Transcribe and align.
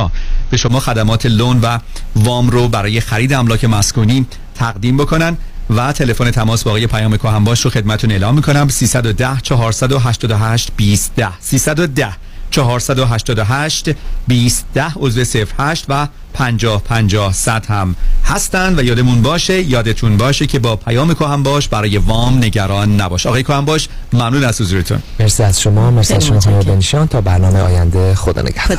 آمریکا 0.00 0.20
به 0.50 0.56
شما 0.56 0.80
خدمات 0.80 1.26
لون 1.26 1.60
و 1.60 1.78
وام 2.16 2.50
رو 2.50 2.68
برای 2.68 3.00
خرید 3.00 3.32
املاک 3.32 3.64
مسکونی 3.64 4.26
تقدیم 4.54 4.96
بکنن 4.96 5.36
و 5.70 5.92
تلفن 5.92 6.30
تماس 6.30 6.64
با 6.64 6.70
آقای 6.70 6.86
پیام 6.86 7.16
کهنباش 7.16 7.60
رو 7.60 7.70
خدمتتون 7.70 8.10
اعلام 8.10 8.34
می‌کنم. 8.34 8.68
310 8.68 9.40
488 9.42 10.72
20 10.76 11.12
310 11.40 12.08
488 12.50 13.90
20 14.28 14.66
عضو 15.00 15.24
08 15.58 15.84
و 15.88 16.08
50 16.34 16.82
50 16.82 17.32
100 17.32 17.66
هم 17.66 17.96
هستن 18.24 18.78
و 18.78 18.82
یادمون 18.82 19.22
باشه 19.22 19.62
یادتون 19.62 20.16
باشه 20.16 20.46
که 20.46 20.58
با 20.58 20.76
پیام 20.76 21.14
کهن 21.14 21.42
باش 21.42 21.68
برای 21.68 21.98
وام 21.98 22.38
نگران 22.38 23.00
نباش. 23.00 23.26
آقای 23.26 23.42
کهن 23.42 23.64
باش 23.64 23.88
ممنون 24.12 24.44
از 24.44 24.60
حضورتون. 24.60 25.02
مرسی 25.20 25.42
از 25.42 25.60
شما 25.60 25.90
مرسی 25.90 26.14
از 26.14 26.26
شما 26.26 26.40
خانم 26.40 26.60
بنشان 26.60 27.08
تا 27.08 27.20
برنامه 27.20 27.60
آینده 27.60 28.14
خدا 28.14 28.42
نگهدار. 28.42 28.78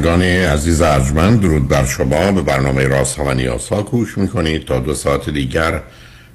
شنوندگان 0.00 0.22
عزیز 0.22 0.80
ارجمند 0.80 1.40
درود 1.40 1.68
بر 1.68 1.84
شما 1.84 2.32
به 2.32 2.42
برنامه 2.42 2.86
راست 2.86 3.18
ها 3.18 3.24
و 3.24 3.34
نیاز 3.34 3.68
ها 3.68 3.86
می‌کنید 4.16 4.64
تا 4.64 4.78
دو 4.78 4.94
ساعت 4.94 5.30
دیگر 5.30 5.82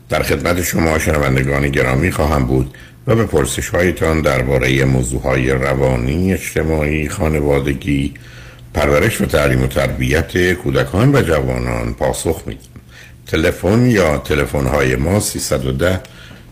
در 0.10 0.24
خدمت 0.24 0.62
شما 0.62 1.00
شنوندگان 1.00 1.70
گرامی 1.70 2.12
خواهم 2.12 2.46
بود 2.46 2.78
و 3.08 3.16
به 3.16 3.26
پرسش 3.26 3.70
هایتان 3.70 4.22
درباره 4.22 4.86
موضوع 4.86 5.22
های 5.22 5.50
روانی، 5.52 6.34
اجتماعی، 6.34 7.10
خانوادگی، 7.10 8.14
پرورش 8.74 9.22
و 9.22 9.26
تعلیم 9.26 9.64
و 9.64 9.68
تربیت 9.68 10.54
کودکان 10.54 11.16
و 11.16 11.22
جوانان 11.22 11.94
پاسخ 11.94 12.42
میدیم. 12.46 12.82
تلفن 13.28 13.86
یا 13.86 14.18
تلفن 14.18 14.66
های 14.66 14.96
ما 14.96 15.20
310 15.20 16.02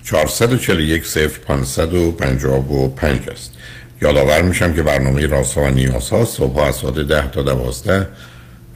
441 0.04 1.04
0555 1.48 3.30
است. 3.30 3.54
یادآور 4.04 4.42
میشم 4.42 4.74
که 4.74 4.84
برنامه 4.84 5.28
راست 5.28 5.58
و 5.58 5.70
نیاز 5.70 6.10
ها 6.10 6.26
صبح 6.26 6.60
از 6.60 6.76
ساعت 6.76 6.96
ده 6.96 7.32
تا 7.32 7.42
دوازده 7.42 8.08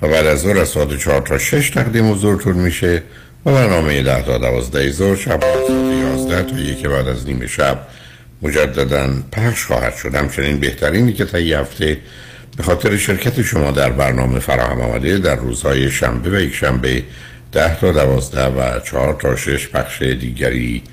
و 0.01 0.07
بعد 0.07 0.25
از 0.25 0.39
ظهر 0.41 0.57
از 0.57 0.67
ساعت 0.67 0.97
چهار 0.97 1.21
تا 1.21 1.37
شش 1.37 1.69
تقدیم 1.69 2.11
حضورتون 2.11 2.55
میشه 2.55 3.03
و 3.45 3.51
برنامه 3.51 4.03
ده 4.03 4.21
تا 4.21 4.37
دوازده 4.37 4.91
ظهر 4.91 5.15
شب 5.15 5.43
از 5.43 5.67
ساعت 5.67 5.93
یازده 6.01 6.43
تا 6.43 6.59
یک 6.59 6.87
بعد 6.87 7.07
از 7.07 7.27
نیمه 7.27 7.47
شب 7.47 7.79
مجددا 8.41 9.09
پخش 9.31 9.65
خواهد 9.65 9.95
شد. 9.95 10.15
همچنین 10.15 10.59
بهترینی 10.59 11.13
که 11.13 11.25
تا 11.25 11.37
هفته 11.37 11.97
به 12.57 12.63
خاطر 12.63 12.97
شرکت 12.97 13.41
شما 13.41 13.71
در 13.71 13.89
برنامه 13.89 14.39
فراهم 14.39 14.81
آمده 14.81 15.17
در 15.17 15.35
روزهای 15.35 15.91
شنبه 15.91 16.29
و 16.29 16.41
یک 16.41 16.55
شنبه 16.55 17.03
ده 17.51 17.79
تا 17.79 17.91
دوازده 17.91 18.45
و 18.45 18.79
چهار 18.79 19.13
تا 19.13 19.35
شش 19.35 19.67
پخش 19.67 20.01
دیگری 20.01 20.83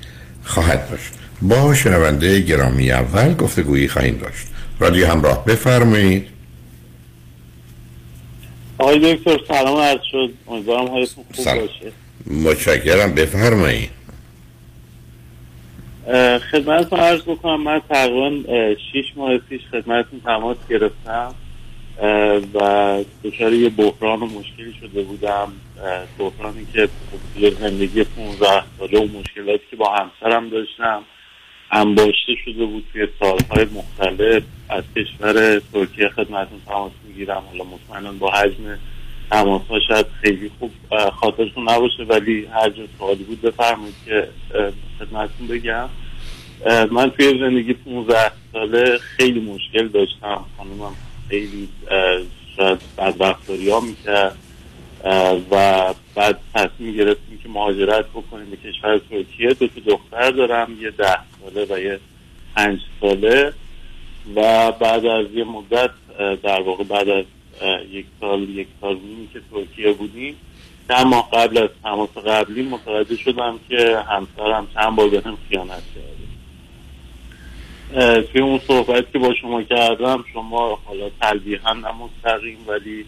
خواهد 0.43 0.89
داشت. 0.89 1.24
با 1.41 1.73
شنونده 1.73 2.39
گرامی 2.39 2.91
اول 2.91 3.33
گفتگویی 3.33 3.87
خواهیم 3.87 4.17
داشت. 4.17 4.47
رادیو 4.79 5.07
همراه 5.07 5.45
بفرمایید. 5.45 6.27
آقای 8.77 9.15
دکتر 9.15 9.39
سلام 9.47 9.77
عرض 9.77 9.99
شد. 10.11 10.33
امیدوارم 10.47 10.87
حالتون 10.87 11.23
خوب 11.23 11.45
سلام. 11.45 11.59
باشه. 11.59 11.91
متشکرم. 12.27 13.15
بفرمایید. 13.15 13.89
خدمتتون 16.51 16.99
عرض 16.99 17.21
بکنم 17.21 17.63
من 17.63 17.81
تقریبا 17.89 18.31
شیش 18.91 19.05
ماه 19.15 19.37
پیش 19.37 19.61
خدمتتون 19.71 20.21
تماس 20.25 20.57
گرفتم 20.69 21.33
و 22.53 22.59
دچار 23.23 23.53
یه 23.53 23.69
بحران 23.69 24.19
و 24.21 24.25
مشکلی 24.25 24.73
شده 24.81 25.03
بودم. 25.03 25.51
بحرانی 26.19 26.67
که 26.73 26.89
یه 27.39 27.51
زندگی 27.59 28.03
15 28.03 28.63
ساله 28.79 28.99
و 28.99 29.07
مشکلاتی 29.19 29.63
که 29.71 29.75
با 29.75 29.95
همسرم 29.95 30.49
داشتم. 30.49 31.01
انباشته 31.71 32.35
شده 32.45 32.65
بود 32.65 32.85
توی 32.93 33.07
سالهای 33.19 33.65
مختلف. 33.65 34.43
از 34.69 34.83
کشور 34.95 35.59
ترکیه 35.59 36.09
خدمتون 36.09 36.61
تماس 36.67 36.91
می‌گیرم. 37.07 37.43
حالا 37.51 37.63
مطمئنا 37.63 38.11
با 38.11 38.31
حجم 38.31 38.77
تماس 39.31 39.61
ها 39.69 39.79
شاید 39.87 40.05
خیلی 40.21 40.51
خوب 40.59 40.71
خاطرتون 41.09 41.69
نباشه 41.69 42.03
ولی 42.03 42.45
هر 42.45 42.69
جا 42.69 42.83
سوالی 42.97 43.23
بود 43.23 43.41
بفرمایید 43.41 43.95
که 44.05 44.27
خدمتون 44.99 45.47
بگم. 45.47 45.89
من 46.91 47.09
توی 47.09 47.39
زندگی 47.39 47.73
15 47.73 48.31
ساله 48.53 48.97
خیلی 48.97 49.39
مشکل 49.39 49.87
داشتم. 49.87 50.45
خانومم 50.57 50.95
خیلی 51.29 51.69
شاید 52.57 52.79
بدبختاری 52.97 53.69
ها 53.69 53.79
می‌کرد. 53.79 54.37
و 55.51 55.93
بعد 56.15 56.39
تصمیم 56.53 56.95
گرفتیم 56.97 57.39
که 57.43 57.49
مهاجرت 57.49 58.05
بکنیم 58.05 58.49
به 58.49 58.57
کشور 58.57 58.97
ترکیه. 58.97 59.53
دو 59.53 59.67
تا 59.67 59.81
دختر 59.85 60.31
دارم 60.31 60.77
یه 60.81 60.91
ده 60.91 61.17
ساله 61.41 61.65
و 61.69 61.79
یه 61.79 61.99
پنج 62.55 62.79
ساله. 63.01 63.53
و 64.35 64.71
بعد 64.71 65.05
از 65.05 65.25
یه 65.33 65.43
مدت 65.43 65.89
در 66.43 66.61
واقع 66.61 66.83
بعد 66.83 67.09
از 67.09 67.25
یک 67.91 68.05
سال 68.19 68.49
یک 68.49 68.67
سال 68.81 68.95
نیمی 68.95 69.29
که 69.33 69.41
ترکیه 69.51 69.91
بودیم 69.91 70.35
چند 70.89 71.05
ماه 71.05 71.29
قبل 71.31 71.57
از 71.57 71.69
تماس 71.83 72.09
قبلی 72.09 72.63
متوجه 72.63 73.15
شدم 73.15 73.59
که 73.69 73.97
همسرم 74.09 74.67
چند 74.73 74.95
بار 74.95 75.15
هم 75.15 75.37
خیانت 75.49 75.83
کرده. 75.95 76.25
توی 78.21 78.41
اون 78.41 78.59
صحبت 78.67 79.11
که 79.13 79.19
با 79.19 79.33
شما 79.41 79.63
کردم 79.63 80.23
شما 80.33 80.79
حالا 80.85 81.09
تلبیحا 81.21 81.73
نه 81.73 81.91
مستقیم 81.91 82.57
ولی 82.67 83.05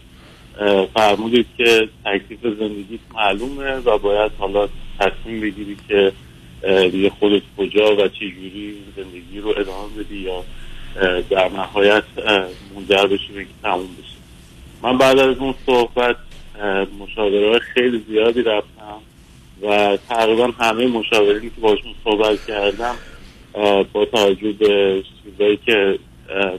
فرمودید 0.94 1.46
که 1.56 1.88
تکلیف 2.04 2.40
زندگیت 2.58 3.00
معلومه 3.14 3.74
و 3.74 3.98
باید 3.98 4.32
حالا 4.38 4.68
تصمیم 4.98 5.40
بگیری 5.40 5.76
که 5.88 6.12
دیگه 6.90 7.10
خودت 7.10 7.42
کجا 7.58 7.96
و 7.96 8.08
چه 8.08 8.30
جوری 8.30 8.76
زندگی 8.96 9.40
رو 9.40 9.48
ادامه 9.48 9.88
بدی 9.98 10.16
یا 10.16 10.44
در 11.30 11.48
نهایت 11.48 12.04
منجر 12.74 13.06
بشی 13.06 13.32
به 13.32 13.46
تموم 13.62 13.88
بشه 13.98 14.18
من 14.82 14.98
بعد 14.98 15.18
از 15.18 15.36
اون 15.36 15.54
صحبت 15.66 16.16
مشاوره 17.00 17.58
خیلی 17.58 18.04
زیادی 18.08 18.42
رفتم 18.42 19.00
و 19.62 19.98
تقریبا 20.08 20.46
همه 20.46 20.86
مشاورینی 20.86 21.50
که 21.50 21.60
باشون 21.60 21.94
صحبت 22.04 22.46
کردم 22.46 22.94
با 23.92 24.04
توجه 24.04 24.52
به 24.52 25.02
چیزایی 25.24 25.56
که 25.66 25.98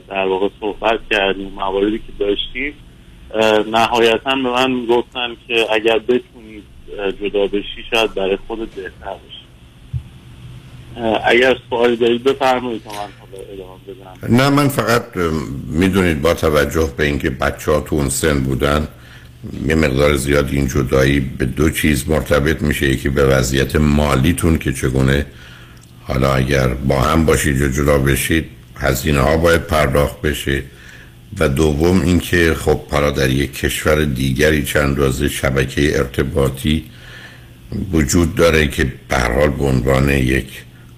در 0.08 0.26
واقع 0.26 0.48
صحبت 0.60 1.00
کردیم 1.10 1.48
مواردی 1.48 1.98
که 1.98 2.12
داشتیم 2.18 2.74
نهایتا 3.72 4.30
به 4.30 4.50
من 4.50 4.86
گفتن 4.86 5.28
که 5.48 5.66
اگر 5.72 5.98
بتونید 5.98 6.64
جدا 7.22 7.46
بشی 7.46 7.84
شاید 7.90 8.14
برای 8.14 8.38
خود 8.46 8.74
بهتر 8.74 8.90
باشه 9.00 9.40
اگر 11.24 11.56
سوالی 11.70 11.96
دارید 11.96 12.24
بفرمایید 12.24 12.82
من 12.86 12.92
حالا 12.92 13.44
ادامه 13.52 14.28
نه 14.28 14.48
من 14.48 14.68
فقط 14.68 15.02
می‌دونید 15.66 16.22
با 16.22 16.34
توجه 16.34 16.92
به 16.96 17.04
اینکه 17.04 17.30
بچه 17.30 17.72
ها 17.72 17.80
تو 17.80 17.96
اون 17.96 18.08
سن 18.08 18.40
بودن 18.40 18.88
یه 19.66 19.74
مقدار 19.74 20.16
زیاد 20.16 20.48
این 20.52 20.68
جدایی 20.68 21.20
به 21.20 21.44
دو 21.44 21.70
چیز 21.70 22.08
مرتبط 22.08 22.62
میشه. 22.62 22.86
یکی 22.86 23.08
به 23.08 23.26
وضعیت 23.26 23.76
مالیتون 23.76 24.58
که 24.58 24.72
چگونه 24.72 25.26
حالا 26.02 26.34
اگر 26.34 26.68
با 26.68 27.00
هم 27.00 27.26
باشید 27.26 27.60
یا 27.60 27.68
جدا 27.68 27.98
بشید 27.98 28.44
هزینه 28.76 29.20
ها 29.20 29.36
باید 29.36 29.60
پرداخت 29.60 30.20
بشه. 30.20 30.62
و 31.38 31.48
دوم 31.48 32.00
اینکه 32.00 32.54
خب 32.54 32.80
حالا 32.86 33.10
در 33.10 33.30
یک 33.30 33.52
کشور 33.54 34.04
دیگری 34.04 34.62
چند 34.62 34.98
رازه 34.98 35.28
شبکه 35.28 35.98
ارتباطی 35.98 36.84
وجود 37.92 38.34
داره 38.34 38.68
که 38.68 38.92
به 39.08 39.18
حال 39.18 39.48
به 39.48 39.64
عنوان 39.64 40.08
یک 40.08 40.46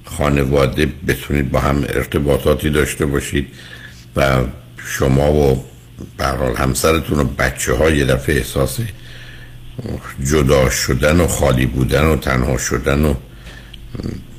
خانواده 0.04 0.88
بتونید 1.08 1.50
با 1.50 1.60
هم 1.60 1.84
ارتباطاتی 1.88 2.70
داشته 2.70 3.06
باشید 3.06 3.46
و 4.16 4.40
شما 4.86 5.32
و 5.32 5.64
به 6.18 6.26
حال 6.26 6.56
همسرتون 6.56 7.18
و 7.18 7.24
بچه 7.24 7.74
ها 7.74 7.90
یه 7.90 8.04
دفعه 8.04 8.36
احساس 8.36 8.78
جدا 10.24 10.70
شدن 10.70 11.20
و 11.20 11.26
خالی 11.26 11.66
بودن 11.66 12.04
و 12.04 12.16
تنها 12.16 12.58
شدن 12.58 13.04
و 13.04 13.14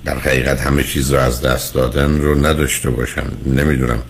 در 0.05 0.19
حقیقت 0.19 0.61
همه 0.61 0.83
چیز 0.83 1.13
رو 1.13 1.19
از 1.19 1.41
دست 1.41 1.73
دادن 1.73 2.21
رو 2.21 2.45
نداشته 2.45 2.89
باشن. 2.89 3.23
نمی‌دونم. 3.45 4.01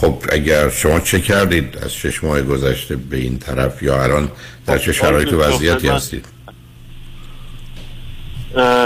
خب 0.00 0.14
اگر 0.32 0.70
شما 0.70 1.00
چه 1.00 1.20
کردید 1.20 1.78
از 1.82 1.94
شش 1.94 2.24
ماه 2.24 2.42
گذشته 2.42 2.96
به 2.96 3.16
این 3.16 3.38
طرف 3.38 3.82
یا 3.82 4.02
الان 4.02 4.30
در 4.66 4.78
چه 4.78 4.92
شرایط 4.92 5.32
و 5.32 5.40
وضعیتی 5.40 5.88
هستید؟ 5.88 6.26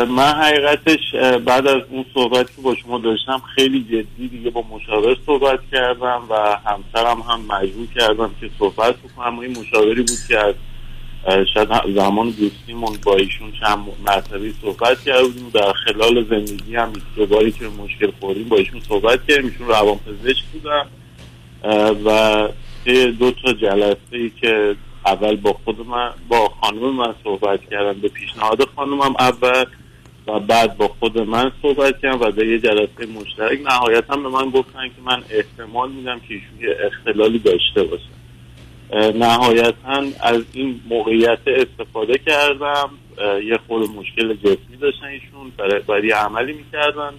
من 0.09 0.33
حقیقتش 0.43 0.99
بعد 1.47 1.67
از 1.67 1.83
اون 1.91 2.05
صحبت 2.15 2.47
که 2.57 2.63
با 2.63 2.75
شما 2.75 2.99
داشتم 2.99 3.43
خیلی 3.55 3.85
جدی 3.85 4.29
دیگه 4.29 4.51
با 4.51 4.65
مشاور 4.71 5.17
صحبت 5.27 5.61
کردم 5.73 6.23
و 6.31 6.59
همسرم 6.65 7.21
هم 7.21 7.41
مجبور 7.41 7.87
کردم 7.95 8.31
که 8.41 8.51
صحبت 8.59 8.95
بکنم. 8.97 9.39
این 9.39 9.59
مشاوری 9.59 10.03
بود 10.03 10.19
که 10.29 10.39
از 10.39 10.55
شاید 11.55 11.69
زمان 11.95 12.31
دوستیمون 12.31 12.99
با 13.03 13.17
ایشون 13.17 13.53
چند 13.61 13.79
مرتبه 14.07 14.53
صحبت 14.63 15.01
کردیم. 15.01 15.51
در 15.55 15.73
خلال 15.73 16.25
زندگی 16.31 16.77
هم 16.77 16.93
دوباری 17.17 17.53
که 17.53 17.65
مشکل 17.65 18.11
خوردیم 18.21 18.49
با 18.49 18.57
ایشون 18.57 18.81
صحبت 18.89 19.21
کردیم. 19.29 19.47
ایشون 19.47 19.69
روان 19.69 19.99
پزشک 19.99 20.45
بودن. 20.53 20.83
و 22.05 22.49
دو 23.19 23.31
تا 23.31 23.53
جلسه 23.53 23.97
ای 24.13 24.31
که 24.41 24.77
اول 25.07 25.37
با 25.37 25.53
خود 25.53 25.87
من 25.87 26.11
با 26.29 26.49
خانم 26.49 26.97
من 26.97 27.15
صحبت 27.25 27.61
کردم 27.71 28.01
به 28.01 28.09
پیشنهاد 28.09 28.69
خانمم 28.77 29.15
اول 29.19 29.65
و 30.27 30.41
بعد 30.41 30.77
با 30.77 30.89
خود 30.89 31.19
من 31.19 31.53
صحبت 31.63 32.01
کردم 32.03 32.21
و 32.21 32.31
در 32.31 32.47
یه 32.47 32.59
جلسه 32.59 33.07
مشترک. 33.21 33.61
نهایتا 33.65 34.17
به 34.17 34.29
من 34.29 34.51
گفتن 34.51 34.89
که 34.89 35.03
من 35.05 35.23
احتمال 35.31 35.91
میدم 35.91 36.21
که 36.29 36.35
ایشون 36.35 36.61
یه 36.61 36.77
اختلالی 36.87 37.39
داشته 37.39 37.83
باشه. 37.83 38.11
نهایتا 39.13 40.05
از 40.21 40.43
این 40.53 40.81
موقعیت 40.89 41.39
استفاده 41.47 42.19
کردم. 42.27 42.91
یه 43.45 43.59
خود 43.67 43.91
مشکل 43.91 44.35
جسمی 44.35 44.77
داشتن 44.81 45.07
ایشون 45.07 45.53
برای, 45.59 45.81
برای 45.81 46.11
عملی 46.11 46.53
می‌کردن. 46.53 47.13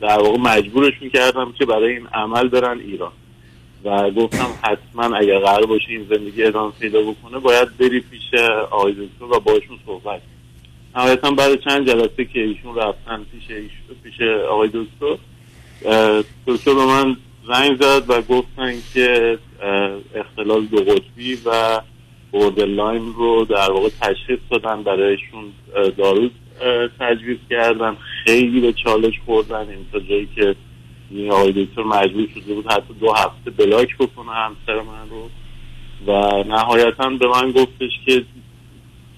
در 0.00 0.18
واقع 0.18 0.38
مجبورشون 0.38 1.10
کردم 1.10 1.52
که 1.58 1.66
برای 1.66 1.92
این 1.92 2.06
عمل 2.06 2.48
برن 2.48 2.78
ایران. 2.78 3.12
و 3.86 4.10
گفتم 4.10 4.48
حتما 4.62 5.16
اگر 5.16 5.38
قرار 5.38 5.66
باشه 5.66 5.88
این 5.88 6.06
زندگی 6.10 6.42
ادامه 6.42 6.72
پیدا 6.80 7.02
بکنه 7.02 7.38
باید 7.38 7.76
بری 7.76 8.00
پیش 8.00 8.40
آقای 8.70 8.92
دکتر 8.92 9.24
و 9.24 9.40
باشون 9.40 9.78
صحبت 9.86 10.20
نهایتا 10.96 11.30
بعد 11.30 11.60
چند 11.60 11.90
جلسه 11.90 12.24
که 12.24 12.40
ایشون 12.40 12.74
رفتن 12.74 13.26
پیش 13.32 13.56
پیش 14.04 14.20
آقای 14.50 14.68
دکتر 14.68 15.16
دکتر 16.46 16.74
به 16.74 16.84
من 16.86 17.16
زنگ 17.48 17.82
زد 17.82 18.10
و 18.10 18.22
گفتن 18.22 18.74
که 18.94 19.38
اختلال 20.14 20.64
دو 20.64 20.76
قطبی 20.76 21.38
و 21.44 21.80
borderline 22.32 23.14
رو 23.16 23.44
در 23.44 23.70
واقع 23.70 23.88
تشخیص 24.00 24.38
دادن 24.50 24.82
برایشون 24.82 25.52
دارو 25.98 26.28
تجویز 27.00 27.38
کردن. 27.50 27.96
خیلی 28.24 28.60
به 28.60 28.72
چالش 28.72 29.14
خوردن 29.26 29.68
این 29.68 30.06
جایی 30.08 30.28
که 30.34 30.56
این 31.10 31.30
آقای 31.30 31.64
دکتر 31.64 31.82
مجبور 31.82 32.28
شده 32.34 32.54
بود 32.54 32.72
حتی 32.72 32.94
دو 33.00 33.12
هفته 33.12 33.50
block 33.50 33.96
بکنه 33.96 34.32
همسر 34.32 34.82
من 34.82 35.08
رو. 35.10 35.30
و 36.06 36.42
نهایتا 36.42 37.10
به 37.10 37.26
من 37.26 37.50
گفتش 37.50 37.90
که 38.06 38.24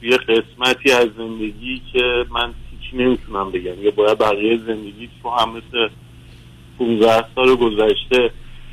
یه 0.02 0.16
قسمتی 0.16 0.92
از 0.92 1.08
زندگی 1.18 1.82
که 1.92 2.24
من 2.30 2.54
هیچی 2.70 2.96
نمی‌تونم 2.96 3.50
بگم. 3.50 3.82
یا 3.82 3.90
باید 3.90 4.18
بقیه 4.18 4.58
زندگی 4.58 5.08
تو 5.22 5.30
هم 5.30 5.48
مثل 5.50 5.88
15 6.78 7.24
سال 7.34 7.54
گذشته 7.54 8.30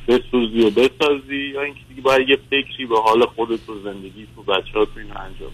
بسوزی 0.08 0.62
و 0.62 0.70
بسازی 0.70 1.52
یا 1.54 1.62
اینکه 1.62 1.80
دیگه 1.90 2.02
باید 2.02 2.30
یه 2.30 2.38
فکری 2.50 2.86
به 2.86 3.00
حال 3.02 3.26
خودت 3.26 3.70
و 3.70 3.80
زندگی 3.84 4.28
تو 4.36 4.44
بچه 4.44 4.80
ها 4.80 4.86
تو 4.86 4.92
این 5.00 5.12
انجام 5.18 5.52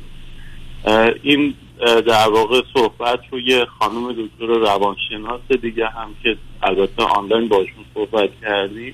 این 1.23 1.53
در 1.81 2.29
واقع 2.29 2.61
صحبت 2.73 3.19
رو 3.31 3.39
یه 3.39 3.65
خانم 3.65 4.11
دکتر 4.11 4.45
روانشناس 4.45 5.41
دیگه 5.61 5.87
هم 5.87 6.15
که 6.23 6.37
البته 6.63 7.03
آنلاین 7.03 7.47
باشون 7.47 7.85
صحبت 7.93 8.29
کردی 8.41 8.93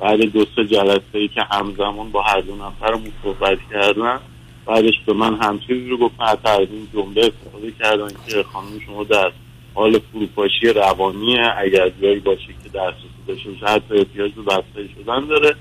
بعد 0.00 0.20
دو 0.20 0.44
سه 0.56 0.64
جلسه 0.64 1.18
ای 1.18 1.28
که 1.28 1.42
همزمان 1.50 2.10
با 2.10 2.22
هر 2.22 2.40
دو 2.40 2.56
نفرمون 2.56 3.12
صحبت 3.22 3.58
کردن 3.70 4.20
بعدش 4.66 4.94
به 5.06 5.12
من 5.12 5.36
همچیزی 5.42 5.88
رو 5.88 5.96
گفتن 5.98 6.24
حتی 6.24 6.48
از 6.48 6.68
این 6.70 6.88
جمله 6.92 7.20
استفاده 7.20 7.72
کردن 7.80 8.08
که 8.28 8.42
خانم 8.42 8.80
شما 8.86 9.04
در 9.04 9.32
حال 9.74 9.98
فروپاشی 10.12 10.66
روانیه 10.66 11.52
اگر 11.58 11.88
جایی 12.02 12.20
باشه 12.20 12.46
که 12.46 12.68
دسترسی 12.68 13.08
داشته 13.26 13.50
باشه 13.50 13.66
حتی 13.66 13.98
احتیاج 13.98 14.32
به 14.32 14.42
بستری 14.42 14.94
شدن 14.98 15.26
داره. 15.26 15.54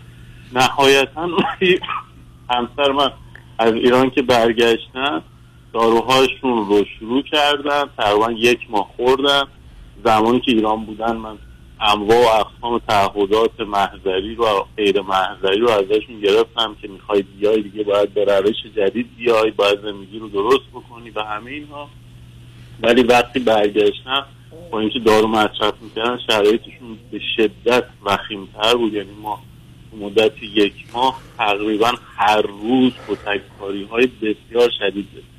نهایتا 0.53 1.29
همسر 2.49 2.91
من 2.91 3.11
از 3.59 3.73
ایران 3.73 4.09
که 4.09 4.21
برگشتن 4.21 5.21
داروهاشون 5.73 6.65
رو 6.67 6.85
شروع 6.99 7.21
کردن 7.21 7.83
تقریبا 7.97 8.31
یک 8.31 8.59
ماه 8.69 8.91
خوردن 8.95 9.43
زمانی 10.05 10.39
که 10.39 10.51
ایران 10.51 10.85
بودن 10.85 11.15
من 11.15 11.37
انواع 11.81 12.17
و 12.17 12.39
اقسام 12.39 12.79
تعهدات 12.87 13.59
محضری 13.59 14.35
و 14.35 14.45
غیر 14.77 15.01
محضری 15.01 15.59
رو 15.59 15.69
ازشون 15.69 16.19
گرفتم 16.23 16.75
که 16.81 16.87
می‌خوای 16.87 17.21
بیای 17.21 17.61
دیگه 17.61 17.83
باید 17.83 18.13
به 18.13 18.25
روش 18.25 18.55
جدید 18.75 19.15
بیای 19.17 19.51
باید 19.51 19.81
زندگی 19.81 20.19
رو 20.19 20.29
درست 20.29 20.69
بکنی 20.73 21.09
و 21.09 21.21
همه 21.21 21.51
اینها. 21.51 21.89
ولی 22.81 23.03
وقتی 23.03 23.39
برگشتم 23.39 24.25
با 24.71 24.79
اینکه 24.79 24.99
دارو 24.99 25.27
مصرف 25.27 25.73
می‌کردن 25.81 26.19
شرایطشون 26.27 26.97
به 27.11 27.19
شدت 27.35 27.83
وخیمتر 28.05 28.75
بود. 28.75 28.93
یعنی 28.93 29.11
ما 29.21 29.39
مدت 29.99 30.43
یک 30.43 30.73
ماه 30.93 31.21
تقریبا 31.37 31.91
هر 32.15 32.41
روز 32.41 32.91
کتککاری 33.07 33.83
های 33.83 34.07
بسیار 34.07 34.69
شدید 34.79 35.07
داشتیم. 35.13 35.32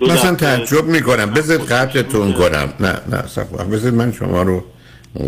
مثلا 0.00 0.34
تعجب 0.34 0.84
می‌کنم. 0.84 1.30
بذارید 1.30 1.66
قطعتون 1.66 2.32
کنم. 2.32 2.72
نه 2.80 2.94
نه 3.10 3.26
صفحه 3.26 3.64
بذارید 3.64 3.94
من 3.94 4.12
شما 4.12 4.42
رو 4.42 4.64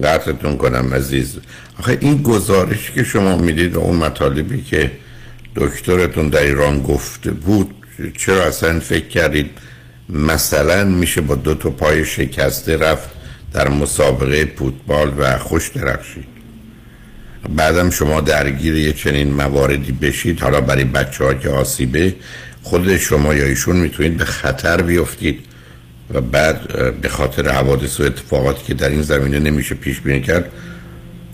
قطعتون 0.03 0.57
کنم 0.57 0.95
عزیز. 0.95 1.39
آخه 1.79 1.99
این 2.01 2.23
گزارش 2.23 2.91
که 2.91 3.05
شما 3.05 3.37
می‌دید 3.37 3.77
و 3.77 3.81
اون 3.81 3.97
مطالبی 3.97 4.63
که 4.63 4.91
دکترتون 5.57 6.29
در 6.29 6.43
ایران 6.43 6.83
گفته 6.83 7.31
بود 7.31 7.75
چرا 8.19 8.45
اصلا 8.45 8.81
فکر 8.81 9.09
کردید 9.09 9.51
مثلا 10.09 10.85
میشه 10.85 11.21
با 11.21 11.35
دو 11.35 11.55
تا 11.55 11.71
پای 11.71 12.05
شکسته 12.05 12.77
رفت 12.77 13.11
در 13.53 13.69
مسابقه 13.69 14.53
فوتبال 14.57 15.13
و 15.19 15.39
خوش 15.39 15.69
درخشید؟ 15.69 16.25
بعدم 17.57 17.91
شما 17.91 18.21
درگیر 18.21 18.77
یه 18.77 18.93
چنین 18.93 19.35
مواردی 19.35 19.93
بشید 19.93 20.41
حالا 20.41 20.61
برای 20.61 20.85
بچه 20.85 21.25
ها 21.25 21.35
که 21.35 21.49
آسیبه 21.49 22.15
خود 22.63 22.97
شما 22.97 23.35
یا 23.35 23.45
ایشون 23.45 23.77
می‌تونید 23.77 24.17
به 24.17 24.25
خطر 24.25 24.83
بیفتید 24.83 25.41
و 26.15 26.21
بعد 26.21 27.01
به 27.01 27.09
خاطر 27.09 27.49
حوادث 27.49 28.01
و 28.01 28.03
اتفاقاتی 28.03 28.67
که 28.67 28.75
در 28.75 28.89
این 28.89 29.03
زمینه 29.03 29.39
نمیشه 29.39 29.75
پیش 29.75 30.01
بینی 30.01 30.21
کرد 30.21 30.53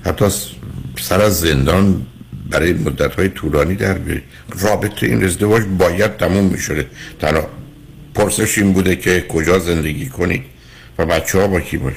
حتی 0.05 0.25
سر 1.01 1.21
از 1.21 1.41
زندان 1.41 2.07
برای 2.51 2.73
مدت 2.73 3.15
های 3.15 3.29
طولانی 3.29 3.75
در 3.75 3.95
بیارید. 3.95 4.23
رابطه 4.61 5.07
این 5.07 5.25
ازدواج 5.25 5.63
باید 5.79 6.17
تموم 6.17 6.45
می‌شده. 6.45 6.87
تنها 7.21 7.49
پرسش 8.15 8.59
این 8.59 8.73
بوده 8.73 8.97
که 8.97 9.25
کجا 9.29 9.59
زندگی 9.59 10.07
کنید 10.07 10.43
و 10.99 11.07
بچه 11.07 11.41
ها 11.41 11.47
با 11.47 11.61
کی 11.61 11.77
باشه. 11.77 11.97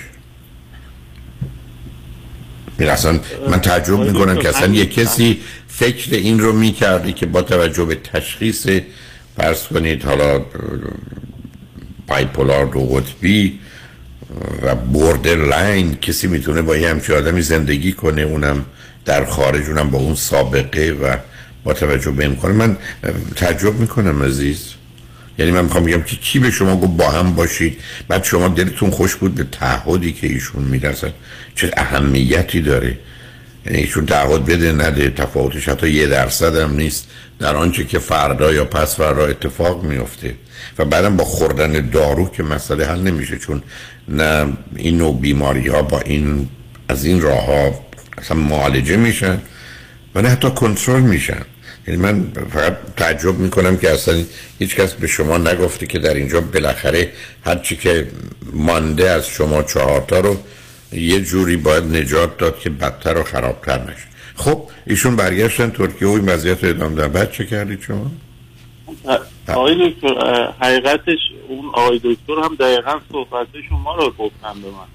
اصلا 2.80 3.20
من 3.50 3.62
تعجب 3.62 4.00
می‌کنم 4.00 4.38
که 4.38 4.50
اصلا 4.50 4.74
یه 4.74 4.86
کسی 4.86 5.40
فکر 5.68 6.16
این 6.16 6.40
رو 6.40 6.54
می‌کردی 6.54 7.14
که 7.14 7.26
با 7.26 7.42
توجه 7.42 7.86
به 7.86 7.96
تشخیص 7.96 8.68
فرض 9.39 9.63
کنید 9.63 10.05
حالا 10.05 10.46
بایپولار 12.08 12.65
دو 12.65 12.79
قطبی 12.79 13.60
و 14.62 14.75
بوردر 14.75 15.36
لاین 15.36 15.96
کسی 15.96 16.27
می‌تونه 16.27 16.62
با 16.62 16.77
یه 16.77 16.89
همچه 16.89 17.15
آدمی 17.17 17.41
زندگی 17.41 17.93
کنه 17.93 18.22
اونم 18.22 18.65
در 19.05 19.25
خارج 19.25 19.65
اونم 19.67 19.89
با 19.89 19.98
اون 19.98 20.15
سابقه 20.15 20.91
و 20.91 21.17
با 21.63 21.74
توجه 21.74 22.12
به 22.12 22.25
امکان. 22.25 22.51
من 22.51 22.77
تعجب 23.36 23.79
می‌کنم 23.79 24.24
عزیز. 24.24 24.74
یعنی 25.38 25.51
من 25.51 25.63
می‌خوام 25.63 25.84
بگم 25.84 26.01
که 26.01 26.15
کی 26.15 26.39
به 26.39 26.51
شما 26.51 26.79
گفت 26.79 26.98
با 26.98 27.10
هم 27.10 27.36
باشید؟ 27.36 27.79
بعد 28.08 28.24
شما 28.24 28.48
دلتون 28.48 28.89
خوش 28.89 29.15
بود 29.15 29.36
به 29.36 29.43
تعهدی 29.43 30.12
که 30.12 30.27
ایشون 30.27 30.63
می‌رسن 30.63 31.13
چه 31.55 31.72
اهمیتی 31.77 32.62
داره؟ 32.62 32.98
یعنی 33.66 33.78
ایشون 33.78 34.06
تعهد 34.06 34.46
بده 34.46 34.72
نده 34.72 35.10
تفاوتش 35.10 35.70
حتی 35.70 35.89
یه 35.89 36.08
درصد 36.08 36.56
هم 36.56 36.75
نیست. 36.75 37.08
در 37.39 37.56
آنچه 37.56 37.84
که 37.84 38.00
فردا 38.00 38.54
یا 38.54 38.66
پس 38.66 38.96
فردا 38.96 39.25
اتفاق 39.25 39.84
میفته. 39.84 40.36
و 40.80 40.86
بعدم 40.86 41.18
با 41.18 41.24
خوردن 41.24 41.89
دارو 41.89 42.30
که 42.30 42.44
مسئله 42.44 42.86
حل 42.86 43.00
نمیشه 43.00 43.38
چون 43.38 43.63
نه 44.08 44.48
این 44.75 44.98
نوع 44.98 45.20
بیماری 45.20 45.68
ها 45.68 45.82
با 45.82 46.00
این 46.00 46.50
از 46.89 47.06
این 47.06 47.22
راه 47.22 47.46
ها 47.46 47.86
اصلا 48.18 48.38
معالجه 48.38 48.96
میشن 48.98 49.42
ولی 50.16 50.28
حتی 50.28 50.50
کنترل 50.50 51.01
میشن. 51.01 51.42
یعنی 51.88 52.01
من 52.01 52.32
فقط 52.54 52.78
تعجب 52.98 53.38
می‌کنم 53.38 53.78
که 53.78 53.92
اصلا 53.92 54.24
هیچ 54.60 54.75
کس 54.75 54.94
به 54.94 55.08
شما 55.08 55.38
نگفته 55.38 55.86
که 55.86 56.00
در 56.00 56.13
اینجا 56.13 56.42
بالاخره 56.42 57.10
هرچی 57.46 57.75
که 57.75 58.08
مانده 58.54 59.10
از 59.10 59.28
شما 59.28 59.63
چهارتا 59.63 60.20
رو 60.20 60.38
یه 60.91 61.22
جوری 61.22 61.58
باید 61.58 61.84
نجات 61.84 62.38
داد 62.38 62.60
که 62.60 62.69
بدتر 62.69 63.17
و 63.17 63.24
خرابتر 63.24 63.81
نشه. 63.84 64.08
خب 64.36 64.62
ایشون 64.88 65.15
برگشتن 65.15 65.69
ترکیه 65.69 66.08
و 66.08 66.12
این 66.12 66.25
وضعیت 66.25 66.63
ادامه 66.63 67.08
بعد 67.08 67.31
چه 67.31 67.46
کردید 67.46 67.81
شما؟ 67.81 68.12
آقای 69.48 69.89
دکتر 69.89 70.53
حقیقتش 70.62 71.19
اون 71.48 71.65
آقای 71.74 72.00
دکتر 72.03 72.39
هم 72.43 72.55
دقیقا 72.55 73.00
صحبت 73.12 73.48
شما 73.69 73.96
رو 73.96 74.13
گفتن 74.17 74.62
به 74.62 74.67
من. 74.67 74.88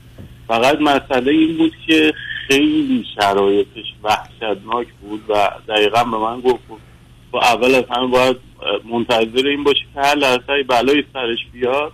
فقط 0.48 0.78
مسئله 0.80 1.32
این 1.32 1.56
بود 1.58 1.72
که 1.86 2.12
خیلی 2.48 3.04
شرایطش 3.20 3.94
وحشتناک 4.02 4.86
بود 5.00 5.22
و 5.28 5.50
دقیقا 5.68 6.04
به 6.04 6.18
من 6.18 6.40
گفت 6.40 6.62
و 7.32 7.36
اول 7.36 7.74
از 7.74 7.84
همه 7.90 8.06
باید 8.06 8.36
منتظر 8.92 9.46
این 9.46 9.64
باشی 9.64 9.86
که 9.94 10.00
هر 10.00 10.14
لحظه 10.14 10.62
بلای 10.68 11.04
سرش 11.12 11.38
بیاد 11.52 11.92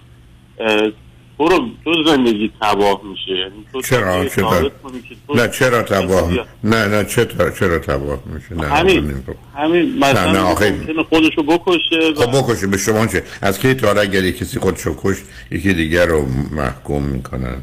برو 1.41 1.69
تو 1.85 1.93
زندگی 2.07 2.53
تباه 2.63 3.01
میشه. 3.05 3.41
یعنی 3.41 3.67
تو 3.73 3.83
چرا؟ 3.83 4.25
چرا؟ 4.25 4.71
نه 5.35 5.49
چرا 5.49 5.83
تباه؟ 5.83 6.31
نه 6.65 6.87
نه 6.87 7.05
چرا 7.05 7.51
چرا 7.51 7.79
تباه 7.79 8.19
میشه؟ 8.27 8.55
نه 8.55 8.67
همین 8.67 9.15
همین 9.57 9.99
مثلا 9.99 10.33
نه 10.33 10.71
نه 10.93 11.03
خودشو 11.03 11.43
بکشه 11.43 12.15
خب 12.17 12.39
بکشه 12.39 12.67
به 12.67 12.77
شما 12.77 13.07
چه؟ 13.07 13.23
از 13.43 13.59
کی 13.59 13.75
تا 13.75 13.91
اگر 13.93 14.31
کسی 14.31 14.59
خودشو 14.59 14.97
کش 15.03 15.17
یکی 15.51 15.75
دیگر 15.75 16.07
رو 16.07 16.27
محکوم 16.51 17.03
می‌کنن. 17.03 17.63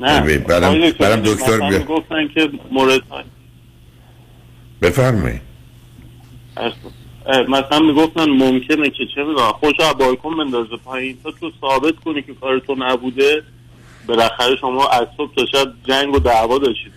نه 0.00 0.38
برم 0.38 0.92
برم 0.98 1.20
دکتر 1.20 1.68
بیا. 1.68 1.78
گفتن 1.78 2.28
که 2.28 2.50
مورد 2.70 3.00
بفرمایید. 4.82 5.40
مثلا 7.28 7.78
می‌گفتن 7.78 8.30
ممکنه 8.30 8.90
که 8.90 9.06
چه 9.14 9.24
می‌دونم 9.24 9.52
خوش 9.52 9.74
بالکن 9.98 10.36
بندازه 10.36 10.76
پایین. 10.84 11.16
تا 11.24 11.30
تو 11.30 11.50
ثابت 11.60 11.94
کنی 12.04 12.22
که 12.22 12.34
کار 12.40 12.58
تو 12.58 12.74
نبوده 12.78 13.42
بالاخره 14.06 14.56
شما 14.60 14.88
از 14.88 15.06
صبح 15.16 15.34
تا 15.36 15.46
شب 15.46 15.72
جنگ 15.88 16.14
و 16.14 16.18
دعوا 16.18 16.58
داشتید 16.58 16.92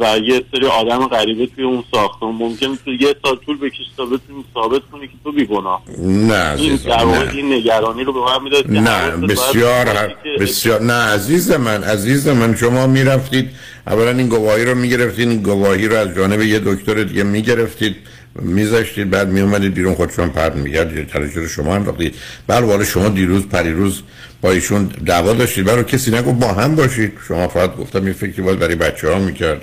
و 0.00 0.18
یه 0.18 0.44
سری 0.52 0.66
آدم 0.66 1.06
غریبه 1.06 1.46
توی 1.46 1.64
اون 1.64 1.84
ساختمون 1.90 2.34
ممکن 2.34 2.78
تو 2.84 2.92
یه 2.92 3.14
سال 3.24 3.36
طول 3.46 3.58
بکش 3.58 3.76
تا 3.96 4.04
بتونی 4.04 4.44
ثابت 4.54 4.82
کنی 4.92 5.06
که 5.06 5.12
تو 5.24 5.32
بیگناه. 5.32 5.82
نه 5.98 6.34
عزیزم 6.34 6.92
نه. 6.92 7.34
این 7.34 7.52
نگرانی 7.52 8.04
رو 8.04 8.12
به 8.12 8.20
من 8.20 8.42
می‌داد 8.42 8.70
نه 8.70 9.16
بسیار 9.26 10.14
بسیار 10.40 10.82
نه 10.82 10.92
عزیز 10.92 11.52
من 11.52 11.84
عزیز 11.84 12.28
من 12.28 12.56
شما 12.56 12.86
می‌رفتید 12.86 13.50
اولا 13.86 14.10
این 14.10 14.28
گواهی 14.28 14.64
رو 14.64 14.74
می‌گرفتید 14.74 15.28
این 15.28 15.42
گواهی 15.42 15.88
رو 15.88 15.96
از 15.96 16.14
جانب 16.16 16.42
یه 16.42 16.58
دکتر 16.58 17.02
دیگه 17.04 17.22
می‌گرفتید. 17.22 17.96
میذاشتید 18.42 19.10
بعد 19.10 19.28
میومدید 19.28 19.74
بیرون 19.74 19.94
خودشون 19.94 20.28
پرد 20.28 20.56
میگرد 20.56 21.16
رو 21.16 21.48
شما 21.48 21.74
انداختید. 21.74 22.14
بعد 22.46 22.84
شما 22.84 23.08
دیروز 23.08 23.46
پریروز 23.46 24.02
با 24.40 24.52
ایشون 24.52 24.90
دعوا 25.06 25.32
داشتید. 25.32 25.64
برای 25.64 25.84
کسی 25.84 26.10
نگفت 26.10 26.38
با 26.38 26.52
هم 26.52 26.76
باشید. 26.76 27.12
شما 27.28 27.48
فقط 27.48 27.76
گفتم 27.76 28.04
این 28.04 28.12
فکری 28.12 28.42
باید 28.42 28.58
برای 28.58 28.74
بچه 28.74 29.12
ها 29.12 29.18
می‌کرد. 29.18 29.62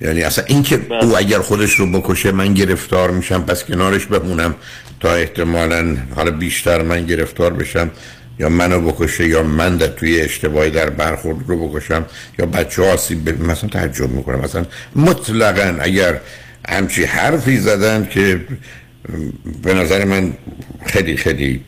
یعنی 0.00 0.22
اصلا 0.22 0.44
اینکه 0.44 0.80
او 1.00 1.08
بله. 1.08 1.18
اگر 1.18 1.38
خودش 1.38 1.74
رو 1.74 2.00
بکشه 2.00 2.32
من 2.32 2.54
گرفتار 2.54 3.10
میشم 3.10 3.42
پس 3.42 3.64
کنارش 3.64 4.06
بمونم 4.06 4.54
تا 5.00 5.14
احتمالا 5.14 5.96
حالا 6.16 6.30
بیشتر 6.30 6.82
من 6.82 7.06
گرفتار 7.06 7.52
بشم. 7.52 7.90
یا 8.38 8.48
منو 8.48 8.80
بکشه 8.80 9.28
یا 9.28 9.42
من 9.42 9.76
در 9.76 9.86
توی 9.86 10.20
اشتباهی 10.20 10.70
در 10.70 10.90
برخورد 10.90 11.38
رو 11.46 11.68
بکشم. 11.68 12.04
یا 12.38 12.46
بچه 12.46 12.92
آسیب 12.92 13.28
ببین 13.28 13.46
مثلا 13.46 13.68
تعجب 13.68 14.10
می‌کنم. 14.10 14.40
مثلا 14.40 14.64
مطلقا 14.96 15.76
اگر 15.80 16.20
همچی 16.68 17.04
حرفی 17.04 17.56
زدن 17.58 18.08
که 18.10 18.40
به 19.62 19.74
نظر 19.74 20.04
من 20.04 20.32
خیلی 20.86 21.16
خیلی 21.16 21.64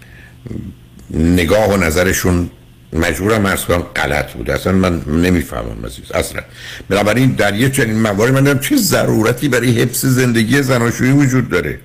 نگاه 1.11 1.75
و 1.75 1.76
نظرشون 1.76 2.50
مجبورم 2.93 3.47
ارز 3.47 3.65
کنم 3.65 3.83
غلط 3.83 4.33
بود 4.33 4.50
اصلا 4.50 4.73
من 4.73 5.00
نمی‌فهمم 5.00 5.87
عزیز. 5.87 6.12
اصلا. 6.12 6.43
بنابراین 6.88 7.33
در 7.33 7.55
یه 7.55 7.71
چنین 7.71 8.00
موارد 8.00 8.33
من 8.33 8.59
چه 8.59 8.76
ضرورتی 8.76 9.49
برای 9.49 9.71
حفظ 9.83 10.07
زندگی 10.07 10.62
زناشویی 10.62 11.12
وجود 11.12 11.50
داره. 11.50 11.79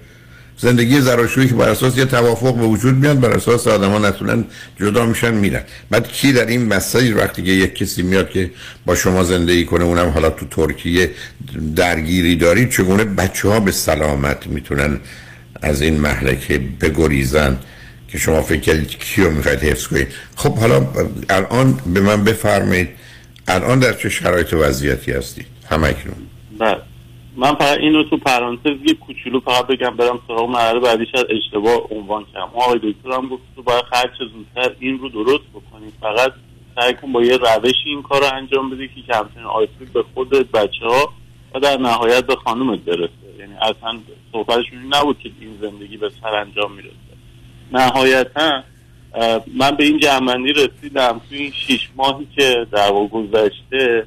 زندگی 0.62 1.02
زناشویی 1.02 1.48
که 1.48 1.56
بر 1.56 1.70
اساس 1.70 1.98
یه 1.98 2.06
توافق 2.06 2.56
به 2.56 2.66
وجود 2.66 2.96
میاد 2.96 3.20
بر 3.20 3.32
اساس 3.32 3.68
آدما 3.68 4.00
نتونن 4.00 4.46
جدا 4.80 5.06
میشن 5.06 5.34
میرن. 5.34 5.64
بعد 5.90 6.08
کی 6.08 6.34
در 6.34 6.46
این 6.46 6.66
مسائل 6.66 7.18
وقتی 7.18 7.44
که 7.44 7.52
یک 7.52 7.76
کسی 7.76 8.02
میاد 8.02 8.30
که 8.30 8.52
با 8.86 8.96
شما 8.96 9.24
زندگی 9.24 9.66
کنه 9.66 9.84
اونم 9.84 10.10
حالا 10.10 10.30
تو 10.30 10.46
ترکیه 10.46 11.12
درگیری 11.76 12.36
دارید 12.36 12.70
چگونه 12.70 13.04
بچه 13.04 13.50
ها 13.50 13.60
به 13.60 13.72
سلامت 13.72 14.48
می‌تونن 14.48 15.00
از 15.62 15.82
این 15.82 16.00
محلکه 16.00 16.62
بگریزن 16.82 17.58
که 18.08 18.18
شما 18.18 18.42
فکر 18.42 18.60
کردید 18.60 18.90
کیو 18.90 19.30
می‌خواید 19.30 19.60
حفظ 19.60 19.88
کنید؟ 19.88 20.08
خب 20.36 20.58
حالا 20.58 20.88
الان 21.30 21.80
به 21.94 22.02
من 22.02 22.24
بفرمایید 22.24 22.90
الان 23.48 23.80
در 23.80 23.94
چه 23.94 24.10
شرایط 24.10 24.54
وضعیتی 24.54 25.12
هستید؟ 25.12 25.46
همکنون 25.70 26.16
بله. 26.60 26.91
من 27.36 27.56
فقط 27.56 27.78
اینو 27.78 28.04
تو 28.04 28.18
پرانتز 28.18 28.78
یه 28.88 28.94
کوچولو 28.94 29.40
فقط 29.40 29.68
بگم 29.68 29.90
برم 29.90 30.20
سراغ 30.28 30.50
مرحله 30.50 30.80
بعدیش 30.80 31.08
از 31.14 31.26
اشتباه 31.30 31.88
عنوان 31.92 32.26
کردم. 32.34 32.50
آقای 32.56 32.80
دکتر 32.84 33.12
هم 33.12 33.28
گفت 33.28 33.44
تو 33.56 33.64
باید 33.64 33.84
خرچ 33.84 34.18
زودتر 34.20 34.76
این 34.80 35.00
رو 35.00 35.10
درست 35.10 35.44
بکنید 35.54 35.94
فقط 36.02 36.34
سعی 36.76 36.94
کن 36.94 37.12
با 37.12 37.24
یه 37.24 37.38
روش 37.38 37.76
این 37.86 38.02
کار 38.02 38.22
رو 38.22 38.36
انجام 38.36 38.70
بدی 38.70 38.88
که 38.88 39.02
کمترین 39.02 39.46
آسیب 39.46 39.94
به 39.94 40.04
خودت 40.14 40.52
بچه 40.52 40.86
ها 40.86 41.14
و 41.56 41.60
در 41.60 41.78
نهایت 41.78 42.26
به 42.26 42.36
خانومت 42.36 42.80
برسه. 42.80 43.12
یعنی 43.40 43.54
اصلا 43.54 44.00
صحبتشون 44.32 44.94
نبود 44.94 45.20
که 45.20 45.32
این 45.42 45.58
زندگی 45.62 45.98
به 45.98 46.12
سر 46.22 46.36
انجام 46.36 46.72
می‌رسه. 46.72 46.96
نهایتا 47.72 48.64
من 49.58 49.72
به 49.72 49.84
این 49.84 50.00
جمعندی 50.00 50.54
رسیدم. 50.54 51.22
توی 51.30 51.38
این 51.38 51.52
شیش 51.52 51.90
ماهی 51.96 52.28
که 52.36 52.68
در 52.72 52.92
گذشته 52.92 54.06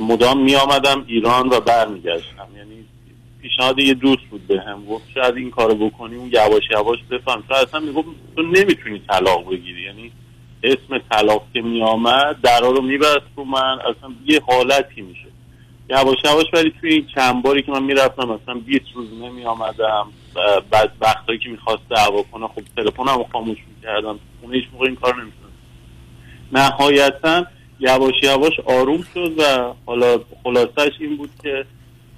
مدام 0.00 0.42
می 0.42 0.56
آمدم 0.56 1.04
ایران 1.06 1.48
و 1.48 1.60
برمیگشتم. 1.60 2.48
یعنی 2.56 2.84
پیشنهاد 3.42 3.78
یه 3.78 3.94
دوست 3.94 4.22
بود 4.30 4.46
به 4.46 4.60
هم 4.60 4.86
گفت 4.86 5.04
شاید 5.14 5.36
این 5.36 5.50
کارو 5.50 5.74
بکنی 5.88 6.16
اون 6.16 6.30
یواش 6.32 6.62
یواش 6.70 6.98
بفهم. 7.10 7.44
تو 7.48 7.54
اصلا 7.54 7.80
می‌گفت 7.80 8.08
تو 8.36 8.42
نمی‌تونی 8.42 9.02
طلاق 9.08 9.50
بگیری. 9.50 9.82
یعنی 9.82 10.12
اسم 10.62 10.98
طلاق 11.10 11.46
که 11.54 11.62
می 11.62 11.82
آمد 11.82 12.40
درا 12.42 12.70
رو 12.70 12.82
میبست 12.82 13.26
رو 13.36 13.44
من. 13.44 13.78
اصلا 13.80 14.10
یه 14.26 14.40
حالتی 14.46 15.00
میشه 15.00 15.28
یواش 15.90 16.18
یواش 16.24 16.46
ولی 16.52 16.72
توی 16.80 16.92
این 16.92 17.06
چند 17.14 17.42
باری 17.42 17.62
که 17.62 17.72
من 17.72 17.82
می‌رفتم 17.82 18.28
مثلا 18.28 18.54
20 18.54 18.84
روز 18.94 19.08
نمی 19.12 19.44
آمدم 19.44 20.06
بعد 20.70 20.92
وقتایی 21.00 21.38
که 21.38 21.48
می‌خواست 21.48 21.82
دعوا 21.90 22.22
کنه 22.22 22.46
خب 22.46 22.62
تلفنمو 22.76 23.24
خاموش 23.32 23.58
می‌کردم. 23.76 24.18
اون 24.42 24.54
هیچ 24.54 24.64
موقع 24.72 24.86
این 24.86 24.96
کار 24.96 25.14
نمی‌تونم 25.14 25.52
نهایتا 26.52 27.46
یواش 27.80 28.14
یواش 28.22 28.60
آروم 28.64 29.06
شد 29.14 29.32
و 29.38 29.74
حالا 29.86 30.20
خلاصش 30.44 30.92
این 31.00 31.16
بود 31.16 31.30
که 31.42 31.64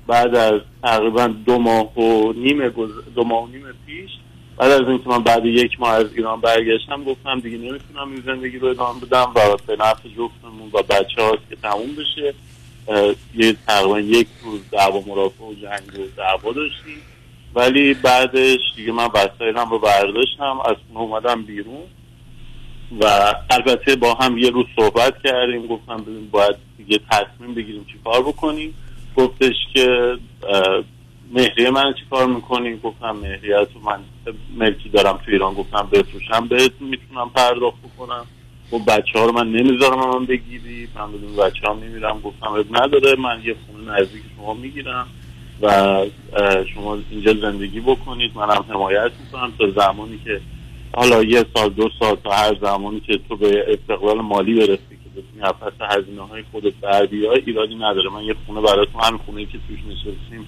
بعد 0.06 0.34
از 0.34 0.60
تقریبا 0.82 1.26
دو 1.26 1.58
ماه 1.58 1.98
و 1.98 2.32
نیم 2.32 2.68
دو 3.14 3.24
ماه 3.24 3.44
و 3.44 3.46
نیم 3.46 3.64
پیش 3.86 4.10
بعد 4.56 4.70
از 4.70 4.88
اینکه 4.88 5.08
من 5.08 5.22
بعد 5.22 5.46
یک 5.46 5.80
ماه 5.80 5.90
از 5.90 6.14
ایران 6.14 6.40
برگشتم 6.40 7.04
گفتم 7.04 7.40
دیگه 7.40 7.58
نمی‌تونم 7.58 8.12
این 8.12 8.22
زندگی 8.26 8.58
رو 8.58 8.68
ادامه 8.68 9.00
بدم 9.00 9.32
و 9.34 9.56
به 9.66 9.76
نفع 9.76 10.08
جفتمون 10.08 10.70
و 10.72 10.82
بچه 10.82 11.22
هاست 11.22 11.42
که 11.50 11.56
تموم 11.56 11.90
بشه. 11.98 12.34
یه 13.34 13.56
تقریبا 13.66 14.00
یک 14.00 14.26
روز 14.44 14.60
دعوا 14.72 15.02
مرافع 15.06 15.44
و 15.44 15.54
جنگ 15.54 16.00
و 16.00 16.16
دعوا 16.16 16.52
داشتیم. 16.52 16.98
ولی 17.54 17.94
بعدش 17.94 18.60
دیگه 18.76 18.92
من 18.92 19.08
وسایلم 19.14 19.70
رو 19.70 19.78
برداشتم 19.78 20.60
از 20.64 20.76
اومدم 20.94 21.42
بیرون. 21.42 21.82
و 23.00 23.34
البته 23.50 23.96
با 23.96 24.14
هم 24.14 24.38
یه 24.38 24.50
روز 24.50 24.66
صحبت 24.76 25.14
کردیم 25.24 25.66
گفتم 25.66 26.04
باید 26.30 26.56
یه 26.88 27.00
تصمیم 27.10 27.54
بگیریم 27.54 27.86
چی 27.92 27.98
کار 28.04 28.22
بکنیم. 28.22 28.74
گفتش 29.16 29.54
که 29.74 30.16
مهریه 31.32 31.70
من 31.70 31.94
چی 31.98 32.04
کار 32.10 32.26
می‌کنیم 32.26 32.80
گفتم 32.84 33.10
مهریه 33.10 33.64
تو 33.74 33.80
من 33.80 34.00
ملکی 34.56 34.88
دارم 34.88 35.16
تو 35.24 35.30
ایران 35.30 35.54
گفتم 35.54 35.88
بفروشم 35.92 36.48
بهت 36.48 36.72
می‌تونم 36.80 37.30
پرداخت 37.34 37.76
بکنم. 37.82 38.26
خب 38.70 38.80
بچه 38.86 39.18
ها 39.18 39.24
رو 39.24 39.32
من 39.32 39.52
نمی‌ذارم 39.52 40.18
من 40.18 40.26
بگیری. 40.26 40.88
من 40.94 41.12
بدون 41.12 41.36
بچه 41.36 41.68
هم 41.68 41.78
نمیرم 41.78 42.20
گفتم 42.20 42.64
نداره 42.70 43.16
من 43.16 43.40
یه 43.44 43.56
خونه 43.66 44.00
نزدیک 44.00 44.22
شما 44.36 44.54
می‌گیرم 44.54 45.06
و 45.62 45.96
شما 46.74 46.98
اینجا 47.10 47.34
زندگی 47.34 47.80
بکنید. 47.80 48.32
منم 48.34 48.64
حمایت 48.68 49.10
می‌کنم 49.24 49.52
تا 49.58 49.70
زمانی 49.70 50.20
که 50.24 50.40
حالا 50.94 51.22
یه 51.22 51.44
سال 51.56 51.68
دو 51.68 51.90
سال 51.98 52.16
تا 52.24 52.30
هر 52.30 52.56
زمانی 52.62 53.00
که 53.00 53.20
تو 53.28 53.36
به 53.36 53.64
استقلال 53.68 54.20
مالی 54.20 54.54
برسی 54.54 54.76
که 54.90 55.10
بتونی 55.20 55.52
پس 55.60 55.72
هزینه 55.80 56.22
های 56.22 56.42
خودت 56.52 56.74
بر 56.74 57.06
بیای 57.06 57.42
ایرادی 57.46 57.74
نداره. 57.74 58.10
من 58.10 58.22
یه 58.22 58.34
خونه 58.46 58.60
براتون 58.60 59.00
همین 59.00 59.20
خونه 59.26 59.44
که 59.44 59.58
توش 59.68 59.78
نشستیم 59.88 60.46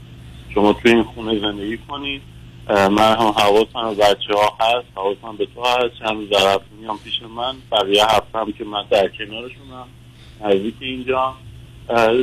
شما 0.54 0.72
توی 0.72 0.90
این 0.92 1.02
خونه 1.02 1.38
زندگی 1.38 1.78
کنید 1.88 2.22
من 2.68 3.16
هم 3.16 3.34
حواسم 3.36 3.94
به 3.94 3.94
بچه 3.94 4.34
ها 4.34 4.56
هست 4.60 4.86
حواسم 4.94 5.36
به 5.38 5.46
تو 5.54 5.62
هست. 5.64 5.98
چند 5.98 6.16
روز 6.16 6.28
در 6.28 6.54
هفته 6.54 6.66
میام 6.80 6.98
پیش 7.04 7.22
من. 7.36 7.54
بقیه 7.72 8.04
هفته 8.04 8.38
هم 8.38 8.52
که 8.52 8.64
من 8.64 8.84
در 8.90 9.08
کنارشونم 9.08 9.86
نزدیک 10.40 10.74
اینجا. 10.80 11.34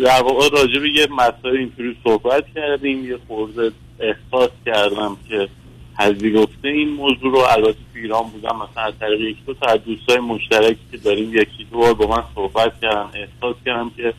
در 0.05 0.21
واقع 0.23 0.49
راجع 0.51 0.79
به 0.79 0.89
یه 0.89 1.07
مسائل 1.11 1.57
اینطوری 1.57 1.97
صحبت 2.03 2.43
کردیم. 2.55 3.05
یه 3.05 3.19
خورده 3.27 3.71
احساس 3.99 4.49
کردم 4.65 5.17
که 5.29 5.49
پذیرفته 5.97 6.67
این 6.67 6.89
موضوع 6.89 7.31
رو 7.31 7.37
البته 7.37 7.77
ایران 8.01 8.23
بودم 8.23 8.55
مثلا 8.55 8.83
از 8.83 8.93
طریق 8.99 9.21
یک 9.21 9.37
دو 9.45 9.53
تا 9.53 9.67
از 9.71 9.79
دوستای 9.85 10.19
مشترکی 10.19 10.79
که 10.91 10.97
داریم 10.97 11.33
یکی 11.33 11.67
دو 11.71 11.77
بار 11.77 11.93
با 11.93 12.07
من 12.07 12.23
صحبت 12.35 12.73
کردم 12.81 13.09
احساس 13.13 13.55
کردم 13.65 13.91
که 13.97 14.13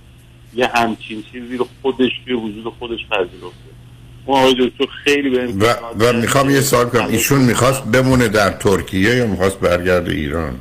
یه 0.55 0.67
همچین 0.75 1.25
چیزی 1.33 1.57
رو 1.57 1.67
خودش 1.83 2.11
توی 2.25 2.35
وجود 2.35 2.73
خودش 2.79 3.07
پذیرفته. 3.07 3.71
اون 4.27 4.53
دکتر 4.53 4.87
خیلی 5.05 5.31
به 5.31 5.47
و, 5.47 5.75
و 5.99 6.13
می‌خوام 6.13 6.51
یه 6.51 6.61
سوال 6.61 6.89
کنم. 6.89 7.07
ایشون 7.07 7.41
می‌خواست 7.41 7.85
بمونه 7.85 8.29
در 8.29 8.51
ترکیه 8.51 9.17
یا 9.17 9.27
می‌خواست 9.27 9.61
برگرده 9.61 10.13
ایران؟ 10.13 10.61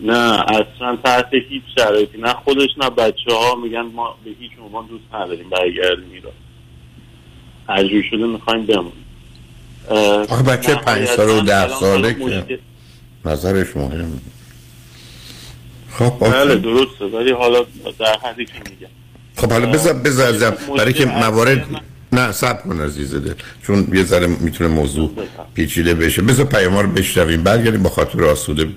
نه 0.00 0.40
اصلا 0.40 0.96
تحت 1.04 1.28
هیچ 1.48 1.62
شرایطی. 1.78 2.18
نه 2.18 2.32
خودش 2.32 2.68
نه 2.78 2.90
بچه 2.90 3.34
ها 3.34 3.54
میگن 3.54 3.80
ما 3.80 4.16
به 4.24 4.30
هیچ 4.40 4.52
عنوان 4.64 4.86
دوست 4.86 5.14
نداریم 5.14 5.50
برگردیم 5.50 6.10
ایران. 6.12 6.32
تجربه 7.68 8.02
شده 8.10 8.26
می‌خوایم 8.26 8.66
بمونیم. 8.66 9.04
آخه 9.88 10.42
بچه 10.42 10.74
پنج 10.74 11.08
سال 11.08 11.28
و 11.28 11.40
ده 11.40 11.68
ساله 11.80 12.14
که 12.14 12.58
نظرش 13.24 13.76
مهم 13.76 14.20
خب 15.92 16.14
بله 16.20 16.54
درسته. 16.54 17.04
ولی 17.04 17.32
حالا 17.32 17.64
در 17.98 18.16
حدی 18.24 18.44
که 18.44 18.52
میگم. 18.52 18.92
خب 19.36 19.52
حالا 19.52 19.66
بذار 19.66 19.92
بذار 19.92 20.56
برای 20.78 20.92
که 20.92 21.06
موارد 21.06 21.66
نه 22.12 22.32
سب 22.32 22.62
کن 22.62 22.80
عزیز 22.80 23.14
دل. 23.14 23.32
چون 23.66 23.88
یه 23.92 24.04
ذره 24.04 24.26
می‌تونه 24.26 24.70
موضوع 24.70 25.10
پیچیده 25.54 25.94
بشه. 25.94 26.22
بذار 26.22 26.46
پیام 26.46 26.78
رو 26.78 26.88
بشنویم. 26.88 27.42
برگردیم 27.42 27.82
با 27.82 27.90
خاطر 27.90 28.24
آسوده. 28.24 28.68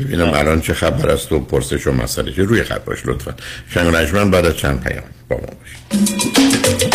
ببینم 0.00 0.30
بله. 0.30 0.38
الان 0.38 0.60
چه 0.60 0.74
خبر 0.74 1.10
است 1.10 1.32
و 1.32 1.40
پرسش 1.40 1.86
و 1.86 1.92
مسئله 1.92 2.32
چه. 2.32 2.42
روی 2.42 2.62
خط 2.62 2.84
باش 2.84 3.06
لطفا. 3.06 3.34
شنگ 3.70 3.94
نجمن 3.94 4.30
بعد 4.30 4.46
از 4.46 4.56
چند 4.56 4.80
پیام 4.80 5.04
با 5.28 5.36
ما 5.36 5.42
باشید. 5.42 6.94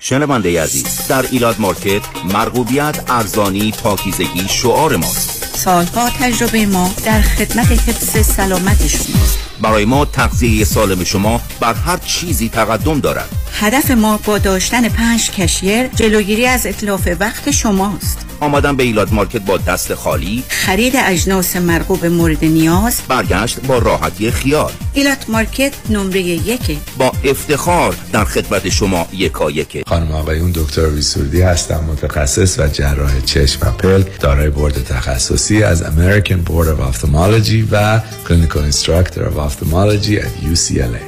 شنونده 0.00 0.62
عزیز 0.62 1.06
در 1.08 1.24
ایلاد 1.30 1.60
مارکت 1.60 2.02
مرغوبیت 2.24 3.04
ارزانی 3.08 3.70
پاکیزگی 3.70 4.48
شعار 4.48 4.96
ماست. 4.96 5.56
سالها 5.56 6.10
تجربه 6.10 6.66
ما 6.66 6.94
در 7.04 7.20
خدمت 7.20 7.66
حفظ 7.66 8.26
سلامت 8.26 8.86
شماست 8.86 9.38
برای 9.62 9.84
ما 9.84 10.04
تغذیه 10.04 10.64
سالم 10.64 11.04
شما 11.04 11.40
بر 11.60 11.74
هر 11.74 11.96
چیزی 11.96 12.48
تقدم 12.48 13.00
دارد. 13.00 13.28
هدف 13.52 13.90
ما 13.90 14.16
با 14.24 14.38
داشتن 14.38 14.88
پنج 14.88 15.30
cashier 15.30 15.86
جلوگیری 15.86 16.46
از 16.46 16.66
اتلاف 16.66 17.08
وقت 17.20 17.50
شماست 17.50 18.27
آمدن 18.40 18.76
به 18.76 18.82
ایلات 18.82 19.12
مارکت 19.12 19.42
با 19.42 19.56
دست 19.56 19.94
خالی. 19.94 20.44
خرید 20.48 20.92
اجناس 20.96 21.56
مرغوب 21.56 22.06
مورد 22.06 22.44
نیاز. 22.44 23.00
برگشت 23.08 23.60
با 23.60 23.78
راحتی 23.78 24.30
خیال. 24.30 24.72
ایلات 24.92 25.24
مارکت 25.28 25.72
نمره 25.90 26.20
یک 26.20 26.78
با 26.98 27.12
افتخار 27.24 27.94
در 28.12 28.24
خدمت 28.24 28.68
شما 28.68 29.06
یکایک 29.12 29.82
خانم 29.86 30.12
آقایون 30.12 30.52
دکتر 30.52 30.86
ویسوردی 30.86 31.40
هستم 31.40 31.84
متخصص 31.84 32.58
و 32.58 32.68
جراح 32.68 33.20
چشم 33.20 33.68
و 33.68 33.70
پلک 33.70 34.20
دارای 34.20 34.50
board 34.50 34.84
تخصصی 34.84 35.62
از 35.62 35.82
American 35.82 36.48
Board 36.48 36.66
of 36.66 36.94
Ophthalmology 36.94 37.64
و 37.72 38.00
Clinical 38.28 38.72
Instructor 38.72 39.20
of 39.20 39.38
Ophthalmology 39.38 40.18
at 40.18 40.44
UCLA 40.52 41.07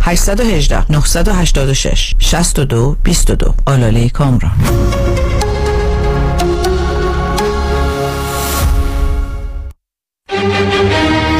818 0.00 0.86
986 0.90 2.14
62 2.18 2.96
22 3.04 3.54
آلاله 3.66 4.08
کامران. 4.08 4.52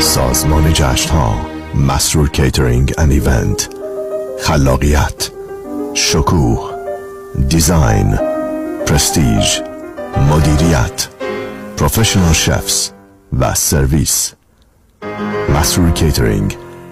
سازمان 0.00 0.72
جشن 0.72 1.10
ها 1.10 1.46
مسرور 1.74 2.28
catering 2.28 2.94
and 2.98 3.10
event 3.10 3.68
خلاقیت 4.40 5.30
شکوه 5.94 6.70
design 7.48 8.18
prestige 8.86 9.60
مدیریت 10.30 11.08
professional 11.76 12.32
chefs 12.32 12.90
و 13.38 13.54
سرویس 13.54 14.32
مسرور 15.48 15.90
کیترینگ 15.90 16.56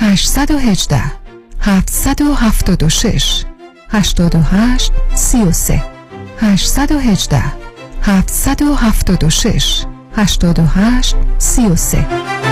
818 0.00 1.20
776 1.86 3.46
88 3.92 4.90
33 5.12 5.80
818 6.40 7.42
776 8.26 9.86
88 10.16 11.16
33 11.38 12.51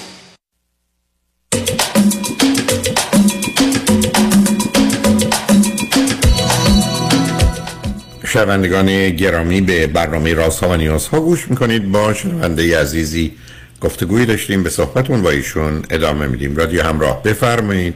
شنوندگان 8.33 9.09
گرامی 9.09 9.61
به 9.61 9.87
برنامه 9.87 10.33
راست 10.33 10.63
ها 10.63 10.69
و 10.69 10.75
نیاز 10.75 11.07
ها 11.07 11.19
گوش 11.19 11.47
می‌کنید. 11.47 11.91
با 11.91 12.13
شنونده 12.13 12.79
عزیزی 12.79 13.33
گفتگوی 13.81 14.25
داشتیم 14.25 14.63
به 14.63 14.69
صحبتون 14.69 15.21
با 15.21 15.29
ایشون 15.29 15.83
ادامه 15.89 16.27
میدیم. 16.27 16.55
رادیو 16.55 16.83
همراه 16.83 17.23
بفرمایید. 17.23 17.95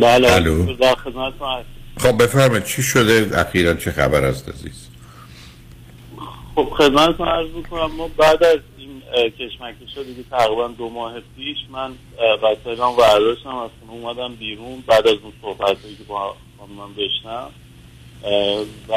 بله 0.00 0.32
الو. 0.32 0.76
خب 1.96 2.22
بفرمایید 2.22 2.64
چی 2.64 2.82
شده؟ 2.82 3.30
اخیرا 3.34 3.74
چه 3.74 3.92
خبر 3.92 4.24
است 4.24 4.48
عزیز؟ 4.48 4.88
خب 6.54 6.68
خدمتتون 6.78 7.28
عرض 7.28 7.50
می‌کنم 7.56 7.90
ما 7.96 8.08
بعد 8.08 8.44
از 8.44 8.58
این 8.78 9.02
کشمکش 9.30 9.96
ها 9.96 10.02
دیگه 10.02 10.24
تقریبا 10.30 10.68
دو 10.68 10.88
ماه 10.88 11.12
پیش 11.36 11.56
من 11.72 11.90
وسایلم 12.42 12.96
برداشتم 12.96 13.56
از 13.56 13.70
خونه 13.80 13.92
اومدم 13.92 14.34
بیرون. 14.34 14.84
بعد 14.86 15.06
از 15.06 15.16
اون 15.22 15.32
صحبت 15.42 15.76
که 15.98 16.04
با 16.08 16.36
خانمم 16.58 16.94
داشتم 16.96 17.50
و 18.88 18.94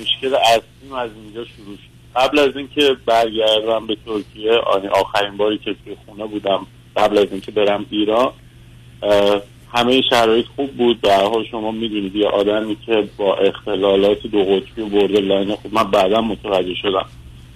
مشکل 0.00 0.34
اصلیم 0.34 0.92
از 0.92 1.10
اینجا 1.24 1.44
شروع 1.44 1.76
شد. 1.76 1.98
قبل 2.16 2.38
از 2.38 2.56
اینکه 2.56 2.96
برگردم 3.06 3.86
به 3.86 3.96
ترکیه 4.06 4.52
آخرین 4.92 5.36
باری 5.36 5.58
که 5.58 5.76
توی 5.84 5.96
خونه 6.06 6.26
بودم 6.26 6.66
قبل 6.96 7.18
از 7.18 7.26
اینکه 7.30 7.50
برم 7.50 7.86
ایران 7.90 8.32
همه 9.72 10.02
شرایط 10.10 10.46
خوب 10.56 10.70
بود. 10.70 11.06
هر 11.06 11.24
حال 11.24 11.44
شما 11.44 11.70
می‌دونید 11.70 12.16
یه 12.16 12.28
آدمی 12.28 12.76
که 12.86 13.08
با 13.16 13.36
اختلالات 13.36 14.26
دو 14.26 14.44
قطبی 14.44 14.82
و 14.82 14.86
بردرلاین 14.86 15.56
خب 15.56 15.72
من 15.72 15.90
بعدا 15.90 16.20
متوجه 16.20 16.74
شدم. 16.74 17.06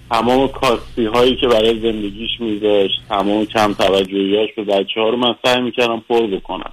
تمام 0.09 0.47
کاستی 0.47 1.05
هایی 1.05 1.35
که 1.35 1.47
برای 1.47 1.79
زندگیش 1.79 2.31
میذاشت 2.39 3.01
تمام 3.09 3.45
کم 3.45 3.73
توجهیاش 3.73 4.49
به 4.55 4.63
بچه 4.63 5.01
ها 5.01 5.09
رو 5.09 5.17
من 5.17 5.35
سعی 5.45 5.61
می‌کردم 5.61 6.03
پر 6.09 6.27
بکنم. 6.27 6.71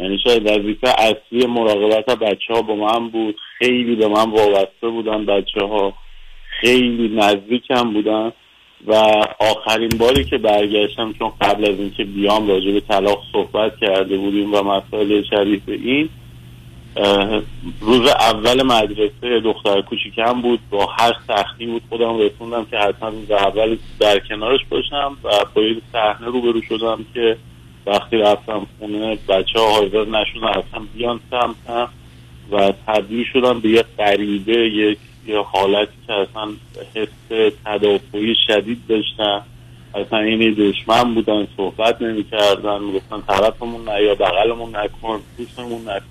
یعنی 0.00 0.18
شاید 0.24 0.46
وظیفه 0.46 0.88
اصلی 0.88 1.46
مراقبت 1.46 2.18
بچه 2.18 2.54
ها 2.54 2.62
با 2.62 2.74
من 2.74 3.08
بود 3.08 3.36
خیلی 3.58 3.94
به 3.96 4.08
من 4.08 4.30
وابسته 4.30 4.88
بودن 4.88 5.26
بچه 5.26 5.60
ها 5.60 5.92
خیلی 6.60 7.08
نزدیکم 7.08 7.92
بودن 7.92 8.32
و 8.86 8.94
آخرین 9.40 9.88
باری 9.98 10.24
که 10.24 10.38
برگشتم 10.38 11.12
چون 11.12 11.32
قبل 11.40 11.70
از 11.70 11.78
اینکه 11.78 12.04
بیام 12.04 12.48
راجع 12.48 12.72
به 12.72 12.80
طلاق 12.80 13.22
صحبت 13.32 13.72
کرده 13.80 14.16
بودیم 14.16 14.54
و 14.54 14.62
مسائل 14.62 15.22
شریف 15.22 15.62
این 15.66 16.08
روز 17.80 18.08
اول 18.08 18.62
مدرسه 18.62 19.40
دختر 19.44 19.82
کوچیکم 19.82 20.40
بود 20.40 20.60
با 20.70 20.86
هر 20.86 21.12
سختی 21.28 21.66
بود 21.66 21.82
خودم 21.88 22.18
رسوندم 22.18 22.66
که 22.70 22.78
حتما 22.78 23.08
روز 23.08 23.30
اول 23.30 23.76
در 24.00 24.18
کنارش 24.18 24.60
باشم 24.70 25.16
و 25.24 25.28
با 25.54 25.62
یه 25.62 25.76
صحنه 25.92 26.26
روبرو 26.26 26.62
شدم 26.62 27.04
که 27.14 27.36
وقتی 27.86 28.16
رفتم 28.16 28.66
خونه 28.78 29.18
بچه 29.28 29.58
ها 29.60 29.72
حاضر 29.72 30.04
نشدن 30.04 30.44
اصلا 30.44 30.86
بیان 30.94 31.20
سمتم 31.30 31.88
و 32.50 32.72
تبدیل 32.86 33.26
شدم 33.32 33.60
به 33.60 33.68
یه 33.68 33.84
غریبه 33.98 34.52
یک 34.52 34.98
یه 35.26 35.42
حالتی 35.42 35.92
که 36.06 36.12
اصلا 36.12 36.48
حس 36.94 37.52
تدافعی 37.64 38.34
شدید 38.46 38.78
داشتن. 38.88 39.42
اصلا 39.94 40.18
این 40.18 40.54
دشمن 40.54 41.14
بودن 41.14 41.48
صحبت 41.56 42.02
نمی 42.02 42.24
کردن 42.24 42.82
می‌گفتن 42.82 43.22
طرفمون 43.28 43.88
نه 43.88 44.02
یا 44.02 44.14
بغلمون 44.14 44.76
نکن 44.76 45.20
دوستمون 45.38 45.80
نکن. 45.88 46.04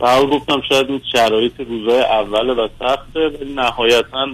و 0.00 0.26
گفتم 0.26 0.62
شاید 0.68 0.90
این 0.90 1.00
شرایط 1.12 1.60
روزای 1.60 2.00
اول 2.00 2.50
و 2.50 2.68
سخته 2.78 3.28
ولی 3.28 3.54
نهایتا 3.54 4.28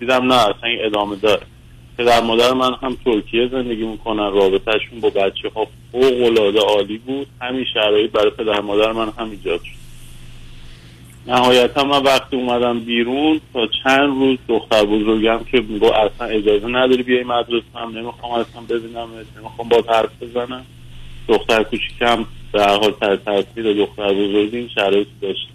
دیدم 0.00 0.32
نه 0.32 0.34
اصلا 0.34 0.70
ادامه 0.80 1.16
داره. 1.16 1.42
پدر 1.98 2.20
مادر 2.20 2.52
من 2.52 2.74
هم 2.82 2.96
ترکیه 3.04 3.48
زندگی 3.48 3.84
می‌کنن 3.84 4.32
رابطهشون 4.32 5.00
با 5.00 5.10
بچه 5.10 5.50
ها 5.54 5.66
فوق 5.92 6.22
العاده 6.22 6.60
عالی 6.60 6.98
بود. 6.98 7.26
همین 7.40 7.64
شرایط 7.74 8.10
برای 8.10 8.30
پدر 8.30 8.60
مادر 8.60 8.92
من 8.92 9.08
هم 9.18 9.30
ایجاد 9.30 9.60
شد. 9.62 9.76
نهایتا 11.26 11.84
من 11.84 12.02
وقتی 12.02 12.36
اومدم 12.36 12.80
بیرون 12.80 13.40
تا 13.52 13.66
چند 13.84 14.18
روز 14.18 14.38
دختر 14.48 14.84
بزرگم 14.84 15.40
که 15.50 15.60
میگو 15.60 15.86
اصلا 15.86 16.26
اجازه 16.26 16.68
نداری 16.68 17.02
بیای 17.02 17.24
مدرسه 17.24 17.64
هم 17.74 17.98
نمی‌خوام 17.98 18.32
اصلا 18.32 18.62
ببینم 18.62 19.08
نمی‌خوام 19.36 19.68
با 19.68 19.84
حرف 19.88 20.22
بزنم. 20.22 20.66
دختر 21.28 21.62
کوچیکم 21.62 22.24
هر 22.54 22.78
حال 22.78 23.16
تاثیر 23.16 23.72
دختر 23.72 24.12
بزرگی 24.12 24.56
این 24.56 24.68
شرایط 24.68 25.06
داشت. 25.22 25.48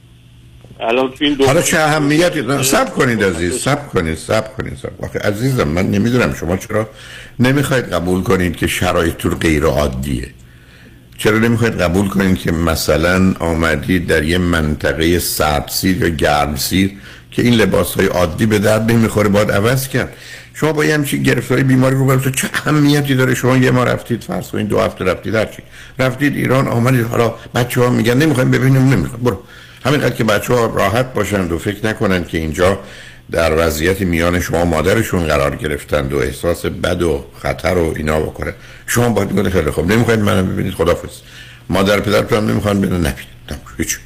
الان 0.79 1.11
تو 1.11 1.25
این 1.25 1.33
دو 1.33 1.45
حالا 1.45 1.61
چه 1.61 1.79
اهمیتی؟ 1.79 2.63
سب 2.63 2.93
کنید 2.93 3.23
عزیز 3.23 3.61
سب 3.61 3.87
کنید 3.87 4.17
سب 4.17 4.57
کنید 4.57 4.77
سب 4.81 5.05
آخه 5.05 5.19
عزیزم 5.19 5.67
من 5.67 5.91
نمی‌دونم 5.91 6.33
شما 6.33 6.57
چرا 6.57 6.89
نمی‌خواید 7.39 7.93
قبول 7.93 8.23
کنید 8.23 8.55
که 8.55 8.67
شرایطتون 8.67 9.35
غیر 9.35 9.63
عادیه. 9.63 10.27
چرا 11.17 11.37
نمی‌خواید 11.37 11.81
قبول 11.81 12.07
کنید 12.09 12.37
که 12.37 12.51
مثلا 12.51 13.33
آمدید 13.39 14.07
در 14.07 14.23
یه 14.23 14.37
منطقه 14.37 15.19
سردسیر 15.19 15.97
یا 15.97 16.09
گرمسیر 16.09 16.91
که 17.31 17.41
این 17.41 17.53
لباس 17.53 17.93
های 17.93 18.05
عادی 18.05 18.45
به 18.45 18.59
درد 18.59 18.91
نمی‌خوره 18.91 19.29
باید 19.29 19.51
عوض 19.51 19.87
کرد؟ 19.87 20.13
شما 20.53 20.73
با 20.73 20.85
یه 20.85 20.93
همچین 20.93 21.23
گرفتاری 21.23 21.63
بیماری 21.63 21.95
رو 21.95 22.05
براتون 22.05 22.31
چه 22.31 22.49
اهمیتی 22.53 23.15
داره؟ 23.15 23.35
شما 23.35 23.57
یه 23.57 23.71
ما 23.71 23.83
رفتید 23.83 24.23
فرض 24.23 24.47
کنید 24.47 24.67
دو 24.67 24.79
هفته 24.79 25.05
رفتید 25.05 25.35
هرچی. 25.35 25.63
رفتید 25.99 26.35
ایران 26.35 26.67
آمدید 26.67 27.05
حالا 27.05 27.33
بچه 27.55 27.81
ها 27.81 27.89
میگن 27.89 28.17
نمی‌خوایم 28.17 28.51
ببینیم 28.51 28.89
نمی‌خوایم. 28.89 29.23
برو. 29.23 29.43
همینقدر 29.85 30.15
که 30.15 30.23
بچه 30.23 30.53
ها 30.53 30.65
راحت 30.65 31.13
باشند 31.13 31.51
و 31.51 31.57
فکر 31.57 31.85
نکنن 31.85 32.23
که 32.23 32.37
اینجا 32.37 32.79
در 33.31 33.67
وضعیت 33.67 34.01
میان 34.01 34.39
شما 34.39 34.65
مادرشون 34.65 35.27
قرار 35.27 35.55
گرفتند 35.55 36.13
و 36.13 36.17
احساس 36.17 36.65
بد 36.65 37.01
و 37.01 37.25
خطر 37.43 37.73
و 37.77 37.93
اینا 37.97 38.19
بکنه. 38.19 38.53
شما 38.87 39.09
باید 39.09 39.35
بگید 39.35 39.53
خیلی 39.53 39.71
خوب. 39.71 39.91
نمی‌خواید 39.91 40.19
منو 40.19 40.43
ببینید 40.43 40.73
خدافظ 40.73 41.09
مادر 41.69 41.99
پدرتون 41.99 42.37
هم 42.37 42.49
نمی‌خوان 42.49 42.81
ببینن 42.81 42.99
نبینید 42.99 43.61
هیچ. 43.77 43.99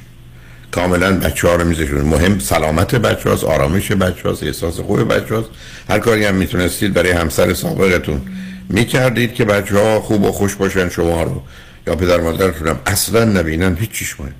کاملا 0.70 1.18
بچه 1.18 1.48
ها 1.48 1.54
رو 1.54 1.64
میذاشون. 1.64 2.00
مهم 2.00 2.38
سلامت 2.38 2.94
بچه 2.94 3.30
هاست 3.30 3.44
آرامش 3.44 3.92
بچه 3.92 4.28
هاست 4.28 4.42
احساس 4.42 4.80
خوب 4.80 5.14
بچه 5.14 5.34
هاست 5.34 5.48
هر 5.88 5.98
کاری 5.98 6.24
هم 6.24 6.34
می‌تونستید 6.34 6.94
برای 6.94 7.10
همسر 7.10 7.54
سابقتون 7.54 8.22
می‌کردید 8.68 9.34
که 9.34 9.44
بچه 9.44 9.78
ها 9.78 10.00
خوب 10.00 10.22
و 10.22 10.32
خوش 10.32 10.54
باشن 10.54 10.88
شما 10.88 11.22
رو. 11.22 11.42
یا 11.86 11.96
پدر 11.96 12.20
مادرتون 12.20 12.68
هم 12.68 12.78
اصلا 12.86 13.24
نبینن. 13.24 13.76
هیچ 13.76 13.90
چیش 13.90 14.20
مهم. 14.20 14.32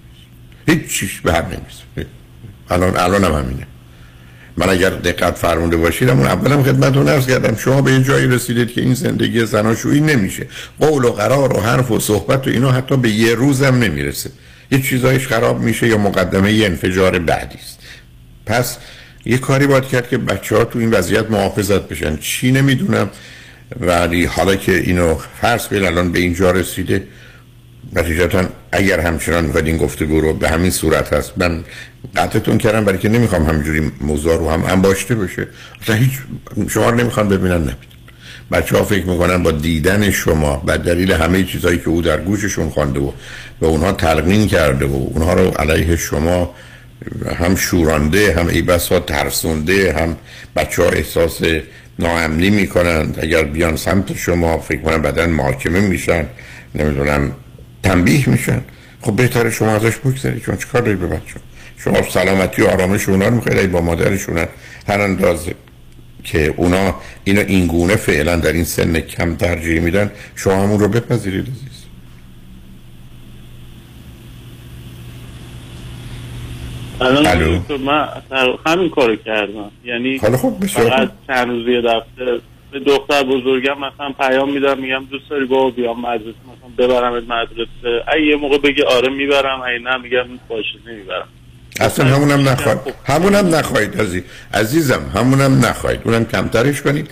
هیچ 0.67 0.87
چیش 0.89 1.21
به 1.21 1.33
هم 1.33 1.45
نمی‌رسه. 1.45 2.11
الان 2.71 2.97
الان 2.97 3.25
هم 3.25 3.33
همینه. 3.33 3.67
من 4.57 4.71
اگر 4.71 4.91
دقت 4.91 5.39
فرمونده 5.39 5.77
باشید 5.77 6.09
اون 6.09 6.27
اولم 6.27 6.63
خدمتتون 6.63 7.09
عرض 7.09 7.27
کردم 7.27 7.57
شما 7.57 7.83
به 7.83 7.93
یه 7.93 8.03
جایی 8.03 8.27
رسیدید 8.27 8.73
که 8.73 8.81
این 8.81 8.95
زندگی 8.95 9.47
زناشویی 9.47 10.01
نمیشه. 10.01 10.47
قول 10.81 11.05
و 11.05 11.13
قرار 11.13 11.57
و 11.57 11.61
حرف 11.61 11.91
و 11.91 12.01
صحبت 12.01 12.47
و 12.47 12.51
اینا 12.51 12.73
حتی 12.73 12.97
به 12.97 13.11
یه 13.11 13.35
روزم 13.35 13.75
نمی‌رسه. 13.75 14.31
یه 14.71 14.83
چیزایش 14.83 15.27
خراب 15.27 15.61
میشه 15.61 15.89
یا 15.89 15.99
مقدمه 15.99 16.53
یه 16.53 16.67
انفجار 16.67 17.19
بعدی 17.19 17.59
است. 17.59 17.79
پس 18.47 18.77
یه 19.25 19.39
کاری 19.39 19.67
باید 19.67 19.85
کرد 19.85 20.09
که 20.09 20.19
بچه 20.19 20.57
ها 20.57 20.65
تو 20.65 20.79
این 20.79 20.91
وضعیت 20.91 21.31
محافظت 21.31 21.89
بشن. 21.89 22.17
چی 22.17 22.53
نمی‌دونم. 22.53 23.11
ولی 23.81 24.25
حالا 24.25 24.57
که 24.57 24.73
اینو 24.73 25.19
فرض 25.41 25.69
کنید 25.69 25.85
الان 25.85 26.13
به 26.13 26.19
اینجا 26.19 26.51
رسیده 26.51 27.03
نتیجتا 27.93 28.45
اگر 28.73 29.01
همچنان 29.01 29.45
می‌خواید 29.45 29.67
این 29.67 29.77
گفتگو 29.77 30.21
رو 30.21 30.35
به 30.35 30.49
همین 30.49 30.71
صورت 30.71 31.13
هست 31.13 31.33
من 31.37 31.65
قطعتون 32.17 32.59
کردم 32.59 32.85
برای 32.85 32.99
که 32.99 33.09
نمی‌خوام 33.09 33.47
همینجوری 33.47 33.93
موضوع 34.01 34.39
رو 34.39 34.51
هم 34.51 34.65
انباشته 34.65 35.15
بشه. 35.15 35.49
اصلا 35.83 35.97
هیچ 35.97 36.13
شما 36.69 36.91
رو 36.91 36.97
نمی‌خوان 36.97 37.29
ببینن 37.29 37.57
نمیدن 37.57 37.77
بچه 38.53 38.79
ها 38.79 38.85
فکر 38.85 39.07
می‌کنن 39.07 39.43
با 39.43 39.51
دیدن 39.51 40.11
شما 40.11 40.63
و 40.67 40.79
دلیل 40.79 41.13
همه 41.13 41.45
چیزهایی 41.45 41.79
که 41.79 41.89
او 41.89 42.03
در 42.03 42.21
گوششون 42.21 42.71
خوانده 42.71 43.01
و 43.01 43.13
به 43.61 43.67
اونها 43.67 43.93
تلقین 43.93 44.47
کرده 44.47 44.87
و 44.87 44.95
اونها 44.95 45.35
رو 45.35 45.51
علیه 45.51 45.97
شما 45.97 46.55
هم 47.41 47.57
شورانده 47.57 48.35
هم 48.39 48.49
ای 48.49 48.63
بسا 48.63 49.01
ترسونده 49.01 49.93
هم 49.93 50.17
بچه 50.57 50.83
ها 50.83 50.89
احساس 50.89 51.41
ناامنی 51.99 52.51
می‌کنن. 52.51 53.15
اگر 53.19 53.45
بیان 53.45 53.77
سمت 53.77 54.17
شما 54.17 54.59
فکر 54.59 54.81
کنن 54.81 55.03
بدن 55.03 55.31
محاکمه 55.31 55.81
میشن. 55.81 56.27
نمی‌دونم 56.75 57.33
تنبیه 57.87 58.29
میشن. 58.29 58.61
خب 59.01 59.17
بهتره 59.17 59.51
شما 59.51 59.71
ازش 59.71 59.97
بگذارید 59.97 60.43
چون 60.43 60.57
چیکار 60.57 60.83
دارید 60.83 61.01
به 61.01 61.07
بچه 61.07 61.41
شما 61.79 62.03
سلامتی 62.03 62.63
و 62.63 62.67
آرامش 62.67 63.09
اونا 63.09 63.29
رو 63.29 63.35
می‌خواید 63.35 63.73
با 63.73 63.81
مادرشون 63.81 64.39
هر 64.89 65.01
اندازه 65.01 65.55
که 66.25 66.55
اونا 66.57 66.95
اینو 67.25 67.41
اینگونه 67.41 67.97
فعلا 67.97 68.37
در 68.37 68.53
این 68.53 68.65
سن 68.65 69.01
کم 69.01 69.37
ترجیح 69.37 69.81
میدن 69.81 70.11
شما 70.37 70.63
همون 70.63 70.81
رو 70.81 70.89
بپذیرید 70.89 71.47
عزیز. 71.49 71.77
الان 77.01 77.63
من 77.85 78.09
همین 78.67 78.91
کارو 78.91 79.17
کردم. 79.17 79.71
یعنی 79.85 80.17
حالا 80.17 80.37
خب 80.37 80.67
فقط 80.67 81.11
چند 81.27 81.49
روز 81.49 81.69
یه 81.69 81.81
دفعه 81.81 82.41
به 82.79 82.85
دختر 82.85 83.23
بزرگم 83.23 83.79
مثلا 83.79 84.13
پیام 84.19 84.53
میدم 84.53 84.79
میگم 84.79 85.05
دوست 85.11 85.31
داری 85.31 85.45
بابا 85.45 85.71
بیام 85.71 86.01
مدرسه 86.01 86.27
مثلا 86.27 86.87
ببرم 86.87 87.13
مدرسه. 87.13 88.05
اگه 88.09 88.23
یه 88.23 88.37
موقع 88.37 88.59
بگی 88.59 88.83
آره 88.83 89.09
می‌برم 89.09 89.61
اگه 89.61 89.79
نه 89.79 89.97
میگم 89.97 90.25
باشه 90.49 90.79
نمی‌برم. 90.87 91.29
اصلا 91.81 92.07
همونم 92.07 92.49
نخواهید 92.49 92.95
همونم 93.05 93.55
نخواهید 93.55 94.01
عزیز. 94.01 94.23
عزیزم 94.55 95.13
همونم 95.15 95.67
نخواهید. 95.67 96.01
اونم 96.05 96.25
کمترش 96.25 96.83
کنید. 96.83 97.11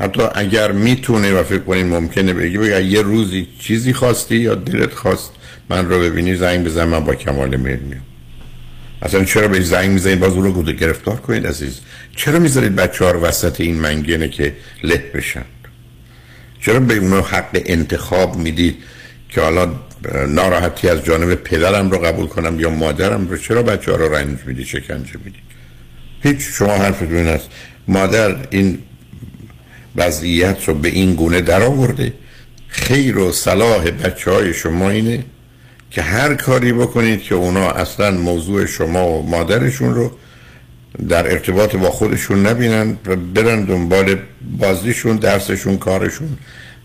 حتی 0.00 0.22
اگر 0.34 0.72
می‌تونه 0.72 1.40
و 1.40 1.42
فکر 1.42 1.62
کنید 1.62 1.86
ممکنه 1.86 2.32
بگی 2.32 2.58
بگی 2.58 2.88
یه 2.88 3.02
روزی 3.02 3.48
چیزی 3.60 3.92
خواستی 3.92 4.36
یا 4.36 4.54
دلت 4.54 4.94
خواست 4.94 5.32
من 5.70 5.88
رو 5.88 6.00
ببینی 6.00 6.34
زنگ 6.34 6.64
بزن 6.64 6.84
من 6.84 7.04
با 7.04 7.14
کمال 7.14 7.56
میل 7.56 7.78
میام 7.78 8.02
اصلا 9.02 9.24
چرا 9.24 9.48
به 9.48 9.60
زنگ 9.60 9.90
می‌زنید؟ 9.90 10.20
باز 10.20 10.32
اون 10.32 10.44
رو 10.44 10.62
گرفتار 10.62 11.16
کنید 11.16 11.46
عزیز. 11.46 11.80
چرا 12.16 12.38
می‌ذارید 12.38 12.76
بچه 12.76 13.04
ها 13.04 13.10
رو 13.10 13.20
وسط 13.20 13.60
این 13.60 13.80
منگنه 13.80 14.28
که 14.28 14.56
له 14.82 15.04
بشن؟ 15.14 15.44
چرا 16.60 16.80
به 16.80 16.96
اونو 16.96 17.20
حق 17.20 17.62
انتخاب 17.64 18.36
می‌دید 18.36 18.76
که 19.28 19.40
حالا 19.40 19.70
ناراحتی 20.28 20.88
از 20.88 21.04
جانب 21.04 21.34
پدرم 21.34 21.90
رو 21.90 21.98
قبول 21.98 22.26
کنم 22.26 22.60
یا 22.60 22.70
مادرم 22.70 23.28
رو؟ 23.28 23.36
چرا 23.36 23.62
بچه 23.62 23.90
ها 23.90 23.96
رو 23.96 24.14
رنج 24.14 24.38
میدی 24.46 24.64
شکنجه 24.64 25.12
میدی 25.24 25.38
هیچ 26.22 26.40
شما 26.40 26.72
حرفتون 26.72 27.16
این 27.16 27.28
است. 27.28 27.48
مادر 27.88 28.36
این 28.50 28.78
وضعیت 29.96 30.68
رو 30.68 30.74
به 30.74 30.88
این 30.88 31.14
گونه 31.14 31.40
در 31.40 31.62
آورده 31.62 32.12
خیر 32.68 33.18
و 33.18 33.32
صلاح 33.32 33.90
بچه 33.90 34.30
های 34.30 34.54
شما 34.54 34.90
اینه 34.90 35.24
که 35.90 36.02
هر 36.02 36.34
کاری 36.34 36.72
بکنید 36.72 37.22
که 37.22 37.34
اونا 37.34 37.70
اصلا 37.70 38.10
موضوع 38.10 38.66
شما 38.66 39.08
و 39.08 39.28
مادرشون 39.28 39.94
رو 39.94 40.10
در 41.08 41.30
ارتباط 41.32 41.76
با 41.76 41.90
خودشون 41.90 42.46
نبینن 42.46 42.96
و 43.06 43.16
برن 43.16 43.64
دنبال 43.64 44.16
بازیشون 44.58 45.16
درسشون 45.16 45.78
کارشون 45.78 46.28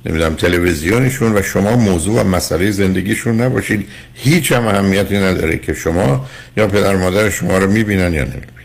نمی‌دونم 0.06 0.36
تلویزیونشون 0.36 1.38
و 1.38 1.42
شما 1.42 1.76
موضوع 1.76 2.22
و 2.22 2.24
مسئله 2.24 2.72
زندگیشون 2.72 3.42
نباشید. 3.42 3.88
هیچ 4.14 4.52
هم 4.52 4.68
اهمیتی 4.68 5.18
نداره 5.18 5.58
که 5.58 5.74
شما 5.74 6.26
یا 6.58 6.68
پدر 6.68 6.96
مادر 6.96 7.30
شما 7.30 7.58
رو 7.58 7.72
می‌بینن 7.72 8.14
یا 8.14 8.24
نمی‌بینن. 8.24 8.61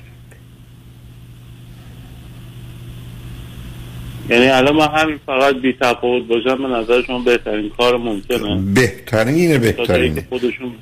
یعنی 4.30 4.46
الان 4.48 4.76
من 4.76 4.88
همین 4.88 5.18
فقط 5.26 5.54
بی 5.54 5.72
تفاوت 5.80 6.26
باشم 6.26 6.62
به 6.62 6.68
نظر 6.68 7.02
شما 7.02 7.18
بهترین 7.18 7.70
کار 7.70 7.96
ممکنه. 7.96 8.62
بهترینه. 8.74 9.58
بهترینه 9.58 10.26
خودشون 10.28 10.72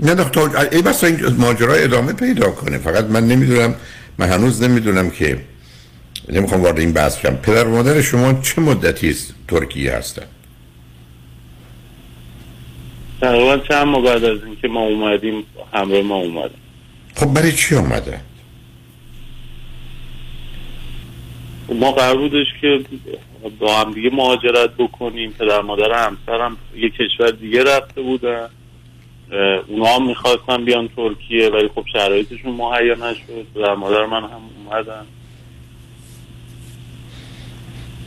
نه 0.00 0.14
دکتر 0.14 0.40
ای 0.72 0.82
بس 0.82 1.04
این 1.04 1.36
ماجرا 1.38 1.74
ادامه 1.74 2.12
پیدا 2.12 2.50
کنه. 2.50 2.78
فقط 2.78 3.04
من 3.04 3.28
نمی‌دونم 3.28 3.74
من 4.18 4.28
هنوز 4.28 4.62
نمی‌دونم 4.62 5.10
که 5.10 5.38
نمی‌خوام 6.28 6.62
وارد 6.62 6.78
این 6.78 6.92
بحث 6.92 7.20
شم. 7.20 7.36
پدر 7.36 7.66
و 7.66 7.70
مادر 7.70 8.00
شما 8.00 8.40
چه 8.42 8.60
مدتی 8.60 9.10
است 9.10 9.34
ترکیه 9.48 9.92
هستن؟ 9.92 10.26
تقریبا 13.20 13.58
چند 13.58 13.86
ماه 13.86 14.02
بعد 14.02 14.24
از 14.24 14.38
اینکه 14.46 14.68
ما 14.68 14.80
اومدیم 14.80 15.44
همراه 15.72 16.02
ما 16.02 16.16
اومدیم 16.16 16.58
خب 17.14 17.34
برای 17.34 17.52
چی 17.52 17.74
اومده؟ 17.74 18.20
ما 21.68 21.92
قرار 21.92 22.16
بودش 22.16 22.46
که 22.60 22.84
با 23.58 23.80
هم 23.80 23.92
دیگه 23.92 24.10
مهاجرت 24.10 24.70
بکنیم. 24.78 25.30
پدر 25.30 25.60
مادر 25.60 25.92
همسرم 25.92 26.56
یه 26.76 26.90
کشور 26.90 27.30
دیگه 27.30 27.64
رفته 27.64 28.02
بودن. 28.02 28.48
اونا 29.66 29.86
هم 29.86 30.06
می‌خواستن 30.06 30.64
بیان 30.64 30.88
ترکیه 30.96 31.48
ولی 31.48 31.68
خب 31.74 31.84
شرایطشون 31.92 32.52
مهیا 32.52 32.94
نشد. 32.94 33.46
پدر 33.54 33.74
مادر 33.74 34.06
من 34.06 34.22
هم 34.22 34.40
اومدن. 34.64 35.04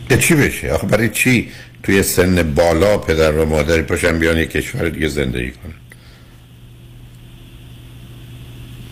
به 0.10 0.18
چی 0.18 0.36
بشه؟ 0.36 0.74
آخه 0.74 0.88
برای 0.88 1.10
چی 1.10 1.52
توی 1.84 2.04
سن 2.04 2.54
بالا 2.54 2.98
پدر 2.98 3.32
و 3.38 3.46
مادری 3.46 3.82
پاشن 3.82 4.20
بیان 4.20 4.38
یه 4.38 4.46
کشور 4.46 4.90
دیگه 4.90 5.08
زندگی 5.08 5.52
کنن؟ 5.52 5.74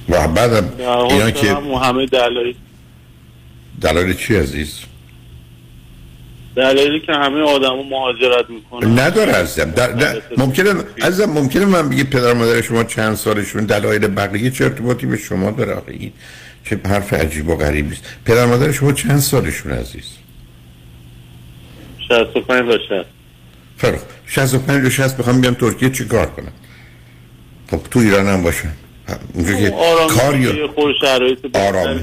و 0.10 0.28
بعد 0.28 0.82
اینا 0.82 1.32
که 1.32 1.54
همه 1.56 2.06
دلایل 2.06 2.56
دلایل 3.82 4.13
چی 4.13 4.36
عزیز؟ 4.36 4.80
دلایلی 6.56 7.00
که 7.00 7.12
همه 7.12 7.42
آدمو 7.42 7.84
مهاجرت 7.84 8.50
می‌کنن. 8.50 9.00
نداره 9.00 9.32
عزیزم. 9.32 9.72
در 9.72 9.92
در 9.92 10.22
ممکنه 10.38 10.74
عزیزم 11.02 11.32
ممکنه 11.32 11.66
من 11.66 11.90
بگی 11.90 12.04
پدر 12.04 12.34
مادر 12.34 12.62
شما 12.62 12.84
چند 12.84 13.16
سالشون 13.16 13.66
دلایل 13.66 14.08
بقیه 14.08 14.52
چه 14.52 14.63
ارتباطی 14.63 15.06
به 15.06 15.18
شما 15.18 15.52
داره 15.52 15.74
آخه 15.74 15.92
این 15.92 16.12
چه 16.66 16.80
حرف 16.86 17.13
عجیب 17.13 17.50
و 17.50 17.56
غریبی 17.56 17.96
است 17.96 18.04
پدر 18.26 18.46
مادر 18.46 18.72
شما 18.72 18.94
چند 18.94 19.20
سالشون 19.20 19.72
عزیز؟ 19.72 20.04
65 22.10 22.70
و 22.70 22.78
60 22.78 23.06
فرق 23.78 24.00
65 24.26 24.86
و 24.86 24.90
60 24.90 25.18
بخوام 25.18 25.42
بیام 25.42 25.54
ترکیه 25.54 25.90
چی 25.90 26.06
کار 26.06 26.26
کنم؟ 26.26 26.52
خب 27.72 27.80
تو 27.92 28.00
ایران 28.00 28.28
هم 28.28 28.44
باشن. 28.44 28.72
اونجا 29.34 29.54
که 29.54 29.70
کار 30.20 30.39
یا 30.39 30.70
آرامش. 31.54 32.02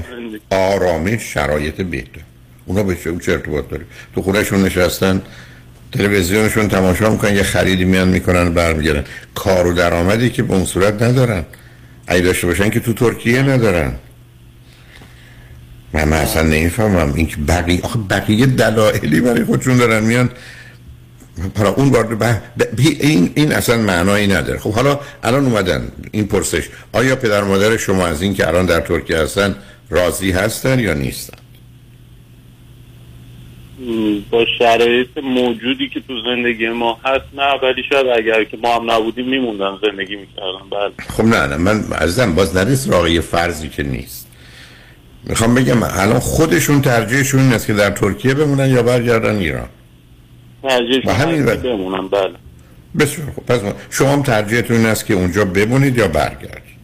آرامش 0.49 1.33
شرایط 1.33 1.81
بهتر. 1.81 2.21
اونا 2.65 2.83
به 2.83 2.97
چه 3.25 3.31
ارتباط 3.31 3.69
داره؟ 3.69 3.85
تو 4.15 4.21
خونهشون 4.21 4.63
نشستن 4.63 5.21
تلویزیونشون 5.91 6.67
تماشا 6.67 7.09
می‌کنن 7.09 7.35
یه 7.35 7.43
خریدی 7.43 7.85
میان 7.85 8.07
می‌کنن 8.07 8.49
برمیگردن. 8.49 9.03
کار 9.35 9.67
و 9.67 9.73
درآمدی 9.73 10.29
که 10.29 10.43
به 10.43 10.53
اون 10.53 10.65
صورت 10.65 11.01
ندارن. 11.01 11.45
اگه 12.07 12.21
داشته 12.21 12.47
باشن 12.47 12.69
که 12.69 12.79
تو 12.79 12.93
ترکیه 12.93 13.41
ندارن. 13.41 13.93
من, 15.93 16.03
من 16.03 16.17
اصلا 16.17 16.41
نمی‌فهمم. 16.41 17.13
این 17.13 17.27
که 17.27 17.37
بقیه 17.37 17.81
آخه 17.81 17.99
بقیه 18.09 18.45
دلایلی 18.45 19.21
برای 19.21 19.43
خودشون 19.43 19.77
دارن 19.77 20.03
میان 20.03 20.29
حالا 21.57 21.69
اون 21.69 21.89
بار. 21.89 22.17
این 22.77 23.31
این 23.35 23.51
اصلا 23.51 23.77
معنایی 23.77 24.27
نداره. 24.27 24.59
خب 24.59 24.71
حالا 24.71 24.99
الان 25.23 25.45
اومدن 25.45 25.91
این 26.11 26.27
پرسش 26.27 26.69
آیا 26.93 27.15
پدر 27.15 27.43
مادر 27.43 27.77
شما 27.77 28.07
از 28.07 28.21
این 28.21 28.33
که 28.33 28.47
الان 28.47 28.65
در 28.65 28.81
ترکیه 28.81 29.17
هستن 29.17 29.55
راضی 29.89 30.31
هستن 30.31 30.79
یا 30.79 30.93
نیستن؟ 30.93 31.37
با 34.31 34.45
شرایط 34.59 35.17
موجودی 35.23 35.89
که 35.93 35.99
تو 36.07 36.13
زندگی 36.25 36.69
ما 36.69 36.99
هست 37.03 37.25
نه 37.33 37.59
ولی 37.63 37.83
شاید 37.89 38.07
اگر 38.07 38.43
که 38.43 38.57
ما 38.57 38.75
هم 38.75 38.91
نبودیم 38.91 39.29
میموندن 39.29 39.77
زندگی 39.81 40.15
می‌کردن. 40.15 40.69
بله. 40.71 40.91
خب 41.09 41.23
نه 41.23 41.47
نه 41.47 41.57
من 41.57 41.83
عزیزم 41.93 42.35
باز 42.35 42.55
نرس 42.55 42.89
راقی 42.89 43.19
فرضی 43.19 43.69
که 43.69 43.83
نیست. 43.83 44.27
می‌خوام 45.23 45.55
بگم 45.55 45.83
الان 45.83 46.19
خودشون 46.19 46.81
ترجیحشون 46.81 47.39
این 47.39 47.53
است 47.53 47.67
که 47.67 47.73
در 47.73 47.89
ترکیه 47.89 48.33
بمونن 48.33 48.69
یا 48.69 48.83
برگردن 48.83 49.35
ایران. 49.35 49.69
ترجیحشون 50.69 51.13
همین 51.13 51.45
بله. 51.45 51.55
بمونن 51.55 52.07
بله. 52.07 52.33
بسیار 52.99 53.27
خب 53.35 53.41
پس 53.41 53.61
شما 53.89 54.07
هم 54.07 54.21
ترجیحتون 54.21 54.77
این 54.77 54.85
است 54.85 55.05
که 55.05 55.13
اونجا 55.13 55.45
بمونید 55.45 55.97
یا 55.97 56.07
برگردید. 56.07 56.75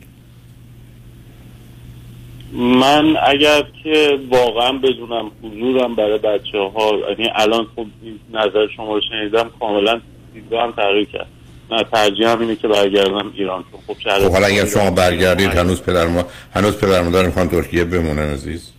من 2.53 3.17
اگر 3.27 3.63
که 3.83 4.19
واقعا 4.29 4.71
بدونم 4.71 5.31
حضورم 5.43 5.95
برای 5.95 6.17
بچه 6.17 6.57
ها 6.75 6.91
یعنی 7.09 7.31
الان 7.35 7.67
خب 7.75 7.85
نظر 8.33 8.67
شما 8.75 8.95
رو 8.95 9.01
شنیدم 9.09 9.49
کاملا 9.59 10.01
دیدگاه 10.33 10.73
تغییر 10.75 11.07
کرد. 11.13 11.27
نه 11.71 11.83
ترجیح 11.91 12.29
هم 12.29 12.39
اینه 12.39 12.55
که 12.55 12.67
برگردم 12.67 13.31
ایران. 13.35 13.63
خب 13.87 13.93
خب 13.93 14.31
حالا 14.31 14.47
اگر 14.47 14.65
شما 14.65 14.91
برگردید 14.91 15.49
هنوز 15.49 15.81
پدر 15.81 16.07
ما 16.07 16.23
هنوز 16.53 16.77
پدر 16.77 17.01
مادر 17.01 17.25
می‌خوان 17.25 17.49
ترکیه 17.49 17.83
بمونن 17.83 18.33
عزیز؟ 18.33 18.71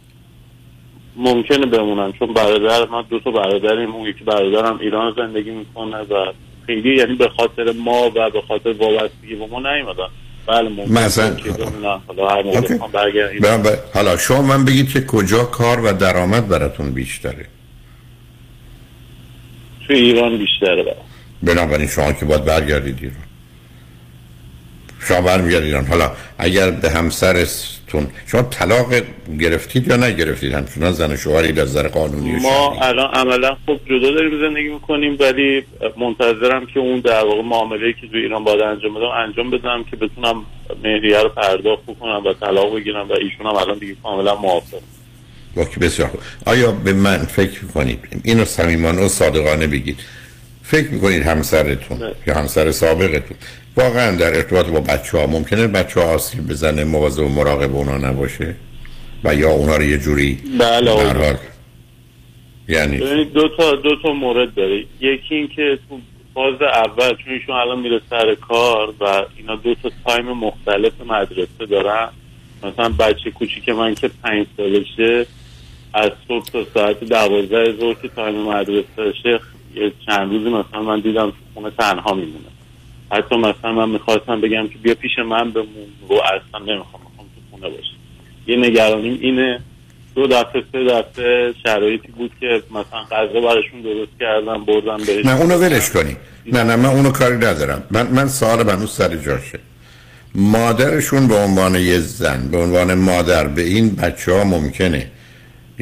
ممکنه 1.16 1.66
بمونن 1.66 2.12
چون 2.12 2.34
برادر 2.34 2.88
من 2.88 3.04
دو 3.10 3.20
تا 3.20 3.30
برادریم 3.30 3.94
اون 3.94 4.08
یکی 4.08 4.24
برادرم 4.24 4.78
ایران 4.80 5.14
زندگی 5.16 5.50
می‌کنه 5.50 5.96
و 5.96 6.32
خیلی 6.66 6.96
یعنی 6.96 7.14
به 7.14 7.28
خاطر 7.28 7.72
ما 7.72 8.06
و 8.06 8.30
به 8.30 8.42
خاطر 8.48 8.72
وابستگی 8.72 9.34
با 9.34 9.46
ما 9.46 9.58
نیومدن. 9.58 10.08
بله 10.46 10.68
مثلا. 10.86 11.36
حالا 13.94 14.16
شما 14.16 14.42
من 14.42 14.64
بگید 14.64 14.92
که 14.92 15.06
کجا 15.06 15.44
کار 15.44 15.80
و 15.80 15.92
درآمد 15.92 16.48
براتون 16.48 16.90
بیشتره؟ 16.90 17.46
تو 19.86 19.92
ایران 19.94 20.38
بیشتره. 20.38 20.82
برای 20.82 20.96
بنابراین 21.42 21.88
شما 21.88 22.12
که 22.12 22.24
باید 22.24 22.44
برگردید 22.44 22.98
ایران. 23.00 23.31
شما 25.08 25.20
برمیگردید 25.20 25.66
ایران. 25.66 25.86
حالا 25.86 26.12
اگر 26.38 26.70
به 26.70 26.90
همسرتون 26.90 28.06
شما 28.26 28.42
طلاق 28.42 28.94
گرفتید 29.40 29.88
یا 29.88 29.96
نگرفتید؟ 29.96 30.52
همچنان 30.52 30.92
زن 30.92 31.16
شوهری 31.16 31.52
در 31.52 31.62
نظر 31.62 31.88
قانونی 31.88 32.32
ما 32.32 32.78
الان 32.82 33.10
عملا 33.14 33.56
خب 33.66 33.80
جدا 33.86 34.10
داریم 34.10 34.40
زندگی 34.40 34.68
می‌کنیم 34.68 35.16
ولی 35.20 35.64
منتظرم 35.96 36.66
که 36.66 36.80
اون 36.80 37.00
در 37.00 37.24
واقع 37.24 37.42
معامله 37.42 37.92
که 37.92 38.08
تو 38.08 38.16
ایران 38.16 38.44
باید 38.44 38.60
انجام 38.60 38.94
بدم 38.94 39.06
انجام 39.06 39.50
بدم 39.50 39.84
که 39.90 39.96
بتونم 39.96 40.44
مهریه 40.84 41.18
رو 41.18 41.28
پرداخت 41.28 41.82
کنم 42.00 42.26
و 42.26 42.32
طلاق 42.32 42.76
بگیرم 42.76 43.08
و 43.08 43.12
ایشون 43.12 43.46
هم 43.46 43.54
الان 43.56 43.78
دیگه 43.78 43.96
کاملا 44.02 44.34
موافق. 44.34 44.80
باکی 45.56 45.80
بسیار 45.80 46.10
آیا 46.46 46.72
به 46.72 46.92
من 46.92 47.18
فکر 47.18 47.64
می‌کنید؟ 47.64 47.98
اینو 48.24 48.44
صمیمانه 48.44 49.02
و 49.02 49.08
صادقانه 49.08 49.66
بگید. 49.66 49.96
فکر 50.62 50.88
می‌کنید 50.90 51.22
همسرتون 51.22 51.98
یا 52.26 52.34
همسر 52.34 52.70
سابقتون 52.70 53.36
واقعا 53.76 54.16
در 54.16 54.36
ارتباط 54.36 54.66
با 54.66 54.80
بچه 54.80 55.18
ها 55.18 55.26
ممکنه 55.26 55.66
بچه 55.66 56.00
ها 56.00 56.06
آسیب 56.06 56.48
بزنه 56.48 56.84
مواظب 56.84 57.22
و 57.22 57.28
مراقب 57.28 57.76
اونا 57.76 57.96
نباشه؟ 57.96 58.54
و 59.24 59.34
یا 59.34 59.50
اونا 59.50 59.76
رو 59.76 59.82
یه 59.82 59.98
جوری 59.98 60.38
بله. 60.58 61.38
یعنی 62.68 63.24
دو 63.24 63.48
تا 63.48 63.74
دو 63.74 63.96
تا 64.02 64.12
مورد 64.12 64.54
داره. 64.54 64.84
یکی 65.00 65.34
این 65.34 65.48
که 65.48 65.78
تو 65.88 65.98
فاز 66.34 66.62
اول 66.62 67.16
چون 67.24 67.32
ایشون 67.32 67.56
الان 67.56 67.80
میره 67.80 68.00
سر 68.10 68.34
کار 68.34 68.94
و 69.00 69.24
اینا 69.36 69.56
دو 69.56 69.74
تا 69.74 69.90
time 70.06 70.24
مختلف 70.24 70.92
مدرسه 71.06 71.66
دارن. 71.70 72.08
مثلا 72.62 72.88
بچه 72.88 73.30
کوچیک 73.30 73.68
من 73.68 73.94
که 73.94 74.10
پنج 74.22 74.46
سالشه 74.56 75.26
از 75.94 76.10
صبح 76.28 76.44
تا 76.44 76.64
ساعت 76.74 77.04
دوازده 77.04 77.72
ظهر 77.80 77.94
که 77.94 78.08
time 78.08 78.34
مدرسه 78.34 79.12
یه 79.74 79.92
چند 80.06 80.32
روزی 80.32 80.50
مثلا 80.50 80.82
من 80.82 81.00
دیدم 81.00 81.32
خونه 81.54 81.70
تنها 81.70 82.14
میمونه. 82.14 82.52
حتی 83.12 83.36
مثلا 83.36 83.72
من 83.72 83.88
می‌خواستم 83.88 84.40
بگم 84.40 84.68
که 84.68 84.78
بیا 84.82 84.94
پیش 84.94 85.18
من 85.18 85.50
بمون. 85.50 85.66
رو 86.08 86.16
اصلا 86.16 86.58
نمی‌خوام 86.74 87.02
می‌خوام 87.02 87.26
تو 87.34 87.40
خونه 87.50 87.68
باشه 87.68 87.94
یه 88.46 88.56
نگرانیم 88.56 89.18
اینه. 89.20 89.60
دو 90.14 90.26
دفعه 90.26 90.62
سه 90.72 90.84
دفعه 90.84 91.54
شرایطی 91.66 92.08
بود 92.08 92.30
که 92.40 92.62
مثلا 92.70 93.02
غذا 93.10 93.40
براشون 93.40 93.80
درست 93.80 94.10
کردم 94.20 94.64
بردم 94.64 94.96
بهش. 94.96 95.26
نه 95.26 95.40
اونو 95.40 95.56
ولش 95.56 95.90
کنی. 95.90 96.16
نه 96.46 96.62
نه 96.62 96.76
من 96.76 96.88
اونو 96.88 97.10
کاری 97.10 97.36
ندارم. 97.36 97.86
من 97.90 98.06
من 98.06 98.28
سوال 98.28 98.62
بنو 98.62 98.86
سر 98.86 99.16
جاشه. 99.16 99.58
مادرشون 100.34 101.28
به 101.28 101.34
عنوان 101.34 101.74
یه 101.74 101.98
زن 101.98 102.48
به 102.48 102.58
عنوان 102.58 102.94
مادر 102.94 103.48
به 103.48 103.62
این 103.62 103.94
بچه 103.94 104.32
ها 104.32 104.44
ممکنه 104.44 105.10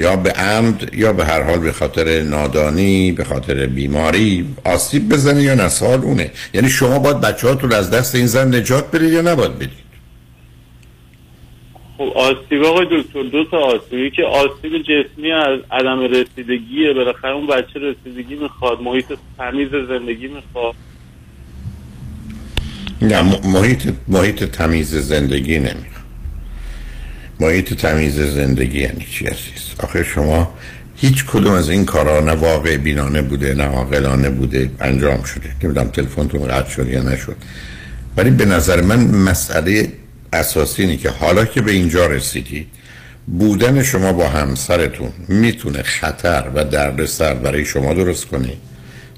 یا 0.00 0.16
به 0.16 0.30
عمد 0.30 0.94
یا 0.94 1.12
به 1.12 1.24
هر 1.24 1.42
حال 1.42 1.58
به 1.58 1.72
خاطر 1.72 2.22
نادانی 2.22 3.12
به 3.12 3.24
خاطر 3.24 3.66
بیماری 3.66 4.46
آسیب 4.64 5.08
بزنه 5.08 5.42
یا 5.42 5.54
نسال 5.54 6.00
اونه. 6.00 6.30
یعنی 6.54 6.68
شما 6.68 6.98
باید 6.98 7.20
بچه 7.20 7.48
هاتون 7.48 7.72
از 7.72 7.90
دست 7.90 8.14
این 8.14 8.26
زن 8.26 8.54
نجات 8.54 8.90
بدید 8.90 9.12
یا 9.12 9.22
نباید 9.22 9.54
بدید؟ 9.56 9.90
خب 11.98 12.12
آسیب 12.16 12.64
آقای 12.64 12.86
دکتر 12.90 13.22
دو 13.22 13.44
تا 13.44 13.56
آسیبی 13.56 14.10
که 14.10 14.22
آسیب 14.22 14.72
جسمی 14.82 15.32
از 15.32 15.60
عدم 15.70 16.00
رسیدگیه. 16.00 16.92
بالاخره 16.92 17.30
اون 17.30 17.46
بچه 17.46 17.80
رسیدگی 17.80 18.34
می‌خواد 18.34 18.80
محیط 18.80 19.06
تمیز 19.38 19.68
زندگی 19.88 20.28
می‌خواد. 20.28 20.74
نه 23.02 23.22
محیط 23.44 23.92
محیط 24.08 24.44
تمیز 24.44 24.94
زندگی 24.94 25.58
نمی‌خواد. 25.58 25.99
محیط 27.40 27.74
تمیز 27.74 28.20
زندگی 28.20 28.80
یعنی 28.80 29.06
چی 29.10 29.26
عزیز؟ 29.26 29.74
آخه 29.78 30.04
شما 30.04 30.54
هیچ 30.96 31.24
کدوم 31.24 31.52
از 31.52 31.70
این 31.70 31.84
کارا 31.84 32.20
نه 32.20 32.32
واقع 32.32 32.76
بینانه 32.76 33.22
بوده 33.22 33.54
نه 33.54 33.64
عاقلانه 33.64 34.30
بوده 34.30 34.70
انجام 34.80 35.22
شده. 35.22 35.50
نمی‌دونم 35.62 35.88
تلفنتون 35.88 36.48
قطع 36.48 36.70
شد 36.70 36.88
یا 36.88 37.02
نشد. 37.02 37.36
ولی 38.16 38.30
به 38.30 38.44
نظر 38.44 38.80
من 38.80 39.00
مسئله 39.00 39.92
اساسی 40.32 40.82
اینه 40.82 40.96
که 40.96 41.10
حالا 41.10 41.44
که 41.44 41.60
به 41.60 41.70
اینجا 41.72 42.06
رسیدید 42.06 42.66
بودن 43.26 43.82
شما 43.82 44.12
با 44.12 44.28
همسرتون 44.28 45.12
می‌تونه 45.28 45.82
خطر 45.82 46.50
و 46.54 46.64
دردسر 46.64 47.34
برای 47.34 47.64
شما 47.64 47.94
درست 47.94 48.26
کنه. 48.26 48.52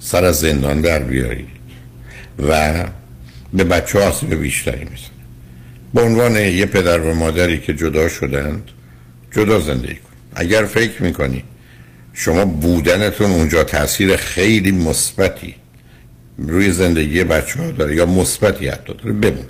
سر 0.00 0.24
از 0.24 0.40
زندان 0.40 0.80
در 0.80 0.98
بیارید 0.98 1.48
و 2.48 2.85
به 3.52 3.64
بچه 3.64 3.98
آسیب 3.98 4.35
بیشتری 4.35 4.85
میزن 4.85 5.12
به 5.94 6.02
عنوان 6.02 6.37
یه 6.37 6.66
پدر 6.66 7.00
و 7.00 7.14
مادری 7.14 7.59
که 7.59 7.74
جدا 7.74 8.09
شدند 8.09 8.62
جدا 9.31 9.61
زندگی 9.61 9.94
کن. 9.94 10.11
اگر 10.35 10.64
فکر 10.64 11.02
می‌کنی 11.02 11.44
شما 12.12 12.44
بودنتون 12.44 13.31
اونجا 13.31 13.64
تاثیر 13.64 14.16
خیلی 14.16 14.70
مثبتی 14.70 15.55
روی 16.38 16.72
زندگی 16.72 17.24
بچه 17.24 17.61
ها 17.61 17.70
داره 17.70 17.96
یا 17.96 18.07
مثبتی 18.07 18.68
حتی 18.68 18.94
داره 18.94 19.12
بمون. 19.12 19.46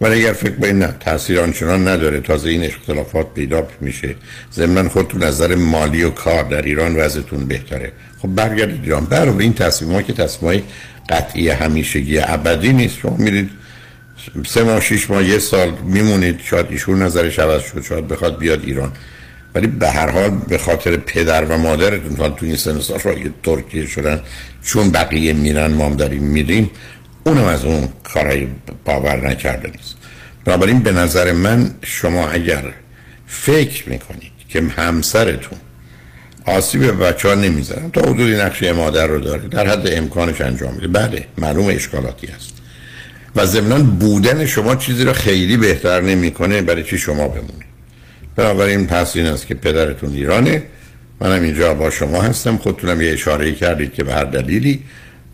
ولی 0.00 0.20
اگر 0.20 0.32
فکر 0.32 0.52
باید 0.52 0.74
نه 0.76 0.94
تاثیر 1.00 1.40
آنچنان 1.40 1.88
نداره. 1.88 2.20
تازه 2.20 2.48
این 2.48 2.64
اختلافات 2.64 3.34
پیدا 3.34 3.68
میشه. 3.80 4.14
ضمن 4.52 4.88
خودتون 4.88 5.24
نظر 5.24 5.54
مالی 5.54 6.02
و 6.02 6.10
کار 6.10 6.44
در 6.44 6.62
ایران 6.62 6.96
وضعتون 6.96 7.46
بهتره. 7.46 7.92
خب 8.22 8.28
برگردید 8.28 8.84
ایران. 8.84 9.04
برای 9.04 9.38
این 9.38 9.54
تصمیم 9.54 10.02
که 10.02 10.12
تصمیم 10.12 10.62
قطعی 11.08 11.48
همیشگی 11.48 12.18
ابدی 12.18 12.72
نیست. 12.72 12.98
شما 12.98 13.16
میرید 13.16 13.50
سه 14.46 14.62
ماه 14.62 14.80
شیش 14.80 15.10
ماه 15.10 15.24
یه 15.24 15.38
سال 15.38 15.72
میمونید 15.84 16.40
شاید 16.44 16.66
ایشون 16.70 17.02
نظرش 17.02 17.38
عوض 17.38 17.62
شد 17.62 17.82
شاید 17.82 18.08
بخواد 18.08 18.38
بیاد 18.38 18.64
ایران. 18.64 18.92
ولی 19.54 19.66
به 19.66 19.90
هر 19.90 20.10
حال 20.10 20.30
به 20.30 20.58
خاطر 20.58 20.96
پدر 20.96 21.44
و 21.44 21.58
مادرتون 21.58 22.34
تو 22.34 22.46
این 22.46 22.56
سن 22.56 22.80
سال 22.80 22.98
ترکیه 23.42 23.86
شدن 23.86 24.20
چون 24.62 24.90
بقیه 24.90 25.32
میرن 25.32 25.72
مام 25.72 25.96
داریم 25.96 26.22
میریم 26.22 26.70
اونم 27.24 27.44
از 27.44 27.64
اون 27.64 27.88
کارهای 28.04 28.46
باور 28.84 29.28
نکرده 29.30 29.68
نیست. 29.68 29.96
بنابراین 30.44 30.78
به 30.78 30.92
نظر 30.92 31.32
من 31.32 31.74
شما 31.84 32.28
اگر 32.28 32.72
فکر 33.26 33.88
می‌کنید 33.88 34.32
که 34.48 34.62
همسرتون 34.62 35.58
آسیب 36.44 37.04
بچه 37.04 37.28
ها 37.28 37.34
نمی‌زنن 37.34 37.90
تا 37.90 38.00
حدودی 38.00 38.36
نقشه 38.36 38.72
مادر 38.72 39.06
رو 39.06 39.20
داره 39.20 39.48
در 39.48 39.66
حد 39.66 39.88
امکانش 39.92 40.40
انجام 40.40 40.74
میده. 40.74 40.88
بله 40.88 41.26
معلوم 41.38 41.66
اشکالاتی 41.66 42.26
هست. 42.26 42.55
و 43.36 43.46
ضمنا 43.46 43.78
بودن 43.78 44.46
شما 44.46 44.76
چیزی 44.76 45.04
رو 45.04 45.12
خیلی 45.12 45.56
بهتر 45.56 46.00
نمی‌کنه 46.00 46.62
برای 46.62 46.84
چی 46.84 46.98
شما 46.98 47.28
بمونید. 47.28 47.66
بنابراین 48.36 48.86
پس 48.86 49.16
این 49.16 49.26
است 49.26 49.46
که 49.46 49.54
پدرتون 49.54 50.12
ایرانه. 50.12 50.62
منم 51.20 51.42
اینجا 51.42 51.74
با 51.74 51.90
شما 51.90 52.22
هستم. 52.22 52.56
خودتونم 52.56 53.00
یه 53.00 53.12
اشاره 53.12 53.52
کردید 53.52 53.94
که 53.94 54.04
به 54.04 54.14
هر 54.14 54.24
دلیلی. 54.24 54.82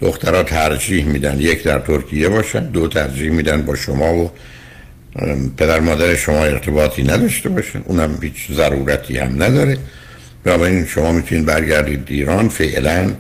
دخترها 0.00 0.42
ترجیح 0.42 1.04
میدن 1.04 1.40
یک 1.40 1.62
در 1.62 1.78
ترکیه 1.78 2.28
باشن 2.28 2.66
دو 2.66 2.88
ترجیح 2.88 3.30
میدن 3.30 3.62
با 3.62 3.74
شما 3.76 4.14
و 4.14 4.30
پدر 5.56 5.80
مادر 5.80 6.14
شما 6.14 6.44
ارتباطی 6.44 7.02
نداشته 7.02 7.48
باشن. 7.48 7.82
اونم 7.84 8.18
هیچ 8.22 8.52
ضرورتی 8.52 9.18
هم 9.18 9.42
نداره. 9.42 9.78
بنابراین 10.44 10.86
شما 10.86 11.12
می‌تونید 11.12 11.46
برگردید 11.46 12.04
ایران. 12.08 12.48
فعلا 12.48 13.12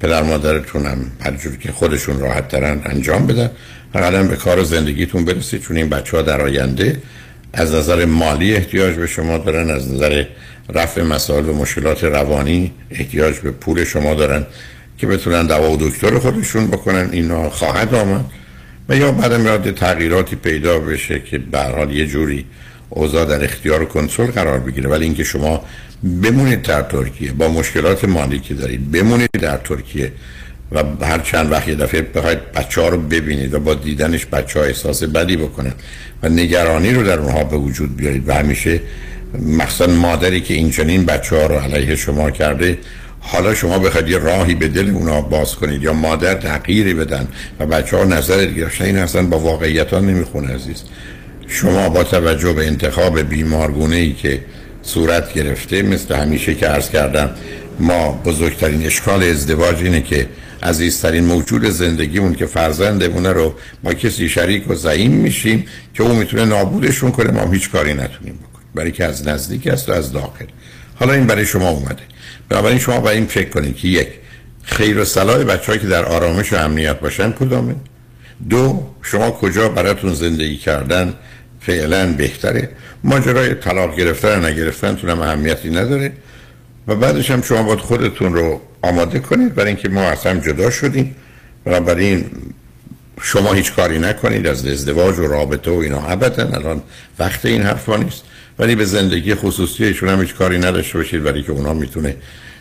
پدر 0.00 0.22
مادرتون 0.22 0.86
هم 0.86 0.98
هر 1.20 1.36
که 1.60 1.72
خودشون 1.72 2.20
راحت 2.20 2.48
ترن 2.48 2.80
انجام 2.84 3.26
بدن. 3.26 3.50
قدم 3.94 4.28
به 4.28 4.36
کار 4.36 4.62
زندگیتون 4.62 5.24
برسید 5.24 5.62
چون 5.62 5.76
این 5.76 5.88
بچه 5.88 6.16
ها 6.16 6.22
در 6.22 6.40
آینده 6.40 7.02
از 7.52 7.74
نظر 7.74 8.04
مالی 8.04 8.54
احتیاج 8.54 8.94
به 8.94 9.06
شما 9.06 9.38
دارن 9.38 9.70
از 9.70 9.92
نظر 9.92 10.24
رفع 10.74 11.02
مسائل 11.02 11.48
و 11.48 11.52
مشکلات 11.52 12.04
روانی 12.04 12.72
احتیاج 12.90 13.38
به 13.38 13.50
پول 13.50 13.84
شما 13.84 14.14
دارن 14.14 14.46
که 14.98 15.06
بتونن 15.06 15.46
دوا 15.46 15.70
و 15.70 15.76
دکتر 15.76 16.18
خودشون 16.18 16.66
بکنن. 16.66 17.08
اینا 17.12 17.50
خواهد 17.50 17.94
آمد 17.94 18.24
و 18.88 18.96
یا 18.96 19.12
بعدم 19.12 19.44
یاد 19.44 19.74
تغییراتی 19.74 20.36
پیدا 20.36 20.78
بشه 20.78 21.20
که 21.20 21.38
به 21.38 21.62
حال 21.62 21.92
یه 21.92 22.06
جوری 22.06 22.44
اوضاع 22.88 23.24
در 23.24 23.44
اختیار 23.44 23.82
و 23.82 23.86
کنترل 23.86 24.30
قرار 24.30 24.58
بگیره. 24.58 24.90
ولی 24.90 25.04
اینکه 25.04 25.24
شما 25.24 25.64
بمونید 26.22 26.62
در 26.62 26.82
ترکیه 26.82 27.32
با 27.32 27.48
مشکلات 27.48 28.04
مالی 28.04 28.38
که 28.38 28.54
دارید 28.54 28.92
بمونید 28.92 29.30
در 29.30 29.56
ترکیه. 29.56 30.12
و 30.72 31.04
هر 31.04 31.18
چند 31.18 31.52
وقت 31.52 31.68
یه 31.68 31.74
دفعه 31.74 32.02
بخواید 32.02 32.52
بچه 32.52 32.80
ها 32.80 32.88
رو 32.88 32.98
ببینید 32.98 33.54
و 33.54 33.60
با 33.60 33.74
دیدنش 33.74 34.26
بچه 34.26 34.58
ها 34.58 34.64
احساس 34.64 35.02
بدی 35.02 35.36
بکنن 35.36 35.72
و 36.22 36.28
نگرانی 36.28 36.92
رو 36.92 37.02
در 37.02 37.18
اونها 37.18 37.44
به 37.44 37.56
وجود 37.56 37.96
بیارید 37.96 38.28
و 38.28 38.32
همیشه 38.32 38.80
مخصوصا 39.38 39.92
مادری 39.92 40.40
که 40.40 40.54
این 40.54 40.70
چنین 40.70 41.04
بچه 41.04 41.36
ها 41.36 41.46
رو 41.46 41.54
علیه 41.54 41.96
شما 41.96 42.30
کرده 42.30 42.78
حالا 43.20 43.54
شما 43.54 43.78
بخواید 43.78 44.08
یه 44.08 44.18
راهی 44.18 44.54
به 44.54 44.68
دل 44.68 44.90
اونا 44.90 45.20
باز 45.20 45.54
کنید 45.54 45.82
یا 45.82 45.92
مادر 45.92 46.34
تغییری 46.34 46.94
بدن 46.94 47.28
و 47.60 47.66
بچه 47.66 47.96
ها 47.96 48.04
نظر 48.04 48.44
گرفتن 48.44 48.84
این 48.84 48.98
اصلا 48.98 49.22
با 49.22 49.38
واقعیت 49.38 49.92
ها 49.92 50.00
نمی‌خونه 50.00 50.54
عزیز. 50.54 50.82
شما 51.46 51.88
با 51.88 52.04
توجه 52.04 52.52
به 52.52 52.66
انتخاب 52.66 53.20
بیمارگونه 53.20 53.96
ای 53.96 54.12
که 54.12 54.40
صورت 54.82 55.32
گرفته 55.32 55.82
مثل 55.82 56.14
همیشه 56.14 56.54
که 56.54 56.66
عرض 56.66 56.90
کردم 56.90 57.30
ما 57.80 58.12
بزرگترین 58.24 58.86
اشکال 58.86 59.22
ازدواج 59.22 59.82
اینه 59.82 60.00
که 60.00 60.26
عزیزترین 60.62 61.24
موجود 61.24 61.64
زندگیمون 61.64 62.34
که 62.34 62.46
فرزندمونه 62.46 63.32
رو 63.32 63.54
با 63.82 63.94
کسی 63.94 64.28
شریک 64.28 64.70
و 64.70 64.74
زعیم 64.74 65.12
میشیم 65.12 65.66
که 65.94 66.02
اون 66.02 66.16
می‌تونه 66.16 66.44
نابودشون 66.44 67.10
کنه 67.10 67.30
ما 67.30 67.52
هیچ 67.52 67.70
کاری 67.70 67.94
نتونیم 67.94 68.34
بکنیم. 68.34 68.68
برای 68.74 68.92
که 68.92 69.04
از 69.04 69.28
نزدیک 69.28 69.66
است 69.66 69.88
و 69.88 69.92
از 69.92 70.12
داخل. 70.12 70.44
حالا 70.94 71.12
این 71.12 71.26
برای 71.26 71.46
شما 71.46 71.68
اومده. 71.68 72.02
بنابراین 72.48 72.78
شما 72.78 73.00
باید 73.00 73.16
این 73.16 73.26
فکر 73.26 73.48
کنید 73.48 73.76
که 73.76 73.88
یک 73.88 74.08
خیر 74.62 74.98
و 74.98 75.04
صلاح 75.04 75.44
بچه‌ای 75.44 75.78
که 75.78 75.86
در 75.86 76.04
آرامش 76.04 76.52
و 76.52 76.56
امنیت 76.56 77.00
باشن 77.00 77.32
کدامه؟ 77.32 77.74
دو 78.48 78.86
شما 79.02 79.30
کجا 79.30 79.68
براتون 79.68 80.14
زندگی 80.14 80.56
کردن 80.56 81.14
فعلا 81.60 82.12
بهتره؟ 82.12 82.68
ماجرای 83.04 83.54
طلاق 83.54 83.96
گرفتن 83.96 84.44
نگرفتن 84.44 84.96
تونم 84.96 85.20
اهمیتی 85.20 85.70
نداره. 85.70 86.12
و 86.86 86.94
بعدش 86.94 87.30
هم 87.30 87.42
شما 87.42 87.62
باید 87.62 87.78
خودتون 87.78 88.34
رو 88.34 88.60
آماده 88.82 89.18
کنید. 89.18 89.54
برای 89.54 89.68
اینکه 89.68 89.88
ما 89.88 90.00
اصلا 90.00 90.40
جدا 90.40 90.70
شدیم. 90.70 91.16
بنابراین 91.64 92.30
شما 93.22 93.52
هیچ 93.52 93.74
کاری 93.74 93.98
نکنید. 93.98 94.46
از 94.46 94.66
ازدواج 94.66 95.18
و 95.18 95.26
رابطه 95.26 95.70
و 95.70 95.74
اینا 95.74 96.06
ابدا. 96.06 96.48
الان 96.48 96.82
وقت 97.18 97.46
این 97.46 97.62
حرفا 97.62 97.96
نیست. 97.96 98.22
ولی 98.58 98.74
به 98.74 98.84
زندگی 98.84 99.34
خصوصی 99.34 99.84
ایشون 99.84 100.08
هم 100.08 100.20
هیچ 100.20 100.34
کاری 100.34 100.58
نداشته 100.58 100.98
باشید. 100.98 101.26
ولی 101.26 101.42
که 101.42 101.52
اونا 101.52 101.74
می‌تونه 101.74 102.16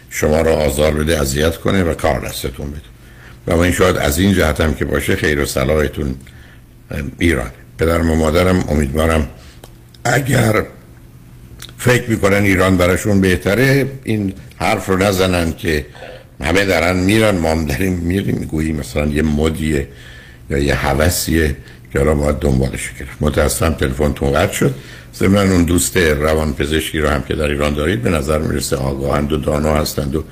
شما 0.09 0.41
رو 0.41 0.51
آزار 0.51 0.91
بده 0.93 1.21
اذیت 1.21 1.57
کنه 1.57 1.83
و 1.83 1.93
کار 1.93 2.27
دستتون 2.27 2.71
بده. 2.71 2.81
و 3.47 3.59
این 3.59 3.73
شاید 3.73 3.97
از 3.97 4.19
این 4.19 4.33
جهت 4.33 4.61
هم 4.61 4.73
که 4.73 4.85
باشه 4.85 5.15
خیر 5.15 5.41
و 5.41 5.45
صلاحتون 5.45 6.15
ایران. 7.19 7.51
پدرم 7.77 8.11
و 8.11 8.15
مادرم 8.15 8.65
امیدوارم 8.69 9.27
اگر 10.03 10.65
فکر 11.79 12.09
می‌کنن 12.09 12.43
ایران 12.43 12.77
براشون 12.77 13.21
بهتره. 13.21 13.85
این 14.03 14.33
حرف 14.57 14.85
رو 14.89 14.97
نزنن 14.97 15.53
که 15.53 15.85
همه 16.43 16.65
دارن 16.65 16.95
میرن 16.95 17.37
ما 17.37 17.51
هم 17.51 17.65
داریم 17.65 17.93
میریم. 17.93 18.37
می‌گوییم 18.37 18.75
مثلا 18.75 19.05
یه 19.05 19.21
مدیه 19.21 19.87
یا 20.49 20.57
یه 20.57 20.75
حوثیه 20.75 21.55
که 21.93 21.99
را 21.99 22.15
باید 22.15 22.39
دنبالش 22.39 22.91
گرفت 22.99 23.17
متاسفم 23.21 23.73
تلفن 23.73 24.13
قطع 24.13 24.53
شد. 24.53 24.75
ضمن 25.15 25.51
اون 25.51 25.63
دوست 25.63 25.97
روان 25.97 26.53
پزشکی 26.53 26.99
رو 26.99 27.09
هم 27.09 27.23
که 27.23 27.35
در 27.35 27.47
ایران 27.47 27.73
دارید 27.73 28.01
به 28.01 28.09
نظر 28.09 28.39
می‌رسه 28.39 28.75
آگاهند 28.75 29.33
و 29.33 29.37
دانا 29.37 29.75
هستند 29.75 30.15
و 30.15 30.23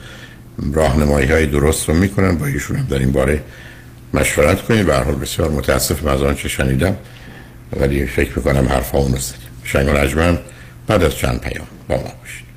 راهنمایی 0.73 1.27
های 1.27 1.45
درست 1.45 1.89
رو 1.89 1.95
می‌کنن. 1.95 2.37
با 2.37 2.45
ایشون 2.45 2.77
هم 2.77 2.87
در 2.89 2.99
این 2.99 3.11
باره 3.11 3.41
مشورت 4.13 4.61
کنید. 4.61 4.85
به 4.85 4.95
حال 4.95 5.15
بسیار 5.15 5.49
متاسفم 5.49 6.07
از 6.07 6.21
آنچه 6.21 6.49
شنیدم. 6.49 6.95
ولی 7.79 8.05
فکر 8.05 8.31
می‌کنم 8.35 8.67
حرف 8.67 8.91
ها 8.91 8.97
اونو 8.97 9.17
زدیم. 9.17 9.41
شنگ 9.63 9.89
بعد 10.87 11.03
از 11.03 11.15
چند 11.15 11.39
پیام 11.41 11.67
با 11.89 11.95
ما 11.95 12.11
باشید 12.21 12.47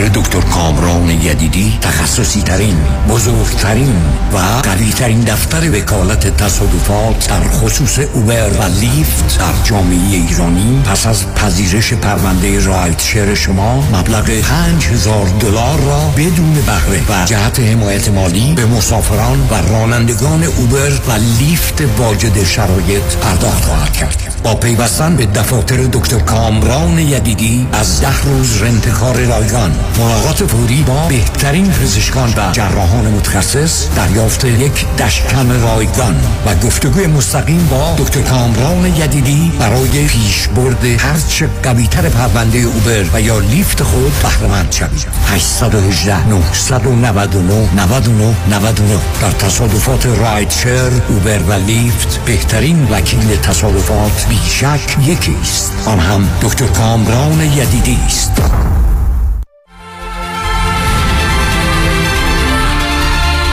دکتر 0.00 0.20
دکتر 0.20 0.40
کامران 0.40 1.10
یدیدی 1.10 1.78
تخصصی 1.80 2.42
ترین 2.42 2.76
بزرگترین 3.08 3.96
و 4.32 4.38
قوی 4.38 4.92
ترین 4.92 5.20
دفتر 5.20 5.70
وکالت 5.70 6.36
تصادفات 6.36 7.28
در 7.28 7.48
خصوص 7.48 7.98
اوبر 7.98 8.48
و 8.48 8.62
لیفت 8.80 9.38
در 9.38 9.64
جامعه 9.64 10.16
ایرانی. 10.16 10.82
پس 10.84 11.06
از 11.06 11.34
پذیرش 11.34 11.92
پرونده 11.92 12.64
رایت 12.64 13.02
شیر 13.02 13.34
شما 13.34 13.84
مبلغ 13.92 14.40
5000 14.40 15.26
دلار 15.40 15.80
را 15.80 16.00
بدون 16.16 16.54
بهره 16.54 17.02
و 17.08 17.24
جهت 17.24 17.60
حمایت 17.60 18.08
مالی 18.08 18.52
به 18.54 18.66
مسافران 18.66 19.48
و 19.50 19.54
رانندگان 19.54 20.44
اوبر 20.44 20.92
و 21.08 21.12
لیفت 21.38 21.82
واجد 21.98 22.44
شرایط 22.44 23.16
پرداخت 23.22 23.64
خواهد 23.64 23.92
کرد. 23.92 24.29
با 24.44 24.54
پیوستن 24.54 25.16
به 25.16 25.26
دفاتر 25.26 25.76
دکتر 25.76 26.18
کامران 26.18 26.98
یدیدی 26.98 27.66
از 27.72 28.00
ده 28.00 28.22
روز 28.22 28.62
رنتکار 28.62 29.16
رایگان. 29.16 29.72
ملاقات 29.98 30.44
فوری 30.44 30.82
با 30.82 31.08
بهترین 31.08 31.70
پزشکان 31.70 32.34
و 32.36 32.52
جراحان 32.52 33.06
متخصص 33.06 33.86
دریافت 33.96 34.44
یک 34.44 34.96
دشکم 34.96 35.62
رایگان 35.62 36.16
و 36.46 36.54
گفتگوی 36.54 37.06
مستقیم 37.06 37.68
با 37.70 37.94
دکتر 37.98 38.20
کامران 38.20 38.86
یدیدی 38.86 39.52
برای 39.58 40.06
پیشبرد 40.06 40.84
هرچه 40.84 41.48
قویتر 41.62 42.08
پرونده 42.08 42.58
اوبر 42.58 43.04
و 43.12 43.20
یا 43.20 43.38
لیفت 43.38 43.82
خود 43.82 44.12
بهرهمند 44.22 44.72
شوید. 44.72 45.06
818 45.26 46.28
999 46.28 47.68
99 47.76 48.34
99 48.50 48.98
در 49.22 49.30
تصادفات 49.30 50.06
رایدشر 50.06 50.90
اوبر 51.08 51.38
و 51.48 51.52
لیفت 51.52 52.20
بهترین 52.26 52.88
وکیل 52.90 53.36
تصادفات 53.36 54.26
بیشک 54.30 54.96
یکی 55.06 55.36
است 55.42 55.72
آن 55.86 55.98
هم 55.98 56.28
دکتر 56.42 56.66
کامران 56.66 57.40
یدیدی 57.40 57.98
است. 58.06 58.42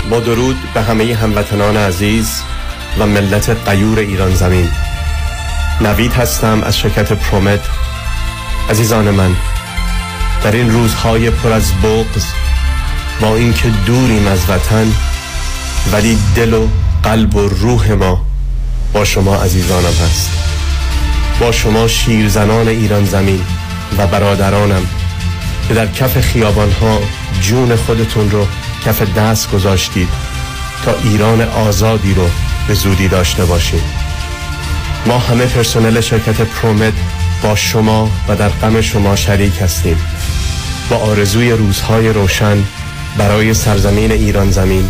با 0.10 0.20
درود 0.20 0.56
به 0.74 0.82
همه 0.82 1.16
هموطنان 1.16 1.78
عزیز 1.78 2.42
و 3.00 3.06
ملت 3.06 3.50
قیور 3.70 4.00
ایران 4.00 4.36
زمین. 4.36 4.70
نوید 5.82 6.14
هستم 6.14 6.64
از 6.64 6.78
شرکت 6.78 7.14
پرومت. 7.14 7.60
عزیزان 8.70 9.12
من 9.12 9.36
در 10.44 10.52
این 10.52 10.72
روزهای 10.72 11.30
پر 11.30 11.52
از 11.52 11.72
بغض 11.84 12.26
با 13.22 13.36
اینکه 13.36 13.70
دوریم 13.86 14.28
از 14.28 14.50
وطن 14.50 14.94
ولی 15.92 16.18
دل 16.36 16.54
و 16.54 16.68
قلب 17.04 17.36
و 17.36 17.50
روح 17.50 17.92
ما 17.92 18.26
با 18.94 19.06
شما 19.06 19.36
عزیزانم 19.36 19.86
هست. 19.86 20.47
با 21.40 21.52
شما 21.52 21.88
شیرزنان 21.88 22.68
ایران 22.68 23.06
زمین 23.06 23.42
و 23.98 24.08
برادرانم 24.08 24.88
که 25.68 25.74
در 25.74 25.88
کف 25.88 26.20
خیابان 26.20 26.72
ها 26.72 27.00
جون 27.42 27.76
خودتون 27.76 28.32
رو 28.32 28.48
کف 28.86 29.14
دست 29.14 29.52
گذاشتید 29.52 30.10
تا 30.86 30.96
ایران 31.04 31.42
آزادی 31.42 32.14
رو 32.14 32.30
به 32.68 32.74
زودی 32.74 33.08
داشته 33.08 33.46
باشیم 33.46 33.82
ما 35.06 35.18
همه 35.18 35.46
پرسنل 35.46 36.02
شرکت 36.02 36.42
پرومت 36.42 36.94
با 37.44 37.56
شما 37.56 38.12
و 38.28 38.36
در 38.36 38.50
غم 38.50 38.82
شما 38.82 39.16
شریک 39.16 39.62
هستیم. 39.62 39.98
با 40.90 40.96
آرزوی 40.98 41.52
روزهای 41.52 42.10
روشن 42.10 42.64
برای 43.18 43.54
سرزمین 43.54 44.12
ایران 44.12 44.52
زمین 44.52 44.90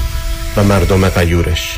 و 0.57 0.63
مردم 0.63 1.09
قیورش 1.09 1.77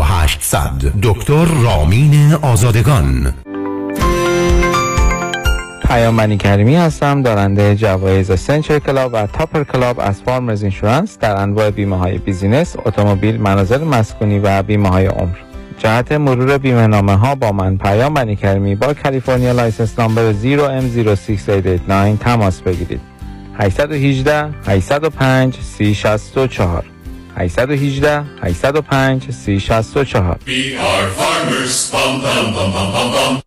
1800 0.00 0.92
دکتر 1.02 1.44
رامین 1.44 2.32
آزادگان 2.32 3.34
پیام 5.88 6.36
کریمی 6.36 6.76
هستم 6.76 7.22
دارنده 7.22 7.76
جوایز 7.76 8.32
Century 8.40 8.78
Club 8.78 9.10
و 9.14 9.26
Topper 9.26 9.64
Club 9.64 10.00
از 10.00 10.22
Farmers 10.22 10.62
Insurance 10.62 11.18
در 11.18 11.36
انواع 11.36 11.70
بیمه 11.70 11.96
های 11.96 12.18
business، 12.18 12.76
اتومبیل، 12.84 13.40
منازل 13.40 13.84
مسکونی 13.84 14.38
و 14.38 14.62
بیمه 14.62 14.88
های 14.88 15.06
عمر. 15.06 15.36
جهت 15.78 16.12
مرور 16.12 16.58
بیمه 16.58 16.86
نامه 16.86 17.16
ها 17.16 17.34
با 17.34 17.52
من 17.52 17.78
پیام 17.78 18.36
کریمی 18.36 18.74
با 18.74 18.94
کالیفرنیا 18.94 19.52
license 19.52 19.98
number 19.98 20.32
0M06889 20.32 22.18
تماس 22.20 22.60
بگیرید. 22.60 23.00
818 23.58 24.48
805 24.66 25.56
3064 25.60 26.84
818 27.36 28.24
805 28.42 29.30
3064 29.30 30.38
We 30.46 30.76
are 30.76 31.08
farmers. 31.18 31.90
Bum, 31.90 32.20
bum, 32.22 32.54
bum, 32.54 32.72
bum, 32.74 32.92
bum, 32.92 33.12
bum. 33.12 33.42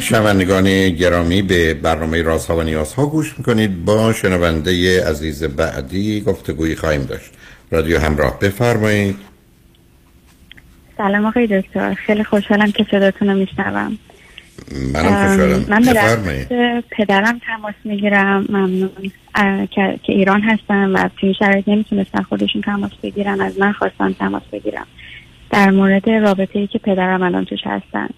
شنوندگان 0.00 0.90
گرامی 0.90 1.42
به 1.42 1.74
برنامه 1.74 2.22
رازها 2.22 2.56
و 2.56 2.62
نیازها 2.62 3.06
گوش 3.06 3.34
می‌کنید. 3.38 3.84
با 3.84 4.12
شنونده 4.12 5.04
عزیز 5.08 5.44
بعدی 5.44 6.20
گفتگویی 6.20 6.76
خواهیم 6.76 7.04
داشت. 7.04 7.30
رادیو 7.70 7.98
همراه 7.98 8.38
بفرمایید. 8.38 9.16
سلام 10.96 11.24
آقای 11.24 11.60
دکتر. 11.60 11.94
خیلی 11.94 12.24
خوشحالم 12.24 12.72
که 12.72 12.86
صداتون 12.90 13.28
رو 13.28 13.34
میشنوم. 13.34 13.98
منم 14.94 15.28
خوشحالم. 15.28 15.64
من 15.68 15.82
به 16.48 16.82
پدرم 16.90 17.40
تماس 17.46 17.74
می‌گیرم. 17.84 18.46
ممنون. 18.48 18.90
که 19.72 20.12
ایران 20.12 20.40
هستن 20.40 20.90
و 20.90 21.08
توی 21.16 21.34
شرایط 21.34 21.68
نمی‌تونستن 21.68 22.22
خودشون 22.22 22.62
تماس 22.62 22.90
بگیرن 23.02 23.40
از 23.40 23.58
من 23.58 23.72
خواستن 23.72 24.12
تماس 24.12 24.42
بگیرم. 24.52 24.86
در 25.50 25.70
مورد 25.70 26.10
رابطه 26.10 26.58
ای 26.58 26.66
که 26.66 26.78
پدرم 26.78 27.22
الان 27.22 27.44
توش 27.44 27.60
هستن. 27.64 28.08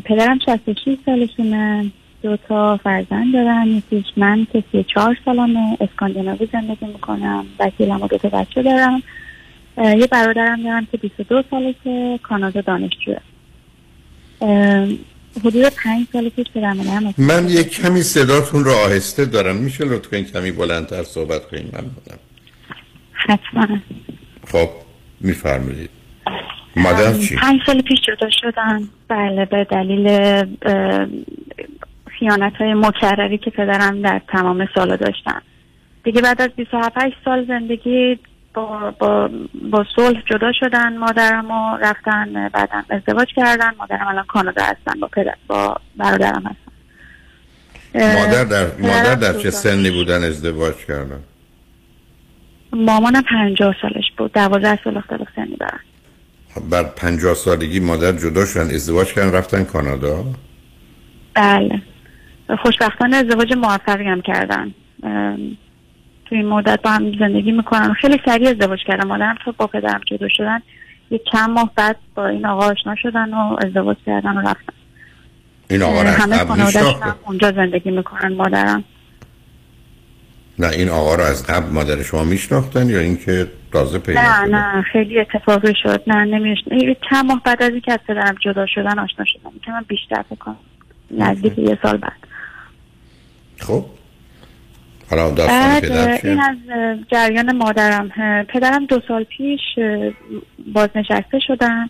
پدرم 0.00 0.38
66 0.46 0.96
سالشونه. 1.06 1.90
دو 2.22 2.36
تا 2.36 2.76
فرزند 2.76 3.32
دارن. 3.32 3.66
یکیش 3.66 4.06
من 4.16 4.46
که 4.52 4.64
34 4.72 5.16
سالمه. 5.24 5.76
اسکاندیناوی 5.80 6.48
زندگی 6.52 6.86
می‌کنم. 6.86 7.44
وکیلم 7.58 8.02
و 8.02 8.08
دو 8.08 8.18
تا 8.18 8.28
بچه 8.28 8.62
دارم. 8.62 9.02
یه 9.78 10.06
برادرم 10.06 10.62
دارم 10.62 10.86
که 10.92 10.96
22 10.96 11.42
ساله 11.50 11.74
که 11.84 12.20
کانادا 12.22 12.60
دانشجوه. 12.60 13.16
حدود 15.44 15.72
پنج 15.84 16.06
سال 16.12 16.28
پیش 16.28 16.46
پدرم 16.54 17.14
من 17.18 17.48
یک 17.48 17.70
کمی 17.70 18.02
صداتون 18.02 18.64
رو 18.64 18.72
آهسته 18.72 19.24
دارم. 19.24 19.56
میشه 19.56 19.84
لطفا 19.84 20.16
این 20.16 20.24
کمی 20.24 20.52
بلندتر 20.52 21.02
صحبت 21.02 21.46
کنیم؟ 21.48 21.70
من 21.72 21.80
بودم. 21.80 22.18
حتما. 23.12 23.78
خب 24.46 24.68
میفرمایید. 25.20 25.90
مادر 26.76 27.14
چی؟ 27.14 27.36
پنج 27.36 27.60
سال 27.66 27.82
پیش 27.82 27.98
جدا 28.00 28.30
شدن. 28.30 28.88
بله 29.08 29.44
به 29.44 29.66
دلیل 29.70 30.08
خیانت 32.18 32.56
های 32.56 32.74
مکرری 32.74 33.38
که 33.38 33.50
پدرم 33.50 34.02
در 34.02 34.20
تمام 34.28 34.68
سالا 34.74 34.96
داشتن. 34.96 35.42
دیگه 36.04 36.20
بعد 36.20 36.42
از 36.42 36.50
27 36.56 36.98
سال 37.24 37.46
زندگی 37.46 38.18
با, 38.54 38.94
با, 38.98 39.30
با 39.70 39.86
صلح 39.96 40.22
جدا 40.30 40.52
شدن 40.52 40.96
مادرم 40.98 41.50
و 41.50 41.76
رفتن 41.76 42.48
بعدم 42.48 42.84
ازدواج 42.90 43.28
کردن. 43.36 43.70
مادرم 43.78 44.08
الان 44.08 44.24
کانادا 44.24 44.62
هستن 44.62 45.00
با 45.00 45.08
پدر 45.08 45.34
با 45.46 45.76
برادرم 45.96 46.42
هستن. 46.46 46.70
مادر 47.94 48.44
در 48.44 48.66
مادر 48.78 49.14
در 49.14 49.32
چه 49.32 49.50
سنی 49.50 49.90
بودن 49.90 50.24
ازدواج 50.24 50.74
کردن؟ 50.74 51.20
مامانم 52.72 53.22
پنجاه 53.22 53.74
سالش 53.82 54.04
بود. 54.18 54.32
دوازده 54.32 54.78
سال 54.84 54.96
اختلاف 54.96 55.28
سنی 55.36 55.56
خب، 56.54 56.68
بر 56.70 56.82
پنجاه 56.82 57.34
سالگی 57.34 57.80
مادر 57.80 58.12
جدا 58.12 58.46
شدن 58.46 58.74
ازدواج 58.74 59.12
کردن 59.12 59.32
رفتن 59.32 59.64
کانادا؟ 59.64 60.24
بله. 61.34 61.82
خوشبختانه 62.62 63.16
ازدواج 63.16 63.52
موفقی 63.52 64.04
هم 64.04 64.20
کردن. 64.20 64.74
تو 66.30 66.36
این 66.36 66.46
مدت 66.46 66.82
با 66.82 66.90
هم 66.90 67.18
زندگی 67.18 67.52
می‌کنن. 67.52 67.92
خیلی 67.92 68.20
سریع 68.24 68.48
ازدواج 68.48 68.78
کردم 68.86 69.08
مادرم 69.08 69.36
تو 69.44 69.52
با 69.52 69.66
پدرم 69.66 70.00
جدا 70.06 70.28
شدن. 70.28 70.62
یه 71.10 71.20
چند 71.32 71.50
ماه 71.50 71.70
بعد 71.76 71.96
با 72.14 72.26
این 72.26 72.46
آقا 72.46 72.66
آشنا 72.66 72.94
شدن 72.96 73.34
و 73.34 73.56
ازدواج 73.66 73.96
کردن 74.06 74.36
و 74.36 74.40
رفتن. 74.40 74.72
این 75.70 75.82
آقا 75.82 76.00
همه 76.00 76.38
خانواده‌شون 76.38 76.94
اونجا 77.26 77.52
زندگی 77.52 77.90
می‌کنن 77.90 78.32
مادرم. 78.32 78.84
نه 80.58 80.68
این 80.68 80.88
آقا 80.88 81.14
رو 81.14 81.22
از 81.22 81.46
قبل 81.46 81.72
مادر 81.72 82.02
شما 82.02 82.24
میشناختن 82.24 82.88
یا 82.88 82.98
اینکه 82.98 83.46
تازه 83.72 83.98
پیدا 83.98 84.20
نه 84.20 84.44
نه 84.44 84.82
خیلی 84.82 85.20
اتفاقی 85.20 85.74
شد. 85.82 86.02
نه 86.06 86.24
نمیشن 86.24 86.94
چند 87.10 87.26
ماه 87.26 87.42
بعد 87.44 87.62
از 87.62 87.70
اینکه 87.70 87.92
از 87.92 87.98
پدرم 88.08 88.36
جدا 88.40 88.66
شدن 88.66 88.98
آشنا 88.98 89.24
شدن. 89.24 89.50
که 89.64 89.70
من 89.70 89.84
بیشتر 89.88 90.24
بکنم 90.30 90.56
نزدیک 91.10 91.58
یه 91.58 91.78
سال 91.82 91.96
بعد. 91.96 92.26
خب 93.58 93.84
بعد 95.10 95.84
این 96.24 96.40
از 96.40 96.56
جریان 97.12 97.56
مادرم. 97.56 98.08
پدرم 98.48 98.86
دو 98.86 99.00
سال 99.08 99.24
پیش 99.24 99.60
بازنشسته 100.74 101.38
شدن. 101.46 101.88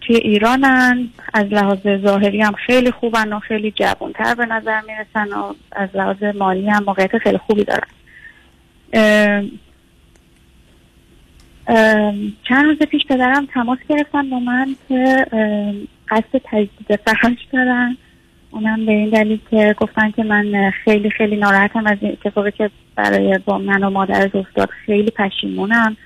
توی 0.00 0.16
ایرانن. 0.16 1.08
از 1.34 1.44
لحاظ 1.44 1.78
ظاهری 2.02 2.42
هم 2.42 2.52
خیلی 2.52 2.90
خوبن 2.90 3.32
و 3.32 3.38
خیلی 3.38 3.70
جوانتر 3.70 4.34
به 4.34 4.46
نظر 4.46 4.80
می‌رسن 4.80 5.32
و 5.32 5.54
از 5.72 5.88
لحاظ 5.94 6.22
مالی 6.22 6.68
هم 6.68 6.84
موقعیت 6.84 7.18
خیلی 7.18 7.38
خوبی 7.38 7.64
دارن. 7.64 7.88
چند 12.48 12.64
روز 12.64 12.78
پیش 12.78 13.02
پدرم 13.08 13.46
تماس 13.54 13.78
گرفتن 13.88 14.30
با 14.30 14.38
من 14.38 14.76
که 14.88 15.26
قصد 16.08 16.40
تجدید 16.44 17.00
فحش 17.06 17.46
دارن. 17.52 17.96
اونم 18.50 18.86
به 18.86 18.92
این 18.92 19.10
دلیل 19.10 19.38
که 19.50 19.74
گفتن 19.78 20.10
که 20.10 20.22
من 20.22 20.70
خیلی 20.70 21.10
خیلی 21.10 21.36
ناراحتم 21.36 21.86
از 21.86 21.98
این 22.00 22.12
اتفاقی 22.12 22.50
که 22.50 22.70
برای 22.96 23.38
با 23.44 23.58
من 23.58 23.84
و 23.84 23.90
مادر 23.90 24.30
افتاد. 24.34 24.70
خیلی 24.70 25.10
پشیمونم. 25.10 25.96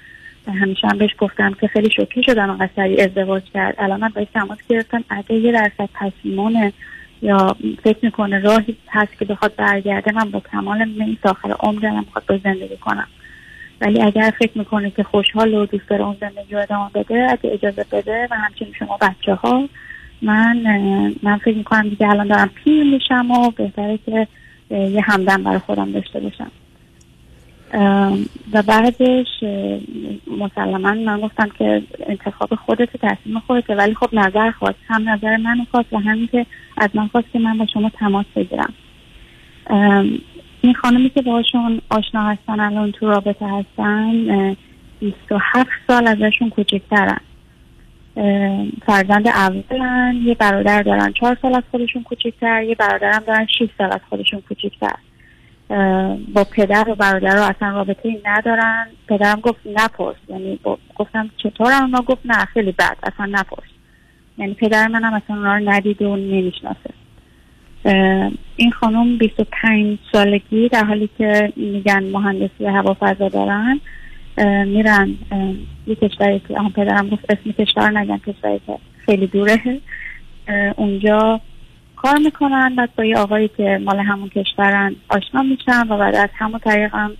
همیشه 0.46 0.88
هم 0.88 0.98
بهش 0.98 1.10
گفتم 1.18 1.54
که 1.60 1.68
خیلی 1.68 1.90
شوکه 1.90 2.22
شدم 2.22 2.56
و 2.60 2.68
سریع 2.76 3.04
ازدواج 3.04 3.42
کرد. 3.54 3.74
الان 3.78 4.00
من 4.00 4.08
باید 4.08 4.28
تماس 4.34 4.58
گرفتن 4.68 5.04
اگه 5.08 5.34
یه 5.34 5.52
درصد 5.52 5.88
پشیمونه 5.94 6.72
یا 7.22 7.56
فکر 7.84 7.98
می‌کنه 8.02 8.38
راهی 8.38 8.76
هست 8.88 9.18
که 9.18 9.24
بخواد 9.24 9.56
برگرده 9.56 10.12
من 10.12 10.30
با 10.30 10.42
کمال 10.52 10.88
میل 10.88 11.18
آخر 11.24 11.52
عمرم 11.60 12.02
بخواد 12.02 12.24
به 12.26 12.40
زندگی 12.44 12.76
کنم. 12.76 13.06
ولی 13.80 14.02
اگر 14.02 14.32
فکر 14.38 14.58
می‌کنه 14.58 14.90
که 14.90 15.02
خوشحال 15.02 15.54
و 15.54 15.66
دوست 15.66 15.88
داره 15.88 16.04
اون 16.04 16.16
زندگی 16.20 16.54
رو 16.54 16.60
ادامه 16.60 16.90
بده 16.94 17.26
اگه 17.30 17.52
اجازه 17.52 17.86
بده 17.92 18.28
و 18.30 18.34
همچنین 18.34 18.72
شما 18.78 18.98
بچه 19.00 19.34
ها 19.34 19.68
من 20.22 20.56
من 21.22 21.38
فکر 21.38 21.56
می‌کنم 21.56 21.88
دیگه 21.88 22.08
الان 22.10 22.28
دارم 22.28 22.50
پیر 22.54 22.84
میشم 22.84 23.30
و 23.30 23.50
بهتره 23.50 23.98
که 24.06 24.26
یه 24.70 25.00
همدم 25.00 25.42
برای 25.42 25.58
خودم 25.58 25.92
داشته 25.92 26.20
باشم. 26.20 26.50
و 28.52 28.62
بعدش 28.62 29.26
مسلما 30.40 30.94
من 30.94 31.20
گفتم 31.20 31.48
که 31.58 31.82
انتخاب 32.06 32.54
خودت 32.54 32.96
تصمیم 32.96 33.38
خودته 33.38 33.74
ولی 33.74 33.94
خب 33.94 34.08
نظر 34.12 34.50
خواست. 34.50 34.78
هم 34.88 35.08
نظر 35.08 35.36
من 35.36 35.66
خواست 35.70 35.92
و 35.92 35.98
همین 35.98 36.28
که 36.32 36.46
از 36.76 36.90
من 36.94 37.06
خواست 37.06 37.26
که 37.32 37.38
من 37.38 37.58
با 37.58 37.66
شما 37.66 37.88
تماس 37.88 38.26
بگیرم. 38.36 38.72
این 40.62 40.74
خانمی 40.74 41.10
که 41.10 41.22
باشون 41.22 41.80
آشنا 41.90 42.22
هستن 42.22 42.60
الان 42.60 42.92
تو 42.92 43.06
رابطه 43.08 43.46
هستن 43.46 44.56
27 45.00 45.70
سال 45.86 46.06
ازشون 46.06 46.50
کوچکترن. 46.50 47.20
فرزند 48.86 49.28
اولن 49.28 50.20
یه 50.24 50.34
برادر 50.34 50.82
دارن 50.82 51.12
چهار 51.12 51.38
سال 51.42 51.54
از 51.54 51.62
خودشون 51.70 52.02
کوچکتر 52.02 52.62
یه 52.62 52.74
برادرم 52.74 53.22
دارن 53.26 53.46
6 53.46 53.68
سال 53.78 53.92
از 53.92 54.00
خودشون 54.08 54.40
کوچکتر. 54.40 54.96
با 56.34 56.44
پدر 56.44 56.84
و 56.88 56.94
برادر 56.94 57.36
رو 57.36 57.42
اصلا 57.42 57.70
رابطه 57.70 58.08
ای 58.08 58.20
ندارن. 58.24 58.86
پدرم 59.08 59.40
گفت 59.40 59.60
نپرس. 59.66 60.16
یعنی 60.28 60.60
گفتم 60.96 61.30
چطور؟ 61.36 61.72
اونا 61.72 62.00
گفت 62.00 62.20
نه 62.24 62.44
خیلی 62.44 62.72
بد. 62.72 62.96
اصلا 63.02 63.26
نپرس. 63.26 63.68
یعنی 64.38 64.54
پدر 64.54 64.88
منم 64.88 65.14
اصلا 65.14 65.36
اونا 65.36 65.56
رو 65.56 65.70
ندید 65.70 66.02
و 66.02 66.16
نمی‌شناسه. 66.16 66.90
این 68.56 68.70
خانم 68.70 69.18
25 69.18 69.98
سالگی 70.12 70.68
در 70.68 70.84
حالی 70.84 71.10
که 71.18 71.52
میگن 71.56 72.02
مهندسی 72.02 72.66
هوافضا 72.66 73.28
دارن. 73.28 73.80
میرن 74.66 75.14
یه 75.86 75.94
کشوری 75.94 76.40
که 76.48 76.58
آن 76.58 76.70
پدرم 76.70 77.08
گفت 77.08 77.24
اسم 77.28 77.52
کشور 77.52 77.98
نگن 77.98 78.18
کشوری 78.18 78.60
که 78.66 78.78
خیلی 79.06 79.26
دوره. 79.26 79.80
اونجا 80.76 81.40
کار 81.96 82.18
می‌کنن 82.18 82.76
بعد 82.76 82.94
با 82.96 83.04
یه 83.04 83.16
آقایی 83.16 83.50
که 83.56 83.80
مال 83.84 83.98
همون 83.98 84.28
کشورن 84.28 84.96
آشنا 85.08 85.42
میشن 85.42 85.88
و 85.88 85.98
بعد 85.98 86.14
از 86.14 86.28
همون 86.34 86.58
طریق 86.58 86.94
هم 86.94 87.12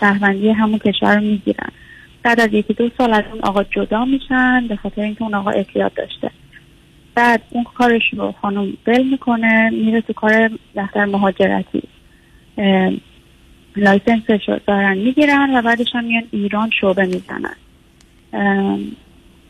شهروندی 0.00 0.50
همون 0.50 0.78
کشور 0.78 1.14
رو 1.14 1.20
می‌گیرن. 1.20 1.68
بعد 2.22 2.40
از 2.40 2.52
یکی 2.52 2.74
دو 2.74 2.90
سال 2.98 3.12
از 3.12 3.24
اون 3.32 3.40
آقا 3.40 3.62
جدا 3.62 4.04
میشن 4.04 4.66
به 4.68 4.76
خاطر 4.76 5.02
اینکه 5.02 5.22
اون 5.22 5.34
آقا 5.34 5.50
اعتیاد 5.50 5.94
داشته. 5.94 6.30
بعد 7.14 7.42
اون 7.50 7.64
کارش 7.64 8.02
رو 8.12 8.34
خانم 8.42 8.72
بل 8.84 9.02
می‌کنه 9.02 9.70
میره 9.70 10.00
تو 10.00 10.12
کار 10.12 10.50
دفتر 10.76 11.04
مهاجرتی. 11.04 11.82
لایسنسش 13.76 14.48
رو 14.48 14.60
دارن 14.66 14.98
می‌گیرن 14.98 15.56
و 15.56 15.62
بعدش 15.62 15.94
هم 15.94 16.04
میان 16.04 16.24
ایران 16.30 16.70
شعبه 16.80 17.06
می‌زنن. 17.06 17.56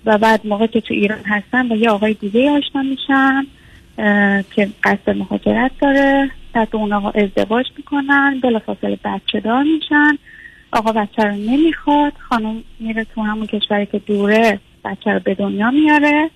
و 0.05 0.19
بعد 0.19 0.47
موقع 0.47 0.67
که 0.67 0.81
تو 0.81 0.95
ایران 0.95 1.25
هستن 1.25 1.69
با 1.69 1.77
یه 1.77 1.91
آقای 1.91 2.15
دیگه 2.15 2.51
آشنا 2.51 2.83
میشن 2.83 3.47
که 4.51 4.69
قصد 4.83 5.11
مهاجرت 5.11 5.71
داره. 5.81 6.31
بعد 6.53 6.69
اون 6.73 6.93
آقا 6.93 7.11
ازدواج 7.11 7.67
می‌کنن 7.77 8.41
بلافاصله 8.43 8.99
بچه 9.05 9.41
دار 9.41 9.63
میشن. 9.63 10.19
آقا 10.73 10.93
بچه 10.93 11.23
رو 11.25 11.35
نمی‌خواد 11.35 12.13
خانم 12.29 12.63
میره 12.81 13.07
تو 13.15 13.23
همون 13.23 13.47
کشوری 13.47 13.87
که 13.87 13.99
دوره 13.99 14.59
بچه 14.85 15.11
رو 15.11 15.21
به 15.21 15.35
دنیا 15.35 15.71
میاره. 15.71 16.31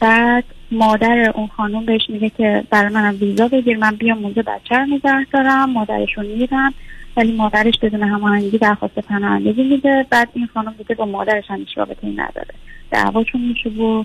بعد 0.00 0.44
مادر 0.70 1.32
اون 1.34 1.46
خانم 1.46 1.84
بهش 1.84 2.10
میگه 2.10 2.30
که 2.30 2.64
برای 2.70 2.92
منم 2.92 3.16
ویزا 3.20 3.48
بگیر 3.48 3.76
من 3.76 3.96
بیام 3.96 4.24
اونجا 4.24 4.42
بچه 4.42 4.76
رو 4.76 4.86
نگه 4.86 5.26
دارم 5.32 5.70
مادرشون 5.70 6.26
میرم 6.26 6.74
ولی 7.16 7.32
مادرش 7.32 7.78
بدون 7.82 8.02
هماهنگی 8.02 8.58
درخواست 8.58 8.98
پناهندگی 8.98 9.62
میده. 9.62 10.06
بعد 10.10 10.28
این 10.34 10.48
خانم 10.54 10.74
دیگه 10.78 10.94
با 10.94 11.04
مادرش 11.04 11.44
هم 11.48 11.58
هیچ 11.58 11.78
رابطه 11.78 12.06
نداره. 12.06 12.54
دعواشون 12.90 13.40
میشه 13.40 13.70
و 13.70 14.04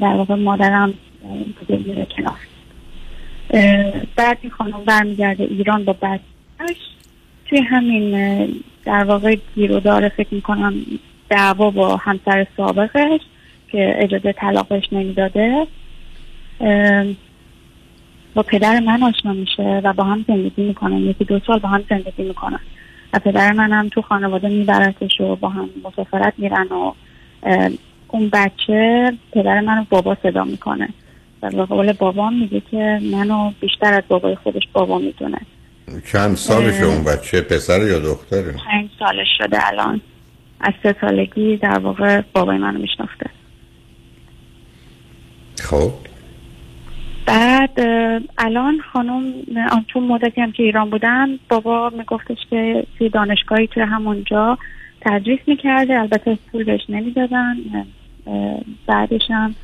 در 0.00 0.14
واقع 0.14 0.34
مادرم 0.34 0.94
دیگه 1.60 1.82
میره 1.86 2.06
کنار. 2.16 2.38
بعد 4.16 4.38
این 4.42 4.50
خانم 4.50 4.84
برمیگرده 4.86 5.44
ایران 5.44 5.84
با 5.84 5.92
بچهش 5.92 6.76
توی 7.46 7.58
همین 7.58 8.12
در 8.84 9.04
واقع 9.04 9.36
گیر 9.54 9.78
داره 9.78 10.08
فکر 10.08 10.34
می‌کنم 10.34 10.74
دعوا 11.28 11.70
با 11.70 11.96
همسر 11.96 12.46
سابقش. 12.56 13.20
که 13.72 13.94
اجازه 13.98 14.32
طلاقش 14.32 14.84
نمی‌داده 14.92 15.66
با 18.34 18.42
پدر 18.42 18.80
من 18.80 19.02
آشنا 19.02 19.32
میشه 19.32 19.80
و 19.84 19.92
با 19.92 20.04
هم 20.04 20.24
زندگی 20.28 20.62
می‌کنن 20.62 20.98
یکی 20.98 21.24
دو 21.24 21.40
سال 21.46 21.58
با 21.58 21.68
هم 21.68 21.84
زندگی 21.90 22.22
می‌کنن 22.22 22.60
و 23.12 23.18
پدر 23.18 23.52
منم 23.52 23.88
تو 23.88 24.02
خانواده 24.02 24.48
میبرتش 24.48 25.20
و 25.20 25.36
با 25.36 25.48
هم 25.48 25.70
مسافرت 25.84 26.34
میرن 26.38 26.66
و 26.66 26.92
اون 28.08 28.28
بچه 28.32 29.12
پدر 29.32 29.60
منو 29.60 29.84
بابا 29.90 30.16
صدا 30.22 30.44
می‌کنه. 30.44 30.88
و 31.42 31.50
به 31.50 31.64
قول 31.64 31.92
بابام 31.92 32.40
میگه 32.40 32.62
که 32.70 33.00
منو 33.12 33.52
بیشتر 33.60 33.94
از 33.94 34.02
بابای 34.08 34.34
خودش 34.34 34.62
بابا 34.72 34.98
می‌دونه. 34.98 35.40
چند 36.12 36.36
سالش 36.36 36.80
اون 36.80 37.04
بچه؟ 37.04 37.40
پسر 37.40 37.86
یا 37.86 37.98
دختره؟ 37.98 38.52
پنج 38.52 38.90
سالش 38.98 39.28
شده 39.38 39.68
الان. 39.68 40.00
از 40.60 40.72
سه 40.82 40.94
سالگی 41.00 41.56
در 41.56 41.78
واقع 41.78 42.22
بابای 42.32 42.58
منو 42.58 42.78
میشناخته. 42.78 43.26
خب. 45.60 45.92
بعد 47.26 47.80
الان 48.38 48.80
خانم 48.92 49.24
تو 49.88 50.00
مدتی 50.00 50.40
هم 50.40 50.52
که 50.52 50.62
ایران 50.62 50.90
بودن 50.90 51.38
بابا 51.48 51.90
میگفتش 51.98 52.36
که 52.50 52.86
توی 52.98 53.08
دانشگاهی 53.08 53.66
توی 53.66 53.82
همونجا 53.82 54.58
تدریس 55.00 55.40
می‌کرده 55.46 56.00
البته 56.00 56.38
پول 56.52 56.64
بهش 56.64 56.80
نمی‌دادن 56.88 57.56
بعدش 58.86 59.22
هم 59.30 59.54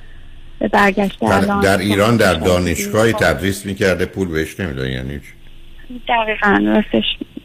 برگشته 0.73 1.29
در, 1.29 1.33
الان. 1.33 1.61
در 1.61 1.79
ایران 1.79 2.17
در 2.17 2.35
دانشگاهی 2.35 3.13
تدریس 3.13 3.67
می‌کرده 3.67 4.07
پول 4.07 4.29
بهش 4.29 4.61
نمی‌دادن 4.61 4.91
یعنی 4.91 5.21
دقیقا 6.09 6.61
راستش. 6.65 7.05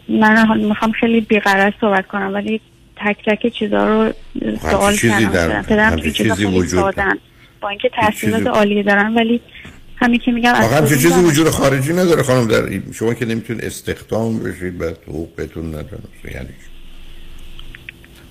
من 0.10 0.58
می‌خوام 0.58 0.92
خیلی 0.92 1.22
بیقرار 1.22 1.74
صحبت 1.82 2.08
کنم 2.08 2.34
ولی 2.34 2.62
تک 2.96 3.18
تک 3.26 3.48
چیزا 3.48 3.86
رو 3.86 4.14
سوال 4.62 4.96
کردم. 4.96 5.62
در 5.62 5.98
چیزی 6.00 6.46
وجود 6.46 6.96
با 7.62 7.70
اینکه 7.70 7.90
تحصیلات 7.90 8.48
عالی 8.48 8.84
دارن 8.84 9.14
ولی 9.14 9.42
همین 9.96 10.20
که 10.20 10.32
میگم 10.32 10.54
واقعا 10.54 10.88
چه 10.88 10.98
چیزی 10.98 11.22
وجود 11.22 11.50
خارجی 11.50 11.94
نداره 11.94 12.24
خانم 12.24 12.48
در 12.48 12.92
شما 12.94 13.14
که 13.14 13.26
نمیتون 13.26 13.60
استخدام 13.60 14.40
بشید 14.40 14.78
بعد 14.78 14.98
حقوق 15.08 15.36
بهتون 15.36 15.68
ندارن 15.68 16.04
یعنی 16.34 16.50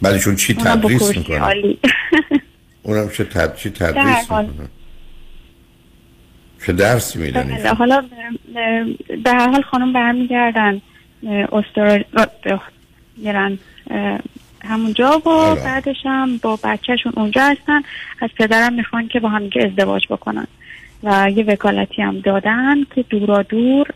بعدشون 0.03 0.37
چی 0.37 0.55
تدریس 0.55 1.16
می‌کنن 1.16 1.55
اونم 2.83 3.09
چه 3.09 3.24
تد... 3.24 3.57
چی 3.57 3.70
تدریس 3.70 4.31
می‌کنن 4.31 4.68
چه 6.66 6.72
درسی 6.72 7.18
میدن 7.18 7.66
حالا 7.66 8.05
به 9.24 9.31
هر 9.31 9.49
حال 9.49 9.62
خانم 9.62 9.93
برمیگردن 9.93 10.81
استرالیا 11.53 12.26
میرن 13.16 13.59
همونجا 14.65 15.19
و 15.19 15.55
بعدش 15.55 15.97
هم 16.05 16.37
با 16.37 16.59
بچهشون 16.65 17.13
اونجا 17.17 17.43
هستن. 17.43 17.83
از 18.21 18.31
پدرم 18.39 18.73
می‌خوان 18.73 19.09
که 19.09 19.21
با 19.21 19.29
هم 19.29 19.51
ازدواج 19.65 20.07
بکنن. 20.11 20.47
و 21.03 21.31
یه 21.37 21.45
وکالتی 21.45 22.03
هم 22.03 22.21
دادن 22.21 22.85
که 22.95 23.03
دورا 23.03 23.43
دور 23.43 23.87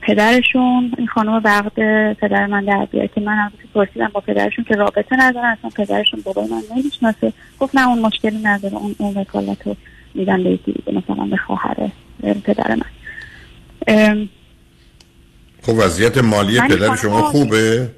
پدرشون 0.00 0.92
این 0.98 1.06
خانم 1.06 1.40
وقت 1.44 1.74
پدر 2.20 2.46
من 2.46 2.64
در 2.64 2.84
بیاد 2.84 3.12
که 3.14 3.20
من 3.20 3.36
هم 3.36 3.52
پرسیدم 3.74 4.10
با 4.12 4.20
پدرشون 4.20 4.64
که 4.64 4.74
رابطه 4.74 5.16
ندارن 5.16 5.56
اصلا 5.58 5.70
پدرشون 5.84 6.20
بابای 6.24 6.48
من 6.48 6.62
نمی‌شناسه. 6.76 7.32
گفت 7.58 7.76
نه 7.76 7.88
اون 7.88 7.98
مشکلی 7.98 8.38
نداره. 8.42 8.74
اون 8.74 8.94
اون 8.98 9.14
وکالت 9.14 9.66
رو 9.66 9.76
میدن 10.14 10.42
به 10.42 10.58
مثلا 10.92 11.24
به 11.24 11.36
خواهر 11.36 11.76
پدر 12.44 12.74
من. 12.74 14.28
خب 15.62 15.72
وضعیت 15.78 16.18
مالی 16.18 16.60
پدر 16.60 16.96
شما 16.96 17.22
خوبه؟ 17.22 17.88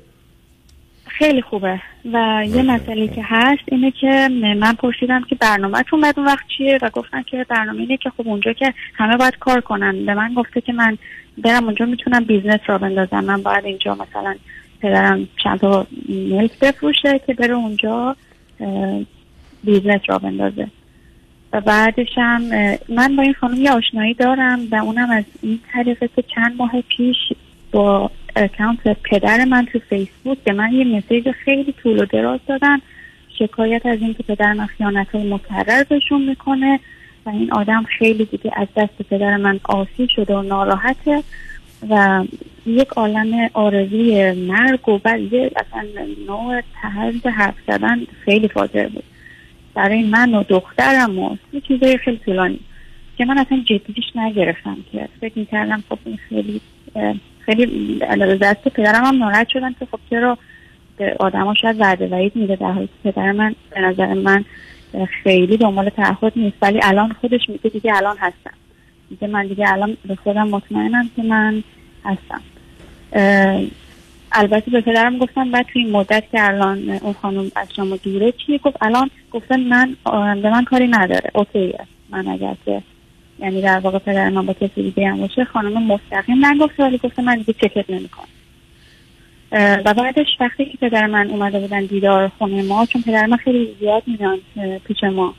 خیلی 1.06 1.42
خوبه. 1.42 1.80
و 2.12 2.44
یه 2.48 2.62
مسئله 2.62 3.08
که 3.08 3.22
هست 3.24 3.62
اینه 3.66 3.90
که 3.90 4.28
من 4.58 4.72
پرسیدم 4.72 5.22
که 5.22 5.34
برنامهتون 5.34 6.00
بعد 6.00 6.18
اون 6.18 6.26
وقت 6.26 6.44
چیه 6.56 6.78
و 6.82 6.90
گفتن 6.90 7.22
که 7.22 7.46
برنامه 7.48 7.80
اینه 7.80 7.96
که 7.96 8.10
خب 8.10 8.28
اونجا 8.28 8.52
که 8.52 8.74
همه 8.94 9.16
باید 9.16 9.38
کار 9.38 9.60
کنن. 9.60 10.06
به 10.06 10.14
من 10.14 10.34
گفته 10.34 10.60
که 10.60 10.72
من 10.72 10.98
برم 11.38 11.64
اونجا 11.64 11.86
می‌تونم 11.86 12.24
business 12.24 12.60
راه 12.66 12.78
بندازم. 12.78 13.24
من 13.24 13.42
باید 13.42 13.64
اینجا 13.64 13.94
مثلا 13.94 14.34
پدرم 14.80 15.28
چند 15.44 15.60
تا 15.60 15.86
ملک 16.08 16.58
بفروشه 16.58 17.20
که 17.26 17.34
بره 17.34 17.54
اونجا 17.54 18.16
business 19.64 20.00
راه 20.06 20.18
بندازه. 20.18 20.68
و 21.52 21.60
بعدش 21.60 22.08
هم 22.16 22.42
من 22.88 23.16
با 23.16 23.22
این 23.22 23.34
خانم 23.34 23.62
یه 23.62 23.72
آشنایی 23.72 24.14
دارم 24.14 24.60
و 24.70 24.74
اونم 24.74 25.10
از 25.10 25.24
این 25.42 25.60
طریقه 25.72 26.08
که 26.16 26.24
چند 26.34 26.56
ماه 26.58 26.80
پیش 26.96 27.16
با 27.74 28.10
account 28.36 28.96
پدر 29.02 29.44
من 29.44 29.66
تو 29.72 29.78
فیسبوک 29.78 30.38
به 30.44 30.52
من 30.52 30.72
یه 30.72 30.84
message 30.84 31.30
خیلی 31.30 31.74
طول 31.82 32.02
و 32.02 32.04
دراز 32.04 32.40
دادن. 32.46 32.78
شکایت 33.38 33.86
از 33.86 34.00
اینکه 34.00 34.22
پدر 34.22 34.52
من 34.52 34.66
خیانت 34.66 35.10
های 35.14 35.32
مکرر 35.32 35.84
بهشون 35.88 36.28
می‌کنه 36.28 36.80
و 37.26 37.30
این 37.30 37.52
آدم 37.52 37.82
خیلی 37.98 38.24
دیگه 38.24 38.50
از 38.56 38.68
دست 38.76 39.02
پدر 39.10 39.36
من 39.36 39.60
عاصی 39.64 40.08
شده 40.08 40.36
و 40.36 40.42
ناراحته 40.42 41.22
و 41.90 42.24
یک 42.66 42.88
عالم 42.88 43.50
آرزوی 43.52 44.32
مرگ 44.32 44.88
و 44.88 44.98
بعد 44.98 45.32
یه 45.32 45.50
اصلا 45.56 45.88
نوع 46.28 46.60
تحرز 46.82 47.26
حرف 47.26 47.54
زدن 47.66 48.00
خیلی 48.24 48.48
فاجعه 48.48 48.88
بود. 48.88 49.04
برای 49.74 50.02
من 50.02 50.34
و 50.34 50.42
دخترم 50.42 51.18
و 51.18 51.36
یه 51.52 51.60
چیزای 51.60 51.98
خیلی 51.98 52.20
طولانی. 52.24 52.60
که 53.18 53.24
من 53.24 53.38
اصلا 53.38 53.62
جدیش 53.64 54.04
نگرفتم 54.14 54.76
که 54.92 55.08
فکر 55.20 55.38
می‌کردم 55.38 55.84
خب 55.88 55.98
این 56.04 56.16
خیلی 56.16 56.60
خیلی 57.46 58.00
دست 58.40 58.68
پدرم 58.68 59.04
هم 59.04 59.18
ناراحت 59.18 59.48
شدن 59.48 59.72
که 59.80 59.86
خب 59.90 59.98
چرا 60.10 60.38
به 60.96 61.16
آدم 61.18 61.54
شاید 61.54 61.80
وعده 61.80 62.06
وعید 62.06 62.36
میده 62.36 62.56
در 62.56 62.72
حالی 62.72 62.88
پدر 63.04 63.32
من 63.32 63.54
به 63.70 63.80
نظر 63.80 64.14
من 64.14 64.44
خیلی 65.22 65.56
دنبال 65.56 65.88
تعهد 65.88 66.32
نیست 66.36 66.56
ولی 66.62 66.80
الان 66.82 67.12
خودش 67.12 67.48
میگه 67.48 67.70
دیگه 67.70 67.96
الان 67.96 68.16
هستم. 68.16 68.54
دیگه 69.08 69.26
من 69.26 69.46
دیگه 69.46 69.72
الان 69.72 69.96
به 70.08 70.14
خودم 70.14 70.48
مطمئنم 70.48 71.10
که 71.16 71.22
من 71.22 71.62
هستم. 72.04 72.40
البته 74.32 74.70
به 74.70 74.80
پدرم 74.80 75.18
گفتم 75.18 75.50
بعد 75.50 75.66
توی 75.72 75.82
این 75.82 75.92
مدت 75.92 76.24
که 76.32 76.48
الان 76.48 76.90
اون 76.90 77.12
خانم 77.12 77.50
از 77.56 77.68
شما 77.76 77.96
دوره 77.96 78.32
چیه 78.32 78.58
گفت 78.58 78.76
الان 78.80 79.10
گفتن 79.32 79.60
من 79.60 79.96
به 80.42 80.50
من 80.50 80.64
کاری 80.64 80.88
نداره. 80.88 81.30
اوکیه 81.34 81.78
من 82.10 82.28
اگر 82.28 82.54
که 82.64 82.82
یعنی 83.38 83.62
در 83.62 83.78
واقع 83.78 83.98
پدر 83.98 84.28
من 84.28 84.46
با 84.46 84.52
کسی 84.52 84.82
دیگه 84.82 85.08
هم 85.08 85.20
باشه 85.20 85.44
خانم 85.44 85.82
مستقیم 85.82 86.46
نگفته 86.46 86.82
ولی 86.82 86.98
گفته 86.98 87.22
من 87.22 87.36
دیگه 87.36 87.52
چکت 87.52 87.90
نمی‌کنم 87.90 88.28
و 89.84 89.94
بعدش 89.94 90.26
وقتی 90.40 90.64
که 90.64 90.78
پدر 90.80 91.06
من 91.06 91.30
اومده 91.30 91.60
بودن 91.60 91.84
دیدار 91.84 92.28
خونه 92.38 92.62
ما 92.62 92.86
چون 92.86 93.02
پدر 93.02 93.26
من 93.26 93.36
خیلی 93.36 93.76
زیاد 93.80 94.02
میان 94.06 94.38
پیش 94.78 95.04
ما. 95.04 95.34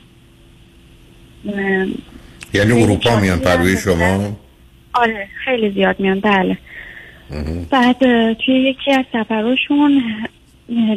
یعنی 2.54 2.82
اروپا 2.82 3.20
میان 3.20 3.38
پروی 3.38 3.76
شما؟ 3.76 4.36
آره 4.94 5.28
خیلی 5.44 5.70
زیاد 5.70 6.00
میان 6.00 6.20
بله. 6.20 6.58
بعد 7.70 7.98
توی 8.32 8.54
یکی 8.54 8.92
از 8.92 9.04
سفرشون 9.12 10.02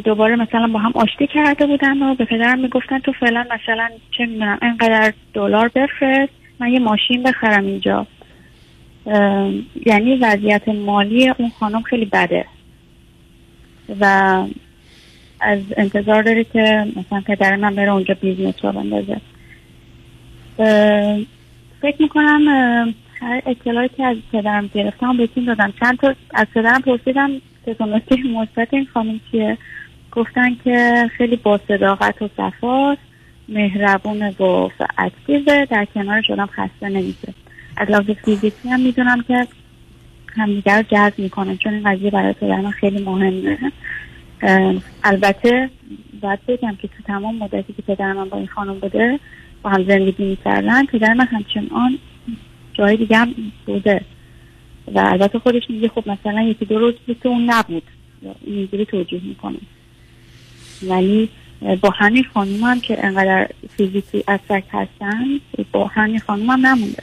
دوباره 0.04 0.36
مثلا 0.36 0.66
با 0.66 0.78
هم 0.78 0.92
آشتی 0.94 1.26
کرده 1.26 1.66
بودن 1.66 2.02
و 2.02 2.14
به 2.14 2.24
پدرم 2.24 2.58
می‌گفتن 2.58 2.98
تو 2.98 3.12
فعلا 3.12 3.46
مثلا 3.50 3.88
چه 4.18 4.26
می‌دونم 4.26 4.58
اینقدر 4.62 5.12
دلار 5.34 5.68
بفرست. 5.68 6.39
من 6.60 6.68
یه 6.68 6.78
ماشین 6.78 7.22
بخرم 7.22 7.66
اینجا. 7.66 8.06
یعنی 9.86 10.16
وضعیت 10.16 10.68
مالی 10.68 11.28
اون 11.28 11.50
خانم 11.58 11.82
خیلی 11.82 12.04
بده. 12.04 12.44
و 14.00 14.44
از 15.40 15.60
انتظار 15.76 16.22
داره 16.22 16.44
که 16.44 16.86
مثلا 16.96 17.20
پدر 17.20 17.56
من 17.56 17.74
بره 17.74 17.92
اونجا 17.92 18.14
business 18.20 18.54
راه 18.64 18.72
بندازه. 18.72 19.20
فکر 21.82 21.96
می‌کنم 22.02 22.94
هر 23.20 23.42
اطلاعی 23.46 23.88
که 23.88 24.04
از 24.04 24.16
پدرم 24.32 24.70
گرفتم 24.74 25.16
بهتون 25.16 25.44
دادم. 25.44 25.72
چند 25.80 25.98
تا 25.98 26.14
از 26.34 26.46
پدرم 26.54 26.80
پرسیدم 26.80 27.30
نکته 27.80 28.16
مثبت 28.16 28.74
این 28.74 28.86
خانم 28.94 29.20
چیه. 29.30 29.58
گفتن 30.12 30.56
که 30.64 31.08
خیلی 31.16 31.36
با 31.36 31.60
صداقت 31.68 32.22
و 32.22 32.28
صفاست 32.36 33.09
مهربون 33.50 34.34
و 34.40 34.68
active 34.98 35.55
ه 35.55 35.64
در 35.64 35.84
کنارشم 35.94 36.46
خسته 36.46 36.88
نمیشه. 36.88 37.34
از 37.76 37.90
لحاظ 37.90 38.10
فیزیکی 38.10 38.68
هم 38.68 38.80
می‌دونم 38.80 39.22
که 39.22 39.46
همدیگر 40.36 40.82
جذب 40.82 41.18
می‌کنه 41.18 41.56
چون 41.56 41.74
این 41.74 41.92
قضیه 41.92 42.10
برای 42.10 42.32
پدر 42.32 42.60
من 42.60 42.70
خیلی 42.70 43.04
مهمه. 43.04 43.72
البته 45.04 45.70
باید 46.22 46.46
بگم 46.48 46.76
که 46.82 46.88
تو 46.88 47.02
تمام 47.06 47.36
مدتی 47.38 47.72
که 47.72 47.82
پدر 47.82 48.12
من 48.12 48.28
با 48.28 48.38
این 48.38 48.46
خانم 48.46 48.78
بوده 48.78 49.20
با 49.62 49.70
هم 49.70 49.84
زندگی 49.84 50.24
می‌کردن 50.24 50.86
پدر 50.86 51.14
من 51.14 51.26
همچنان 51.26 51.98
جای 52.72 52.96
دیگه 52.96 53.16
هم 53.16 53.34
بوده. 53.66 54.00
و 54.94 54.98
البته 54.98 55.38
خودش 55.38 55.62
میگه 55.70 55.88
خب 55.88 56.08
مثلا 56.08 56.42
یکی 56.42 56.64
دو 56.64 56.78
روز 56.78 56.94
که 57.06 57.28
اون 57.28 57.50
نبود. 57.50 57.82
اینجوری 58.44 58.84
توجیه 58.84 59.20
می‌کنه 59.24 59.58
ولی 60.82 61.28
با 61.80 61.90
همین 61.90 62.24
خانوم 62.34 62.64
هم 62.64 62.80
که 62.80 63.04
انقدر 63.04 63.48
فیزیکی 63.76 64.24
افکت 64.28 64.64
هستن 64.72 65.40
با 65.72 65.86
همین 65.86 66.18
خانوم 66.18 66.50
هم 66.50 66.66
نمونده 66.66 67.02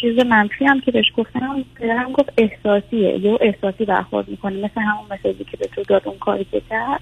چیز 0.00 0.18
منفی 0.18 0.64
هم 0.64 0.80
که 0.80 0.90
بهش 0.90 1.12
گفتم 1.16 1.64
پدرم 1.74 2.12
گفت 2.12 2.32
احساسیه. 2.38 3.18
یه 3.18 3.38
احساسی 3.40 3.84
برخورد 3.84 4.28
می‌کنه 4.28 4.56
مثل 4.56 4.80
همون 4.80 5.04
مسیجی 5.10 5.44
که 5.44 5.56
به 5.56 5.66
تو 5.66 5.82
داد 5.82 6.02
اون 6.04 6.18
کاری 6.18 6.46
که 6.50 6.62
کرد. 6.70 7.00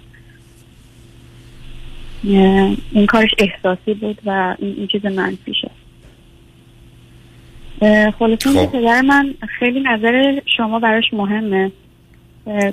این 2.93 3.07
کارش 3.09 3.31
احساسی 3.39 3.95
بود 3.95 4.19
و 4.27 4.57
این, 4.59 4.75
این 4.77 4.87
چیز 4.87 5.07
منفیشه. 5.07 5.71
خلاصه 8.19 8.51
خب. 8.51 8.73
پدر 8.73 9.01
من 9.01 9.35
خیلی 9.59 9.81
نظر 9.81 10.41
شما 10.57 10.79
براش 10.79 11.05
مهمه. 11.13 11.73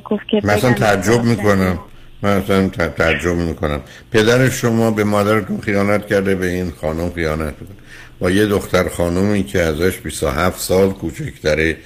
گفت 0.03 0.27
که 0.27 0.41
مثلا 0.43 0.73
تعجب 0.73 1.23
می‌کنم. 1.23 1.79
من 2.21 2.29
اصلا 2.29 2.69
تعجب 2.69 3.35
می‌کنم. 3.35 3.81
پدر 4.11 4.49
شما 4.49 4.91
به 4.91 5.03
مادرتون 5.03 5.61
خیانت 5.61 6.07
کرده 6.07 6.35
به 6.35 6.47
این 6.47 6.71
خانم 6.81 7.11
خیانت 7.11 7.53
کرده 7.53 7.73
با 8.19 8.31
یه 8.31 8.45
دختر 8.45 8.89
خانومی 8.89 9.43
که 9.43 9.61
ازش 9.61 9.97
27 9.97 10.59
سال 10.59 10.91
کوچکتره 10.91 11.77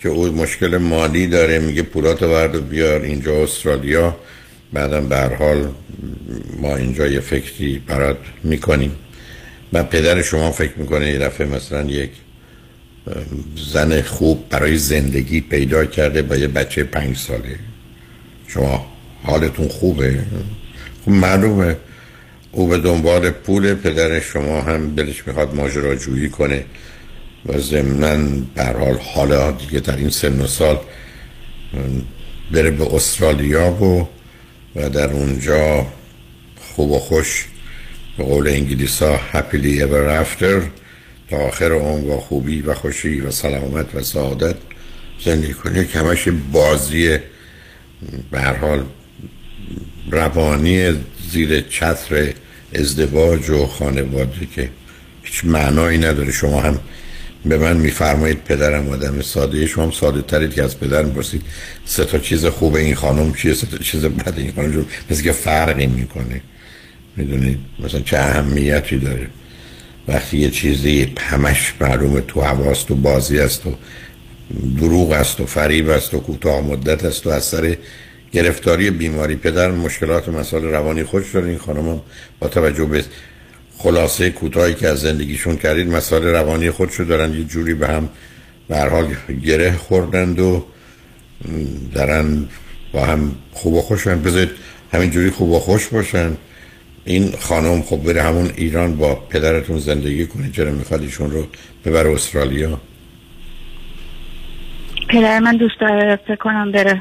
که 0.00 0.08
او 0.08 0.26
مشکل 0.26 0.76
مالی 0.76 1.26
داره 1.26 1.58
میگه 1.58 1.82
پولات 1.82 2.22
ورد 2.22 2.68
بیار 2.68 3.02
اینجا 3.02 3.42
استرالیا. 3.42 4.16
بعدم 4.72 5.08
به 5.08 5.36
حال 5.38 5.68
ما 6.60 6.76
اینجا 6.76 7.06
یه 7.06 7.20
فکری 7.20 7.82
برات 7.86 8.16
می‌کنیم. 8.44 8.92
و 9.72 9.82
پدر 9.82 10.22
شما 10.22 10.52
فکر 10.52 10.72
می‌کنه 10.76 11.10
یه 11.10 11.18
دفعه 11.18 11.46
مثلا 11.46 11.82
یک 11.82 12.10
زن 13.72 14.02
خوب 14.02 14.48
برای 14.50 14.78
زندگی 14.78 15.40
پیدا 15.40 15.84
کرده 15.84 16.22
با 16.22 16.36
یه 16.36 16.48
بچه 16.48 16.84
پنج 16.84 17.16
ساله. 17.16 17.58
شما 18.46 18.97
حالتون 19.24 19.68
خوبه؟ 19.68 20.24
خب 21.04 21.10
معلومه. 21.10 21.76
او 22.52 22.68
به 22.68 22.78
دنبال 22.78 23.30
پول 23.30 23.74
پدر 23.74 24.20
شما 24.20 24.60
هم 24.60 24.94
بلش 24.94 25.26
می‌خواد 25.26 25.54
ماجراجویی 25.54 26.28
کنه 26.28 26.64
و 27.46 27.58
ضمنا 27.58 28.18
حال 28.56 28.98
حالا 29.14 29.50
دیگه 29.50 29.80
در 29.80 29.96
این 29.96 30.10
سن 30.10 30.40
و 30.40 30.46
سال 30.46 30.78
بره 32.52 32.70
به 32.70 32.94
استرالیا 32.94 33.72
و 33.72 34.08
و 34.76 34.88
در 34.88 35.10
اونجا 35.10 35.86
خوب 36.74 36.90
و 36.90 36.98
خوش 36.98 37.46
به 38.18 38.24
قول 38.24 38.48
انگلیس 38.48 39.02
ها 39.02 39.20
happily 39.32 39.80
ever 39.80 40.24
after 40.24 40.62
تا 41.30 41.36
آخر 41.36 41.72
اون 41.72 42.06
با 42.06 42.20
خوبی 42.20 42.62
و 42.62 42.74
خوشی 42.74 43.20
و 43.20 43.30
سلامت 43.30 43.94
و 43.94 44.02
سعادت 44.02 44.56
زندگی 45.24 45.52
کنه. 45.52 45.84
کمش 45.84 46.28
بازی 46.52 47.18
به 48.30 48.40
حال 48.40 48.84
روانی 50.10 50.92
زیر 51.30 51.60
چتر 51.60 52.32
ازدواج 52.74 53.50
و 53.50 53.66
خانواده 53.66 54.46
که 54.54 54.70
هیچ 55.22 55.44
معنایی 55.44 55.98
نداره. 55.98 56.32
شما 56.32 56.60
هم 56.60 56.78
به 57.44 57.58
من 57.58 57.76
میفرمایید 57.76 58.44
پدرم 58.44 58.88
آدم 58.88 59.20
ساده. 59.20 59.66
شما 59.66 59.84
هم 59.84 59.90
ساده 59.90 60.22
ترید 60.22 60.54
که 60.54 60.62
از 60.62 60.80
پدر 60.80 61.02
می‌پرسید 61.02 61.42
سه 61.84 62.04
تا 62.04 62.18
چیز 62.18 62.46
خوبه 62.46 62.80
این 62.80 62.94
خانم 62.94 63.34
چیه 63.34 63.54
سه 63.54 63.66
تا 63.66 63.76
چیز 63.76 64.04
بد 64.04 64.34
این 64.36 64.52
خانم. 64.52 64.72
جو 64.72 64.84
مثل 65.10 65.22
که 65.22 65.32
فرقی 65.32 65.86
می‌کنه. 65.86 66.40
می‌دونید؟ 67.16 67.58
مثلا 67.84 68.00
چه 68.00 68.18
اهمیتی 68.18 68.98
داره. 68.98 69.26
وقتی 70.08 70.38
یه 70.38 70.50
چیزی 70.50 71.12
همش 71.18 71.74
معلومه 71.80 72.20
تو 72.20 72.40
حواست 72.40 72.90
و 72.90 72.94
بازی 72.94 73.38
است 73.38 73.66
و 73.66 73.74
دروغ 74.80 75.12
است 75.12 75.40
و 75.40 75.46
فریب 75.46 75.90
است 75.90 76.14
و 76.14 76.18
کوتاه 76.18 76.60
مدت 76.60 77.04
است 77.04 77.26
و 77.26 77.30
اثر 77.30 77.76
گرفتاری 78.32 78.90
بیماری 78.90 79.36
پدر 79.36 79.70
مشکلات 79.70 80.28
و 80.28 80.32
مسائل 80.32 80.64
روانی 80.64 81.04
خودش 81.04 81.30
داره 81.30 81.48
این 81.48 81.58
خانم 81.58 81.88
هم 81.88 82.00
با 82.40 82.48
توجه 82.48 82.84
به 82.84 83.04
خلاصه 83.78 84.30
کوتاهی 84.30 84.74
که 84.74 84.88
از 84.88 85.00
زندگیشون 85.00 85.56
کردید 85.56 85.88
مسائل 85.88 86.22
روانی 86.22 86.70
خودشو 86.70 87.04
دارن 87.04 87.34
یه 87.34 87.44
جوری 87.44 87.74
به 87.74 87.88
هم 87.88 88.08
به 88.68 89.06
گره 89.44 89.72
خوردند 89.72 90.40
و 90.40 90.64
دارن 91.94 92.44
با 92.92 93.04
هم 93.06 93.34
خوب 93.52 93.74
و 93.74 93.82
خوشن 93.82 94.22
بذارید 94.22 94.50
همین 94.92 95.10
جوری 95.10 95.30
خوب 95.30 95.50
و 95.50 95.58
خوش 95.58 95.88
باشن. 95.88 96.36
این 97.04 97.32
خانم 97.40 97.82
خب 97.82 97.96
بره 97.96 98.22
همون 98.22 98.50
ایران 98.56 98.96
با 98.96 99.14
پدرتون 99.14 99.78
زندگی 99.78 100.26
کنه. 100.26 100.50
چرا 100.50 100.72
می‌خواد 100.72 101.02
ایشون 101.02 101.30
رو 101.30 101.46
ببره 101.84 102.10
استرالیا؟ 102.10 102.80
پدر 105.08 105.38
من 105.38 105.56
دوست 105.56 105.80
داره 105.80 106.16
فکر 106.26 106.36
کنم 106.36 106.72
بره 106.72 107.00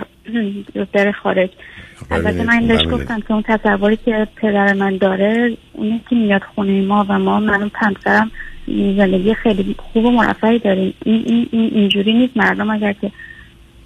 بره 0.94 1.12
خارج. 1.12 1.50
خب، 1.96 2.14
البته 2.14 2.44
من 2.44 2.68
بهش 2.68 2.88
گفتم 2.92 3.20
که 3.20 3.32
اون 3.34 3.44
تصوری 3.48 3.98
که 3.98 4.28
پدر 4.36 4.74
من 4.74 4.98
داره 4.98 5.58
اونه 5.74 6.00
که 6.10 6.16
میاد 6.16 6.42
خونه 6.56 6.82
ما 6.82 7.06
و 7.10 7.20
ما 7.20 7.40
منو 7.40 7.70
پمسرم 7.70 8.32
زندگی 8.68 9.34
خیلی 9.34 9.76
خوب 9.78 10.06
و 10.06 10.12
مرفعی 10.12 10.60
داریم. 10.60 10.94
این, 11.06 11.24
این, 11.26 11.48
این 11.52 11.70
اینجوری 11.74 12.14
نیست. 12.14 12.38
مردم 12.38 12.70
اگر 12.70 12.94
که 12.94 13.12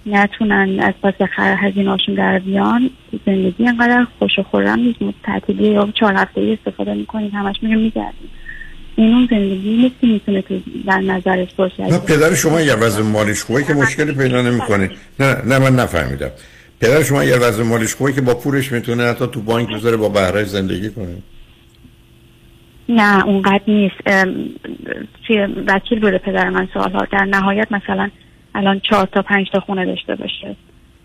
نتونن 0.06 0.80
از 0.80 0.94
پاس 1.02 1.14
خر 1.36 1.56
هزینهاشون 1.58 2.14
در 2.14 2.38
بیان 2.38 2.90
زندگی 3.26 3.64
اینقدر 3.64 4.06
خوش 4.18 4.38
و 4.38 4.42
خورم 4.42 4.78
نیست. 4.78 4.98
تعطیلی 5.22 5.64
یا 5.64 5.88
چهار 5.94 6.14
هفته 6.14 6.58
استفاده 6.58 6.94
می‌کنیم 6.94 7.30
همش 7.30 7.56
میگه 7.62 7.76
میگردیم. 7.76 8.30
این 8.96 9.14
اون 9.14 9.28
زندگی 9.30 9.76
نیست 9.76 9.94
که 10.00 10.06
می‌تونه 10.06 10.42
تو 10.42 10.60
در 10.86 10.98
نظرش 11.00 11.48
باشه. 11.56 11.82
نه 11.82 11.98
پدر 11.98 12.34
شما 12.34 12.60
یه 12.60 12.74
وضع 12.74 13.02
مالیش 13.02 13.42
خوبه 13.42 13.64
که 13.64 13.74
مشکلی 13.74 14.12
پیدا 14.12 14.42
نمی‌کنه. 14.42 14.90
نه 15.20 15.42
نه 15.46 15.58
من 15.58 15.76
نفهمیدم. 15.76 16.30
پدر 16.80 17.02
شما 17.02 17.24
یه 17.24 17.36
وضع 17.36 17.62
مالیش 17.62 17.94
خوبه 17.94 18.12
که 18.12 18.20
با 18.20 18.34
پولش 18.34 18.72
می‌تونه 18.72 19.04
حتی 19.04 19.26
تو 19.26 19.40
بانک 19.40 19.68
بذاره 19.74 19.96
با 19.96 20.08
بهره 20.08 20.44
زندگی 20.44 20.90
کنه. 20.90 21.16
نه 22.88 23.26
اونقدر 23.26 23.60
نیست. 23.68 23.96
توی 25.26 25.46
وکیل 25.66 26.00
بوده 26.00 26.18
پدر 26.18 26.50
من 26.50 26.68
سوال 26.74 27.06
در 27.12 27.24
نهایت 27.24 27.72
مثلا 27.72 28.10
الان 28.54 28.80
چهار 28.80 29.08
تا 29.12 29.22
پنج 29.22 29.46
تا 29.52 29.60
خونه 29.60 29.86
داشته 29.86 30.14
باشه. 30.14 30.56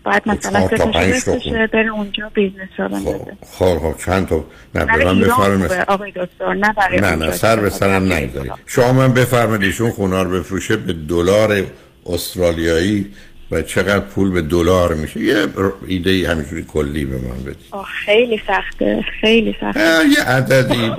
باید 0.08 0.22
خب، 0.22 0.30
مثلا 0.30 0.68
سه 1.12 1.36
بشه 1.36 1.66
بره 1.66 1.92
اونجا 1.92 2.30
business 2.34 2.68
رو 2.78 2.88
بندازه 2.88 3.36
خب 3.50 3.78
خب 3.78 3.94
چند 4.04 4.28
تا؟ 4.28 4.44
نه 4.74 5.04
من 5.04 5.20
بفرمایید. 5.20 5.72
آقای 5.88 6.10
دکتر 6.10 6.54
نه 6.54 6.72
برای 6.72 7.00
نه 7.00 7.14
نه 7.14 7.32
سر 7.32 7.60
به 7.60 7.70
سرم 7.70 8.12
نگذارید 8.12 8.52
شما 8.66 8.92
من 8.92 9.12
بفرمایید 9.12 9.62
ایشون 9.62 9.90
خونه 9.90 10.22
رو 10.22 10.30
بفروشه 10.30 10.76
به 10.76 10.92
دلار 10.92 11.64
استرالیایی 12.06 13.06
و 13.50 13.62
چقدر 13.62 14.00
پول 14.00 14.30
به 14.30 14.42
دلار 14.42 14.94
میشه. 14.94 15.20
یه 15.20 15.46
ایده 15.88 16.10
ای 16.10 16.24
همینجوری 16.24 16.64
کلی 16.68 17.04
به 17.04 17.16
من 17.16 17.42
بدید. 17.42 17.56
خیلی 18.04 18.40
سخته 18.46 19.04
خیلی 19.20 19.56
سخته. 19.60 19.80
یه 20.16 20.22
عددی. 20.22 20.92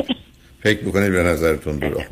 فکر 0.63 0.83
می‌کنید 0.83 1.11
به 1.11 1.23
نظرتون 1.23 1.77
درست 1.77 2.09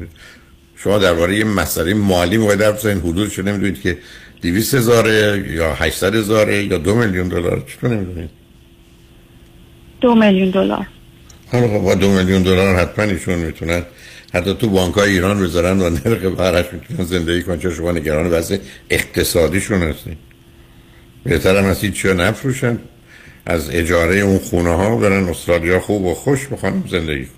شما 0.75 0.97
درباره 0.97 1.35
یه 1.35 1.43
مسئله 1.43 1.93
مالی 1.93 2.37
موقع 2.37 2.55
در 2.55 2.87
این 2.87 2.99
حدودش 2.99 3.39
نمی‌دونید 3.39 3.81
که 3.81 3.97
200 4.41 4.73
هزاره 4.73 5.45
یا 5.49 5.73
800 5.73 6.15
هزاره 6.15 6.63
یا 6.63 6.77
دو 6.77 6.95
میلیون 6.95 7.27
دلار 7.27 7.63
چطور 7.67 7.89
نمی‌دونید 7.89 8.29
دو 10.01 10.15
میلیون 10.15 10.49
دلار. 10.49 10.87
حالا 11.51 11.67
خب 11.67 11.77
با 11.77 11.95
دو 11.95 12.09
میلیون 12.09 12.43
دلار 12.43 12.75
حتما 12.75 13.05
ایشون 13.05 13.35
می‌تونن. 13.35 13.83
حتی 14.33 14.53
تو 14.53 14.69
بانک 14.69 14.95
های 14.95 15.11
ایران 15.11 15.43
بذارن 15.43 15.81
و 15.81 15.89
نرخ 15.89 16.21
بهرش 16.21 16.65
می‌تونن 16.73 17.03
زندگی 17.03 17.43
کنن 17.43 17.59
چه 17.59 17.69
شما 17.69 17.91
نگران 17.91 18.27
وضع 18.27 18.57
اقتصادیشون 18.89 19.81
هستین 19.83 20.15
بهتر 21.23 21.57
هم 21.57 21.63
هستید 21.63 21.93
چیا 21.93 22.13
نفروشن. 22.13 22.79
از 23.45 23.69
اجاره 23.69 24.19
اون 24.19 24.37
خونه 24.37 24.69
ها 24.69 24.95
برن 24.95 25.29
استرالیا 25.29 25.79
خوب 25.79 26.05
و 26.05 26.13
خوش 26.13 26.47
بخوان 26.47 26.83
زندگی 26.91 27.25
کن 27.25 27.31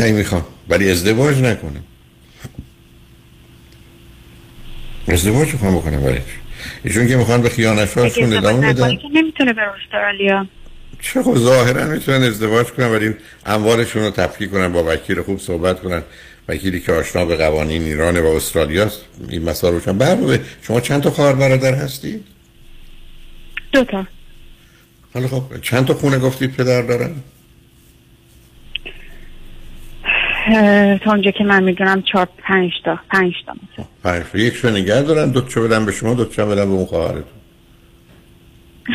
نه 0.00 0.12
می‌خوام 0.12 0.44
ولی 0.68 0.90
ازدواج 0.90 1.42
نکنم 1.42 1.84
ازدواج 5.08 5.52
می‌خوام 5.52 5.76
بکنم 5.76 6.04
ولی 6.04 6.18
ایشون 6.84 7.08
که 7.08 7.16
می‌خوان 7.16 7.42
به 7.42 7.48
خیانشاشون 7.48 8.32
ادامه 8.32 8.72
بدن 8.72 8.98
نمی‌تونه 9.12 9.52
به 9.52 9.62
استرالیا. 9.62 10.46
چه 11.02 11.22
خب 11.22 11.36
ظاهرا 11.36 11.84
می‌تونن 11.84 12.22
ازدواج 12.22 12.66
کنن 12.66 12.86
ولی 12.86 13.14
اموالشون 13.46 14.02
رو 14.02 14.10
تفکیک 14.10 14.50
کنن 14.50 14.72
با 14.72 14.84
وکیل 14.84 15.22
خوب 15.22 15.38
صحبت 15.40 15.80
کنن. 15.80 16.02
وکیلی 16.48 16.80
که 16.80 16.92
آشنا 16.92 17.24
به 17.24 17.36
قوانین 17.36 17.82
ایران 17.82 18.20
و 18.20 18.26
استرالیاست 18.26 19.00
این 19.28 19.42
مسائل 19.42 19.74
روشن 19.74 19.98
برنامه 19.98 20.40
شما 20.62 20.80
چند 20.80 21.02
تا 21.02 21.10
خواهر 21.10 21.32
برادر 21.32 21.74
هستی؟ 21.74 22.24
دو 23.72 23.84
تا. 23.84 24.06
حالا 25.14 25.28
خب 25.28 25.42
چند 25.62 25.86
تا 25.86 25.94
خونه 25.94 26.18
گفتید 26.18 26.56
پدر 26.56 26.82
دارن؟ 26.82 27.10
تا 31.04 31.10
اونجا 31.10 31.30
که 31.30 31.44
من 31.44 31.62
می‌دونم 31.62 32.02
چهار 32.02 32.28
پنج 32.38 32.70
تا 32.84 32.98
پنج 33.10 33.32
تا 33.46 33.84
تا. 34.02 34.38
یک 34.38 34.64
نگه 34.64 35.02
دارن 35.02 35.30
دو 35.30 35.40
تا 35.40 35.60
بدن 35.60 35.86
به 35.86 35.92
شما 35.92 36.14
دو 36.14 36.24
تا 36.24 36.46
بدن 36.46 36.64
به 36.64 36.72
اون 36.72 36.86
خواهرتون. 36.86 37.38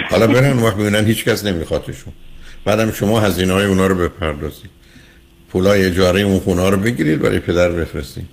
حالا 0.10 0.28
برن 0.28 0.60
وقت 0.60 0.78
می‌بینن 0.78 1.06
هیچ 1.06 1.26
کس 1.26 1.46
نمیخوادشون 1.46 2.14
بعدم 2.66 2.92
شما 2.92 3.20
هزینه 3.20 3.54
های 3.54 3.66
اونا 3.66 3.88
رو 3.88 3.96
بپردازید 3.96 4.70
پولای 5.50 5.86
اجاره 5.86 6.22
اون 6.22 6.40
خونه 6.40 6.70
رو 6.70 6.78
بگیرید 6.78 7.20
برای 7.20 7.40
پدر 7.40 7.70
بفرستید 7.70 8.28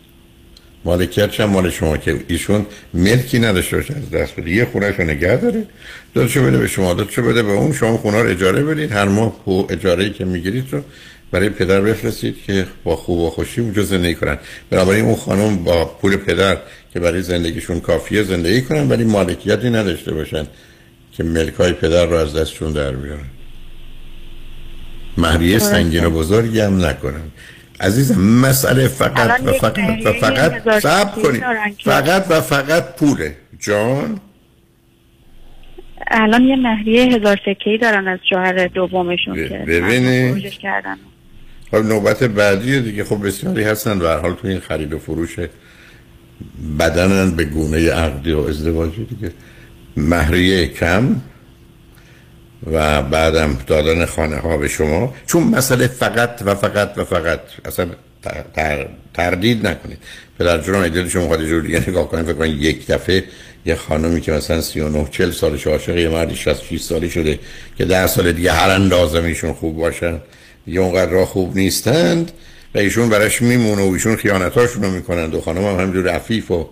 مالکیت 0.84 1.30
چند 1.30 1.48
مال 1.48 1.70
شما 1.70 1.96
که 1.96 2.20
ایشون 2.28 2.66
ملکی 2.94 3.38
نداشته 3.38 3.76
باشه 3.76 3.94
از 3.96 4.10
دست 4.10 4.40
بده. 4.40 4.50
یه 4.50 4.64
خونه 4.64 4.90
رو 4.90 5.04
نگه 5.04 5.36
داره 5.36 5.66
بده 6.14 6.58
به 6.58 6.66
شما 6.66 6.94
دو 6.94 7.22
بده 7.22 7.42
به 7.42 7.52
اون. 7.52 7.72
شما 7.72 7.96
خونه 7.96 8.22
رو 8.22 8.28
اجاره 8.28 8.62
بدید. 8.62 8.92
هر 8.92 9.04
ماه 9.04 9.34
اجاره 9.70 10.10
که 10.10 10.24
می‌گیرید 10.24 10.64
رو 10.70 10.82
برای 11.31 11.49
پدر 11.49 11.81
بفرستید 11.81 12.37
که 12.47 12.66
با 12.85 12.97
خوب 12.97 13.18
و 13.18 13.31
خوشی 13.31 13.61
اونجا 13.61 13.83
زندگی 13.83 14.14
کنن. 14.14 14.39
بنابراین 14.70 15.05
اون 15.05 15.16
خانم 15.16 15.64
با 15.64 15.85
پول 15.85 16.16
پدر 16.16 16.57
که 16.93 17.01
برای 17.01 17.22
زندگیشون 17.22 17.81
کافیه 17.81 18.22
زندگی 18.22 18.62
کنن 18.62 18.89
ولی 18.89 19.05
مالکیتی 19.05 19.70
نداشته 19.70 20.14
باشن 20.14 20.47
که 21.12 21.24
ملک 21.24 21.55
های 21.55 21.72
پدر 21.72 22.07
رو 22.07 22.16
از 22.16 22.37
دستشون 22.37 22.72
در 22.72 22.93
بیارن. 22.93 23.24
مهریه 25.18 25.59
سنگین 25.59 26.05
و 26.05 26.11
بزرگی 26.11 26.61
هم 26.61 26.85
نکنن. 26.85 27.31
عزیزم 27.81 28.20
مسئله 28.20 28.89
فقط 28.89 29.41
و 29.45 29.53
فقط 29.53 29.78
و 30.05 30.12
فقط 30.12 30.81
صبر 30.81 31.22
کنید. 31.22 31.45
فقط 31.85 32.26
و 32.28 32.41
فقط 32.41 32.97
پوله. 32.97 33.37
جان؟ 33.59 34.20
الان 36.11 36.45
یه 36.45 36.57
مهریه 36.57 37.16
هزار 37.16 37.41
سکهی 37.47 37.78
دارن 37.78 38.09
از 38.09 38.18
جوهر 38.31 38.66
دومشون 38.66 39.49
که 39.49 39.64
ببینید. 39.66 40.53
خب 41.70 41.76
نوبت 41.76 42.22
بعدی 42.22 42.80
دیگه 42.80 43.04
خب 43.04 43.26
بسیاری 43.26 43.62
هستن 43.62 43.98
و 43.98 44.08
حال 44.08 44.34
تو 44.34 44.48
این 44.48 44.60
خرید 44.60 44.92
و 44.92 44.98
فروش 44.98 45.36
بدنن 46.78 47.30
به 47.30 47.44
گونه 47.44 47.90
عقدی 47.90 48.32
و 48.32 48.40
ازدواجی 48.40 49.04
دیگه. 49.04 49.32
مهریه 49.96 50.66
کم 50.66 51.16
و 52.72 53.02
بعدم 53.02 53.58
دادن 53.66 54.06
خانه 54.06 54.36
ها 54.36 54.56
به 54.56 54.68
شما. 54.68 55.14
چون 55.26 55.42
مسئله 55.42 55.86
فقط 55.86 56.42
و 56.44 56.54
فقط 56.54 56.92
و 56.98 57.04
فقط 57.04 57.40
اصلا 57.64 57.86
تردید 59.14 59.66
نکنید. 59.66 59.98
پدر 60.38 60.58
جون 60.58 60.88
دل 60.88 61.08
شما 61.08 61.26
خواهد 61.26 61.46
جور 61.46 61.62
دیگه 61.62 61.90
نگاه 61.90 62.08
کنید 62.08 62.24
فکر 62.24 62.34
کنید 62.34 62.62
یک 62.62 62.86
دفعه 62.86 63.24
یه 63.66 63.74
خانمی 63.74 64.20
که 64.20 64.32
مثلا 64.32 64.60
39 64.60 65.08
40 65.10 65.30
سالش 65.30 65.66
عاشق 65.66 65.96
یه 65.96 66.08
مردی 66.08 66.36
66 66.36 66.80
سالی 66.80 67.10
شده 67.10 67.38
که 67.78 67.84
ده 67.84 68.06
سال 68.06 68.32
دیگه 68.32 68.52
هر 68.52 68.70
اندازه 68.70 69.20
میشون 69.20 69.52
خوب 69.52 69.76
باشن. 69.76 70.20
دیگه 70.70 70.80
اونقدر 70.80 71.10
را 71.10 71.26
خوب 71.26 71.56
نیستند 71.56 72.32
و 72.74 72.78
ایشون 72.78 73.08
براش 73.08 73.42
میمونه 73.42 73.82
و 73.82 73.92
ایشون 73.92 74.16
خیانتاشون 74.16 74.82
رو 74.82 74.90
می‌کنند 74.90 75.34
و 75.34 75.40
خانم 75.40 75.64
هم 75.64 75.80
همجور 75.80 76.08
عفیف 76.08 76.50
و 76.50 76.68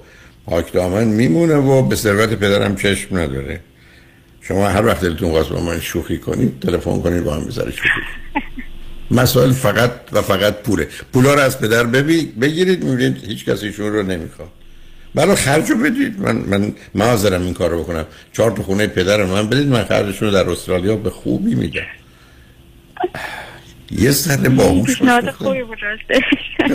پاک 0.47 0.73
دامن 0.73 1.05
میمونه 1.05 1.55
و 1.55 1.83
به 1.83 1.97
ثروت 1.97 2.35
پدرم 2.35 2.77
چشم 2.77 3.19
نداره. 3.19 3.61
شما 4.41 4.69
هر 4.69 4.87
وقت 4.87 5.01
دلتون 5.01 5.31
خواست 5.31 5.51
با 5.51 5.61
من 5.61 5.81
شوخی 5.81 6.19
کنید 6.19 6.61
تلفن 6.61 7.01
کنید 7.01 7.25
با 7.25 7.35
هم 7.35 7.45
بذاره 7.45 7.71
شوخی 7.71 7.89
مسائل 9.11 9.53
فقط 9.53 9.91
و 10.13 10.23
فقط 10.23 10.55
پوله. 10.55 10.89
پولا 11.13 11.35
رو 11.35 11.41
از 11.41 11.61
پدر 11.61 11.85
بگیرید 11.85 12.85
می‌بینید 12.85 13.25
هیچ 13.25 13.45
کسی 13.45 13.67
ایشون 13.67 13.93
رو 13.93 14.03
نمی‌خواد. 14.03 14.49
بلا 15.15 15.35
خرجو 15.35 15.75
بدید. 15.75 16.21
من 16.21 16.37
من 16.37 16.73
معذرم 16.95 17.43
این 17.43 17.55
کار 17.55 17.71
رو 17.71 17.83
بکنم. 17.83 18.07
چهار 18.33 18.51
تا 18.51 18.63
خونه 18.63 18.87
پدر 18.87 19.25
من 19.25 19.49
بدید 19.49 19.67
من 19.67 19.85
خرجشون 19.85 20.29
رو 20.29 20.35
در 20.35 20.51
استرالیا 20.51 20.97
به 20.97 21.11
خوبی 21.11 21.55
میدم. 21.55 21.87
یه 23.91 24.11
ذره 24.11 24.49
باهوش 24.49 25.03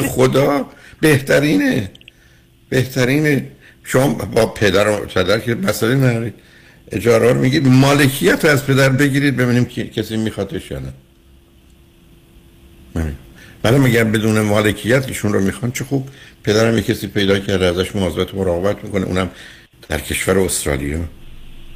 خدا 0.08 0.66
بهترینه. 1.02 1.92
بهترینه. 2.70 3.48
شما 3.84 4.08
با 4.08 4.46
پدر 4.46 4.90
و 4.90 5.06
پدر 5.06 5.40
که 5.40 5.56
مسئله 5.56 5.96
ندارید 5.96 6.34
اجاره 6.92 7.34
رو 7.34 7.40
میگید 7.40 7.68
مالکیت 7.68 8.46
رو 8.46 8.52
از 8.52 8.66
پدر 8.66 8.90
بگیرید 8.90 9.38
ببینیم 9.38 9.66
که 9.66 9.88
کسی 9.88 10.18
میخوادش 10.18 10.72
یا 10.72 10.80
نه. 10.80 10.94
ولی 13.64 13.80
میگم 13.80 14.12
بدون 14.12 14.40
مالکیت 14.42 15.08
ایشون 15.08 15.34
رو 15.34 15.42
می‌خوان 15.42 15.72
چه 15.72 15.84
خوب. 15.84 16.10
پدرم 16.44 16.76
یه 16.76 16.82
کسی 16.82 17.08
پیدا 17.08 17.40
کرده 17.40 17.66
ازش 17.66 17.96
مواظبت 17.96 18.36
مراقبت 18.36 18.84
می‌کنه. 18.84 19.06
اونم 19.06 19.30
در 19.90 20.00
کشور 20.00 20.40
استرالیا. 20.40 21.00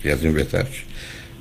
یه 0.06 0.12
از 0.12 0.24
این 0.24 0.34
بهتر 0.34 0.66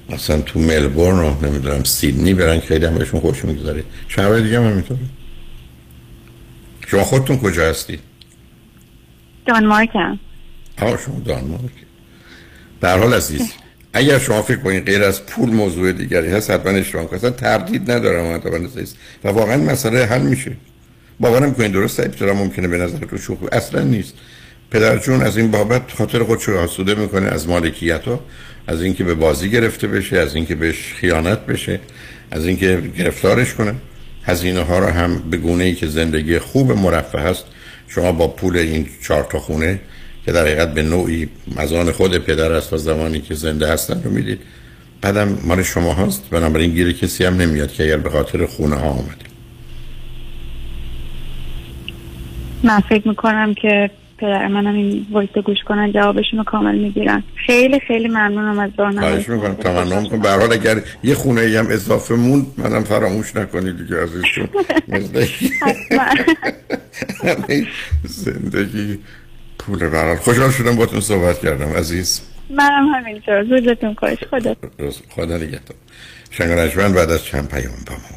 مثلا 0.09 0.41
تو 0.41 0.59
ملبورن 0.59 1.19
رو 1.19 1.47
نمی‌دونم 1.47 1.85
سیدنی 1.85 2.35
برن 2.35 2.61
خیلی 2.61 2.87
هم 2.87 2.95
بهشون 2.95 3.21
خوش 3.21 3.45
می‌گذاره 3.45 3.85
شهر 4.09 4.39
دیگه 4.39 4.61
هم 4.61 4.71
همینطوره 4.71 5.01
شما 6.87 7.05
خودتون 7.05 7.39
کجا 7.39 7.71
هستی؟ 7.71 7.99
دانمارک 9.47 9.89
هم 9.95 10.19
آه 10.79 10.99
شما 10.99 11.21
دانمارک. 11.25 11.71
در 12.81 12.99
حال 12.99 13.15
عزیز 13.15 13.53
اگر 13.93 14.19
شما 14.19 14.43
فکر 14.43 14.57
کنید 14.57 14.87
غیر 14.87 15.03
از 15.03 15.27
پول 15.27 15.51
موضوع 15.51 15.93
دیگری 15.93 16.29
هست 16.29 16.51
حتما 16.51 16.73
اشتباه 16.73 17.07
کنید 17.07 17.37
تردید 17.37 17.91
ندارم 17.91 18.41
و 19.25 19.29
واقعا 19.29 19.57
مسئله 19.57 20.05
حل 20.05 20.23
میشه. 20.23 20.57
باورم 21.21 21.55
کنید 21.55 21.73
درسته؟ 21.73 22.03
ابتدا 22.03 22.35
ممکنه 22.35 22.69
به 22.69 22.79
نظر 22.79 22.99
تو 22.99 23.19
شوخی 23.19 23.47
اصلا 23.53 23.83
نیست. 23.83 24.15
پدر 24.71 24.99
جون 24.99 25.23
از 25.23 25.37
این 25.37 25.51
بابت 25.51 25.93
خاطر 25.93 26.25
خودش 26.25 26.49
آسوده 26.49 26.95
می‌کنه 26.95 27.27
از 27.27 27.49
مالکیت 27.49 28.05
ها 28.05 28.21
از 28.67 28.83
اینکه 28.83 29.05
به 29.05 29.15
بازی 29.15 29.51
گرفته 29.51 29.87
بشه 29.87 30.19
از 30.19 30.35
اینکه 30.35 30.55
بهش 30.55 30.93
خیانت 30.93 31.47
بشه 31.47 31.81
از 32.31 32.47
اینکه 32.47 32.83
گرفتارش 32.99 33.55
کنه. 33.55 33.75
هزینه 34.25 34.61
ها 34.61 34.79
رو 34.79 34.87
هم 34.87 35.19
به 35.31 35.37
گونه 35.37 35.65
ای 35.65 35.75
که 35.75 35.87
زندگی 35.87 36.39
خوب 36.39 36.73
مرفه 36.73 37.19
هست. 37.19 37.45
شما 37.89 38.13
با 38.13 38.29
پول 38.29 38.57
این 38.57 38.87
چهار 39.03 39.25
تا 39.25 39.39
خونه 39.39 39.81
که 40.25 40.33
در 40.33 40.41
حقیقت 40.41 40.75
به 40.75 40.83
نوعی 40.83 41.29
مزان 41.57 41.93
خود 41.93 42.19
پدر 42.19 42.53
است 42.53 42.73
و 42.73 42.77
زمانی 42.77 43.21
که 43.21 43.35
زنده 43.35 43.73
هستن 43.73 44.03
رو 44.03 44.11
می‌دید. 44.11 44.39
بعدم 45.01 45.39
مال 45.45 45.63
شما 45.63 45.95
هست 45.95 46.31
بنابراین 46.31 46.71
گیر 46.71 46.93
کسی 46.93 47.25
هم 47.25 47.37
نمیاد 47.37 47.73
که 47.73 47.85
اگر 47.85 47.97
به 47.97 48.11
خاطر 48.11 48.47
خونه 48.47 48.77
ها 48.77 48.89
آمده. 48.89 49.27
من 52.63 52.81
فکر 52.81 53.09
می‌کنم 53.09 53.55
که 53.55 53.91
پدر 54.19 54.47
منم 54.47 54.75
این 54.75 55.07
voice 55.11 55.31
گوش 55.45 55.59
کنن 55.69 55.93
جوابشون 55.93 56.39
رو 56.39 56.45
کامل 56.45 56.79
می‌گیرن. 56.79 57.23
خیلی 57.47 57.81
خیلی 57.81 58.09
ممنونم 58.09 58.59
از 58.59 58.71
راهنمایی 58.79 59.25
خواهش 59.25 59.29
می‌کنم 59.29 59.55
تمنا 59.55 60.01
می‌کنم 60.01 60.21
به 60.21 60.31
حال 60.31 60.53
اگر 60.53 60.83
یه 61.03 61.15
خونه 61.15 61.41
ای 61.41 61.57
هم 61.57 61.67
اضافه 61.71 62.15
موند 62.15 62.47
منم 62.59 62.85
فراموش 62.85 63.37
نکنید 63.37 63.79
دیگه 63.79 64.03
عزیزشون. 64.03 64.49
زندگی. 68.05 68.99
پول 69.59 69.89
برحال 69.89 70.17
خوشحال 70.17 70.51
شدم 70.51 70.77
باتون 70.77 71.01
صحبت 71.01 71.39
کردم 71.39 71.69
عزیز. 71.69 72.21
منم 72.51 72.89
همینطور. 72.95 73.41
روزتون 73.41 73.95
خوش. 73.95 74.19
خدا. 74.31 74.57
خدا 75.11 75.37
نگهدار. 75.37 75.77
شنگ 76.31 76.95
بعد 76.95 77.11
از 77.11 77.25
چند 77.25 77.49
پیام 77.49 77.75
با 77.87 77.93
ما 77.93 78.17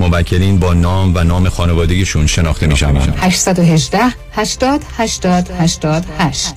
موکلین 0.00 0.58
با 0.58 0.74
نام 0.74 1.12
و 1.14 1.24
نام 1.24 1.48
خانوادگیشون 1.48 2.26
شناخته 2.26 2.66
می 2.66 2.76
شوند 2.76 3.14
818 3.18 3.98
80 4.32 4.80
80 4.98 5.50
88 5.58 6.54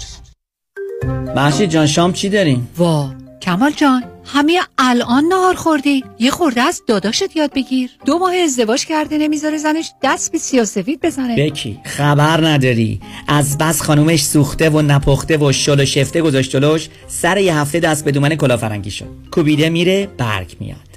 محشید 1.35 1.69
جان 1.69 1.87
شام 1.87 2.13
چی 2.13 2.29
داریم؟ 2.29 2.67
وا 2.77 3.13
کمال 3.41 3.71
جان 3.71 4.03
همه 4.25 4.59
الان 4.77 5.23
نهار 5.23 5.55
خوردی. 5.55 6.03
یه 6.19 6.31
خورده 6.31 6.61
از 6.61 6.81
داداشت 6.87 7.35
یاد 7.35 7.53
بگیر. 7.53 7.89
دو 8.05 8.19
ماه 8.19 8.35
ازدواج 8.35 8.85
کرده 8.85 9.17
نمی‌ذاره 9.17 9.57
زنش 9.57 9.91
دست 10.03 10.31
به 10.31 10.37
سیاسفید 10.37 11.01
بزنه. 11.01 11.35
بکی 11.35 11.79
خبر 11.83 12.47
نداری. 12.47 13.01
از 13.27 13.57
بس 13.57 13.81
خانومش 13.81 14.23
سوخته 14.23 14.69
و 14.69 14.81
نپخته 14.81 15.37
و 15.37 15.51
شل 15.51 15.79
و 15.79 15.85
شفته 15.85 16.21
گذاشت 16.21 16.51
جلوش 16.51 16.89
سر 17.07 17.37
یه 17.37 17.57
هفته 17.57 17.79
دست 17.79 18.05
به 18.05 18.11
دومن 18.11 18.35
کلافرنگی 18.35 18.91
شد. 18.91 19.07
کوبیده 19.31 19.69
میره 19.69 20.07
برگ 20.17 20.55
میاد. 20.59 20.84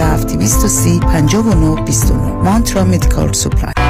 47 0.00 0.24
230 0.24 1.00
59 1.00 1.84
29 1.84 2.14
Mantra 2.44 2.84
Medical 2.84 3.32
Supply. 3.32 3.89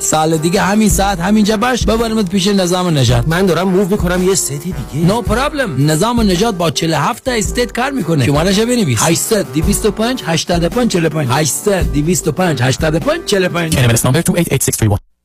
سال 0.00 0.36
دیگه 0.36 0.60
همین 0.60 0.88
ساعت 0.88 1.20
همینجا 1.20 1.56
باش. 1.56 1.86
ببرمت 1.86 2.28
پیش 2.28 2.46
نظام 2.46 2.98
نجات. 2.98 3.28
من 3.28 3.46
دارم 3.46 3.68
موو 3.68 3.88
می‌کنم 3.88 4.28
یه 4.28 4.34
ستی 4.34 4.56
دیگه. 4.58 5.06
نو 5.06 5.22
no 5.22 5.24
پرابلم 5.24 5.90
نظام 5.90 6.20
نجات 6.20 6.54
با 6.54 6.70
47 6.70 7.24
تا 7.24 7.32
استیت 7.32 7.72
کار 7.72 7.90
می‌کنه. 7.90 8.26
شمارهش 8.26 8.58
بنویس؟ 8.58 8.98
800 9.02 9.52
225 9.52 10.22
85 10.26 10.90
45 10.92 11.28
800 11.30 11.92
225 11.92 12.62
85 12.62 13.24
45 13.24 13.76
NMLS 13.76 14.00
number 14.00 14.22
288631 14.22 15.15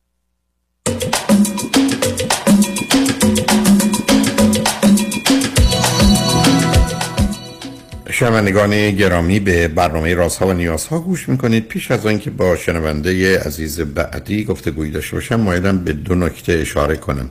شنوندگان 8.22 8.90
گرامی 8.90 9.40
به 9.40 9.68
برنامه 9.68 10.14
رازها 10.14 10.46
و 10.46 10.52
نیازها 10.52 10.98
گوش 10.98 11.28
می‌کنید. 11.28 11.68
پیش 11.68 11.90
از 11.90 12.06
آنکه 12.06 12.30
با 12.30 12.56
شنونده 12.56 13.38
عزیز 13.38 13.80
بعدی 13.80 14.44
گفتگویی 14.44 14.90
داشته 14.90 15.16
باشم 15.16 15.40
مایلم 15.40 15.78
به 15.78 15.92
دو 15.92 16.14
نکته 16.14 16.52
اشاره 16.52 16.96
کنم. 16.96 17.30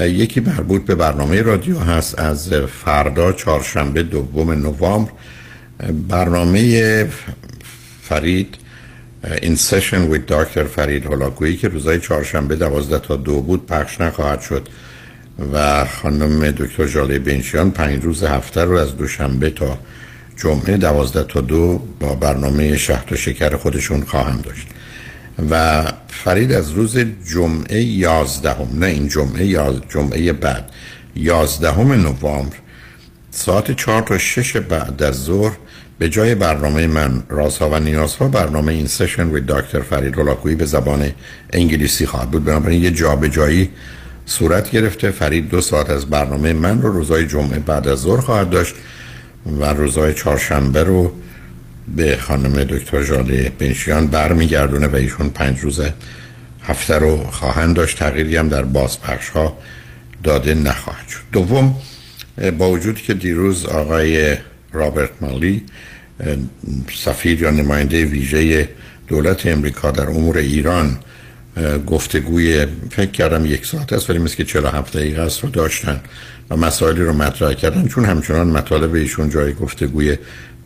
یکی 0.00 0.40
مربوط 0.40 0.84
به 0.84 0.94
برنامه 0.94 1.42
رادیو 1.42 1.78
هست 1.78 2.18
از 2.18 2.52
فردا 2.84 3.32
چهارشنبه 3.32 4.02
دوم 4.02 4.50
نوامبر. 4.50 5.10
برنامه 6.08 7.08
فرید 8.02 8.54
این 9.42 9.56
سشن 9.56 10.02
ویت 10.02 10.26
دکتر 10.26 10.64
فرید 10.64 11.06
هلاکویی 11.06 11.56
که 11.56 11.68
روزهای 11.68 12.00
چهارشنبه 12.00 12.56
دوازده 12.56 12.98
تا 12.98 13.16
دو 13.16 13.40
بود 13.40 13.66
پخش 13.66 14.00
نخواهد 14.00 14.40
شد. 14.40 14.68
و 15.52 15.84
خانم 15.84 16.50
دکتر 16.50 16.86
جاله 16.86 17.18
بنشیان 17.18 17.70
پنج 17.70 18.04
روز 18.04 18.24
هفته 18.24 18.64
رو 18.64 18.76
از 18.76 18.96
دوشنبه 18.96 19.50
تا 19.50 19.78
جمعه 20.36 20.76
دوازده 20.76 21.24
تا 21.24 21.40
دو 21.40 21.80
با 22.00 22.14
برنامه 22.14 22.76
شهر 22.76 23.12
و 23.12 23.16
شکر 23.16 23.56
خودشون 23.56 24.00
خواهم 24.00 24.40
داشت. 24.40 24.66
و 25.50 25.84
فرید 26.08 26.52
از 26.52 26.70
روز 26.70 26.98
جمعه 27.32 27.82
یازدهم 27.82 28.68
نه 28.78 28.86
این 28.86 29.08
جمعه 29.08 29.46
یاز 29.46 29.74
جمعه 29.88 30.32
بعد 30.32 30.70
یازدهم 31.16 31.92
نوامبر 31.92 32.56
ساعت 33.30 33.76
چهار 33.76 34.02
تا 34.02 34.18
شش 34.18 34.56
بعد 34.56 35.02
از 35.02 35.24
ظهر 35.24 35.56
به 35.98 36.08
جای 36.08 36.34
برنامه 36.34 36.86
من 36.86 37.22
رازها 37.28 37.70
و 37.70 37.80
نیازها 37.80 38.28
برنامه 38.28 38.72
این 38.72 38.86
سشن 38.86 39.30
و 39.30 39.40
دکتر 39.40 39.80
فرید 39.80 40.16
رولاکویی 40.16 40.56
به 40.56 40.64
زبان 40.64 41.12
انگلیسی 41.52 42.06
خواهد 42.06 42.30
بود. 42.30 42.44
بنابراین 42.44 42.82
یه 42.82 42.90
جابجایی 42.90 43.70
صورت 44.26 44.70
گرفته. 44.70 45.10
فرید 45.10 45.48
دو 45.48 45.60
ساعت 45.60 45.90
از 45.90 46.06
برنامه 46.06 46.52
من 46.52 46.82
رو 46.82 46.92
روزهای 46.92 47.26
جمعه 47.26 47.58
بعد 47.58 47.88
از 47.88 47.98
ظهر 47.98 48.20
خواهد 48.20 48.50
داشت. 48.50 48.74
و 49.60 49.64
روزهای 49.64 50.14
چهارشنبه 50.14 50.84
رو 50.84 51.12
به 51.96 52.16
خانم 52.16 52.64
دکتر 52.64 53.04
جاله 53.04 53.52
بنشیان 53.58 54.06
برمیگردونه 54.06 54.86
و 54.86 54.96
ایشون 54.96 55.28
پنج 55.28 55.60
روز 55.60 55.80
هفته 56.62 56.98
رو 56.98 57.16
خواهند 57.16 57.76
داشت. 57.76 57.98
تغییری 57.98 58.36
هم 58.36 58.48
در 58.48 58.62
بازپخش 58.62 59.28
ها 59.28 59.58
داده 60.22 60.54
نخواهد 60.54 61.08
شد. 61.08 61.20
دوم 61.32 61.74
با 62.58 62.70
وجودی 62.70 63.02
که 63.02 63.14
دیروز 63.14 63.66
آقای 63.66 64.36
رابرت 64.72 65.10
مالی 65.20 65.62
سفیر 66.94 67.42
یا 67.42 67.50
نماینده 67.50 68.04
ویژه 68.04 68.68
دولت 69.08 69.46
امریکا 69.46 69.90
در 69.90 70.06
امور 70.06 70.38
ایران 70.38 70.98
گفتگوی 71.86 72.66
فکر 72.90 73.10
کردم 73.10 73.46
یک 73.46 73.66
ساعت 73.66 73.92
است 73.92 74.10
ولی 74.10 74.18
مثل 74.18 74.36
که 74.36 74.44
47 74.44 74.96
دقیقه 74.96 75.22
است 75.22 75.40
رو 75.40 75.50
داشتن. 75.50 76.00
و 76.50 76.56
مسائلی 76.56 77.00
رو 77.00 77.12
مطرح 77.12 77.52
کردن 77.52 77.88
چون 77.88 78.04
همچنان 78.04 78.46
مطالب 78.46 78.94
ایشون 78.94 79.30
جای 79.30 79.54
گفتگوی 79.54 80.16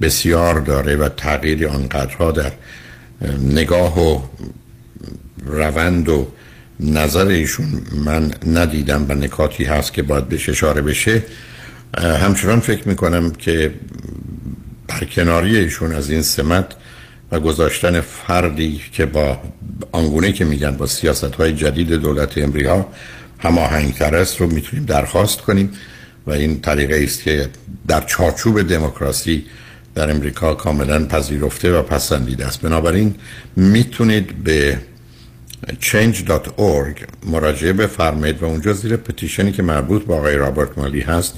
بسیار 0.00 0.60
داره 0.60 0.96
و 0.96 1.08
تغییری 1.08 1.66
آنقدرها 1.66 2.30
در 2.30 2.52
نگاه 3.42 4.00
و 4.00 4.20
روند 5.46 6.08
و 6.08 6.28
نظر 6.80 7.26
ایشون 7.26 7.66
من 8.04 8.30
ندیدم 8.46 9.06
و 9.08 9.14
نکاتی 9.14 9.64
هست 9.64 9.92
که 9.92 10.02
باید 10.02 10.28
بهش 10.28 10.48
اشاره 10.48 10.82
بشه. 10.82 11.22
همچنان 11.98 12.60
فکر 12.60 12.88
می‌کنم 12.88 13.30
که 13.30 13.74
برکناری 14.88 15.56
ایشون 15.56 15.92
از 15.92 16.10
این 16.10 16.22
سمت 16.22 16.66
و 17.32 17.40
گذاشتن 17.40 18.00
فردی 18.00 18.80
که 18.92 19.06
با 19.06 19.38
آنگونه 19.92 20.32
که 20.32 20.44
میگن 20.44 20.76
با 20.76 20.86
سیاست 20.86 21.34
های 21.34 21.52
جدید 21.52 21.92
دولت 21.92 22.38
امریکا 22.38 22.86
هماهنگتر 23.42 24.14
است 24.14 24.40
رو 24.40 24.46
می‌تونیم 24.46 24.84
درخواست 24.84 25.40
کنیم 25.40 25.72
و 26.26 26.30
این 26.30 26.60
طریقه 26.60 27.00
است 27.04 27.22
که 27.22 27.48
در 27.88 28.00
چارچوب 28.00 28.62
دموکراسی 28.62 29.44
در 29.94 30.10
امریکا 30.10 30.54
کاملا 30.54 31.06
پذیرفته 31.06 31.72
و 31.72 31.82
پسندیده 31.82 32.46
است. 32.46 32.60
بنابراین 32.60 33.14
می‌تونید 33.56 34.44
به 34.44 34.78
change.org 35.80 37.26
مراجعه 37.26 37.72
بفرمایید 37.72 38.42
و 38.42 38.44
اونجا 38.44 38.72
زیر 38.72 38.96
پتیشنی 38.96 39.52
که 39.52 39.62
مربوط 39.62 40.04
به 40.04 40.14
آقای 40.14 40.36
رابرت 40.36 40.78
مالی 40.78 41.00
هست 41.00 41.34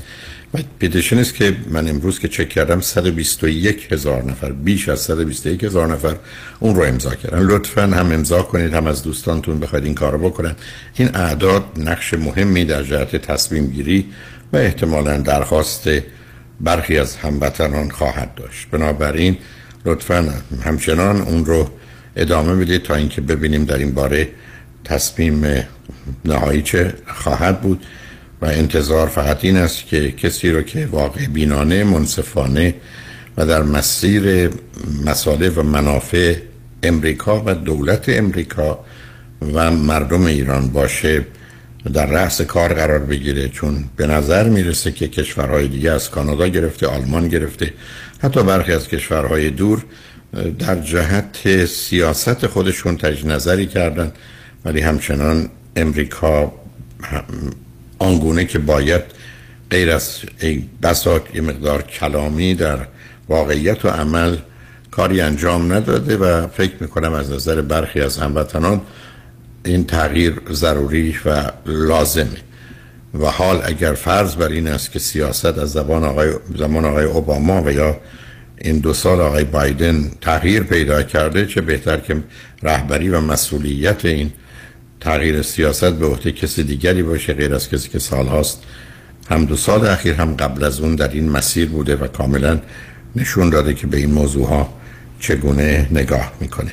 و 0.54 0.58
پتیشن 0.80 1.18
است 1.18 1.34
که 1.34 1.56
من 1.70 1.88
امروز 1.88 2.18
که 2.18 2.28
چک 2.28 2.48
کردم 2.48 2.80
121 2.80 3.92
هزار 3.92 4.24
نفر 4.24 4.52
بیش 4.52 4.88
از 4.88 5.00
121 5.00 5.64
هزار 5.64 5.86
نفر 5.86 6.16
اون 6.60 6.74
رو 6.74 6.82
امضا 6.82 7.14
کردن. 7.14 7.42
لطفا 7.42 7.82
هم 7.82 8.12
امضا 8.12 8.42
کنید 8.42 8.74
هم 8.74 8.86
از 8.86 9.02
دوستانتون 9.02 9.60
بخواید 9.60 9.84
این 9.84 9.94
کارو 9.94 10.18
بکنن. 10.18 10.54
این 10.94 11.16
اعداد 11.16 11.64
نقش 11.76 12.14
مهمی 12.14 12.64
در 12.64 12.82
جهت 12.82 13.16
تصمیم 13.16 13.66
گیری 13.66 14.06
و 14.52 14.56
احتمالا 14.56 15.18
درخواست 15.18 15.88
برخی 16.60 16.98
از 16.98 17.16
هموطنان 17.16 17.90
خواهد 17.90 18.34
داشت. 18.34 18.68
بنابراین 18.70 19.36
لطفا 19.86 20.34
همچنان 20.64 21.20
اون 21.20 21.44
رو 21.44 21.70
ادامه 22.16 22.64
بدید 22.64 22.82
تا 22.82 22.94
اینکه 22.94 23.20
ببینیم 23.20 23.64
در 23.64 23.78
این 23.78 23.92
باره 23.92 24.28
تصمیم 24.84 25.44
نهایی 26.24 26.62
چه 26.62 26.94
خواهد 27.06 27.60
بود. 27.60 27.84
و 28.42 28.46
انتظار 28.46 29.08
فقط 29.08 29.44
این 29.44 29.56
است 29.56 29.86
که 29.86 30.12
کسی 30.12 30.50
رو 30.50 30.62
که 30.62 30.86
واقع 30.86 31.26
بینانه 31.26 31.84
منصفانه 31.84 32.74
و 33.36 33.46
در 33.46 33.62
مسیر 33.62 34.50
مساله 35.04 35.50
و 35.50 35.62
منافع 35.62 36.36
امریکا 36.82 37.42
و 37.46 37.54
دولت 37.54 38.08
امریکا 38.08 38.84
و 39.54 39.70
مردم 39.70 40.26
ایران 40.26 40.68
باشه 40.68 41.26
در 41.92 42.06
رأس 42.06 42.40
کار 42.40 42.74
قرار 42.74 42.98
بگیره. 42.98 43.48
چون 43.48 43.84
به 43.96 44.06
نظر 44.06 44.48
می‌رسه 44.48 44.92
که 44.92 45.08
کشورهای 45.08 45.68
دیگه 45.68 45.90
از 45.90 46.10
کانادا 46.10 46.48
گرفته 46.48 46.86
آلمان 46.86 47.28
گرفته 47.28 47.72
حتی 48.22 48.42
برخی 48.42 48.72
از 48.72 48.88
کشورهای 48.88 49.50
دور 49.50 49.84
در 50.58 50.80
جهت 50.80 51.66
سیاست 51.66 52.46
خودشون 52.46 52.96
تجدید 52.96 53.32
نظری 53.32 53.66
کردن. 53.66 54.12
ولی 54.64 54.80
همچنان 54.80 55.48
امریکا 55.76 56.52
آنگونه 58.02 58.44
که 58.44 58.58
باید 58.58 59.02
غیر 59.70 59.90
از 59.90 60.18
بساط 60.82 61.22
یه 61.34 61.40
مقدار 61.40 61.82
کلامی 61.82 62.54
در 62.54 62.78
واقعیت 63.28 63.84
و 63.84 63.88
عمل 63.88 64.36
کاری 64.90 65.20
انجام 65.20 65.72
نداده 65.72 66.16
و 66.16 66.46
فکر 66.46 66.72
می‌کنم 66.80 67.12
از 67.12 67.30
نظر 67.30 67.60
برخی 67.60 68.00
از 68.00 68.18
هموطنان 68.18 68.80
این 69.64 69.84
تغییر 69.84 70.40
ضروری 70.52 71.16
و 71.24 71.50
لازمه. 71.66 72.42
و 73.20 73.26
حال 73.26 73.60
اگر 73.64 73.92
فرض 73.92 74.36
بر 74.36 74.48
این 74.48 74.68
است 74.68 74.92
که 74.92 74.98
سیاست 74.98 75.58
از 75.58 75.72
زبان 75.72 76.04
آقای 76.04 76.32
زمان 76.58 76.84
آقای 76.84 77.04
اوباما 77.04 77.62
و 77.62 77.72
یا 77.72 77.96
این 78.58 78.78
دو 78.78 78.94
سال 78.94 79.20
آقای 79.20 79.44
بایدن 79.44 80.10
تغییر 80.20 80.62
پیدا 80.62 81.02
کرده 81.02 81.46
چه 81.46 81.60
بهتر 81.60 81.96
که 81.96 82.16
رهبری 82.62 83.08
و 83.08 83.20
مسئولیت 83.20 84.04
این 84.04 84.32
تغییر 85.02 85.42
سیاست 85.42 85.92
به 85.92 86.06
عهده 86.06 86.32
کسی 86.32 86.62
دیگری 86.62 87.02
باشه 87.02 87.32
غیر 87.32 87.54
از 87.54 87.68
کسی 87.68 87.88
که 87.88 87.98
سالهاست 87.98 88.62
هم 89.30 89.44
دو 89.44 89.56
سال 89.56 89.86
اخیر 89.86 90.14
هم 90.14 90.34
قبل 90.34 90.64
از 90.64 90.80
اون 90.80 90.94
در 90.94 91.08
این 91.08 91.28
مسیر 91.28 91.68
بوده 91.68 91.96
و 91.96 92.06
کاملا 92.06 92.60
نشون 93.16 93.50
داده 93.50 93.74
که 93.74 93.86
به 93.86 93.96
این 93.96 94.10
موضوع 94.10 94.48
ها 94.48 94.74
چگونه 95.20 95.88
نگاه 95.90 96.32
می‌کنه. 96.40 96.72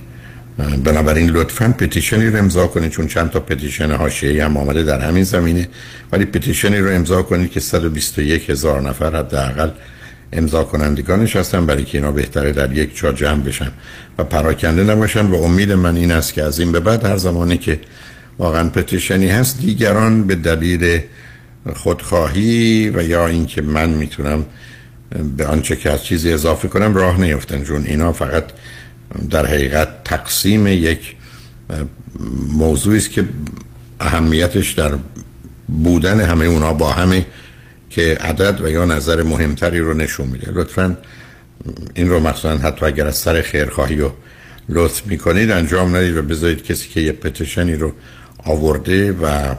بنابراین 0.84 1.30
لطفا 1.30 1.76
پتیشنی 1.78 2.28
رو 2.28 2.38
امضا 2.38 2.68
کنید 2.68 2.92
چون 2.92 3.08
چند 3.08 3.30
تا 3.30 3.40
پتیشن 3.40 3.92
حاشیه‌ای 3.92 4.40
هم 4.40 4.58
آمده 4.58 4.84
در 4.84 5.00
همین 5.00 5.24
زمینه. 5.24 5.68
ولی 6.12 6.26
پتیشنی 6.26 6.78
رو 6.78 6.90
امضا 6.90 7.22
کنید 7.22 7.52
که 7.52 7.60
121 7.60 8.50
هزار 8.50 8.82
نفر 8.82 9.16
حداقل 9.16 9.70
امضا 10.34 10.64
کنندگانش 10.64 11.36
هستم 11.36 11.66
برای 11.66 11.84
که 11.84 11.98
اینا 11.98 12.12
بهتره 12.12 12.52
در 12.52 12.74
یک 12.74 12.98
جا 12.98 13.12
جمع 13.12 13.44
بشن 13.44 13.72
و 14.18 14.24
پراکنده 14.24 14.84
نباشن. 14.84 15.26
و 15.26 15.36
امید 15.36 15.72
من 15.72 15.96
این 15.96 16.12
است 16.12 16.34
که 16.34 16.44
از 16.44 16.60
این 16.60 16.72
به 16.72 16.80
بعد 16.80 17.06
هر 17.06 17.18
زمانی 17.18 17.58
که 17.58 17.80
واقعا 18.40 18.70
پتیشنی 18.70 19.28
هست. 19.28 19.62
دیگران 19.62 20.28
به 20.28 20.36
دلیل 20.36 21.02
خودخواهی 21.76 22.90
و 22.90 23.04
یا 23.04 23.28
اینکه 23.28 23.62
من 23.62 23.90
می‌تونم 23.90 24.46
به 25.38 25.46
آنچه 25.46 25.76
که 25.76 25.92
از 25.92 26.04
چیزی 26.04 26.34
اضافه 26.34 26.68
کنم 26.68 26.96
راه 26.96 27.22
نیفتن. 27.22 27.64
چون 27.64 27.86
اینا 27.86 28.14
فقط 28.14 28.44
در 29.30 29.46
حقیقت 29.46 30.04
تقسیم 30.04 30.68
یک 30.68 31.16
موضوعی 32.50 32.98
است 32.98 33.12
که 33.12 33.26
اهمیتش 34.00 34.72
در 34.72 34.92
بودن 35.68 36.22
همه 36.22 36.46
اونا 36.46 36.74
با 36.74 36.92
همه 36.92 37.26
که 37.90 38.18
عدد 38.22 38.62
و 38.62 38.70
یا 38.70 38.86
نظر 38.86 39.24
مهمتری 39.24 39.80
رو 39.80 39.94
نشون 39.94 40.28
میده. 40.28 40.52
لطفا 40.52 40.98
این 41.94 42.10
رو 42.10 42.20
مثلا 42.20 42.58
حتی 42.58 42.86
اگر 42.86 43.08
از 43.08 43.16
سر 43.16 43.42
خیرخواهی 43.42 44.02
و 44.02 44.10
لطف 44.70 45.08
می‌کنید 45.08 45.52
انجام 45.52 45.96
ندید 45.96 46.18
و 46.18 46.22
بذارید 46.22 46.64
کسی 46.64 46.90
که 46.90 47.02
یه 47.02 47.12
پتیشنی 47.12 47.76
رو 47.76 47.94
آورده 48.46 49.12
و 49.12 49.56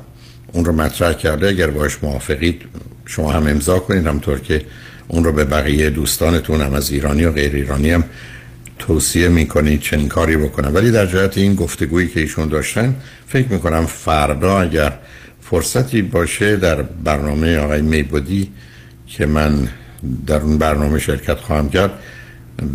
اون 0.52 0.64
رو 0.64 0.72
مطرح 0.72 1.12
کرده. 1.12 1.48
اگر 1.48 1.70
باش 1.70 1.98
موافقید 2.02 2.62
شما 3.06 3.32
هم 3.32 3.46
امضا 3.46 3.78
کنید 3.78 4.06
همطور 4.06 4.38
که 4.40 4.64
اون 5.08 5.24
رو 5.24 5.32
به 5.32 5.44
بقیه 5.44 5.90
دوستانتون 5.90 6.60
هم 6.60 6.74
از 6.74 6.90
ایرانی 6.90 7.24
و 7.24 7.32
غیر 7.32 7.54
ایرانی 7.54 7.90
هم 7.90 8.04
توصیه 8.78 9.28
می‌کنید 9.28 9.80
چنین 9.80 10.08
کاری 10.08 10.36
بکنم 10.36 10.74
ولی 10.74 10.90
در 10.90 11.06
جهت 11.06 11.38
این 11.38 11.54
گفتگویی 11.54 12.08
که 12.08 12.20
ایشون 12.20 12.48
داشتن 12.48 12.94
فکر 13.26 13.48
می‌کنم 13.48 13.86
فردا 13.86 14.60
اگر 14.60 14.92
فرصتی 15.40 16.02
باشه 16.02 16.56
در 16.56 16.82
برنامه 16.82 17.58
آقای 17.58 17.82
میبودی 17.82 18.50
که 19.06 19.26
من 19.26 19.68
در 20.26 20.36
اون 20.36 20.58
برنامه 20.58 20.98
شرکت 20.98 21.38
خواهم 21.38 21.68
کرد 21.68 21.90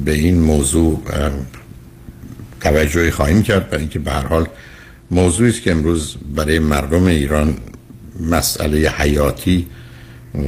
به 0.05 0.11
این 0.11 0.39
موضوع 0.39 1.01
توجهی 2.61 3.11
خواهیم 3.11 3.43
کرد. 3.43 3.69
برای 3.69 3.81
اینکه 3.81 3.99
به 3.99 4.11
هر 4.11 4.27
حال 4.27 4.47
موضوعی 5.11 5.49
است 5.49 5.61
که 5.61 5.71
امروز 5.71 6.15
برای 6.35 6.59
مردم 6.59 7.03
ایران 7.03 7.57
مسئله 8.19 8.89
حیاتی 8.89 9.67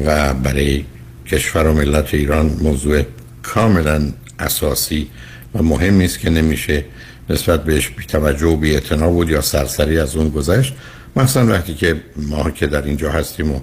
و 0.05 0.33
برای 0.33 0.85
کشور 1.25 1.67
و 1.67 1.73
ملت 1.73 2.13
ایران 2.13 2.45
موضوع 2.61 3.03
کاملا 3.43 4.13
اساسی 4.39 5.09
و 5.55 5.63
مهمی 5.63 6.05
است 6.05 6.19
که 6.19 6.29
نمیشه 6.29 6.85
نسبت 7.29 7.63
بهش 7.63 7.89
بی 7.89 8.05
توجه 8.05 8.47
و 8.47 8.55
بی 8.55 8.79
بود 8.97 9.29
یا 9.29 9.41
سرسری 9.41 9.99
از 9.99 10.15
اون 10.15 10.29
گذشت. 10.29 10.75
مثلا 11.15 11.47
وقتی 11.47 11.73
که 11.73 12.01
ما 12.15 12.49
که 12.49 12.67
در 12.67 12.81
اینجا 12.81 13.11
هستیم 13.11 13.51
و 13.51 13.59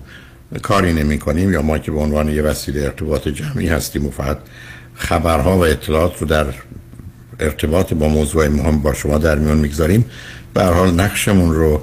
کاری 0.63 0.93
نمی 0.93 1.19
کنیم 1.19 1.53
یا 1.53 1.63
ما 1.63 1.79
که 1.79 1.91
به 1.91 1.99
عنوان 1.99 2.29
یه 2.29 2.43
وسیله 2.43 2.83
ارتباط 2.83 3.29
جمعی 3.29 3.69
هستیم 3.69 4.07
و 4.07 4.11
فقط 4.11 4.39
خبرها 4.95 5.59
و 5.59 5.65
اطلاعات 5.65 6.21
رو 6.21 6.27
در 6.27 6.47
ارتباط 7.41 7.95
با 7.95 8.09
موضوع 8.09 8.49
مهم 8.49 8.83
با 8.83 8.95
شما 8.95 9.19
در 9.19 9.39
میون 9.39 9.59
می‌گذاریم 9.59 10.05
به 10.55 10.65
حال 10.65 10.95
نقشمون 10.95 11.55
رو 11.55 11.83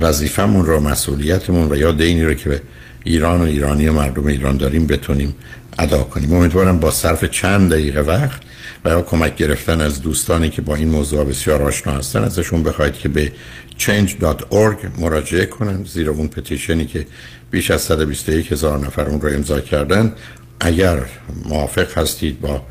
وظیفمون 0.00 0.66
رو 0.66 0.80
مسئولیتمون 0.80 1.72
و 1.72 1.76
یا 1.76 1.92
دینی 1.92 2.24
رو 2.24 2.34
که 2.34 2.48
به 2.48 2.62
ایران 3.04 3.40
و 3.40 3.44
ایرانی 3.44 3.88
و 3.88 3.92
مردم 3.92 4.26
ایران 4.26 4.56
داریم 4.56 4.86
بتونیم 4.86 5.34
ادا 5.78 6.02
کنیم. 6.02 6.32
امیدوارم 6.32 6.80
با 6.80 6.90
صرف 6.90 7.24
چند 7.24 7.70
دقیقه 7.70 8.00
وقت 8.00 8.40
و 8.84 8.88
یا 8.88 9.02
کمک 9.02 9.36
گرفتن 9.36 9.80
از 9.80 10.02
دوستانی 10.02 10.50
که 10.50 10.62
با 10.62 10.74
این 10.74 10.88
موضوع 10.88 11.24
بسیار 11.24 11.62
آشنا 11.62 11.92
هستن 11.92 12.24
ازشون 12.24 12.62
بخواید 12.62 12.94
که 12.94 13.08
به 13.08 13.32
change.org 13.78 15.00
مراجعه 15.00 15.46
کنن. 15.46 15.84
زیر 15.84 16.10
اون 16.10 16.28
پتیشنی 16.28 16.84
که 16.84 17.06
بیش 17.50 17.70
از 17.70 17.82
121 17.82 18.52
هزار 18.52 18.78
نفر 18.78 19.02
اون 19.02 19.20
رو 19.20 19.28
امضا 19.28 19.60
کردن. 19.60 20.12
اگر 20.60 21.00
موافق 21.44 21.98
هستید 21.98 22.40
با 22.40 22.62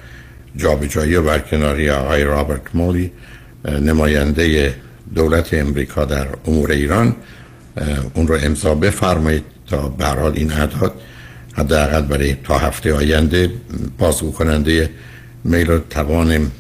جابجایی 0.56 1.16
و 1.16 1.22
برکناری 1.22 1.90
آقای 1.90 2.24
رابرت 2.24 2.62
مولی 2.74 3.12
نماینده 3.66 4.76
دولت 5.16 5.54
امریکا 5.54 6.06
در 6.06 6.28
امور 6.46 6.72
ایران 6.72 7.16
اون 8.14 8.28
رو 8.28 8.38
امضا 8.44 8.76
بفرمایید 8.76 9.44
تا 9.68 9.90
برحال 9.90 10.32
این 10.36 10.52
اعداد 10.52 10.94
حداقل 11.54 12.02
برای 12.02 12.36
تا 12.44 12.58
هفته 12.58 12.94
آینده 12.94 13.52
بازگو 13.98 14.32
کننده 14.32 14.90
میل 15.44 15.70
و 15.70 15.80
توان 15.90 16.52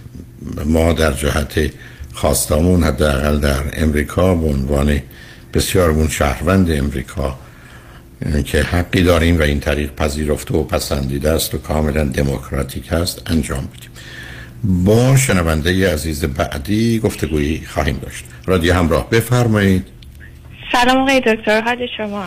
ما 0.65 0.93
در 0.93 1.13
جهت 1.13 1.71
خواستامون 2.13 2.83
حداقل 2.83 3.39
در 3.39 3.63
امریکا 3.73 4.35
به 4.35 4.47
عنوان 4.47 5.01
بسیار 5.53 5.89
اون 5.89 6.07
شهروند 6.07 6.71
امریکا 6.71 7.37
که 8.45 8.61
حقی 8.61 9.03
داریم 9.03 9.39
و 9.39 9.41
این 9.41 9.59
طریق 9.59 9.95
پذیرفته 9.95 10.53
و 10.53 10.63
پسندیده 10.63 11.29
است 11.29 11.53
و 11.53 11.57
کاملا 11.57 12.03
دموکراتیک 12.03 12.93
است 12.93 13.21
انجام 13.25 13.67
بدیم. 13.77 13.89
با 14.63 15.15
شنونده 15.17 15.93
عزیز 15.93 16.25
بعدی 16.25 16.99
گفتگویی 16.99 17.61
خواهیم 17.65 17.99
داشت. 18.01 18.25
رادیو 18.45 18.73
همراه 18.73 19.09
بفرمایید. 19.09 19.83
سلام 20.71 20.97
آقای 20.97 21.19
دکتر 21.19 21.61
حال 21.61 21.87
شما؟ 21.97 22.25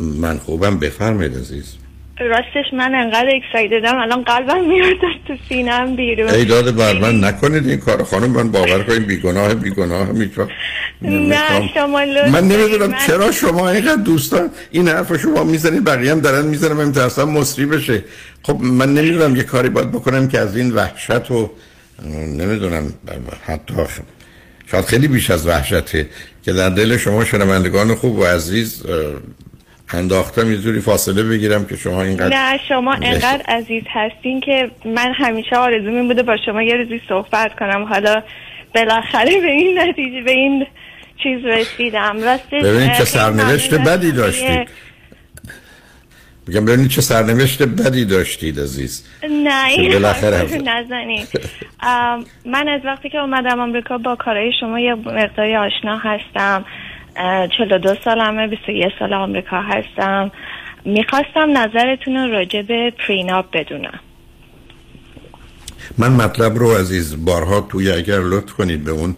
من 0.00 0.38
خوبم 0.38 0.78
بفرمایید 0.78 1.36
عزیز. 1.36 1.74
راستش 2.20 2.72
من 2.72 2.94
انقدر 2.94 3.30
اکسایددم 3.34 3.98
الان 3.98 4.22
قلبم 4.22 4.68
میاد 4.68 4.96
تو 5.26 5.34
سینم 5.48 5.96
بیرون. 5.96 6.30
ای 6.30 6.44
داده 6.44 6.72
بر 6.72 6.98
من 6.98 7.24
نکنید 7.24 7.68
این 7.68 7.78
کار 7.78 8.04
خانم 8.04 8.30
من 8.30 8.50
باور 8.50 8.82
کنید 8.82 9.06
بیگناه 9.06 9.54
بیگناه 9.54 10.12
می‌تونم 10.12 10.48
نه 11.02 11.68
شما 11.74 11.98
من 12.32 12.48
نمی‌دونم 12.48 12.94
چرا 13.06 13.32
شما 13.32 13.70
اینقدر 13.70 14.02
دوستان 14.02 14.50
این 14.70 14.88
حرف 14.88 15.16
شما 15.16 15.44
می‌زنید 15.44 15.84
بقیه 15.84 16.12
هم 16.12 16.20
دارن 16.20 16.46
می‌زنم 16.46 16.76
من 16.76 16.86
میترسم 16.86 17.28
مصری 17.28 17.66
بشه. 17.66 18.04
خب 18.42 18.60
من 18.60 18.94
نمی‌دونم 18.94 19.36
یه 19.36 19.42
کاری 19.42 19.68
باید 19.68 19.92
بکنم 19.92 20.28
که 20.28 20.38
از 20.38 20.56
این 20.56 20.72
وحشت 20.72 21.30
و 21.30 21.50
نمی‌دونم 22.06 22.92
حتی 23.46 23.74
شاید 24.66 24.84
خیلی 24.84 25.08
بیش 25.08 25.30
از 25.30 25.46
وحشته 25.46 26.06
که 26.44 26.52
در 26.52 26.68
دل 26.68 26.96
شما 26.96 27.24
شنوندگان 27.24 27.94
خوب 27.94 28.18
و 28.18 28.24
عزیز 28.24 28.86
انداختم 29.94 30.52
یه 30.52 30.58
جوری 30.58 30.80
فاصله 30.80 31.22
بگیرم 31.22 31.64
که 31.66 31.76
شما 31.76 32.02
اینقدر 32.02 32.36
نه 32.36 32.58
شما 32.68 32.94
اینقدر 32.94 33.42
عزیز 33.48 33.82
هستین 33.90 34.40
که 34.40 34.70
من 34.84 35.12
همیشه 35.14 35.56
آرزوم 35.56 35.94
این 35.94 36.08
بوده 36.08 36.22
با 36.22 36.36
شما 36.46 36.62
یه 36.62 36.76
روزی 36.76 37.00
صحبت 37.08 37.58
کنم. 37.58 37.84
حالا 37.84 38.22
بالاخره 38.74 39.40
به 39.40 39.50
این 39.50 39.78
نتیجه 39.78 40.22
به 40.22 40.30
این 40.30 40.66
چیز 41.22 41.44
رسیدم. 41.44 42.22
راستش 42.22 42.62
ببینید 42.62 42.92
چه 42.92 43.04
سرنوشت 43.04 43.74
بدی 43.74 44.12
داشتید 44.12 44.68
بگم 46.48 46.64
ببینید 46.64 46.90
چه 46.90 47.00
سرنوشت 47.00 47.62
بدی 47.62 48.04
داشتید 48.04 48.60
عزیز. 48.60 49.04
نه 49.22 49.68
این 49.68 50.04
نزنید. 50.68 51.28
من 52.54 52.68
از 52.68 52.80
وقتی 52.84 53.08
که 53.10 53.18
اومدم 53.18 53.60
آمریکا 53.60 53.98
با 53.98 54.16
کارهای 54.16 54.52
شما 54.60 54.80
یه 54.80 54.94
مقداری 54.94 55.56
آشنا 55.56 55.98
هستم. 55.98 56.64
42 57.58 57.94
سالمه 58.04 58.46
21 58.46 58.92
سال 58.98 59.14
آمریکا 59.14 59.62
هستم. 59.62 60.30
می‌خواستم 60.84 61.58
نظرتون 61.58 62.16
رو 62.16 62.32
راجع 62.32 62.62
به 62.62 62.92
پریناپ 63.06 63.46
بدونم. 63.52 64.00
من 65.98 66.12
مطلب 66.12 66.58
رو 66.58 66.76
عزیز 66.76 67.24
بارها 67.24 67.60
توی 67.60 67.92
اگر 67.92 68.18
لطف 68.18 68.52
کنید 68.52 68.84
به 68.84 68.90
اون 68.90 69.16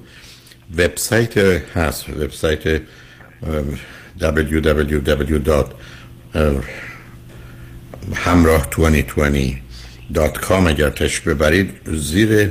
وبسایت 0.79 1.39
هست 1.77 2.09
وبسایت 2.11 2.81
www.hamrah2020.com 8.13 10.67
اگر 10.67 10.91
تش 10.91 11.21
ببرید 11.21 11.71
زیر 11.93 12.51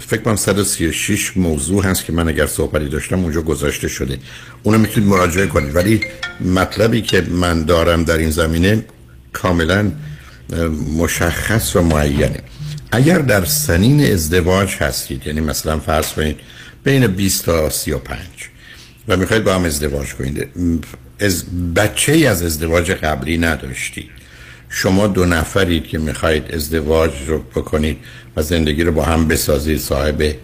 فکر 0.00 0.20
کنم 0.20 0.36
136 0.36 1.36
موضوع 1.36 1.84
هست 1.84 2.04
که 2.04 2.12
من 2.12 2.28
اگر 2.28 2.46
صحبتی 2.46 2.88
داشتم 2.88 3.18
اونجا 3.18 3.42
گذاشته 3.42 3.88
شده. 3.88 4.18
اونو 4.62 4.78
می‌تونید 4.78 5.08
مراجعه 5.08 5.46
کنید. 5.46 5.76
ولی 5.76 6.00
مطلبی 6.40 7.02
که 7.02 7.20
من 7.20 7.64
دارم 7.64 8.04
در 8.04 8.18
این 8.18 8.30
زمینه 8.30 8.84
کاملا 9.32 9.92
مشخص 10.98 11.76
و 11.76 11.82
معینه. 11.82 12.40
اگر 12.92 13.18
در 13.18 13.44
سنین 13.44 14.12
ازدواج 14.12 14.74
هستید 14.74 15.26
یعنی 15.26 15.40
مثلا 15.40 15.78
فرض 15.78 16.12
کنید 16.12 16.40
بین 16.84 17.06
20 17.06 17.44
تا 17.44 17.70
35 17.70 18.18
و 19.08 19.16
می‌خواید 19.16 19.44
با 19.44 19.54
هم 19.54 19.64
ازدواج 19.64 20.14
کنید 20.14 20.48
از 21.20 21.44
بچه 21.76 22.12
ای 22.12 22.26
از 22.26 22.42
ازدواج 22.42 22.90
قبلی 22.90 23.38
نداشتید. 23.38 24.10
شما 24.76 25.06
دو 25.06 25.24
نفرید 25.24 25.86
که 25.86 25.98
می‌خواید 25.98 26.54
ازدواج 26.54 27.10
رو 27.26 27.38
بکنید 27.38 27.96
و 28.36 28.42
زندگی 28.42 28.82
رو 28.82 28.92
با 28.92 29.04
هم 29.04 29.28
بسازید 29.28 29.78
صاحب 29.78 30.34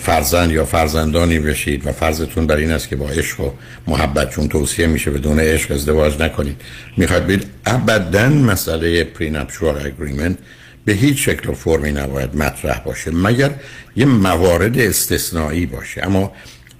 فرزند 0.00 0.50
یا 0.50 0.64
فرزندانی 0.64 1.38
بشید 1.38 1.86
و 1.86 1.92
فرضتون 1.92 2.46
بر 2.46 2.56
این 2.56 2.70
است 2.70 2.88
که 2.88 2.96
با 2.96 3.08
عشق 3.08 3.40
و 3.40 3.50
محبت 3.86 4.30
چون 4.30 4.48
توصیه 4.48 4.86
میشه 4.86 5.10
بدون 5.10 5.40
عشق 5.40 5.72
ازدواج 5.72 6.22
نکنید. 6.22 6.60
می‌خواد 6.96 7.26
بید 7.26 7.46
ابدا 7.66 8.28
مسئله 8.28 9.04
پرینپشوال 9.04 9.86
اگریمنت 9.86 10.38
به 10.84 10.92
هیچ 10.92 11.28
شکل 11.28 11.50
و 11.50 11.54
فرمی 11.54 11.92
نباید 11.92 12.36
مطرح 12.36 12.78
باشه 12.78 13.10
مگر 13.10 13.50
یه 13.96 14.06
موارد 14.06 14.78
استثنایی 14.78 15.66
باشه. 15.66 16.06
اما 16.06 16.32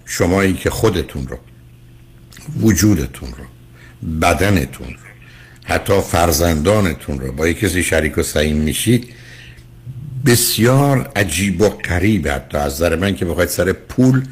شمایی 0.06 0.54
که 0.54 0.70
خودتون 0.70 1.28
رو 1.28 1.38
وجودتون 2.60 3.28
رو 3.28 3.44
بدنتون 4.20 4.88
رو 4.88 5.03
حتی 5.64 6.00
فرزندانتون 6.00 7.20
رو. 7.20 7.32
با 7.32 7.48
یک 7.48 7.58
کسی 7.58 7.82
شریک 7.82 8.18
و 8.18 8.22
سعیم 8.22 8.56
میشید 8.56 9.08
بسیار 10.26 11.10
عجیب 11.16 11.60
و 11.60 11.68
قریب 11.68 12.28
حتی. 12.28 12.58
از 12.58 12.74
نظر 12.74 12.96
من 12.96 13.14
که 13.14 13.24
بخواید 13.24 13.48
سر 13.48 13.72
پول 13.72 14.22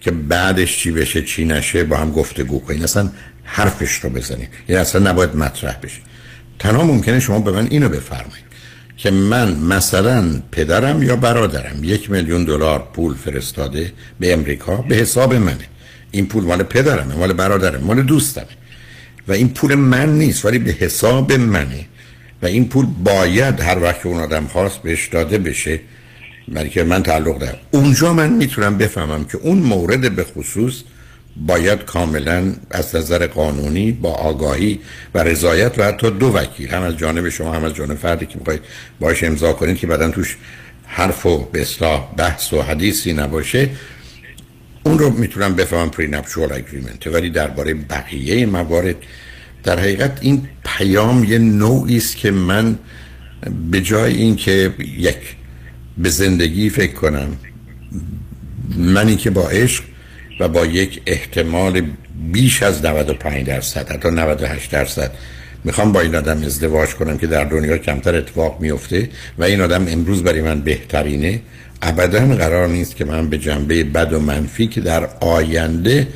که 0.00 0.10
بعدش 0.10 0.78
چی 0.78 0.90
بشه 0.90 1.22
چی 1.22 1.44
نشه 1.44 1.84
با 1.84 1.96
هم 1.96 2.12
گفتگو 2.12 2.58
کنید 2.60 2.82
اصلا 2.82 3.10
حرفش 3.44 3.92
رو 3.92 4.10
بزنید 4.10 4.48
یعنی 4.68 4.80
اصلا 4.80 5.10
نباید 5.10 5.36
مطرح 5.36 5.76
بشه. 5.82 6.00
تنها 6.58 6.84
ممکنه 6.84 7.20
شما 7.20 7.38
به 7.38 7.52
من 7.52 7.66
اینو 7.70 7.88
بفرمایید 7.88 8.48
که 8.96 9.10
من 9.10 9.54
مثلا 9.54 10.42
پدرم 10.52 11.02
یا 11.02 11.16
برادرم 11.16 11.84
یک 11.84 12.10
میلیون 12.10 12.44
دلار 12.44 12.88
پول 12.92 13.14
فرستاده 13.14 13.92
به 14.20 14.32
امریکا 14.32 14.76
به 14.76 14.94
حساب 14.94 15.34
منه. 15.34 15.68
این 16.10 16.26
پول 16.26 16.44
مال 16.44 16.62
پدرمه 16.62 17.14
مال 17.14 17.32
برادرم 17.32 17.80
مال 17.80 18.02
دوستمه. 18.02 18.46
و 19.28 19.32
این 19.32 19.48
پول 19.48 19.74
من 19.74 20.18
نیست 20.18 20.44
ولی 20.44 20.58
به 20.58 20.70
حساب 20.70 21.32
منه. 21.32 21.86
و 22.42 22.46
این 22.46 22.68
پول 22.68 22.86
باید 23.04 23.60
هر 23.60 23.82
وقت 23.82 24.06
اون 24.06 24.20
آدم 24.20 24.46
خواست 24.46 24.82
بهش 24.82 25.08
داده 25.08 25.38
بشه. 25.38 25.80
که 26.70 26.84
من 26.84 27.02
تعلق 27.02 27.38
دارم. 27.38 27.58
اونجا 27.70 28.12
من 28.12 28.32
می‌تونم 28.32 28.78
بفهمم 28.78 29.24
که 29.24 29.38
اون 29.38 29.58
مورد 29.58 30.16
به 30.16 30.24
خصوص 30.24 30.82
باید 31.46 31.84
کاملا 31.84 32.52
از 32.70 32.96
نظر 32.96 33.26
قانونی 33.26 33.92
با 33.92 34.12
آگاهی 34.12 34.80
و 35.14 35.18
رضایت 35.18 35.78
و 35.78 35.84
حتی 35.84 36.10
دو 36.10 36.26
وکیل 36.26 36.68
هم 36.68 36.82
از 36.82 36.96
جانب 36.96 37.28
شما 37.28 37.52
هم 37.52 37.64
از 37.64 37.74
جانب 37.74 37.94
فردی 37.94 38.26
که 38.26 38.38
می‌خواید 38.38 38.60
باش 39.00 39.24
امضا 39.24 39.52
کنید 39.52 39.78
که 39.78 39.86
بعدا 39.86 40.10
توش 40.10 40.36
حرف 40.86 41.26
و 41.26 41.48
اصلاح 41.54 42.14
بحث 42.16 42.52
و 42.52 42.62
حدیثی 42.62 43.12
نباشه. 43.12 43.68
اون 44.88 44.98
رو 44.98 45.10
می‌تونم 45.10 45.54
بفهمم 45.54 45.90
پرینپشوال 45.90 46.52
اگریمنت 46.52 47.06
ولی 47.06 47.30
درباره 47.30 47.74
بقیه 47.74 48.46
موارد 48.46 48.96
در 49.64 49.78
حقیقت 49.78 50.18
این 50.20 50.48
پیام 50.64 51.24
یه 51.24 51.38
نوعی 51.38 51.96
است 51.96 52.16
که 52.16 52.30
من 52.30 52.78
به 53.70 53.80
جای 53.80 54.16
اینکه 54.16 54.74
یک 54.98 55.36
به 55.98 56.08
زندگی 56.08 56.70
فکر 56.70 56.92
کنم 56.92 57.36
منی 58.76 59.16
که 59.16 59.30
با 59.30 59.48
عشق 59.48 59.84
و 60.40 60.48
با 60.48 60.66
یک 60.66 61.02
احتمال 61.06 61.82
بیش 62.32 62.62
از 62.62 62.84
95 62.84 63.46
درصد 63.46 63.92
حتی 63.92 64.08
98 64.10 64.70
درصد 64.70 65.10
می‌خوام 65.64 65.92
با 65.92 66.00
این 66.00 66.14
آدم 66.14 66.42
ازدواج 66.42 66.88
کنم 66.88 67.18
که 67.18 67.26
در 67.26 67.44
دنیا 67.44 67.78
کمتر 67.78 68.14
اتفاق 68.14 68.60
میفته 68.60 69.08
و 69.38 69.44
این 69.44 69.60
آدم 69.60 69.86
امروز 69.88 70.22
برای 70.22 70.40
من 70.40 70.60
بهترینه. 70.60 71.40
ابدا 71.82 72.26
قرار 72.26 72.68
نیست 72.68 72.96
که 72.96 73.04
من 73.04 73.28
به 73.28 73.38
جنبه 73.38 73.84
بد 73.84 74.12
و 74.12 74.20
منفی 74.20 74.66
که 74.66 74.80
در 74.80 75.08
آینده 75.20 76.08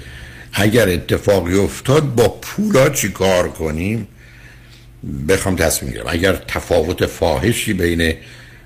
اگر 0.53 0.89
اتفاقی 0.89 1.59
افتاد 1.59 2.15
با 2.15 2.29
پولا 2.29 2.89
چی 2.89 3.09
کار 3.09 3.49
کنیم؟ 3.49 4.07
بخوام 5.29 5.57
تصمیم 5.57 5.93
گیرم 5.93 6.05
اگر 6.09 6.33
تفاوت 6.33 7.07
فاحشی 7.07 7.73
بین 7.73 8.15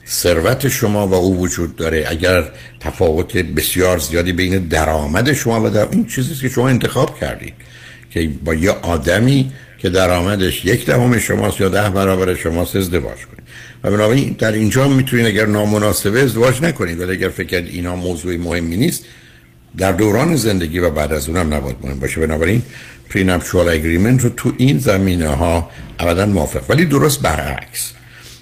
ثروت 0.08 0.68
شما 0.68 1.08
و 1.08 1.14
او 1.14 1.40
وجود 1.40 1.76
داره 1.76 2.04
اگر 2.08 2.44
تفاوت 2.80 3.36
بسیار 3.36 3.98
زیادی 3.98 4.32
بین 4.32 4.58
درآمد 4.58 5.32
شما 5.32 5.64
و 5.64 5.70
در 5.70 5.88
این 5.90 6.06
چیزی 6.06 6.34
که 6.34 6.48
شما 6.48 6.68
انتخاب 6.68 7.20
کردید 7.20 7.54
که 8.10 8.30
با 8.44 8.54
یه 8.54 8.70
آدمی 8.70 9.52
که 9.86 9.90
درآمدش 9.90 10.64
یک 10.64 10.86
دهم 10.86 11.18
شماست 11.18 11.60
یا 11.60 11.68
ده 11.68 11.90
برابر 11.90 12.34
شماست 12.34 12.76
ازدواج 12.76 13.16
کنید. 13.16 13.48
و 13.84 13.90
بنابراین 13.90 14.36
در 14.38 14.52
اینجا 14.52 14.88
می‌تونید 14.88 15.26
اگر 15.26 15.46
نامناسبه 15.46 16.22
ازدواج 16.22 16.62
نکنید 16.62 17.00
ولی 17.00 17.12
اگر 17.12 17.28
فکر 17.28 17.46
کرد 17.46 17.66
اینا 17.66 17.96
موضوع 17.96 18.36
مهمی 18.36 18.76
نیست 18.76 19.04
در 19.76 19.92
دوران 19.92 20.36
زندگی 20.36 20.78
و 20.78 20.90
بعد 20.90 21.12
از 21.12 21.28
اونم 21.28 21.54
نباید 21.54 21.76
مهم 21.82 22.00
باشه. 22.00 22.20
بنابراین 22.20 22.62
پرینپشوال 23.10 23.68
اگریمنت 23.68 24.22
رو 24.22 24.30
تو 24.30 24.52
این 24.56 24.78
زمینه 24.78 25.28
ها 25.28 25.70
ابدا 25.98 26.26
موافق. 26.26 26.70
ولی 26.70 26.84
درست 26.84 27.22
برعکس. 27.22 27.92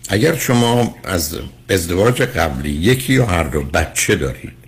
اگر 0.09 0.37
شما 0.37 0.95
از 1.05 1.39
ازدواج 1.69 2.23
قبلی 2.23 2.71
یکی 2.71 3.12
یا 3.12 3.27
هر 3.27 3.45
دو 3.45 3.62
بچه 3.62 4.15
دارید 4.15 4.64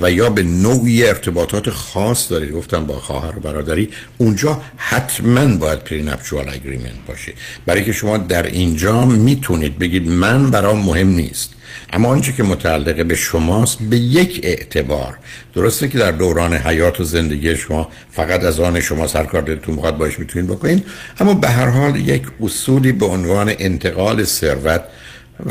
و 0.00 0.10
یا 0.10 0.30
به 0.30 0.42
نوعی 0.42 1.06
ارتباطات 1.06 1.70
خاص 1.70 2.30
دارید. 2.30 2.52
گفتم 2.52 2.86
با 2.86 2.94
خواهر 2.94 3.38
و 3.38 3.40
برادری. 3.40 3.88
اونجا 4.18 4.60
حتما 4.76 5.56
باید 5.56 5.78
پرینپچوال 5.78 6.48
اگریمنت 6.48 7.06
باشه. 7.08 7.32
برای 7.66 7.84
که 7.84 7.92
شما 7.92 8.18
در 8.18 8.42
اینجا 8.42 9.04
می‌تونید 9.04 9.78
بگید 9.78 10.08
من 10.08 10.50
برام 10.50 10.78
مهم 10.78 11.08
نیست. 11.08 11.50
اما 11.92 12.08
آنچه 12.08 12.32
که 12.32 12.42
متعلق 12.42 13.04
به 13.06 13.14
شماست 13.14 13.78
به 13.78 13.96
یک 13.96 14.40
اعتبار. 14.42 15.18
درسته 15.54 15.88
که 15.88 15.98
در 15.98 16.10
دوران 16.10 16.54
حیات 16.54 17.00
و 17.00 17.04
زندگی 17.04 17.56
شما 17.56 17.88
فقط 18.10 18.44
از 18.44 18.60
آن 18.60 18.80
شما 18.80 19.06
سرکار 19.06 19.42
دلتون 19.42 19.74
می‌خواد 19.74 19.96
باش 19.96 20.18
می‌تونید 20.18 20.50
بکنید. 20.50 20.84
اما 21.20 21.34
به 21.34 21.48
هر 21.48 21.68
حال 21.68 21.96
یک 21.96 22.22
اصولی 22.42 22.92
به 22.92 23.06
عنوان 23.06 23.52
انتقال 23.58 24.24
ثروت 24.24 24.82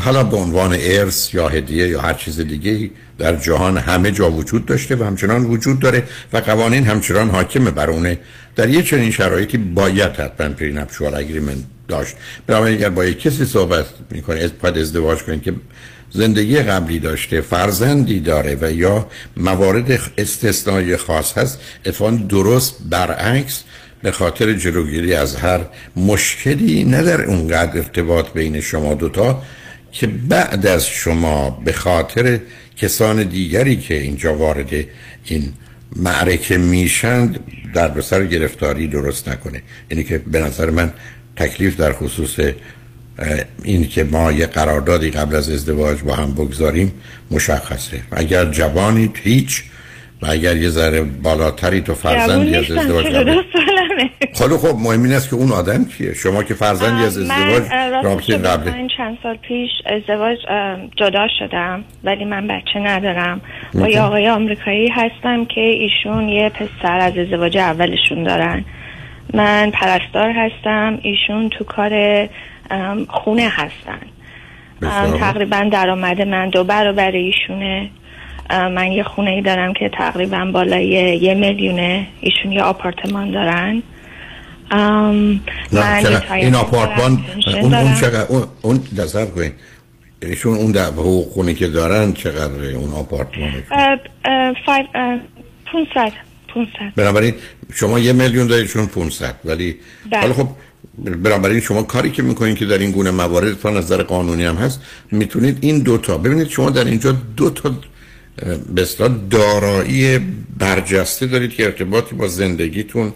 حالا 0.00 0.24
به 0.24 0.36
عنوان 0.36 0.76
ارث 0.80 1.34
یا 1.34 1.48
هدیه 1.48 1.88
یا 1.88 2.00
هر 2.00 2.14
چیز 2.14 2.40
دیگه 2.40 2.90
در 3.18 3.36
جهان 3.36 3.78
همه 3.78 4.10
جا 4.10 4.30
وجود 4.30 4.66
داشته 4.66 4.96
و 4.96 5.04
همچنان 5.04 5.44
وجود 5.44 5.80
داره 5.80 6.02
و 6.32 6.36
قوانین 6.38 6.86
همچنان 6.86 7.30
حاکمه 7.30 7.70
بر 7.70 7.90
اونه. 7.90 8.18
در 8.56 8.68
یه 8.68 8.82
چنین 8.82 9.10
شرایطی 9.10 9.58
باید 9.58 10.10
حتما 10.10 10.48
پرینپشوال 10.48 11.14
اگریمنت 11.14 11.64
داشت. 11.88 12.16
برای 12.46 12.74
اگر 12.74 12.88
با 12.88 13.04
یک 13.04 13.20
کسی 13.20 13.44
صحبت 13.44 13.86
می‌کنه 14.10 14.48
باید 14.48 14.78
ازدواج 14.78 15.18
کنید 15.18 15.42
که 15.42 15.54
زندگی 16.10 16.58
قبلی 16.58 16.98
داشته 16.98 17.40
فرزندی 17.40 18.20
داره 18.20 18.58
و 18.60 18.72
یا 18.72 19.06
موارد 19.36 20.00
استثنایی 20.18 20.96
خاص 20.96 21.38
هست 21.38 21.60
اتفاقا 21.86 22.10
درست 22.10 22.76
برعکس 22.90 23.62
به 24.02 24.12
خاطر 24.12 24.52
جلوگیری 24.52 25.14
از 25.14 25.36
هر 25.36 25.60
مشکلی 25.96 26.84
نه 26.84 27.02
در 27.02 27.24
اونقدر 27.24 27.76
ارتباط 27.76 28.32
بین 28.32 28.60
شما 28.60 28.94
دوتا 28.94 29.42
که 29.92 30.06
بعد 30.06 30.66
از 30.66 30.86
شما 30.86 31.50
به 31.50 31.72
خاطر 31.72 32.40
کسان 32.76 33.22
دیگری 33.22 33.76
که 33.76 33.94
اینجا 33.94 34.34
وارد 34.34 34.74
این 35.24 35.52
معرکه 35.96 36.58
میشند 36.58 37.40
در 37.74 37.88
بسر 37.88 38.26
گرفتاری 38.26 38.86
درست 38.86 39.28
نکنه. 39.28 39.62
یعنی 39.90 40.04
که 40.04 40.18
به 40.18 40.40
نظر 40.40 40.70
من 40.70 40.92
تکلیف 41.36 41.76
در 41.76 41.92
خصوص 41.92 42.40
این 43.62 43.88
که 43.88 44.04
ما 44.04 44.32
یه 44.32 44.46
قراردادی 44.46 45.10
قبل 45.10 45.36
از 45.36 45.50
ازدواج 45.50 46.00
با 46.00 46.14
هم 46.14 46.34
بگذاریم 46.34 46.92
مشخصه. 47.30 48.00
اگر 48.10 48.44
جوانید 48.44 49.18
هیچ 49.22 49.64
و 50.22 50.26
اگر 50.30 50.56
یه 50.56 50.68
ذره 50.68 51.02
بالاتری 51.02 51.80
تو 51.80 51.94
فرزندی 51.94 52.56
از 52.56 52.70
ازدواج 52.70 53.06
خب 54.34 54.56
خب 54.56 54.76
مهم 54.78 55.02
این 55.02 55.12
است 55.12 55.30
که 55.30 55.36
اون 55.36 55.52
آدم 55.52 55.84
کیه؟ 55.84 56.14
شما 56.14 56.42
که 56.42 56.54
فرزندی 56.54 57.04
از 57.04 57.18
ازدواج 57.18 57.62
رابطه 58.04 58.38
قبل 58.38 58.70
من 58.70 58.88
چند 58.96 59.18
سال 59.22 59.36
پیش 59.36 59.70
ازدواج 59.86 60.38
جدا 60.96 61.26
شدم 61.38 61.84
ولی 62.04 62.24
من 62.24 62.46
بچه 62.48 62.78
ندارم. 62.78 63.40
با 63.74 63.88
یه 63.88 64.00
آقای 64.00 64.28
آمریکایی 64.28 64.88
هستم 64.88 65.44
که 65.44 65.60
ایشون 65.60 66.28
یه 66.28 66.48
پسر 66.48 66.98
از 66.98 67.18
ازدواج 67.18 67.58
اولشون 67.58 68.22
دارن. 68.22 68.64
من 69.34 69.70
پرستار 69.70 70.30
هستم 70.30 70.98
ایشون 71.02 71.48
تو 71.48 71.64
کار 71.64 72.28
خونه 73.08 73.48
هستن. 73.48 74.00
تقریبا 75.18 75.68
درآمد 75.72 76.22
من 76.22 76.48
دو 76.48 76.64
برابر 76.64 77.10
ایشونه. 77.10 77.90
من 78.52 78.92
یه 78.92 79.02
خونه 79.02 79.30
ای 79.30 79.42
دارم 79.42 79.72
که 79.72 79.90
تقریبا 79.98 80.50
بالای 80.52 80.88
یه 81.22 81.34
میلیونه 81.34 82.06
ایشون 82.20 82.52
یه 82.52 82.62
آپارتمان 82.62 83.30
دارن. 83.30 83.82
من 84.72 85.40
این 86.32 86.54
آپارتمان 86.54 87.24
اون, 87.62 87.74
اون 87.74 87.94
چقدر 87.94 88.26
اون, 88.28 88.44
اون 88.62 88.80
دستر 88.98 89.26
کنید 89.26 89.52
ایشون 90.22 90.54
اون 90.54 90.72
در 90.72 90.90
خونه 91.34 91.54
که 91.54 91.68
دارن 91.68 92.12
چقدر 92.12 92.74
اون 92.74 92.92
آپارتمان 92.92 93.50
500 95.66 96.12
بنابراین 96.96 97.34
شما 97.74 97.98
یه 97.98 98.12
میلیون 98.12 98.46
داریشون 98.46 98.86
500 98.86 99.34
ولی 99.44 99.76
بله. 100.10 100.20
حالا 100.20 100.32
خب 100.32 100.48
بنابراین 101.22 101.60
شما 101.60 101.82
کاری 101.82 102.10
که 102.10 102.22
می‌کنید 102.22 102.56
که 102.56 102.66
در 102.66 102.78
این 102.78 102.90
گونه 102.90 103.10
موارد 103.10 103.60
تا 103.60 103.70
نظر 103.70 104.02
قانونی 104.02 104.44
هم 104.44 104.54
هست 104.54 104.80
می‌تونید 105.10 105.58
این 105.60 105.78
دوتا 105.78 106.18
ببینید 106.18 106.48
شما 106.48 106.70
در 106.70 106.84
اینجا 106.84 107.12
دو 107.36 107.50
تا 107.50 107.70
به 108.74 108.86
دارایی 109.30 110.18
برجسته 110.58 111.26
دارید 111.26 111.50
که 111.50 111.64
ارتباطی 111.64 112.14
با 112.14 112.28
زندگیتون 112.28 113.12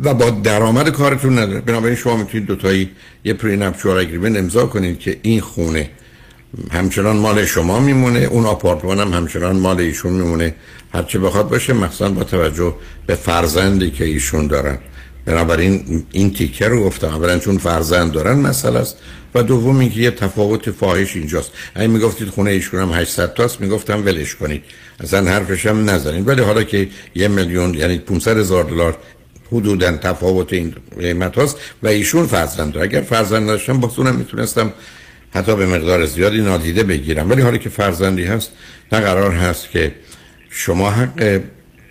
و 0.00 0.14
با 0.14 0.30
درآمد 0.30 0.88
کارتون 0.88 1.38
نداره. 1.38 1.60
بنابراین 1.60 1.96
شما 1.96 2.16
می‌تونید 2.16 2.46
دوتایی 2.46 2.90
یه 3.24 3.34
پرینپچوال 3.34 3.98
اگریمنت 3.98 4.36
امضا 4.36 4.66
کنید 4.66 4.98
که 4.98 5.18
این 5.22 5.40
خونه 5.40 5.90
همچنان 6.70 7.16
مال 7.16 7.44
شما 7.44 7.80
میمونه 7.80 8.18
اون 8.18 8.46
آپارتمان 8.46 9.00
هم 9.00 9.12
همچنان 9.12 9.56
مال 9.56 9.80
ایشون 9.80 10.12
میمونه. 10.12 10.54
هرچه 10.92 11.18
بخواد 11.18 11.48
باشه 11.48 11.72
مثلا 11.72 12.10
با 12.10 12.24
توجه 12.24 12.74
به 13.06 13.14
فرزندی 13.14 13.90
که 13.90 14.04
ایشون 14.04 14.46
دارن. 14.46 14.78
بنابراین 15.24 16.04
این 16.12 16.32
تیکه 16.32 16.68
رو 16.68 16.84
گفتم. 16.84 17.08
اولا 17.08 17.38
چون 17.38 17.58
فرزند 17.58 18.12
دارن 18.12 18.38
مسئله 18.38 18.78
است 18.78 18.96
و 19.34 19.42
دوم 19.42 19.78
اینکه 19.78 20.00
یه 20.00 20.10
تفاوت 20.10 20.70
فاحش 20.70 21.16
اینجاست. 21.16 21.50
اگه 21.74 21.86
می‌گفتید 21.86 22.28
خونه 22.28 22.50
ایشون 22.50 22.80
هم 22.80 22.92
800 22.92 23.34
تاست 23.34 23.60
می‌گفتم 23.60 24.04
ولش 24.04 24.34
کنید. 24.34 24.62
اصلا 25.00 25.30
حرفش 25.30 25.66
هم 25.66 25.90
نزنید. 25.90 26.28
ولی 26.28 26.42
حالا 26.42 26.62
که 26.62 26.88
یه 27.14 27.28
میلیون 27.28 27.74
یعنی 27.74 27.98
500 27.98 28.38
هزار 28.38 28.64
دلار 28.64 28.98
حدودا 29.52 29.96
تفاوت 29.96 30.52
این 30.52 30.74
قیمت 30.98 31.38
هاست 31.38 31.56
و 31.82 31.88
ایشون 31.88 32.26
فرزند 32.26 32.78
اگر 32.78 33.00
فرزند 33.00 33.46
داشتم 33.46 33.80
با 33.80 33.92
اونم 33.96 34.14
می‌تونستم 34.14 34.72
حتی 35.34 35.56
به 35.56 35.66
مقدار 35.66 36.06
زیادی 36.06 36.40
نادیده 36.40 36.82
بگیرم. 36.82 37.30
ولی 37.30 37.42
حالی 37.42 37.58
که 37.58 37.68
فرزندی 37.68 38.24
هست 38.24 38.50
نه 38.92 39.00
قرار 39.00 39.32
هست 39.32 39.70
که 39.70 39.94
شما 40.50 40.90
حق 40.90 41.40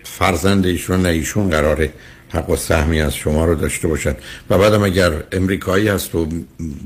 فرزند 0.04 0.66
ایشون 0.66 1.02
نه 1.02 1.08
ایشون 1.08 1.50
قراره 1.50 1.90
حق 2.32 2.50
و 2.50 2.56
سهمی 2.56 3.00
از 3.00 3.14
شما 3.16 3.44
رو 3.44 3.54
داشته 3.54 3.88
باشد. 3.88 4.16
و 4.50 4.58
بعدم 4.58 4.82
اگر 4.82 5.12
امریکایی 5.32 5.88
هست 5.88 6.14
و 6.14 6.26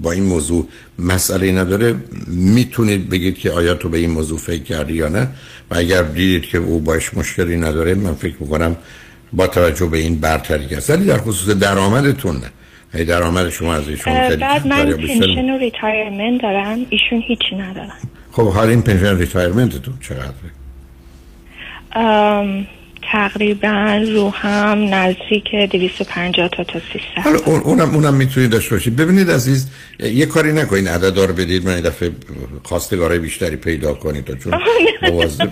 با 0.02 0.12
این 0.12 0.24
موضوع 0.24 0.68
مسئله 0.98 1.52
نداره 1.52 1.94
می‌تونید 2.26 3.10
بگید 3.10 3.38
که 3.38 3.50
آیا 3.50 3.74
تو 3.74 3.88
به 3.88 3.98
این 3.98 4.10
موضوع 4.10 4.38
فکر 4.38 4.62
کردی 4.62 4.94
یا 4.94 5.08
نه. 5.08 5.28
و 5.70 5.76
اگر 5.76 6.02
دیدید 6.02 6.42
که 6.42 6.58
او 6.58 6.80
باش 6.80 7.14
مشکلی 7.14 7.56
نداره 7.56 7.94
من 7.94 8.14
فکر 8.14 8.34
می‌کنم 8.40 8.76
با 9.32 9.46
توجه 9.46 9.86
به 9.86 9.98
این 9.98 10.20
برتری 10.20 10.74
هست 10.74 10.90
ولی 10.90 11.04
در 11.04 11.18
خصوص 11.18 11.56
درآمدتون 11.56 12.36
نه. 12.36 12.50
ای 12.94 13.04
درآمد 13.04 13.50
شما 13.50 13.74
از 13.74 13.88
ایشون 13.88 14.14
بعد 14.36 14.66
من 14.66 14.92
pension 14.92 15.50
و 15.50 15.58
retirement 15.58 16.42
دارم 16.42 16.78
ایشون 16.90 17.22
هیچی 17.26 17.56
ندارم 17.56 17.98
خب 18.32 18.48
حال 18.48 18.68
این 18.68 18.82
pension 18.82 19.18
retirement 19.18 19.77
تون 19.77 19.94
چقدره؟ 20.00 20.32
تقریبا 23.12 24.04
رو 24.14 24.30
هم 24.30 24.94
نزدیک 24.94 25.54
250 25.72 26.48
تا 26.48 26.64
تا 26.64 26.80
300 26.92 27.22
حالا 27.24 27.38
اون 27.38 27.60
اونم 27.60 27.94
اونم 27.94 28.14
می‌تونید 28.14 28.50
داشته 28.50 28.74
باشید. 28.74 28.96
ببینید 28.96 29.30
عزیز 29.30 29.66
یه 30.00 30.26
کاری 30.26 30.52
نکنین 30.52 30.88
عدد 30.88 31.18
رو 31.18 31.32
بدید 31.34 31.66
من 31.66 31.74
این 31.74 31.82
دفعه 31.82 32.10
خواستگاره 32.62 33.18
بیشتری 33.18 33.56
پیدا 33.56 33.94
کنید 33.94 34.24
تا 34.24 34.34
چون 34.34 34.54
مواظب 35.02 35.50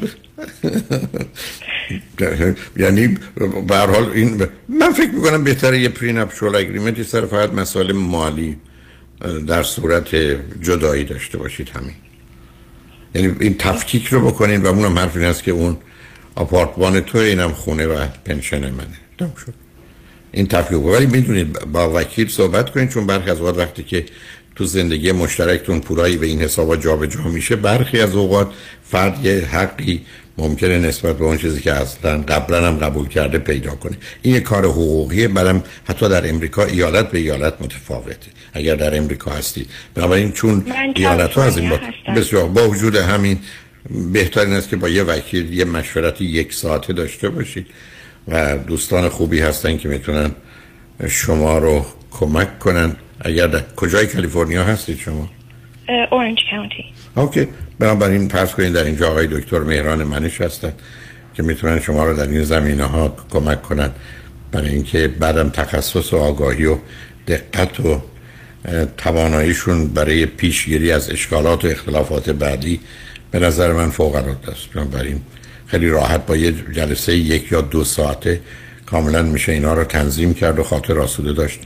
یعنی 2.76 3.18
به 3.68 3.76
حال 3.76 4.10
این 4.14 4.46
من 4.68 4.92
فکر 4.92 5.10
می‌کنم 5.10 5.44
بهتره 5.44 5.80
یه 5.80 5.88
پرین 5.88 6.28
شول 6.28 6.56
اگریمنتی 6.56 7.04
سر 7.04 7.26
فقط 7.26 7.52
مسائل 7.52 7.92
مالی 7.92 8.56
در 9.46 9.62
صورت 9.62 10.14
جدایی 10.62 11.04
داشته 11.04 11.38
باشید 11.38 11.68
همین. 11.68 11.94
یعنی 13.14 13.36
این 13.40 13.54
تفکیک 13.58 14.06
رو 14.06 14.26
بکنین 14.26 14.62
و 14.62 14.66
اونم 14.66 14.98
حرف 14.98 15.16
این 15.16 15.24
است 15.24 15.44
که 15.44 15.50
اون 15.50 15.76
آپارتمان 16.34 17.00
تو 17.00 17.18
اینم 17.18 17.52
خونه 17.52 17.86
و 17.86 18.06
پنشن 18.24 18.70
منه. 18.70 18.98
دم 19.18 19.32
شد. 19.46 19.54
این 20.32 20.46
تفکیک 20.46 20.84
ولی 20.84 21.06
می‌دونید 21.06 21.58
با 21.58 21.90
وکیل 21.94 22.28
صحبت 22.28 22.70
کنید 22.70 22.88
چون 22.88 23.06
برخی 23.06 23.30
از 23.30 23.38
اوقات 23.38 23.58
وقتی 23.58 23.82
که 23.82 24.04
تو 24.56 24.64
زندگی 24.64 25.12
مشترکتون 25.12 25.80
پورایی 25.80 26.16
به 26.16 26.26
این 26.26 26.42
حسابا 26.42 26.76
جابجا 26.76 27.22
میشه 27.22 27.56
برخی 27.56 28.00
از 28.00 28.14
اوقات 28.14 28.52
فرد 28.84 29.24
یه 29.24 29.48
حقی 29.52 30.02
ممکنه 30.38 30.78
نسبت 30.78 31.18
به 31.18 31.24
اون 31.24 31.38
چیزی 31.38 31.60
که 31.60 31.72
اصلا 31.72 32.18
قبلا 32.18 32.68
هم 32.68 32.78
قبول 32.78 33.08
کرده 33.08 33.38
پیدا 33.38 33.70
کنه. 33.70 33.96
این 34.22 34.40
کار 34.40 34.64
حقوقیه 34.64 35.28
برم 35.28 35.62
حتی 35.84 36.08
در 36.08 36.28
امریکا 36.28 36.64
ایالت 36.64 37.10
به 37.10 37.18
ایالت 37.18 37.62
متفاوته. 37.62 38.30
اگر 38.52 38.74
در 38.74 38.96
امریکا 38.96 39.30
هستی. 39.30 39.66
بنابراین 39.94 40.32
چون 40.32 40.64
ایالت 40.94 41.32
ها 41.32 41.44
از 41.44 41.58
این 41.58 41.70
با 41.70 41.78
بسیار 42.16 42.48
با 42.48 42.68
وجود 42.68 42.96
همین 42.96 43.38
بهترین 44.12 44.52
است 44.52 44.68
که 44.68 44.76
با 44.76 44.88
یه 44.88 45.02
وکیل 45.02 45.52
یه 45.52 45.64
مشورت 45.64 46.20
یک 46.20 46.52
ساعته 46.52 46.92
داشته 46.92 47.28
باشید 47.28 47.66
و 48.28 48.58
دوستان 48.58 49.08
خوبی 49.08 49.40
هستن 49.40 49.76
که 49.76 49.88
می‌تونن 49.88 50.30
شما 51.08 51.58
رو 51.58 51.86
کمک 52.10 52.58
کنن. 52.58 52.96
اگر 53.20 53.46
در 53.46 53.62
کجای 53.76 54.06
کالیفرنیا 54.06 54.64
هستید 54.64 54.98
شما؟ 54.98 55.30
اورنج 56.10 56.38
کانتی 56.50 56.84
اوکی. 57.14 57.48
بنابراین 57.78 58.28
پرس 58.28 58.54
کنید 58.54 58.72
در 58.72 58.84
اینجا 58.84 59.10
آقای 59.10 59.26
دکتر 59.26 59.58
مهران 59.58 60.04
منش 60.04 60.40
هستن 60.40 60.72
که 61.34 61.42
می‌تونن 61.42 61.80
شما 61.80 62.04
رو 62.04 62.16
در 62.16 62.28
این 62.28 62.44
زمینه 62.44 62.84
ها 62.84 63.16
کمک 63.30 63.62
کنن. 63.62 63.90
برای 64.52 64.68
اینکه 64.68 65.08
بعدم 65.08 65.48
تخصص 65.48 66.12
و 66.12 66.16
آگاهی 66.16 66.64
و 66.64 66.78
دقت 67.28 67.80
و 67.80 68.00
تواناییشون 68.96 69.88
برای 69.88 70.26
پیشگیری 70.26 70.92
از 70.92 71.10
اشکالات 71.10 71.64
و 71.64 71.68
اختلافات 71.68 72.30
بعدی 72.30 72.80
به 73.34 73.40
نظر 73.40 73.72
من 73.72 73.90
فوق 73.90 74.14
العاده 74.14 74.50
است. 74.50 74.72
بنابراین 74.74 75.20
خیلی 75.66 75.88
راحت 75.88 76.26
با 76.26 76.36
یه 76.36 76.52
جلسه 76.52 77.16
یک 77.16 77.52
یا 77.52 77.60
دو 77.60 77.84
ساعته 77.84 78.40
کاملا 78.86 79.22
میشه 79.22 79.52
اینا 79.52 79.74
رو 79.74 79.84
تنظیم 79.84 80.34
کرد 80.34 80.58
و 80.58 80.62
خاطر 80.62 80.98
آسوده 80.98 81.32
داشت 81.32 81.60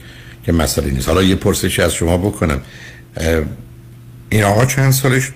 که 0.45 0.51
مسئله 0.51 0.91
نیست. 0.91 1.09
حالا 1.09 1.23
یه 1.23 1.35
پرسشی 1.35 1.81
از 1.81 1.93
شما 1.93 2.17
بکنم. 2.17 2.61
این 4.29 4.43
آقا 4.43 4.65
چند 4.65 4.91
سالش؟ 4.91 5.31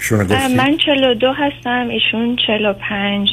شونه 0.00 0.24
گفتی؟ 0.24 0.54
من 0.54 0.76
42 0.76 1.32
هستم 1.36 1.88
ایشون 1.88 2.36
45 2.46 3.28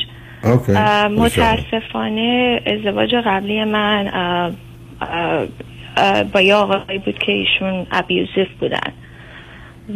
متاسفانه 1.18 2.62
ازدواج 2.66 3.16
قبلی 3.26 3.64
من 3.64 4.56
با 6.34 6.42
یه 6.42 6.56
آقایی 6.56 7.00
بود 7.00 7.20
که 7.20 7.32
ایشون 7.32 7.88
ابیوزیف 7.92 8.48
بودن. 8.60 8.94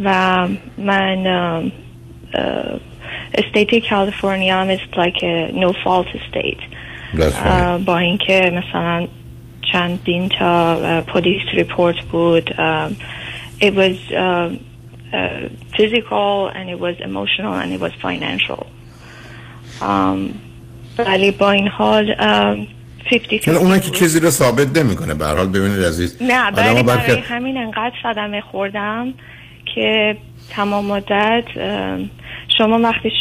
و 0.04 0.48
من 0.78 1.70
state 3.34 3.88
کالیفرنیا 3.90 4.60
هم 4.60 4.76
is 4.76 4.80
like 4.80 5.22
a 5.22 5.52
no 5.52 5.72
fault 5.84 6.08
state 6.30 6.62
با 7.86 7.98
اینکه 7.98 8.52
مثلا 8.54 9.06
چندین 9.72 10.28
تا 10.28 10.76
police 11.00 11.42
report 11.54 12.00
بود 12.00 12.50
it 13.60 13.74
was 13.74 13.96
uh, 14.10 14.48
uh, 15.12 15.48
physical 15.76 16.48
and 16.48 16.70
it 16.70 16.78
was 16.86 16.96
emotional 17.00 17.54
and 17.54 17.72
it 17.72 17.80
was 17.80 17.92
financial. 18.08 18.66
Um, 19.80 20.40
ولی 20.98 21.30
با 21.30 21.50
این 21.50 21.68
حال 21.68 22.14
اونا 23.46 23.78
که 23.78 23.90
چیزی 23.90 24.20
رو 24.20 24.30
ثابت 24.30 24.78
نمی‌کنه 24.78 25.14
به 25.14 25.26
حال 25.26 25.46
ببینید 25.46 25.84
عزیز. 25.84 26.22
نه 26.22 26.50
برای, 26.50 26.82
برای 26.82 27.20
همین 27.20 27.56
انقدر 27.56 27.94
صدمه 28.02 28.40
خوردم 28.40 29.14
که 29.74 30.16
تمام 30.50 30.86
مدت 30.86 31.44
شما 32.58 32.78
وقتی 32.78 33.12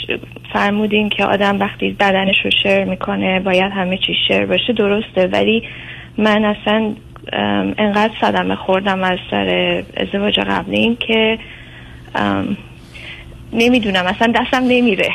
فرمودین 0.53 1.09
که 1.09 1.25
آدم 1.25 1.59
وقتی 1.59 1.95
بدنش 1.99 2.35
رو 2.45 2.51
شیر 2.63 2.83
می‌کنه 2.83 3.39
باید 3.39 3.71
همه 3.71 3.97
چی 3.97 4.13
شیر 4.27 4.45
باشه 4.45 4.73
درسته. 4.73 5.27
ولی 5.27 5.63
من 6.17 6.45
اصلا 6.45 6.93
انقدر 7.77 8.13
صدمه 8.21 8.55
خوردم 8.55 9.03
از 9.03 9.17
سر 9.31 9.83
ازدواج 9.97 10.39
قبلی 10.39 10.97
که 11.07 11.39
نمی‌دونم 13.53 14.05
اصلا 14.05 14.33
دستم 14.35 14.63
نمیره. 14.63 15.09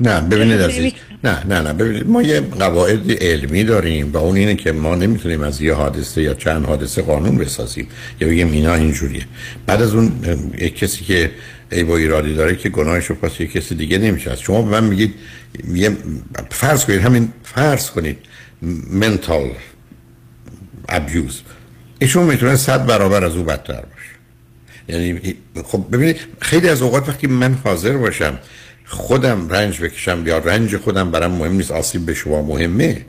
نه 0.00 0.20
ببینید 0.20 0.60
عزیز. 0.70 0.92
نه 1.24 1.46
نه 1.48 1.60
نه 1.60 1.72
ببینید. 1.72 2.06
ما 2.08 2.22
یه 2.22 2.40
قواعد 2.40 3.22
علمی 3.22 3.64
داریم 3.64 4.12
و 4.12 4.16
اون 4.16 4.36
اینه 4.36 4.54
که 4.54 4.72
ما 4.72 4.94
نمی‌تونیم 4.94 5.42
از 5.42 5.62
یه 5.62 5.74
حادثه 5.74 6.22
یا 6.22 6.34
چند 6.34 6.66
حادثه 6.66 7.02
قانون 7.02 7.38
بسازیم 7.38 7.88
یا 8.20 8.28
بگیم 8.28 8.52
اینا 8.52 8.74
اینجوریه. 8.74 9.22
بعد 9.66 9.82
از 9.82 9.94
اون 9.94 10.12
کسی 10.76 11.04
که 11.04 11.30
ای 11.72 11.84
با 11.84 11.96
ایرادی 11.96 12.34
داره 12.34 12.56
که 12.56 12.68
گناهش 12.68 13.06
رو 13.06 13.14
پاس 13.14 13.40
یک 13.40 13.52
کسی 13.52 13.74
دیگه 13.74 13.98
نمیشه 13.98 14.36
شما 14.36 14.62
به 14.62 14.70
من 14.70 14.84
میگید 14.84 15.14
یه 15.74 15.96
فرض 16.50 16.84
کنید 16.84 17.00
همین 17.00 17.32
فرض 17.44 17.90
کنید 17.90 18.18
منتال 18.90 19.50
ابیوز 20.88 21.40
ایشون 21.98 22.24
می‌تونه 22.24 22.56
صد 22.56 22.86
برابر 22.86 23.24
از 23.24 23.36
او 23.36 23.42
بدتر 23.42 23.80
باشه. 23.80 24.12
یعنی 24.88 25.34
خب 25.64 25.84
ببینید 25.92 26.16
خیلی 26.40 26.68
از 26.68 26.82
اوقات 26.82 27.08
وقتی 27.08 27.26
من 27.26 27.54
حاضر 27.64 27.96
باشم 27.96 28.38
خودم 28.84 29.48
رنج 29.48 29.80
بکشم 29.80 30.22
یا 30.26 30.38
رنج 30.38 30.76
خودم 30.76 31.10
برام 31.10 31.32
مهم 31.32 31.52
نیست 31.52 31.70
آسیب 31.70 32.06
به 32.06 32.14
شما 32.14 32.42
مهمه. 32.42 33.06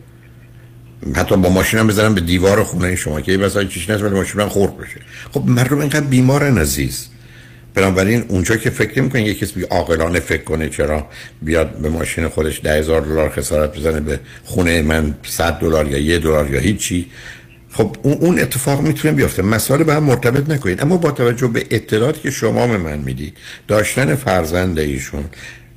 حتی 1.16 1.38
با 1.38 1.50
ماشینم 1.50 1.88
بزنم 1.88 2.16
به 2.16 2.22
دیوار 2.22 2.64
خونه 2.64 2.96
شما 2.96 3.22
که 3.22 3.32
یه 3.32 3.68
چیش 3.68 3.90
نست 3.90 4.04
ولی 4.04 4.16
ماشینم 4.16 4.50
خورد 4.50 4.78
بشه. 4.78 5.02
خب 5.32 5.44
مردم 5.46 5.80
اینقدر 5.80 6.06
بیمارن 6.06 6.58
عزیز. 6.58 7.08
بنابراین 7.74 8.26
اونجا 8.28 8.56
که 8.56 8.70
فکر 8.70 9.00
نمی‌کنه 9.00 9.24
یه 9.24 9.34
کسی 9.34 9.62
عاقلانه 9.62 10.20
فکر 10.20 10.44
کنه 10.44 10.70
چرا 10.70 11.08
بیاد 11.42 11.78
به 11.78 11.90
ماشین 11.90 12.28
خودش 12.28 12.62
ده 12.64 12.74
هزار 12.74 13.02
دلار 13.02 13.30
خسارت 13.30 13.78
بزنه 13.78 14.00
به 14.00 14.20
خونه 14.44 14.82
من 14.82 15.16
100 15.24 15.54
دلار 15.54 15.88
یا 15.88 15.98
یه 15.98 16.20
دلار 16.20 16.52
یا 16.52 16.60
هیچی. 16.60 17.06
خب 17.72 17.96
اون 18.02 18.40
اتفاق 18.40 18.82
می‌تونه 18.82 19.14
بیفته. 19.14 19.42
مسائل 19.42 19.84
به 19.84 19.94
هم 19.94 20.04
مرتبط 20.04 20.50
نکنید. 20.50 20.82
اما 20.82 20.98
با 20.98 21.12
توجه 21.12 21.48
به 21.48 21.66
اطلاعاتی 21.72 22.22
که 22.22 22.32
شما 22.32 22.68
به 22.68 22.78
من 22.78 22.98
می‌دید 22.98 23.38
داشتن 23.68 24.16
فرزند 24.16 24.80
ایشون 24.80 25.24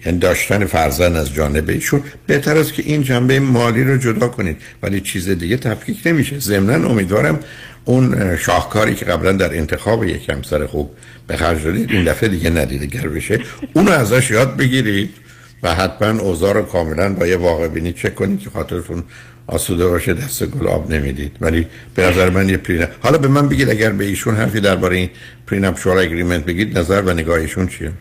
یعنی 0.07 0.19
داشتن 0.19 0.65
فرزند 0.65 1.17
از 1.17 1.35
جانب 1.35 1.69
ایشون 1.69 2.03
بهتر 2.27 2.57
است 2.57 2.75
که 2.75 2.83
این 2.87 3.03
جنبه 3.03 3.41
مالی 3.41 3.85
رو 3.85 3.97
جدا 3.97 4.29
کنید. 4.29 4.57
ولی 4.83 5.01
چیز 5.01 5.29
دیگه 5.29 5.57
تفکیک 5.57 5.99
نمیشه. 6.07 6.39
ضمنا 6.39 6.89
امیدوارم 6.89 7.41
اون 7.89 8.37
شاهکاری 8.37 8.95
که 8.95 9.05
قبلا 9.05 9.33
در 9.33 9.57
انتخاب 9.57 10.05
یک 10.05 10.31
همسر 10.31 10.67
خوب 10.67 10.91
به 11.27 11.37
خرج 11.37 11.65
دادید 11.65 11.93
این 11.93 12.05
دفعه 12.05 12.29
دیگه 12.29 12.51
ندیده 12.51 12.87
گر 12.87 13.09
بشه. 13.09 13.41
اونو 13.73 13.91
ازش 13.91 14.31
یاد 14.31 14.57
بگیرید 14.57 15.15
و 15.63 15.75
حتما 15.75 16.21
اوضاع 16.21 16.55
رو 16.55 16.63
کاملا 16.63 17.15
با 17.15 17.27
یه 17.27 17.37
واقع 17.37 17.69
بینی 17.69 17.93
چک 17.93 18.15
کنید 18.15 18.41
که 18.41 18.51
خاطرتون 18.51 19.05
آسوده 19.47 19.89
باشه 19.89 20.15
دست 20.15 20.47
گلاب 20.47 20.91
نمی‌دید. 20.91 21.37
ولی 21.41 21.67
به 21.95 22.07
نظر 22.07 22.31
من 22.31 22.49
یه 22.49 22.57
پرین 22.57 22.87
حالا 23.03 23.19
به 23.19 23.29
من 23.29 23.49
بگید 23.49 23.71
اگر 23.71 23.91
به 23.91 24.05
ایشون 24.05 24.35
حرفی 24.37 24.61
درباره 24.61 24.97
این 24.97 25.11
پرینپ 25.47 25.79
شورا 25.79 26.01
اگریمنت 26.01 26.45
بگید 26.45 26.79
نظر 26.79 27.03
و 27.03 27.13
نگاه 27.13 27.39
ایشون 27.39 27.67
چیه؟ 27.67 27.93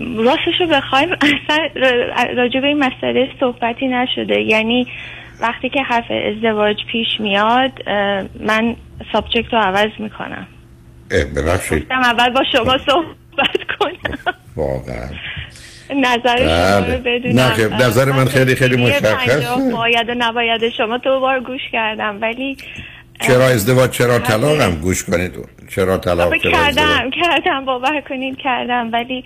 راستش 0.00 0.60
رو 0.60 0.66
بخوایم 0.66 1.08
اصلا 1.12 1.58
راجع 2.36 2.60
به 2.60 2.66
این 2.66 2.78
مسئله 2.78 3.28
صحبتی 3.40 3.88
نشده. 3.88 4.40
یعنی 4.40 4.86
وقتی 5.44 5.68
که 5.68 5.82
حرف 5.82 6.04
ازدواج 6.10 6.76
پیش 6.92 7.20
میاد 7.20 7.88
من 8.40 8.76
سابجکت 9.12 9.52
رو 9.52 9.58
عوض 9.58 9.90
می‌کنم. 9.98 10.46
ببخشید. 11.36 11.86
اول 11.90 12.30
با 12.30 12.42
شما 12.52 12.78
صحبت 12.78 13.58
کنم. 13.78 14.34
واقعا. 14.56 15.08
نظر 15.96 16.36
شما 16.36 16.94
رو 16.94 17.00
بدونم. 17.04 17.40
نه 17.40 17.86
نظر 17.86 18.12
من 18.12 18.24
خیلی 18.24 18.54
خیلی 18.54 18.76
مشخص. 18.76 19.58
باید 19.72 20.08
و 20.08 20.14
نباید 20.18 20.68
شما 20.68 20.98
تو 20.98 21.20
بار 21.20 21.40
گوش 21.40 21.60
کردم 21.72 22.18
ولی 22.20 22.56
چرا 23.20 23.44
ازدواج 23.44 23.90
چرا 23.90 24.18
طلاق 24.18 24.60
هم 24.60 24.74
گوش 24.74 25.04
کنید. 25.04 25.32
چرا 25.70 25.98
طلاق 25.98 26.34
کردم 26.34 27.10
کردم 27.10 27.64
باور 27.64 28.00
کنید 28.00 28.36
کردم. 28.36 28.92
ولی 28.92 29.24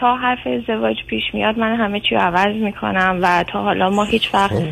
تا 0.00 0.16
حرف 0.16 0.46
ازدواج 0.46 0.96
پیش 1.06 1.22
میاد 1.32 1.58
من 1.58 1.76
همه 1.76 2.00
چی 2.00 2.14
عوض 2.14 2.54
می‌کنم 2.54 3.18
و 3.22 3.44
تا 3.52 3.62
حالا 3.62 3.90
ما 3.90 4.04
هیچ 4.04 4.34
وقت 4.34 4.52
خب. 4.52 4.62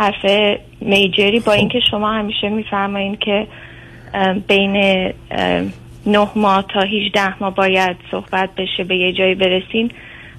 حرف 0.00 0.50
میجری 0.80 1.40
با 1.40 1.52
خب. 1.52 1.58
اینکه 1.58 1.80
شما 1.90 2.12
همیشه 2.12 2.48
میفرمایید 2.48 3.18
که 3.18 3.46
بین 4.48 4.76
نه 6.06 6.28
ماه 6.36 6.64
تا 6.74 6.80
18 6.80 7.42
ماه 7.42 7.54
باید 7.54 7.96
صحبت 8.10 8.50
بشه 8.56 8.84
به 8.84 8.96
یه 8.96 9.12
جایی 9.12 9.34
برسین 9.34 9.90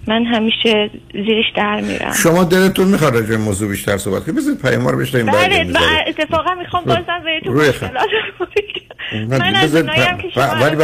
من 0.07 0.25
همیشه 0.25 0.89
زیرش 1.13 1.45
در 1.55 1.81
میرم. 1.81 2.13
شما 2.23 2.43
دلتون 2.43 2.87
می‌خواد 2.87 3.15
راجع 3.15 3.35
موضوع 3.35 3.69
بیشتر 3.69 3.97
صحبت 3.97 4.23
کنید؟ 4.23 4.37
بذارید 4.37 4.61
پیام 4.61 4.87
رو 4.87 4.97
بشنویم 4.97 5.25
بله 5.25 5.65
اتفاقا 6.07 6.53
می‌خوام 6.55 6.83
بازم 6.83 7.21
بهتون 7.25 7.53
من 9.27 9.55
از 9.55 9.75
اوناییم 9.75 10.17
که 10.17 10.29
شما 10.29 10.43
فقط 10.43 10.77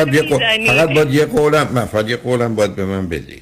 باید 0.94 1.14
یه 1.14 1.26
قولم 1.26 1.68
من 1.74 1.86
فقط 1.86 2.10
یه 2.10 2.18
قولم 2.18 2.56
باید 2.56 2.76
به 2.76 2.86
من 2.86 3.10
بدید. 3.10 3.42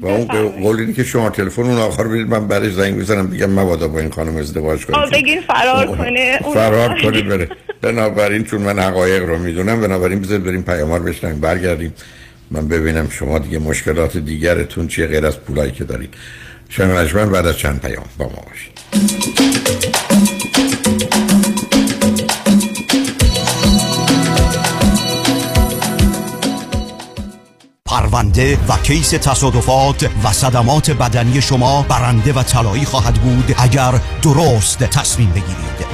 و 0.00 0.06
اون 0.06 0.48
قولی 0.48 0.92
که 0.92 1.04
شما 1.04 1.30
تلفن 1.30 1.62
اون 1.62 1.78
آخر 1.78 2.04
بدید 2.04 2.28
من 2.28 2.48
برای 2.48 2.70
زنگ 2.70 2.98
بزنم 3.00 3.26
دیگه 3.26 3.46
مبادا 3.46 3.88
با 3.88 3.98
این 3.98 4.10
خانم 4.10 4.36
ازدواج 4.36 4.86
کنم 4.86 5.10
بگین 5.12 5.40
فرار 5.40 5.86
کنه 5.86 6.38
فرار 6.54 7.00
کنه 7.02 7.22
بره 7.22 7.48
بنابراین 7.80 8.44
چون 8.44 8.62
من 8.62 8.78
حقایق 8.78 9.24
رو 9.24 9.38
می‌دونم 9.38 9.80
بنابراین 9.80 10.20
بذارید 10.20 10.44
بریم 10.44 10.62
پیامار 10.62 11.00
بشنویم 11.00 11.40
برگردیم. 11.40 11.94
من 12.50 12.68
ببینم 12.68 13.08
شما 13.08 13.38
دیگه 13.38 13.58
مشکلات 13.58 14.16
دیگرتون 14.16 14.88
چیه 14.88 15.06
غیر 15.06 15.26
از 15.26 15.40
پولایی 15.40 15.72
که 15.72 15.84
دارید. 15.84 16.14
شما 16.68 17.26
بعد 17.26 17.46
از 17.46 17.58
چند 17.58 17.80
پیام 17.80 18.04
با 18.18 18.24
ما 18.24 18.44
باشید. 18.50 19.93
پرونده 27.94 28.58
و 28.68 28.76
case 28.76 29.10
تصادفات 29.10 30.10
و 30.24 30.32
صدمات 30.32 30.90
بدنی 30.90 31.42
شما 31.42 31.82
برنده 31.82 32.32
و 32.32 32.42
طلایی 32.42 32.84
خواهد 32.84 33.14
بود 33.14 33.54
اگر 33.58 34.00
درست 34.22 34.78
تصمیم 34.78 35.30
بگیرید. 35.30 35.93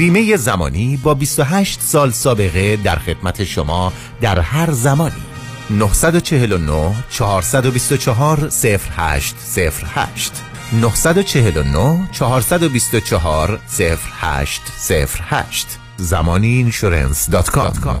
بیمه 0.00 0.36
زمانی 0.36 0.96
با 0.96 1.14
28 1.14 1.80
سال 1.80 2.10
سابقه 2.10 2.76
در 2.76 2.96
خدمت 2.96 3.44
شما 3.44 3.92
در 4.20 4.40
هر 4.40 4.70
زمانی. 4.70 5.22
949 5.70 6.94
424 7.10 8.50
0808 8.64 10.42
949 10.72 12.08
424 12.12 13.60
0808 13.70 15.78
زمانی 15.96 16.48
insurance 16.48 17.30
dot 17.30 17.50
com 17.50 18.00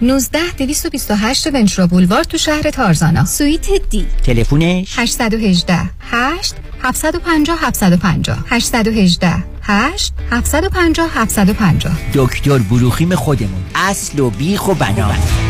19 0.00 0.38
228 0.58 1.46
Ventura 1.54 1.86
بولوار 1.86 2.24
تو 2.24 2.38
شهر 2.38 2.70
تارزانا. 2.70 3.24
suite 3.24 3.66
D. 3.90 4.06
تلفونش 4.22 4.98
818 4.98 5.90
8 6.00 6.54
750 6.82 7.56
750 7.56 8.38
818 8.50 9.44
8 9.62 10.12
750 10.30 11.08
750 11.14 11.90
دکتر 12.14 12.58
بروخیم 12.58 13.14
خودمون. 13.14 13.62
اصل 13.74 14.20
و 14.20 14.30
بیخ 14.30 14.68
و 14.68 14.74
بنا. 14.74 15.49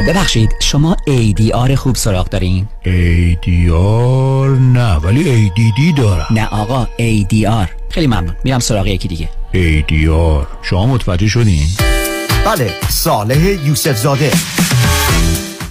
ببخشید 0.00 0.50
شما 0.60 0.96
ADR 1.08 1.72
خوب 1.74 1.96
سراغ 1.96 2.28
دارین؟ 2.28 2.68
ADR 2.84 4.58
نه 4.74 4.96
ولی 4.96 5.50
ADD 5.50 5.98
دارم. 5.98 6.26
نه 6.30 6.46
آقا 6.46 6.84
ADR 6.84 7.68
خیلی 7.90 8.06
ممنون 8.06 8.36
میرم 8.44 8.58
سراغ 8.58 8.86
یکی 8.86 9.08
دیگه. 9.08 9.28
ADR 9.54 10.46
شما 10.62 10.86
متوجه 10.86 11.28
شدین؟ 11.28 11.66
بله 12.46 12.70
صالح 12.88 13.66
یوسف 13.66 13.96
زاده 13.96 14.30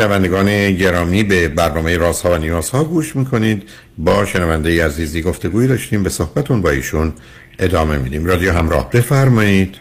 شنوندگان 0.00 0.72
گرامی 0.72 1.22
به 1.22 1.48
برنامه 1.48 1.96
رازها 1.96 2.30
و 2.30 2.36
نیازها 2.36 2.84
گوش 2.84 3.16
می‌کنید. 3.16 3.70
با 3.98 4.24
شنونده 4.24 4.84
عزیزی 4.84 5.22
گفتگوی 5.22 5.66
داشتیم 5.66 6.02
به 6.02 6.08
صحبتون 6.08 6.62
با 6.62 6.70
ایشون 6.70 7.12
ادامه 7.58 7.98
میدیم. 7.98 8.26
رادیو 8.26 8.52
همراه 8.52 8.90
بفرمایید. 8.90 9.80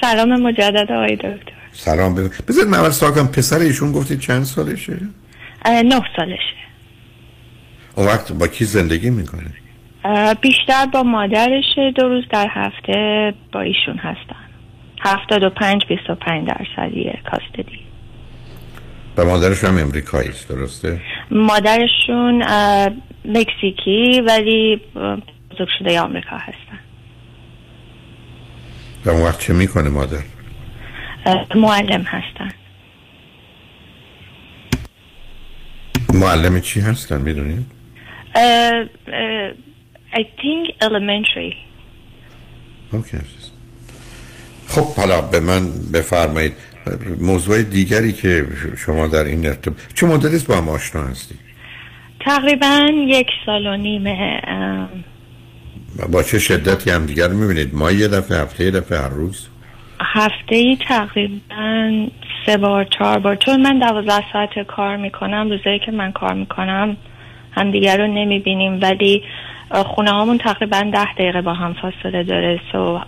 سلام 0.00 0.42
مجدد 0.42 0.92
آقای 0.92 1.16
دکتر. 1.16 1.52
سلام 1.72 2.14
بذارید 2.48 2.70
من 2.70 2.78
اول 2.78 2.90
سوال 2.90 3.12
کنم. 3.12 3.28
پسر 3.28 3.58
ایشون 3.58 3.92
گفتید 3.92 4.20
چند 4.20 4.44
سالشه؟ 4.44 4.98
نه 5.66 6.00
سالشه. 6.16 6.56
اون 7.94 8.06
وقت 8.06 8.32
با 8.32 8.46
کی 8.46 8.64
زندگی 8.64 9.10
می‌کنه؟ 9.10 9.50
بیشتر 10.40 10.86
با 10.92 11.02
مادرشه. 11.02 11.92
دو 11.96 12.08
روز 12.08 12.24
در 12.32 12.46
هفته 12.50 13.34
با 13.52 13.60
ایشون 13.60 13.96
هستن. 13.98 14.46
هفتاد 15.00 15.42
و 15.42 15.50
پنج 15.50 15.82
بیست 15.88 16.10
و 16.10 16.14
پنج 16.14 16.48
درصدیه 16.48 17.18
کاستدی. 17.30 17.85
و 19.16 19.24
مادرشون 19.24 19.70
هم 19.70 19.78
امریکایی 19.78 20.28
است 20.28 20.48
درسته؟ 20.48 21.00
مادرشون 21.30 22.42
مکزیکی 23.24 24.20
ولی 24.20 24.80
بزرگ 25.50 25.68
شده 25.78 26.00
آمریکا 26.00 26.36
هستن 26.36 26.78
و 29.04 29.10
اون 29.10 29.22
وقت 29.22 29.40
چه 29.40 29.52
می‌کنه 29.52 29.88
مادر؟ 29.88 30.22
معلم 31.54 32.02
هستن 32.02 32.50
معلم 36.14 36.60
چی 36.60 36.80
هستن 36.80 37.20
می‌دونید؟ 37.20 37.66
I 40.12 40.22
think 40.22 40.84
elementary 40.84 41.54
اوکی 42.92 43.18
خب 44.68 44.94
حالا 44.96 45.20
به 45.20 45.40
من 45.40 45.70
بفرمایید 45.92 46.52
موضوع 47.20 47.62
دیگری 47.62 48.12
که 48.12 48.46
شما 48.76 49.06
در 49.06 49.24
این 49.24 49.46
ارتباط 49.46 49.78
چه 49.94 50.06
مدلی 50.06 50.38
با 50.48 50.56
هم 50.56 50.68
آشنا 50.68 51.02
هستید؟ 51.02 51.38
تقریبا 52.20 52.88
یک 53.06 53.26
سال 53.46 53.66
و 53.66 53.76
نیمه 53.76 54.40
با 56.12 56.22
چه 56.22 56.38
شدتی 56.38 56.90
هم 56.90 57.06
دیگر 57.06 57.28
می‌بینید؟ 57.28 57.74
ما 57.74 57.90
یه 57.90 58.08
دفعه 58.08 58.38
هفته 58.38 58.64
یه 58.64 58.70
دفعه 58.70 58.98
هر 58.98 59.08
روز؟ 59.08 59.48
هفته 60.00 60.56
ای 60.56 60.78
تقریبا 60.88 62.06
سه 62.46 62.56
بار 62.56 62.84
چهار 62.84 63.18
بار. 63.18 63.36
چون 63.36 63.62
من 63.62 63.78
دوازده 63.78 64.32
ساعت 64.32 64.58
کار 64.58 64.96
می‌کنم 64.96 65.50
روزایی 65.50 65.78
که 65.78 65.92
من 65.92 66.12
کار 66.12 66.34
می‌کنم 66.34 66.96
هم 67.52 67.70
دیگر 67.70 67.98
رو 67.98 68.06
نمی‌بینیم. 68.06 68.78
ولی 68.82 69.22
خونه 69.70 70.10
هامون 70.10 70.38
تقریبا 70.38 70.90
ده 70.92 71.14
دقیقه 71.14 71.42
با 71.42 71.54
هم 71.54 71.74
فاصله 71.82 72.22
داره. 72.22 72.60
so 72.72 73.00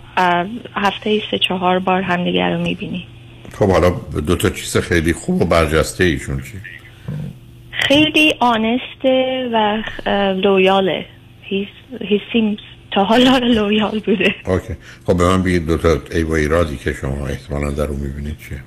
هفته 0.75 1.09
ای 1.09 1.21
سه 1.31 1.39
چهار 1.39 1.79
بار 1.79 2.01
هم 2.01 2.23
دیگر 2.23 2.53
رو 2.53 2.61
می‌بینیم. 2.61 3.03
خب 3.59 3.71
حالا 3.71 3.89
دو 4.27 4.35
تا 4.35 4.49
چیز 4.49 4.77
خیلی 4.77 5.13
خوب 5.13 5.41
و 5.41 5.45
برجسته 5.45 6.03
ایشون 6.03 6.41
چی؟ 6.41 6.57
خیلی 7.71 8.33
honest 8.39 9.33
ه 9.33 9.49
و 9.53 9.83
loyal 10.33 11.05
ه 11.41 11.50
he 11.50 11.67
seems 12.33 12.61
تا 12.91 13.03
حالا 13.03 13.37
loyal 13.37 13.99
بوده 13.99 14.35
OK 14.45 14.73
خب 15.07 15.17
به 15.17 15.23
من 15.23 15.43
بگید 15.43 15.65
دو 15.65 15.77
تا 15.77 15.97
عیب 16.11 16.23
و 16.23 16.31
ایرادی 16.31 16.77
که 16.77 16.93
شما 16.93 17.27
احتمالا 17.27 17.71
در 17.71 17.83
اون 17.83 17.99
می‌بینید 17.99 18.37
چیه؟ 18.37 18.59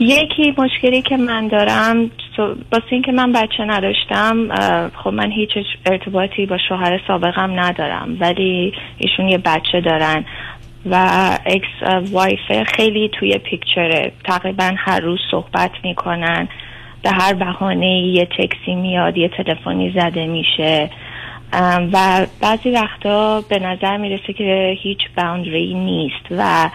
یکی 0.00 0.54
مشکلی 0.58 1.02
که 1.02 1.16
من 1.16 1.48
دارم 1.48 2.10
واسه 2.72 2.86
اینکه 2.90 3.12
من 3.12 3.32
بچه 3.32 3.64
نداشتم 3.66 4.48
خب 5.04 5.10
من 5.10 5.30
هیچ 5.30 5.50
ارتباطی 5.86 6.46
با 6.46 6.58
شوهر 6.68 7.00
سابقم 7.08 7.60
ندارم 7.60 8.16
ولی 8.20 8.72
ایشون 8.98 9.28
یه 9.28 9.38
بچه 9.38 9.80
دارن 9.80 10.24
و 10.90 10.94
اکس 11.46 12.02
وایف 12.10 12.62
خیلی 12.76 13.10
توی 13.18 13.38
پیکچره 13.38 14.12
تقریبا 14.24 14.72
هر 14.76 15.00
روز 15.00 15.18
صحبت 15.30 15.70
می‌کنن. 15.84 16.48
به 17.02 17.10
هر 17.10 17.34
بهانه 17.34 17.86
یه 17.86 18.28
تکسی 18.38 18.74
میاد 18.74 19.16
یه 19.16 19.28
تلفنی 19.28 19.92
زده 19.96 20.26
میشه. 20.26 20.90
و 21.92 22.26
بعضی 22.40 22.70
وقتا 22.70 23.40
به 23.40 23.58
نظر 23.58 23.96
می‌رسه 23.96 24.32
که 24.32 24.76
هیچ 24.82 24.98
باوندری 25.16 25.74
نیست 25.74 26.26
و 26.30 26.70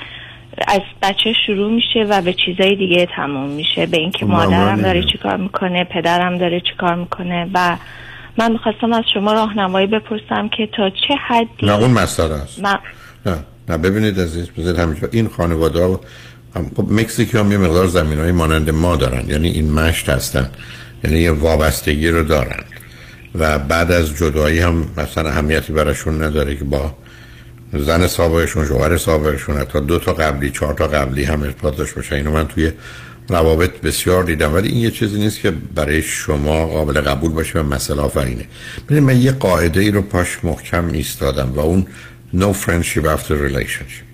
از 0.67 0.81
بچه 1.01 1.33
شروع 1.45 1.71
میشه 1.71 2.05
و 2.09 2.21
به 2.21 2.33
چیزای 2.33 2.75
دیگه 2.75 3.07
تموم 3.15 3.49
میشه. 3.49 3.85
به 3.85 3.97
اینکه 3.97 4.25
مادرم 4.25 4.81
داره 4.81 5.03
چیکار 5.11 5.37
می‌کنه 5.37 5.83
پدرم 5.83 6.37
داره 6.37 6.59
چیکار 6.59 6.95
می‌کنه 6.95 7.49
و 7.53 7.77
من 8.37 8.51
می‌خواستم 8.51 8.93
از 8.93 9.03
شما 9.13 9.33
راهنمایی 9.33 9.87
بپرسم 9.87 10.49
که 10.49 10.67
تا 10.67 10.89
چه 10.89 11.15
حدی 11.27 11.65
نه 11.65 11.73
اون 11.73 11.91
مسئله 11.91 12.33
است. 12.33 12.63
من... 12.63 12.79
نه. 13.25 13.37
نه 13.71 13.77
ببینید 13.77 14.19
عزیز 14.19 14.47
بذارید 14.57 14.79
همینجا. 14.79 15.07
این 15.11 15.27
خانواده 15.27 15.79
ها 15.79 16.01
خب 16.75 16.91
مکزیکی 16.91 17.37
هم 17.37 17.51
یه 17.51 17.57
مقدار 17.57 17.87
زمین 17.87 18.19
های 18.19 18.31
مانند 18.31 18.69
ما 18.69 18.95
دارن. 18.95 19.29
یعنی 19.29 19.49
این 19.49 19.71
مشت 19.71 20.09
هستن. 20.09 20.49
یعنی 21.03 21.19
یه 21.19 21.31
وابستگی 21.31 22.09
رو 22.09 22.23
دارن. 22.23 22.63
و 23.35 23.59
بعد 23.59 23.91
از 23.91 24.15
جدایی 24.15 24.59
هم 24.59 24.85
مثلا 24.97 25.29
اهمیتی 25.29 25.73
براشون 25.73 26.23
نداره 26.23 26.55
که 26.55 26.63
با 26.63 26.95
زن 27.73 28.07
سابقشون 28.07 28.65
شوهر 28.65 28.97
سابقشون 28.97 29.57
حتی 29.57 29.81
دو 29.81 29.99
تا 29.99 30.13
قبلی 30.13 30.49
چهار 30.51 30.73
تا 30.73 30.87
قبلی 30.87 31.23
هم 31.23 31.43
ارتباط 31.43 31.77
داشت 31.77 31.95
باشه. 31.95 32.15
اینو 32.15 32.31
من 32.31 32.47
توی 32.47 32.71
روابط 33.29 33.81
بسیار 33.81 34.23
دیدم. 34.23 34.53
ولی 34.53 34.67
این 34.67 34.77
یه 34.77 34.91
چیزی 34.91 35.19
نیست 35.19 35.39
که 35.39 35.51
برای 35.51 36.01
شما 36.01 36.67
قابل 36.67 37.01
قبول 37.01 37.31
باشه 37.31 37.59
و 37.59 37.63
مسئله 37.63 38.01
آفرینه. 38.01 38.45
ببینید 38.85 39.03
من 39.03 39.21
یه 39.21 39.31
قاعده 39.31 39.79
ای 39.79 39.91
رو 39.91 40.01
پاش 40.01 40.39
محکم 40.43 40.87
ایستادم 40.91 41.51
و 41.55 41.59
اون 41.59 41.87
no 42.33 42.53
friendship 42.65 43.05
after 43.05 43.35
relationship. 43.49 44.05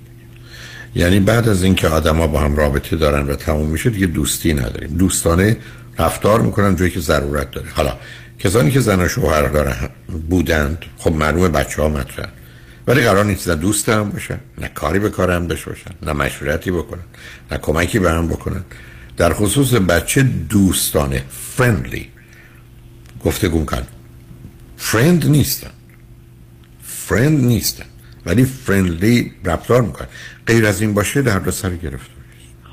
یعنی 0.96 1.20
بعد 1.20 1.50
از 1.50 1.64
اینکه 1.64 1.88
آدما 1.88 2.28
با 2.28 2.40
هم 2.40 2.56
رابطه 2.56 2.96
دارن 2.96 3.28
و 3.28 3.36
تموم 3.36 3.70
میشه 3.70 3.90
دیگه 3.90 4.08
دوستی 4.08 4.54
نداریم. 4.54 4.98
دوستانه 4.98 5.58
رفتار 6.00 6.42
می‌کنن 6.42 6.76
جایی 6.76 6.92
که 6.92 7.00
ضرورت 7.00 7.52
داره. 7.52 7.70
حالا 7.70 7.98
کسانی 8.40 8.72
که 8.72 8.80
زن 8.80 9.02
و 9.02 9.08
شوهر 9.08 9.48
دارن 9.48 9.90
بودند 10.30 10.86
خب 10.98 11.12
معلومه 11.12 11.48
بچه 11.48 11.82
ها 11.82 11.90
مطرح 11.90 12.28
ولی 12.88 13.02
قرار 13.02 13.26
نیست 13.26 13.50
نه 13.50 13.56
دوست 13.56 13.90
هم 13.90 14.10
باشن 14.10 14.40
نه 14.58 14.68
کاری 14.68 15.00
به 15.00 15.10
کارم 15.10 15.48
بش 15.48 15.64
باشن 15.64 15.92
نه 16.02 16.14
مشورتی 16.14 16.72
بکنن 16.72 17.04
نه 17.52 17.58
کمکی 17.58 18.00
به 18.00 18.12
هم 18.12 18.28
بکنن. 18.28 18.64
در 19.18 19.34
خصوص 19.34 19.74
بچه 19.74 20.24
دوستانه 20.24 21.24
فرندلی 21.32 22.10
گفتگو 23.26 23.66
کن 23.66 23.88
فرند 24.78 25.28
نیستن. 25.28 25.72
فرند 26.84 27.44
نیستن. 27.44 27.86
ولی 28.28 28.46
فرندلی 28.46 29.32
رفتار 29.46 29.82
می‌کنن 29.82 30.08
غیر 30.48 30.66
از 30.66 30.82
این 30.82 30.94
باشه 30.94 31.22
در 31.22 31.52
سر 31.52 31.70
گرفت 31.70 32.12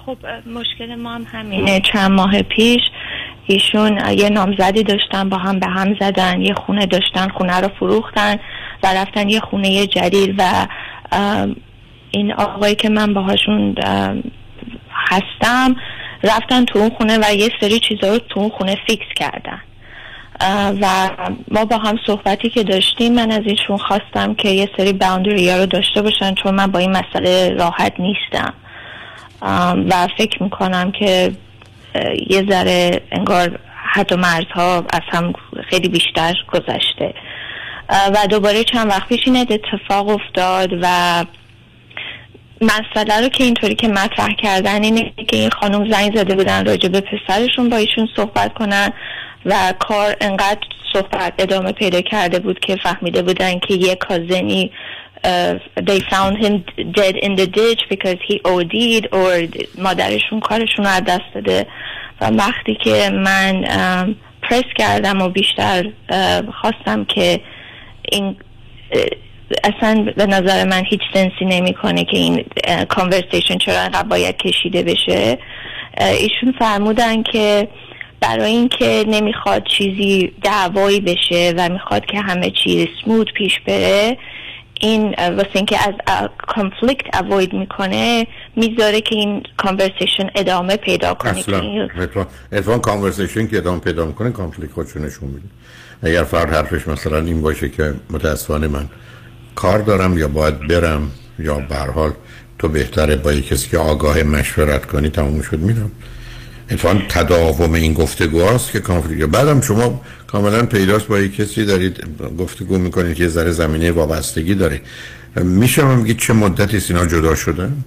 خب 0.06 0.18
مشکل 0.46 0.94
ما 0.94 1.14
هم 1.14 1.26
همینه. 1.32 1.80
چند 1.92 2.10
ماه 2.10 2.42
پیش 2.42 2.80
ایشون 3.46 4.00
یه 4.18 4.28
نامزدی 4.28 4.82
داشتن 4.82 5.28
با 5.28 5.36
هم 5.36 5.58
به 5.58 5.66
هم 5.66 5.96
زدن 6.00 6.40
یه 6.40 6.54
خونه 6.54 6.86
داشتن 6.86 7.28
خونه 7.28 7.60
رو 7.60 7.68
فروختن 7.68 8.36
و 8.82 8.86
رفتن 8.86 9.28
یه 9.28 9.40
خونه 9.40 9.86
جدید 9.86 10.34
و 10.38 10.66
این 12.10 12.32
آقایی 12.32 12.74
که 12.74 12.88
من 12.88 13.14
باهاشون 13.14 13.74
هستم 15.10 15.76
رفتن 16.22 16.64
تو 16.64 16.78
اون 16.78 16.90
خونه 16.90 17.18
و 17.18 17.34
یه 17.34 17.50
سری 17.60 17.80
چیزا 17.80 18.12
رو 18.12 18.18
تو 18.18 18.40
اون 18.40 18.48
خونه 18.48 18.76
فیکس 18.86 19.06
کردن. 19.16 19.60
و 20.80 21.10
ما 21.50 21.64
با 21.64 21.78
هم 21.78 21.98
صحبتی 22.06 22.50
که 22.50 22.62
داشتیم 22.62 23.14
من 23.14 23.30
از 23.30 23.42
ایشون 23.46 23.76
خواستم 23.76 24.34
که 24.34 24.48
یه 24.48 24.70
سری 24.76 24.92
باوندری 24.92 25.50
ها 25.50 25.56
رو 25.56 25.66
داشته 25.66 26.02
باشن 26.02 26.34
چون 26.34 26.54
من 26.54 26.66
با 26.66 26.78
این 26.78 26.90
مسئله 26.90 27.50
راحت 27.50 27.92
نیستم. 27.98 28.54
و 29.90 30.08
فکر 30.18 30.42
می‌کنم 30.42 30.92
که 30.92 31.32
یه 32.30 32.44
ذره 32.50 33.00
انگار 33.12 33.58
حد 33.92 34.12
و 34.12 34.16
مرزها 34.16 34.76
از 34.76 35.02
هم 35.08 35.32
خیلی 35.70 35.88
بیشتر 35.88 36.34
گذشته. 36.52 37.14
و 37.88 38.26
دوباره 38.30 38.64
چند 38.64 38.88
وقت 38.88 39.08
پیش 39.08 39.20
این 39.26 39.36
اتفاق 39.36 40.08
افتاد 40.08 40.70
و 40.82 41.24
مسئله 42.60 43.20
رو 43.20 43.28
که 43.28 43.44
اینطوری 43.44 43.74
که 43.74 43.88
مطرح 43.88 44.34
کردن 44.42 44.82
اینه 44.82 45.12
که 45.28 45.36
این 45.36 45.50
خانم 45.50 45.90
زنگ 45.90 46.16
زده 46.16 46.34
بودن 46.34 46.66
راجع 46.66 46.88
به 46.88 47.00
پسرشون 47.00 47.68
با 47.68 47.76
ایشون 47.76 48.08
صحبت 48.16 48.54
کنن. 48.54 48.92
و 49.46 49.74
کار 49.78 50.16
انقدر 50.20 50.60
صحبت 50.92 51.32
ادامه 51.38 51.72
پیدا 51.72 52.00
کرده 52.00 52.38
بود 52.38 52.60
که 52.60 52.76
فهمیده 52.76 53.22
بودن 53.22 53.58
که 53.58 53.74
یه 53.74 53.94
کازنی 53.94 54.70
they 55.88 56.00
found 56.12 56.34
him 56.44 56.54
dead 56.98 57.16
in 57.26 57.32
the 57.40 57.46
ditch 57.46 57.82
because 57.90 58.18
he 58.28 58.34
OD'd 58.44 59.04
or 59.12 59.66
مادرشون 59.78 60.40
کارشون 60.40 60.84
رو 60.86 61.00
دست 61.00 61.34
داده. 61.34 61.66
و 62.20 62.30
وقتی 62.30 62.78
که 62.84 63.10
من 63.10 63.64
پرس 64.42 64.64
کردم 64.76 65.22
و 65.22 65.28
بیشتر 65.28 65.90
خواستم 66.60 67.04
که 67.04 67.40
این 68.12 68.36
اصلا 69.64 70.12
به 70.16 70.26
نظر 70.26 70.64
من 70.64 70.84
هیچ 70.84 71.00
سنسی 71.14 71.44
نمی‌کنه 71.44 72.04
که 72.04 72.16
این 72.16 72.44
کانورسیشن 72.88 73.58
چرا 73.58 73.80
انقدر 73.80 74.08
باید 74.08 74.36
کشیده 74.36 74.82
بشه. 74.82 75.38
ایشون 75.98 76.54
فرمودن 76.58 77.22
که 77.22 77.68
برای 78.20 78.50
اینکه 78.50 79.04
نمی‌خواد 79.08 79.64
چیزی 79.78 80.32
دعوایی 80.42 81.00
بشه 81.00 81.54
و 81.56 81.68
می‌خواد 81.68 82.06
که 82.06 82.20
همه 82.20 82.52
چیز 82.64 82.88
سموت 83.04 83.32
پیش 83.32 83.60
بره 83.66 84.18
این 84.80 85.14
واسه 85.18 85.50
اینکه 85.54 85.78
از 85.88 85.94
conflict 86.38 87.16
avoid 87.16 87.52
می‌کنه 87.52 88.26
می‌ذاره 88.56 89.00
که 89.00 89.14
این 89.14 89.42
conversation 89.56 90.30
ادامه 90.34 90.76
پیدا 90.76 91.14
کنه. 91.14 91.44
اصلا 92.52 92.78
conversation 92.78 93.46
که 93.46 93.56
ادامه 93.56 93.80
پیدا 93.80 94.06
می‌کنه 94.06 94.30
conflict 94.30 94.72
خودشو 94.72 94.98
نشون 94.98 95.28
میده. 95.28 95.46
اگر 96.02 96.24
فرد 96.24 96.54
حرفش 96.54 96.88
مثلا 96.88 97.18
این 97.18 97.42
باشه 97.42 97.68
که 97.68 97.94
متاسفانه 98.10 98.68
من 98.68 98.88
کار 99.54 99.78
دارم 99.78 100.18
یا 100.18 100.28
باید 100.28 100.68
برم 100.68 101.10
یا 101.38 101.54
به 101.54 101.76
حال 101.76 102.12
تو 102.58 102.68
بهتره 102.68 103.16
با 103.16 103.32
کسی 103.34 103.70
که 103.70 103.78
آگاه 103.78 104.22
مشورت 104.22 104.86
کنی 104.86 105.08
تموم 105.08 105.42
شد 105.42 105.58
میرم. 105.58 105.90
اتفاقا 106.70 107.00
تداوم 107.08 107.74
این 107.74 107.92
گفتگو 107.92 108.44
هست 108.44 108.72
که 108.72 108.80
conflict 108.80 109.24
بعدم 109.24 109.60
شما 109.60 110.00
کاملا 110.26 110.66
پیداست 110.66 111.06
با 111.06 111.20
یک 111.20 111.36
کسی 111.36 111.64
دارید 111.64 112.04
گفتگو 112.38 112.78
می‌کنید 112.78 113.16
که 113.16 113.22
یه 113.22 113.28
ذره 113.28 113.50
زمینه 113.50 113.92
وابستگی 113.92 114.54
داره 114.54 114.80
میشه 115.36 115.84
من 115.84 116.02
بگید 116.02 116.18
چه 116.18 116.32
مدتی 116.32 116.80
سینا 116.80 117.06
جدا 117.06 117.34
شدن؟ 117.34 117.84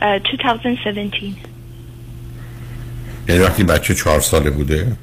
2017 0.00 1.10
یعنی 3.28 3.40
وقتی 3.40 3.64
بچه 3.64 3.94
چهار 3.94 4.20
ساله 4.20 4.50
بوده؟ 4.50 4.96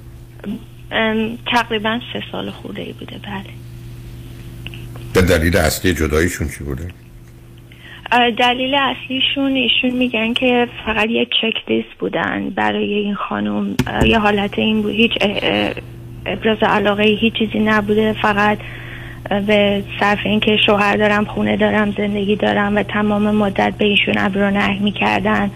تقریبا 1.51 1.99
سه 2.13 2.23
سال 2.31 2.51
خورده 2.51 2.81
ای 2.81 2.93
بوده 2.93 3.17
بله. 3.17 3.53
به 5.13 5.21
دلیل 5.21 5.57
اصلی 5.57 5.93
جداییشون 5.93 6.49
چی 6.49 6.63
بوده؟ 6.63 6.87
دلیل 8.37 8.75
اصلیشون 8.75 9.55
ایشون 9.55 9.89
میگن 9.89 10.33
که 10.33 10.67
فقط 10.85 11.09
یک 11.09 11.29
چک 11.41 11.69
لیست 11.69 11.93
بودن. 11.99 12.49
برای 12.49 12.93
این 12.93 13.15
خانم 13.15 13.75
یه 14.05 14.19
حالت 14.19 14.59
این 14.59 14.81
بود 14.81 14.91
هیچ 14.91 15.11
ابراز 16.25 16.57
علاقه 16.61 17.03
هیچ 17.03 17.33
چیزی 17.33 17.59
نبوده. 17.59 18.13
فقط 18.13 18.57
به 19.47 19.83
صرف 19.99 20.19
اینکه 20.25 20.57
شوهر 20.65 20.97
دارم 20.97 21.25
خونه 21.25 21.57
دارم 21.57 21.91
زندگی 21.91 22.35
دارم 22.35 22.75
و 22.75 22.83
تمام 22.83 23.35
مدت 23.35 23.73
به 23.77 23.85
ایشون 23.85 24.17
ابرو 24.17 24.49
نه 24.49 24.79
می‌کردن. 24.79 25.51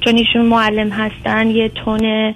چون 0.00 0.16
ایشون 0.16 0.42
معلم 0.46 0.90
هستن 0.90 1.50
یه 1.50 1.68
تون 1.68 2.34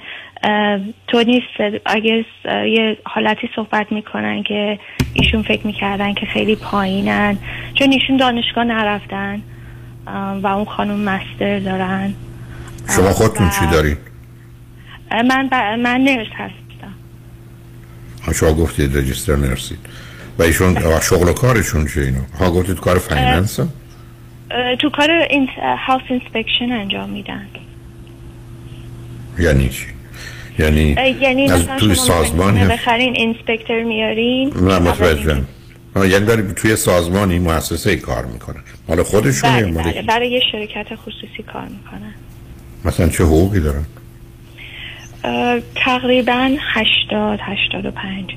تونی 1.09 1.43
اگر 1.87 2.25
یه 2.67 2.97
حالتی 3.05 3.49
صحبت 3.57 3.93
می‌کنن 3.93 4.43
که 4.43 4.79
ایشون 5.15 5.43
فکر 5.43 5.67
می‌کردن 5.67 6.15
که 6.15 6.27
خیلی 6.27 6.57
پایینن. 6.57 7.39
چون 7.75 7.93
ایشون 7.93 8.17
دانشگاه 8.17 8.65
نرفتن. 8.65 9.43
و 10.43 10.47
اون 10.47 10.65
خانم 10.65 11.01
مستر 11.01 11.59
دارن. 11.59 12.15
شما 12.97 13.13
خودتون 13.13 13.51
چی 13.51 13.67
دارید؟ 13.67 13.99
من 15.11 15.49
من 15.77 16.01
nurse 16.01 16.27
هستم. 16.35 16.95
شما 18.35 18.53
گفتید 18.53 18.99
register 18.99 19.37
nurse 19.37 19.63
ید. 19.63 19.79
و 20.39 20.43
ایشون 20.43 21.01
شغل 21.01 21.29
و 21.29 21.33
کارشون 21.33 21.87
چه 21.87 22.01
اینو؟ 22.01 22.21
ها 22.41 22.51
گفتید 22.51 22.81
کار 22.81 22.99
finance 22.99 23.61
تو 24.81 24.91
کار 24.91 25.11
house 25.87 26.03
inspection 26.09 26.73
انجام 26.73 27.11
میدن. 27.11 27.47
یعنی 29.39 29.69
چی؟ 29.69 29.87
یعنی 30.59 30.97
یعنی 31.21 31.51
از 31.51 31.67
توی 31.67 31.95
سازمان 31.95 32.69
بخرین 32.69 33.17
inspector 33.17 33.83
میارین 33.83 34.53
نه 34.57 34.79
متوجهم. 34.79 35.47
یعنی 35.97 36.25
برای 36.25 36.43
توی 36.57 36.77
سازمانی 36.77 37.39
مؤسسه 37.39 37.97
کار 37.97 38.25
می‌کنن 38.27 38.61
مال 38.89 39.03
خودشون 39.03 39.51
بله 39.51 39.73
بله. 39.73 40.03
برای 40.03 40.31
یه 40.31 40.41
شرکت 40.53 40.87
خصوصی 40.97 41.43
کار 41.53 41.69
می‌کنن 41.69 42.15
مثلا 42.85 43.09
چه 43.09 43.25
حقوقی 43.25 43.61
دارن 43.61 43.85
تقریبا 45.75 46.57
80 46.75 47.39
85 47.43 48.31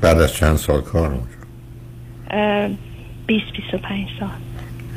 بعد 0.00 0.20
از 0.20 0.32
چند 0.32 0.56
سال 0.56 0.80
کار 0.80 1.10
اونجا؟ 1.10 2.76
20 3.26 3.44
25 3.56 4.08
سال. 4.20 4.28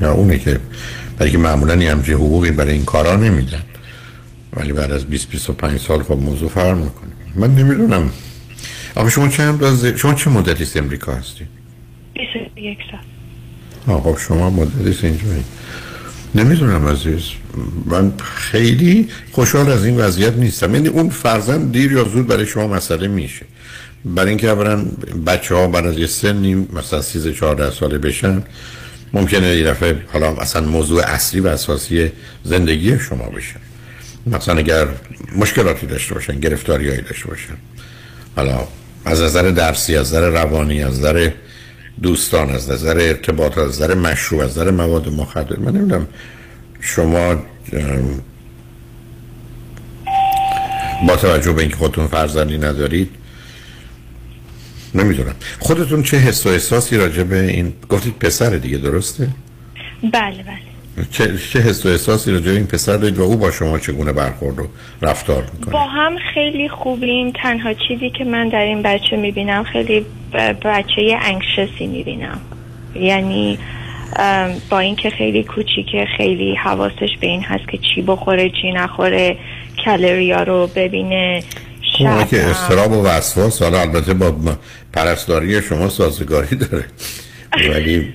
یا 0.01 0.13
اونه 0.13 0.39
که 0.39 0.59
برای 1.17 1.31
که 1.31 1.37
معمولا 1.37 1.75
یه 1.75 1.91
همچه 1.91 2.13
حقوقی 2.13 2.51
برای 2.51 2.73
این 2.73 2.85
کارا 2.85 3.15
نمیدن. 3.15 3.63
ولی 4.53 4.73
بعد 4.73 4.91
از 4.91 5.05
20 5.05 5.29
25 5.29 5.79
سال 5.79 6.03
خب 6.03 6.13
موضوع 6.13 6.49
فرق 6.49 6.77
می‌کنه. 6.77 7.11
من 7.35 7.55
نمی‌دونم. 7.55 8.11
آقا 8.95 9.09
شما 9.09 9.27
چه 9.27 9.43
اندازه 9.43 9.97
شما 9.97 10.13
چه 10.13 10.29
مدتی 10.29 10.79
امریکا 10.79 11.13
هستید 11.13 11.47
21 12.13 12.77
سال. 12.91 13.99
خب 13.99 14.17
شما 14.17 14.49
مدتی 14.49 15.07
اینجایی 15.07 15.43
نمی‌دونم 16.35 16.87
عزیز. 16.87 17.23
من 17.85 18.13
خیلی 18.17 19.07
خوشحال 19.31 19.71
از 19.71 19.85
این 19.85 19.97
وضعیت 19.97 20.33
نیستم. 20.33 20.75
یعنی 20.75 20.87
اون 20.87 21.09
فرزن 21.09 21.67
دیر 21.67 21.91
یا 21.91 22.03
زود 22.03 22.27
برای 22.27 22.45
شما 22.45 22.67
مسئله 22.67 23.07
میشه. 23.07 23.45
برای 24.05 24.29
اینکه 24.29 24.49
اولا 24.49 24.85
بچه 25.27 25.55
ها 25.55 25.67
بعد 25.67 25.85
از 25.85 25.97
یه 25.97 26.07
سنی 26.07 26.55
مثلا 26.73 27.01
13 27.01 27.33
14 27.33 27.71
ساله 27.71 27.97
بشن 27.97 28.43
ممکنه 29.13 29.47
یه 29.47 29.65
دفعه 29.65 29.95
حالا 30.13 30.35
اصلا 30.35 30.67
موضوع 30.67 31.03
اصلی 31.03 31.39
و 31.39 31.47
اساسی 31.47 32.11
زندگی 32.43 32.99
شما 32.99 33.25
بشن 33.25 33.59
مثلا 34.27 34.57
اگر 34.57 34.87
مشکلاتی 35.35 35.87
داشته 35.87 36.13
باشن 36.13 36.39
گرفتاریایی 36.39 37.01
داشته 37.01 37.27
باشن. 37.27 37.53
حالا 38.35 38.67
از 39.05 39.21
نظر 39.21 39.51
درسی 39.51 39.95
از 39.95 40.07
نظر 40.07 40.29
روانی 40.29 40.83
از 40.83 40.99
نظر 40.99 41.29
دوستان 42.01 42.49
از 42.49 42.69
نظر 42.71 42.97
ارتباط 42.97 43.57
از 43.57 43.67
نظر 43.67 43.93
مشروع 43.93 44.43
از 44.43 44.49
نظر 44.49 44.71
مواد 44.71 45.09
مخدر. 45.09 45.59
من 45.59 45.71
نمی‌دونم 45.71 46.07
شما 46.79 47.35
با 51.07 51.15
توجه 51.15 51.53
به 51.53 51.61
اینکه 51.61 51.77
خودتون 51.77 52.07
فرزندی 52.07 52.57
ندارید 52.57 53.09
نمی‌دونم. 54.95 55.35
خودتون 55.59 56.03
چه 56.03 56.17
حس 56.17 56.45
و 56.45 56.49
احساسی 56.49 56.97
راجع 56.97 57.23
به 57.23 57.39
این؟ 57.43 57.73
گفتید 57.89 58.19
پسر 58.19 58.49
دیگه 58.49 58.77
درسته؟ 58.77 59.27
بله 60.03 60.43
بله. 60.43 60.72
چه, 61.11 61.37
چه 61.37 61.59
حس 61.59 61.85
و 61.85 61.89
احساسی 61.89 62.31
رو 62.31 62.49
این 62.49 62.67
پسر 62.67 62.97
دارید 62.97 63.17
و 63.17 63.21
او 63.21 63.37
با 63.37 63.51
شما 63.51 63.79
چگونه 63.79 64.11
برخورد 64.11 64.59
و 64.59 64.67
رفتار 65.01 65.43
می‌کنه؟ 65.53 65.73
با 65.73 65.83
هم 65.83 66.17
خیلی 66.33 66.69
خوبیم. 66.69 67.33
تنها 67.43 67.73
چیزی 67.73 68.09
که 68.09 68.23
من 68.23 68.49
در 68.49 68.61
این 68.61 68.81
بچه 68.81 69.17
می‌بینم 69.17 69.63
خیلی 69.63 70.05
بچه 70.63 71.17
انگشسی 71.21 71.87
می‌بینم. 71.87 72.41
یعنی 72.95 73.59
با 74.69 74.79
اینکه 74.79 75.09
خیلی 75.09 75.43
کوچیکه 75.43 76.07
خیلی 76.17 76.55
حواسش 76.55 77.17
به 77.21 77.27
این 77.27 77.43
هست 77.43 77.69
که 77.71 77.77
چی 77.77 78.01
بخوره 78.01 78.49
چی 78.61 78.71
نخوره 78.71 79.37
کالریا 79.85 80.43
رو 80.43 80.69
ببینه 80.75 81.43
خب 81.97 82.27
که 82.29 82.43
استراب 82.43 82.91
و 82.91 83.05
وسواس. 83.05 83.61
حالا 83.61 83.81
البته 83.81 84.13
با 84.13 84.35
پرستاری 84.93 85.61
شما 85.61 85.89
سازگاری 85.89 86.55
داره. 86.55 86.85
ولی 87.73 88.13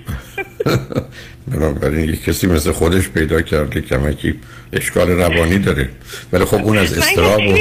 بنابراین 1.52 2.08
یک 2.10 2.24
کسی 2.24 2.46
مثل 2.46 2.72
خودش 2.72 3.08
پیدا 3.08 3.42
کرده 3.42 3.80
کمکی 3.80 4.34
اشکال 4.72 5.10
روانی 5.10 5.58
داره. 5.58 5.88
ولی 6.32 6.44
خب 6.44 6.64
اون 6.64 6.78
از 6.78 6.98
استراب 6.98 7.40
و... 7.40 7.54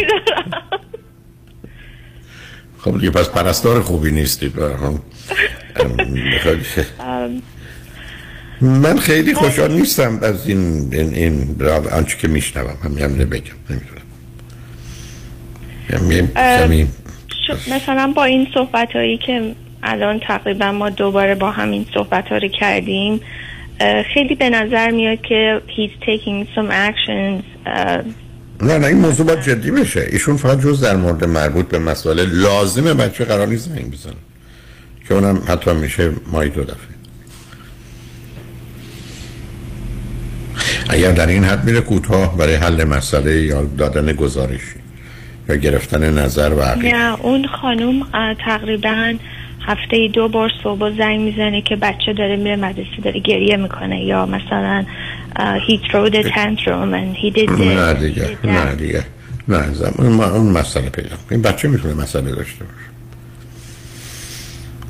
خب 2.82 3.00
دیگه 3.00 3.10
پس 3.10 3.30
پرستار 3.30 3.82
خوبی 3.82 4.12
نیستی 4.12 4.54
هم 4.80 5.02
من 8.62 9.00
خیلی 9.00 9.34
خوشحال 9.34 9.72
نیستم 9.72 10.20
از 10.22 10.48
این 10.50 10.90
این, 10.94 11.14
این 11.14 11.56
آنچه 11.92 12.18
که 12.18 12.28
میشنوم. 12.28 12.78
همین 12.84 13.04
هم 13.04 13.16
بگم. 13.16 13.42
نمی‌دونم. 13.70 13.98
مثلا 17.72 18.14
با 18.16 18.24
این 18.24 18.48
صحبت 18.54 18.92
هایی 18.96 19.18
که 19.18 19.56
الان 19.84 20.20
تقریبا 20.20 20.72
ما 20.72 20.90
دوباره 20.90 21.36
با 21.36 21.52
همین 21.52 21.86
صحبت 21.94 22.28
ها 22.28 22.38
رو 22.38 22.48
کردیم. 22.48 23.22
خیلی 24.14 24.36
به 24.36 24.50
نظر 24.50 24.92
میاد 24.92 25.22
که 25.22 25.62
he's 25.68 26.04
taking 26.06 26.56
some 26.56 26.72
actions. 26.72 27.44
نه 28.62 28.78
نه 28.78 28.88
این 28.88 28.98
موضوع 28.98 29.26
باید 29.26 29.42
جدی 29.42 29.72
بشه. 29.72 30.06
ایشون 30.12 30.38
فقط 30.38 30.62
جز 30.62 30.82
در 30.82 30.96
مورد 30.96 31.26
مربوط 31.26 31.68
به 31.68 31.80
مسئله 31.80 32.26
لازم 32.26 32.94
بچه 32.94 33.26
قرار 33.26 33.48
نیست 33.48 33.70
زنگ 33.70 33.92
بزن 33.92 34.14
که 35.08 35.14
اونم 35.14 35.42
حتی 35.48 35.74
میشه 35.74 36.12
مایی 36.32 36.50
دو 36.50 36.64
دفعه. 36.64 36.98
اگر 40.90 41.12
در 41.12 41.28
این 41.28 41.44
حد 41.44 41.64
میره 41.66 41.82
کوتاه 41.82 42.38
برای 42.38 42.56
حل 42.56 42.84
مسئله 42.84 43.42
یا 43.42 43.64
دادن 43.78 44.14
گزارشی 44.14 44.80
یا 45.50 45.56
گرفتن 45.56 46.14
نظر 46.14 46.50
و 46.50 46.76
نه 46.76 47.22
اون 47.22 47.48
خانوم 47.48 48.08
تقریبا 48.46 49.14
هفته 49.68 50.08
دو 50.08 50.28
بار 50.28 50.52
صبح 50.64 50.98
زنگ 50.98 51.20
می‌زنه 51.20 51.62
که 51.62 51.76
بچه 51.76 52.14
داره 52.14 52.36
میره 52.36 52.56
مدرسه 52.56 53.02
داره 53.04 53.20
گریه 53.20 53.58
می‌کنه 53.58 54.04
یا 54.04 54.26
مثلا 54.26 54.86
the 56.10 56.24
tantrum 56.24 56.94
and 56.94 57.16
he 57.22 57.32
did 57.38 57.50
نه 57.52 57.94
دیگه 57.94 58.38
نه 58.44 58.76
دیگه. 58.76 59.04
نه 59.48 59.64
اون 60.34 60.52
مسئله 60.52 60.90
پیدا 60.90 61.16
این 61.32 61.42
بچه 61.42 61.68
می‌تونه 61.68 61.94
مسئله 61.94 62.32
داشته 62.32 62.66
باشه. 62.66 62.87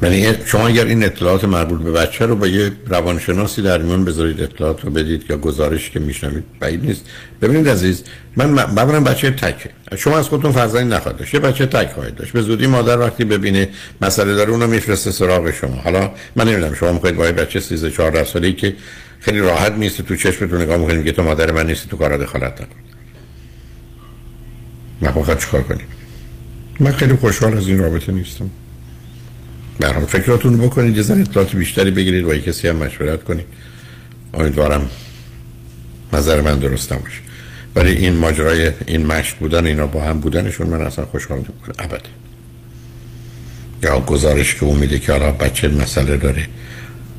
یعنی 0.01 0.27
شما 0.45 0.67
اگر 0.67 0.85
این 0.85 1.03
اطلاعات 1.03 1.43
مربوط 1.43 1.81
به 1.81 1.91
بچه 1.91 2.25
رو 2.25 2.35
با 2.35 2.47
یه 2.47 2.71
روانشناسی 2.87 3.61
در 3.61 3.81
میون 3.81 4.05
بذارید 4.05 4.41
اطلاعات 4.41 4.85
رو 4.85 4.91
بدید 4.91 5.25
یا 5.29 5.37
گزارش 5.37 5.89
که 5.89 5.99
میشنوید 5.99 6.43
بعید 6.59 6.85
نیست. 6.85 7.05
ببینید 7.41 7.69
عزیز 7.69 8.03
من 8.35 8.55
ببرم 8.55 9.03
بچه 9.03 9.31
تکه. 9.31 9.69
شما 9.95 10.17
از 10.17 10.27
خودتون 10.27 10.51
فرزندی 10.51 10.95
نخواهد 10.95 11.17
داشت 11.17 11.33
یه 11.33 11.39
بچه 11.39 11.65
تک 11.65 11.91
خواهید 11.91 12.15
داشت. 12.15 12.33
به 12.33 12.41
زودی 12.41 12.67
مادر 12.67 12.99
وقتی 12.99 13.25
ببینه 13.25 13.69
مسئله 14.01 14.35
داره 14.35 14.51
اونو 14.51 14.67
میفرسته 14.67 15.11
سراغ 15.11 15.51
شما. 15.51 15.75
حالا 15.75 16.11
من 16.35 16.47
نمی‌دونم 16.47 16.73
شما 16.73 16.91
می‌خواید 16.91 17.15
با 17.15 17.23
بچه 17.23 17.59
13 17.59 17.91
14 17.91 18.23
ساله‌ای 18.23 18.53
که 18.53 18.75
خیلی 19.19 19.39
راحت 19.39 19.71
میسته 19.71 20.03
تو 20.03 20.15
چشمتون 20.15 20.61
نگاه 20.61 20.77
می‌کنید 20.77 21.05
که 21.05 21.11
تو 21.11 21.23
مادر 21.23 21.51
من 21.51 21.65
نیستی 21.65 21.89
تو 21.89 21.97
کارا 21.97 22.17
دخالت 22.17 22.61
نکن. 22.61 22.75
من 25.01 25.37
چیکار 25.37 25.61
کنیم؟ 25.61 25.87
من 26.79 26.91
خیلی 26.91 27.15
خوشحال 27.15 27.57
از 27.57 27.67
این 27.67 27.79
رابطه 27.79 28.11
نیستم. 28.11 28.49
برام 29.79 30.05
فکراتون 30.05 30.57
رو 30.57 30.67
بکنید 30.67 30.97
یه 30.97 31.03
ذره 31.03 31.21
اطلاعات 31.21 31.55
بیشتری 31.55 31.91
بگیرید 31.91 32.25
با 32.25 32.35
کسی 32.35 32.67
هم 32.67 32.75
مشورت 32.75 33.23
کنید. 33.23 33.45
امیدوارم 34.33 34.89
نظر 36.13 36.41
من 36.41 36.59
درست 36.59 36.93
نباشه. 36.93 37.19
ولی 37.75 37.91
این 37.91 38.13
ماجرای 38.13 38.71
این 38.87 39.05
مشت 39.05 39.35
بودن 39.35 39.65
اینا 39.65 39.87
با 39.87 40.03
هم 40.03 40.19
بودنشون 40.19 40.67
من 40.67 40.81
اصلا 40.81 41.05
خوشحال 41.05 41.37
نمی‌کنه 41.37 41.75
ابدا. 41.79 42.09
یا 43.83 43.99
گزارش 43.99 44.55
که 44.55 44.63
اون 44.63 44.87
که 44.87 45.11
حالا 45.11 45.31
بچه 45.31 45.67
مسئله 45.67 46.17
داره 46.17 46.47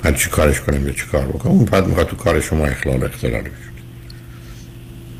من 0.04 0.14
چی 0.14 0.30
کارش 0.30 0.60
کنم 0.60 0.86
یا 0.86 0.92
چی 0.92 1.06
کار 1.12 1.26
بکنم؟ 1.26 1.52
اون 1.52 1.64
بعد 1.64 1.86
می‌خواد 1.86 2.08
تو 2.08 2.16
کار 2.16 2.40
شما 2.40 2.66
اخلال 2.66 3.04
اختلالی 3.04 3.48
بشه. 3.48 3.68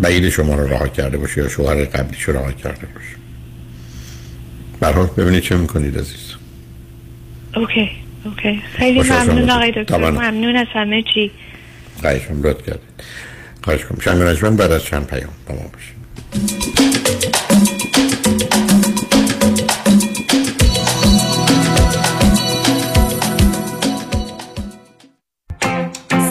بعید 0.00 0.28
شما 0.28 0.54
رو 0.54 0.68
راه 0.68 0.92
کرده 0.92 1.18
باشه 1.18 1.42
یا 1.42 1.48
شوهر 1.48 1.84
قبلیش 1.84 2.22
رو 2.22 2.34
راه 2.34 2.52
کرده 2.52 2.86
باشه. 2.94 3.16
برحال 4.80 5.06
ببینید 5.06 5.42
چه 5.42 5.56
می‌کنید 5.56 5.98
عزیز. 5.98 6.27
اوکی 7.56 7.90
اوکی. 8.24 8.62
خیلی 8.72 9.02
ممنون 9.02 9.50
آقای 9.50 9.70
دکتر. 9.70 10.10
ممنون 10.10 10.56
از 10.56 10.66
همه 10.72 11.02
چی. 11.14 11.30
خواهشم 12.00 12.42
لطف 12.42 12.66
کردید. 12.66 13.02
خواهش 13.64 13.84
کنم 13.84 14.00
شنگ 14.00 14.56
بعد 14.56 14.72
از 14.72 14.84
چند 14.84 15.06
پیام 15.06 15.30
با 15.48 15.54
ما 15.54 15.70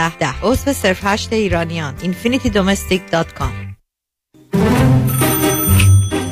ده. 0.00 0.16
ده 0.16 0.34
عضو 0.42 0.72
صرف 0.72 0.98
هشت 1.02 1.32
ایرانیان. 1.32 1.94
infinitydomestic.com 2.02 3.52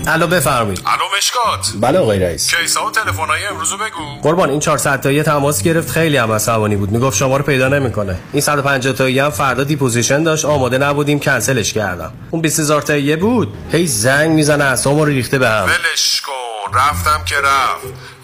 الو 0.06 0.26
بفرمایید. 0.26 0.82
الو 0.86 1.04
مشکات. 1.16 1.72
بله 1.80 1.98
آقای 1.98 2.18
رئیس. 2.18 2.54
case 2.54 2.80
ا 2.80 2.86
و 2.86 2.90
تلفن‌های 2.90 3.46
امروز 3.46 3.72
بگو. 3.72 4.20
قربان 4.22 4.50
این 4.50 4.60
400 4.60 5.00
تایی 5.00 5.22
تماس 5.22 5.62
گرفت. 5.62 5.90
خیلی 5.90 6.16
هم 6.16 6.32
عصبانی 6.32 6.76
بود. 6.76 6.90
می‌گفت 6.90 7.16
شما 7.16 7.36
رو 7.36 7.44
پیدا 7.44 7.68
نمی‌کنه. 7.68 8.18
این 8.32 8.42
150 8.42 8.92
تایی 8.92 9.18
هم 9.18 9.30
فردا 9.30 9.64
deposition 9.64 10.22
داشت. 10.22 10.44
آماده 10.44 10.78
نبودیم. 10.78 11.18
کنسلش 11.18 11.72
کردم. 11.72 12.12
اون 12.30 12.42
20000 12.42 12.82
تایی 12.82 13.16
بود. 13.16 13.54
هی 13.72 13.86
زنگ 13.86 14.30
می‌زنه 14.30 14.64
اسمو 14.64 15.04
رو 15.04 15.10
ریخته 15.10 15.38
به 15.38 15.48
هم. 15.48 15.64
ولش 15.64 16.20
کن. 16.20 16.78
رفتم 16.78 17.24
که 17.24 17.36
رفت. 17.36 17.86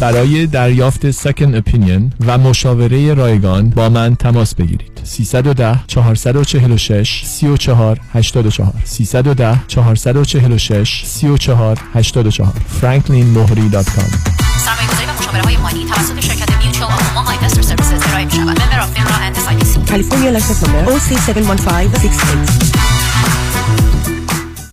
برای 0.00 0.46
دریافت 0.46 1.10
second 1.10 1.54
opinion 1.54 2.12
و 2.26 2.38
مشاوره 2.38 3.14
رایگان 3.14 3.70
با 3.70 3.88
من 3.88 4.14
تماس 4.14 4.54
بگیرید 4.54 5.00
310 5.04 5.80
446 5.86 7.22
34 7.24 8.00
84 8.12 8.72
310 8.84 9.60
446 9.68 11.02
34 11.04 11.78
84 11.94 12.52
franklinmohri.com 12.80 14.36
سرمایه‌گذاری 14.66 15.06
و 15.06 15.12
مشاوره 15.18 15.42
های 15.42 15.56
مالی 15.56 15.84
توسط 15.84 16.20
شرکت 16.20 16.64
Mutual 16.64 16.92
of 16.92 17.08
Omaha 17.08 17.32
Investor 17.32 17.62
Services 17.62 18.08
ارائه 18.08 18.24
می 18.24 18.30
شود. 18.30 18.40
member 18.40 18.80
of 18.80 18.90
FINRA 18.90 19.14
and 19.14 19.36
SIPC. 19.36 19.80
California 19.80 20.30
license 20.30 20.68
number 20.68 20.98
OC71568. 20.98 22.95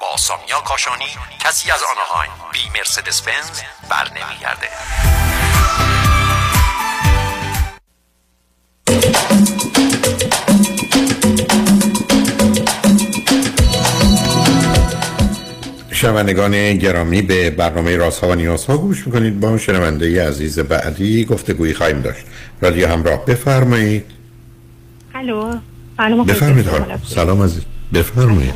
با 0.00 0.16
سامیا 0.16 0.60
کاشانی 0.66 1.04
کسی 1.40 1.70
از 1.70 1.80
آنهایم. 1.96 2.30
بی 2.52 2.78
مرسدس 2.78 3.22
بنز 3.22 3.60
بر 3.90 4.08
نمیگرده 4.08 4.68
شنوندگان 15.92 16.76
گرامی 16.76 17.22
به 17.22 17.50
برنامه 17.50 17.96
راست 17.96 18.20
ها 18.20 18.28
و 18.28 18.34
نیاز 18.34 18.66
ها 18.66 18.76
گوش 18.76 19.06
می‌کنید. 19.06 19.40
با 19.40 19.58
شنونده 19.58 20.28
عزیز 20.28 20.58
بعدی 20.58 21.24
گفتگویی 21.24 21.74
خواهیم 21.74 22.00
داشت. 22.00 22.24
رادیو 22.60 22.88
همراه 22.88 23.24
بفرمایید. 23.24 24.04
الو. 25.14 25.58
بفرمایید 26.28 26.68
سلام 27.06 27.42
عزیز. 27.42 27.62
بفرمایید. 27.94 28.54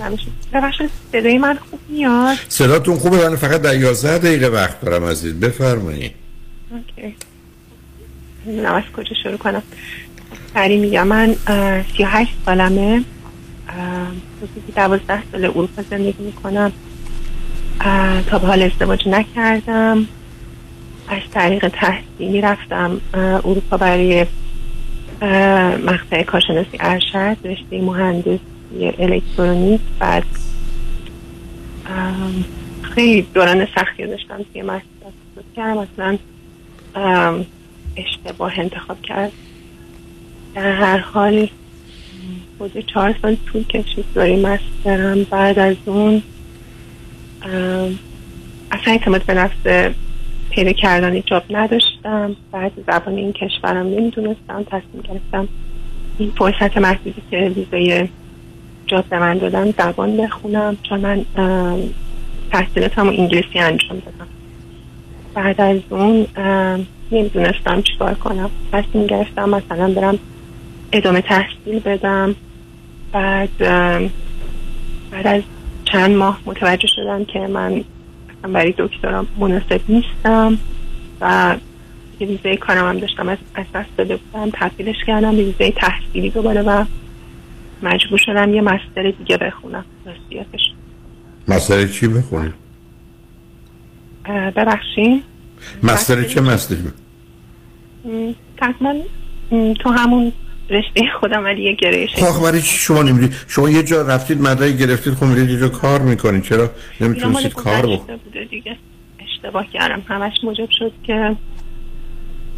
ببخشید 0.53 0.91
صدای 1.13 1.39
من 1.39 1.59
خوب 1.71 1.81
میاد؟ 1.89 2.37
صداتون 2.49 2.97
خوبه 2.97 3.29
من 3.29 3.37
فقط 3.37 3.63
در 3.63 3.77
11 3.77 4.19
دقیقه 4.19 4.47
وقت 4.47 4.81
دارم 4.81 5.05
عزیز. 5.05 5.35
بفرمایید. 5.35 6.13
اوکی. 6.71 7.17
نمی‌دونم 8.47 8.75
از 8.75 8.83
کجا 8.97 9.15
شروع 9.23 9.37
کنم؟ 9.37 9.63
سری 10.55 10.79
میگم. 10.79 11.07
من 11.07 11.35
38 11.97 12.31
سالمه. 12.47 13.05
حدودی 14.43 14.73
12 14.77 15.23
سال 15.33 15.45
اروپا 15.45 15.83
زندگی 15.91 16.23
می‌کنم. 16.25 16.73
تا 18.27 18.39
به 18.39 18.47
حال 18.47 18.63
ازدواج 18.63 19.09
نکردم. 19.09 20.07
از 21.09 21.23
طریق 21.35 21.69
تحصیلی 21.69 22.41
رفتم 22.41 23.01
اروپا 23.15 23.77
برای 23.77 24.27
مقطع 25.87 26.23
کارشناسی 26.23 26.77
ارشد 26.81 27.37
رشته 27.45 27.81
مهندسی 27.83 28.41
الکترونیک 28.81 29.81
بعد 29.99 30.24
خیلی 32.82 33.27
دوران 33.35 33.66
سختی 33.74 34.07
داشتم 34.07 34.40
که 34.55 34.62
مستر 34.62 34.82
کردم. 35.57 35.78
اصلا 35.78 36.19
اشتباه 37.97 38.59
انتخاب 38.59 39.03
کرد. 39.03 39.32
در 40.55 40.73
هر 40.73 40.99
حال 40.99 41.49
حدود 42.61 42.86
چهار 42.86 43.15
سال 43.23 43.36
طول 43.53 43.65
کشید 43.65 44.05
داری 44.15 44.36
مسترم. 44.43 45.24
بعد 45.31 45.59
از 45.59 45.77
اون 45.85 46.23
اصلا 48.70 48.93
اعتماد 48.93 49.23
به 49.27 49.35
نفس 49.35 49.93
پیدا 50.51 50.73
کردن 50.73 51.20
جاب 51.20 51.43
نداشتم. 51.51 52.36
بعد 52.53 52.73
زبان 52.86 53.15
این 53.15 53.32
کشورم 53.32 53.86
نمی‌دونستم 53.86 54.62
تصمیم 54.62 55.03
گرفتم 55.09 55.49
این 56.19 56.32
فرصت 56.36 56.78
محدودی 56.78 57.23
که 57.31 57.53
ویزای 57.57 58.09
جاب 58.87 59.05
به 59.05 59.19
من 59.19 59.39
دادم 59.39 59.71
زبان 59.71 60.17
بخونم 60.17 60.77
چون 60.83 61.01
من 61.01 61.25
تحصیلاتم 62.51 63.09
انگلیسی 63.09 63.59
انجام 63.59 63.99
دادم. 63.99 64.27
بعد 65.35 65.61
از 65.61 65.81
اون 65.91 66.27
نمی‌دونستم 67.13 67.83
چیکار 67.83 68.15
کنم. 68.15 68.51
تصمیم 68.73 69.07
گرفتم 69.07 69.49
مثلا 69.49 69.93
برم 69.93 70.19
ادامه 70.93 71.21
تحصیل 71.21 71.79
بدم. 71.79 72.35
بعد 73.13 73.59
بعد 75.11 75.27
از 75.27 75.43
چند 75.85 76.17
ماه 76.17 76.41
متوجه 76.47 76.89
شدم 76.97 77.25
که 77.25 77.39
من 77.39 77.85
برای 78.43 78.75
دکترم 78.79 79.27
مناسب 79.39 79.81
نیستم 79.89 80.59
و 81.21 81.57
یه 82.21 82.29
ویزه 82.29 82.57
کارم 82.57 82.89
هم 82.89 82.99
داشتم 82.99 83.29
از 83.29 83.39
دست 83.75 83.97
داده 83.97 84.17
بودم 84.17 84.51
تحصیلش 84.51 85.05
کردم 85.07 85.35
ویزه 85.35 85.71
تحصیلی 85.71 86.31
دوباره 86.31 86.63
و 86.63 86.85
مجبور 87.83 88.19
شدم 88.19 88.55
یه 88.55 88.61
مستر 88.61 89.11
دیگه 89.19 89.37
بخونم. 89.37 89.85
راستیتش 90.07 90.73
مستر 91.49 91.87
چی 91.87 92.09
بخونی؟ 92.09 92.53
ببخشین. 94.57 95.23
مستر 95.83 96.23
چه 96.23 96.41
مستری؟ 96.41 96.79
تقریبا 98.57 98.95
تو 99.81 99.91
همون 99.91 100.33
رشته 100.71 101.03
خودم 101.21 101.45
ولی 101.45 101.63
یه 101.63 101.73
گرایش 101.73 102.15
خب 102.15 102.43
برای 102.43 102.63
چی 102.63 102.79
شما 102.79 103.03
نمی‌دید 103.03 103.35
شما 103.49 103.71
یه 103.71 103.83
جا 103.83 104.03
رفتید 104.03 104.41
مدرک 104.41 104.77
گرفتید 104.77 105.15
خب 105.15 105.25
میرید 105.25 105.51
یه 105.51 105.59
جا 105.59 105.69
کار 105.69 106.01
می‌کنید. 106.01 106.43
چرا 106.43 106.71
نمی‌تونستید 107.01 107.53
کار 107.53 107.87
بکنید 107.87 108.51
دیگه. 108.51 108.77
اشتباه 109.19 109.67
کردم. 109.73 110.03
همش 110.09 110.33
موجب 110.43 110.69
شد 110.71 110.93
که 111.03 111.37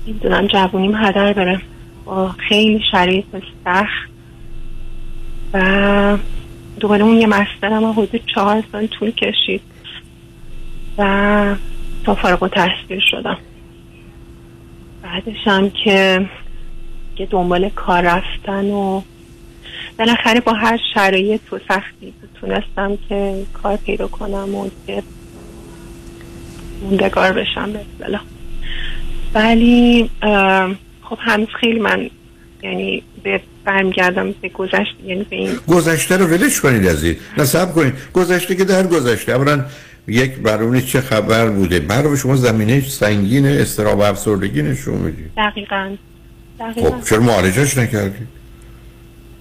می‌دونم 0.06 0.46
جوونیم 0.46 0.94
هدر 0.94 1.32
بره 1.32 1.60
با 2.04 2.28
خیلی 2.48 2.80
شرایط 2.90 3.24
سخت. 3.64 4.13
و 5.54 6.18
دوباره 6.80 7.04
اون 7.04 7.16
یه 7.16 7.26
مسترم 7.26 7.90
حدود 7.90 8.20
چهار 8.34 8.64
سال 8.72 8.86
طول 8.86 9.10
کشید 9.10 9.60
و 10.98 11.54
تا 12.04 12.14
فارغ 12.14 12.42
و 12.42 12.48
تحصیل 12.48 13.00
شدم. 13.10 13.38
بعدش 15.02 15.46
هم 15.46 15.70
که 15.70 16.28
که 17.16 17.26
دنبال 17.26 17.68
کار 17.68 18.02
رفتن 18.02 18.70
و 18.70 19.02
بالاخره 19.98 20.40
با 20.40 20.52
هر 20.52 20.80
شرایط 20.94 21.52
و 21.52 21.58
سختی 21.68 22.14
تونستم 22.40 22.98
که 23.08 23.42
کار 23.62 23.76
پیدا 23.76 24.06
کنم 24.06 24.54
و 24.54 24.70
که 24.86 25.02
موندگار 26.82 27.32
بشم 27.32 27.72
به 27.72 28.20
ولی 29.34 30.10
خب 31.02 31.18
هنوز 31.18 31.48
خیلی 31.60 31.78
من 31.78 32.10
یعنی 32.62 33.02
به 33.22 33.40
برمیگردم 33.64 34.32
به 34.32 34.48
گذشته 34.48 35.04
یعنی 35.04 35.24
به 35.24 35.36
این. 35.36 35.50
گذشته 35.68 36.16
رو 36.16 36.26
ولش 36.26 36.60
کنید 36.60 36.86
از 36.86 37.04
این 37.04 37.16
نصب 37.38 37.72
کنید. 37.72 37.94
گذشته 38.12 38.54
که 38.54 38.64
در 38.64 38.86
گذشته. 38.86 39.32
اولا 39.32 39.64
یک 40.08 40.34
برونی 40.34 40.82
چه 40.82 41.00
خبر 41.00 41.48
بوده؟ 41.48 41.80
برای 41.80 42.16
شما 42.16 42.36
زمینه 42.36 42.80
سنگین 42.80 43.46
استراب 43.46 44.00
افسردگی 44.00 44.62
نشون 44.62 44.94
می‌دید 44.94 45.30
دقیقاً. 45.36 45.96
خب 46.74 47.04
چرا 47.08 47.20
معالجش 47.20 47.78
نکردید؟ 47.78 48.28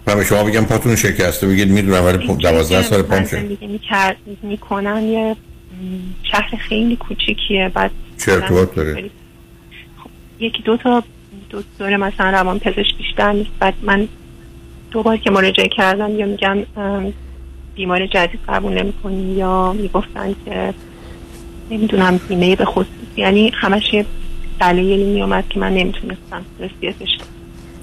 من 0.08 0.16
به 0.16 0.24
شما 0.24 0.44
بگم 0.44 0.66
پاتون 0.66 0.96
شکسته. 0.96 1.48
بگید 1.48 1.70
می‌دونم 1.70 2.06
ولی 2.06 2.28
12 2.28 2.82
سال 2.82 3.02
پام 3.02 3.24
زندگی 3.24 3.80
می‌کنن 4.44 5.04
یه 5.04 5.36
شهر 6.32 6.58
خیلی 6.70 6.96
کوچیکیه. 6.96 7.72
بعد 7.74 7.92
چه 8.26 8.32
ارتباط 8.32 8.76
داره؟ 8.76 9.10
خب 10.04 10.10
یکی 10.40 10.64
دو 10.64 10.78
تا 10.78 11.04
دکتر 11.54 11.98
مثلا 11.98 12.30
روان 12.30 12.60
پزشک 12.60 12.98
بیشتر 12.98 13.32
نیست. 13.32 13.50
بعد 13.60 13.74
من 13.82 14.08
دو 14.92 15.04
بار 15.04 15.18
که 15.18 15.32
مراجعه 15.32 15.68
کردم 15.68 16.20
یا 16.20 16.26
میگم 16.26 16.58
بیمار 17.76 18.08
جدید 18.08 18.40
قبول 18.48 18.74
نمی‌کنی 18.74 19.34
یا 19.34 19.74
می‌گفتن 19.74 20.36
که 20.46 20.74
نمی‌دونم 21.72 22.20
بیمه 22.28 22.56
به 22.56 22.66
خصوص. 22.66 22.88
یعنی 23.18 23.52
همش 23.56 23.94
یه 23.94 24.06
دلایلی 24.60 25.04
میومد 25.04 25.44
که 25.50 25.60
من 25.60 25.74
نمی‌تونستم 25.74 26.46
رسیتش 26.60 27.18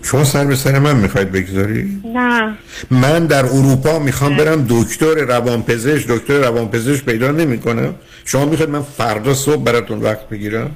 شما 0.02 0.24
سر 0.24 0.44
به 0.44 0.56
سر 0.56 0.78
من 0.78 0.96
می‌خواید 0.96 1.32
بگذاری؟ 1.32 2.00
نه. 2.14 2.54
من 2.90 3.26
در 3.26 3.44
اروپا 3.44 3.98
می‌خوام 3.98 4.36
برم 4.36 4.66
دکتر 4.68 5.14
روانپزشک. 5.14 6.08
دکتر 6.08 6.38
روانپزشک 6.40 7.04
پیدا 7.04 7.30
نمی‌کنم 7.30 7.94
شما 8.24 8.44
می‌خواید 8.44 8.70
من 8.70 8.82
فردا 8.82 9.34
صبح 9.34 9.62
براتون 9.62 9.98
وقت 9.98 10.28
بگیرم؟ 10.28 10.70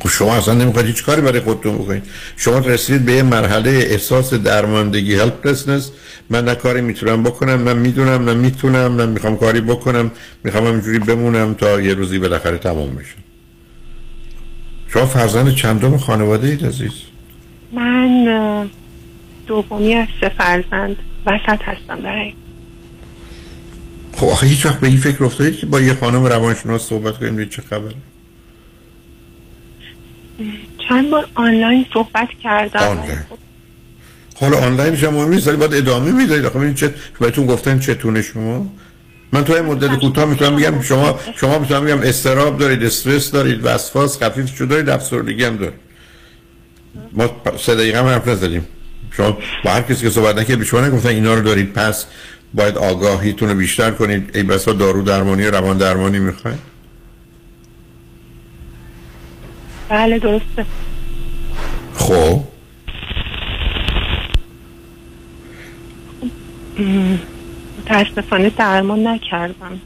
خب 0.00 0.08
شما 0.08 0.34
اصلا 0.34 0.54
نمی‌خواید 0.54 0.86
هیچ 0.86 1.04
کاری 1.04 1.20
برای 1.20 1.40
خودتون 1.40 1.74
بکنید. 1.78 2.02
شما 2.36 2.58
رسید 2.58 3.04
به 3.04 3.12
یه 3.12 3.22
مرحله 3.22 3.70
احساس 3.70 4.34
درماندگی 4.34 5.14
هلپلسنس 5.14 5.90
من 6.30 6.44
نه 6.44 6.54
کاری 6.54 6.80
می‌تونم 6.80 7.22
بکنم 7.22 7.68
نه 7.68 7.74
می‌دونم 7.74 8.24
نه 8.24 8.34
می‌تونم 8.34 8.96
نه 8.96 9.06
می‌خوام 9.06 9.36
کاری 9.36 9.60
بکنم 9.60 10.10
می‌خوام 10.44 10.66
همینجوری 10.66 10.98
بمونم 10.98 11.54
تا 11.54 11.80
یه 11.80 11.94
روزی 11.94 12.18
بالاخره 12.18 12.58
تمام 12.58 12.94
بشه. 12.94 13.14
شما 14.88 15.06
فرزند 15.06 15.54
چندم 15.54 15.96
خانواده 15.96 16.48
اید 16.48 16.66
عزیز؟ 16.66 16.92
من 17.72 18.68
دومی 19.46 19.94
از 19.94 20.08
سه 20.20 20.28
فرزند 20.38 20.96
وسط 21.26 21.62
هستم 21.62 22.02
برای. 22.02 22.32
خب 24.16 24.26
آخه 24.26 24.46
هیچ 24.46 24.66
وقت 24.66 24.80
به 24.80 24.86
این 24.86 24.96
فکر 24.96 25.24
افتادید 25.24 25.56
که 25.56 25.66
با 25.66 25.80
یه 25.80 25.94
خانم 25.94 26.24
روانشناس 26.24 26.82
صحبت 26.82 27.18
کنیم 27.18 27.48
چه 27.48 27.62
خبره؟ 27.62 27.94
چند 30.88 31.10
بار 31.10 31.28
آنلاین 31.34 31.86
صحبت 31.94 32.28
کردم. 32.42 32.80
آنلاین. 32.80 33.18
حالا 34.40 34.58
آنلاینش 34.58 35.04
هم 35.04 35.14
مهم 35.14 35.28
نیست 35.28 35.48
ولی 35.48 35.56
باید 35.56 35.74
ادامه 35.74 36.12
می‌دهید. 36.12 36.44
آخه 36.44 36.58
ببینید 36.58 36.76
چه 36.76 36.94
بهتون 37.20 37.46
گفتن 37.46 37.78
چتونه 37.78 38.22
شما؟ 38.22 38.66
من 39.32 39.44
تو 39.44 39.52
این 39.52 39.64
مدت 39.64 39.98
کوتاه 39.98 40.24
می‌تونم 40.24 40.56
بگم 40.56 40.82
شما 40.82 41.18
شما 41.36 41.58
می‌تونم 41.58 41.84
بگم 41.84 42.00
استراب 42.00 42.58
دارید 42.58 42.84
استرس 42.84 43.30
دارید 43.30 43.60
وسواس 43.62 44.22
خفیف 44.22 44.56
شده 44.56 44.66
دارید 44.66 44.88
افسردگی 44.88 45.44
هم 45.44 45.56
دارید. 45.56 45.78
ما 47.12 47.30
سه 47.58 47.74
دقیقه 47.74 47.98
هم 47.98 48.06
حرف 48.06 48.28
نزدیم. 48.28 48.66
شما 49.16 49.38
با 49.64 49.70
هر 49.70 49.82
کسی 49.82 50.02
که 50.02 50.10
صحبت 50.10 50.36
نکرد 50.36 50.58
به 50.58 50.64
شما 50.64 50.80
نگفتن 50.80 51.08
اینا 51.08 51.34
رو 51.34 51.42
دارید 51.42 51.72
پس 51.72 52.06
باید 52.54 52.78
آگاهیتون 52.78 53.48
رو 53.48 53.54
بیشتر 53.54 53.90
کنید. 53.90 54.36
ای 54.36 54.42
بسا 54.42 54.72
دارو 54.72 55.02
درمانی 55.02 55.46
روان 55.46 55.78
درمانی 55.78 56.18
می‌خواید؟ 56.18 56.58
بله 59.88 60.18
درسته. 60.18 60.66
خب. 61.94 62.40
متاسفانه 67.78 68.50
درمان 68.50 69.06
نکردم. 69.06 69.80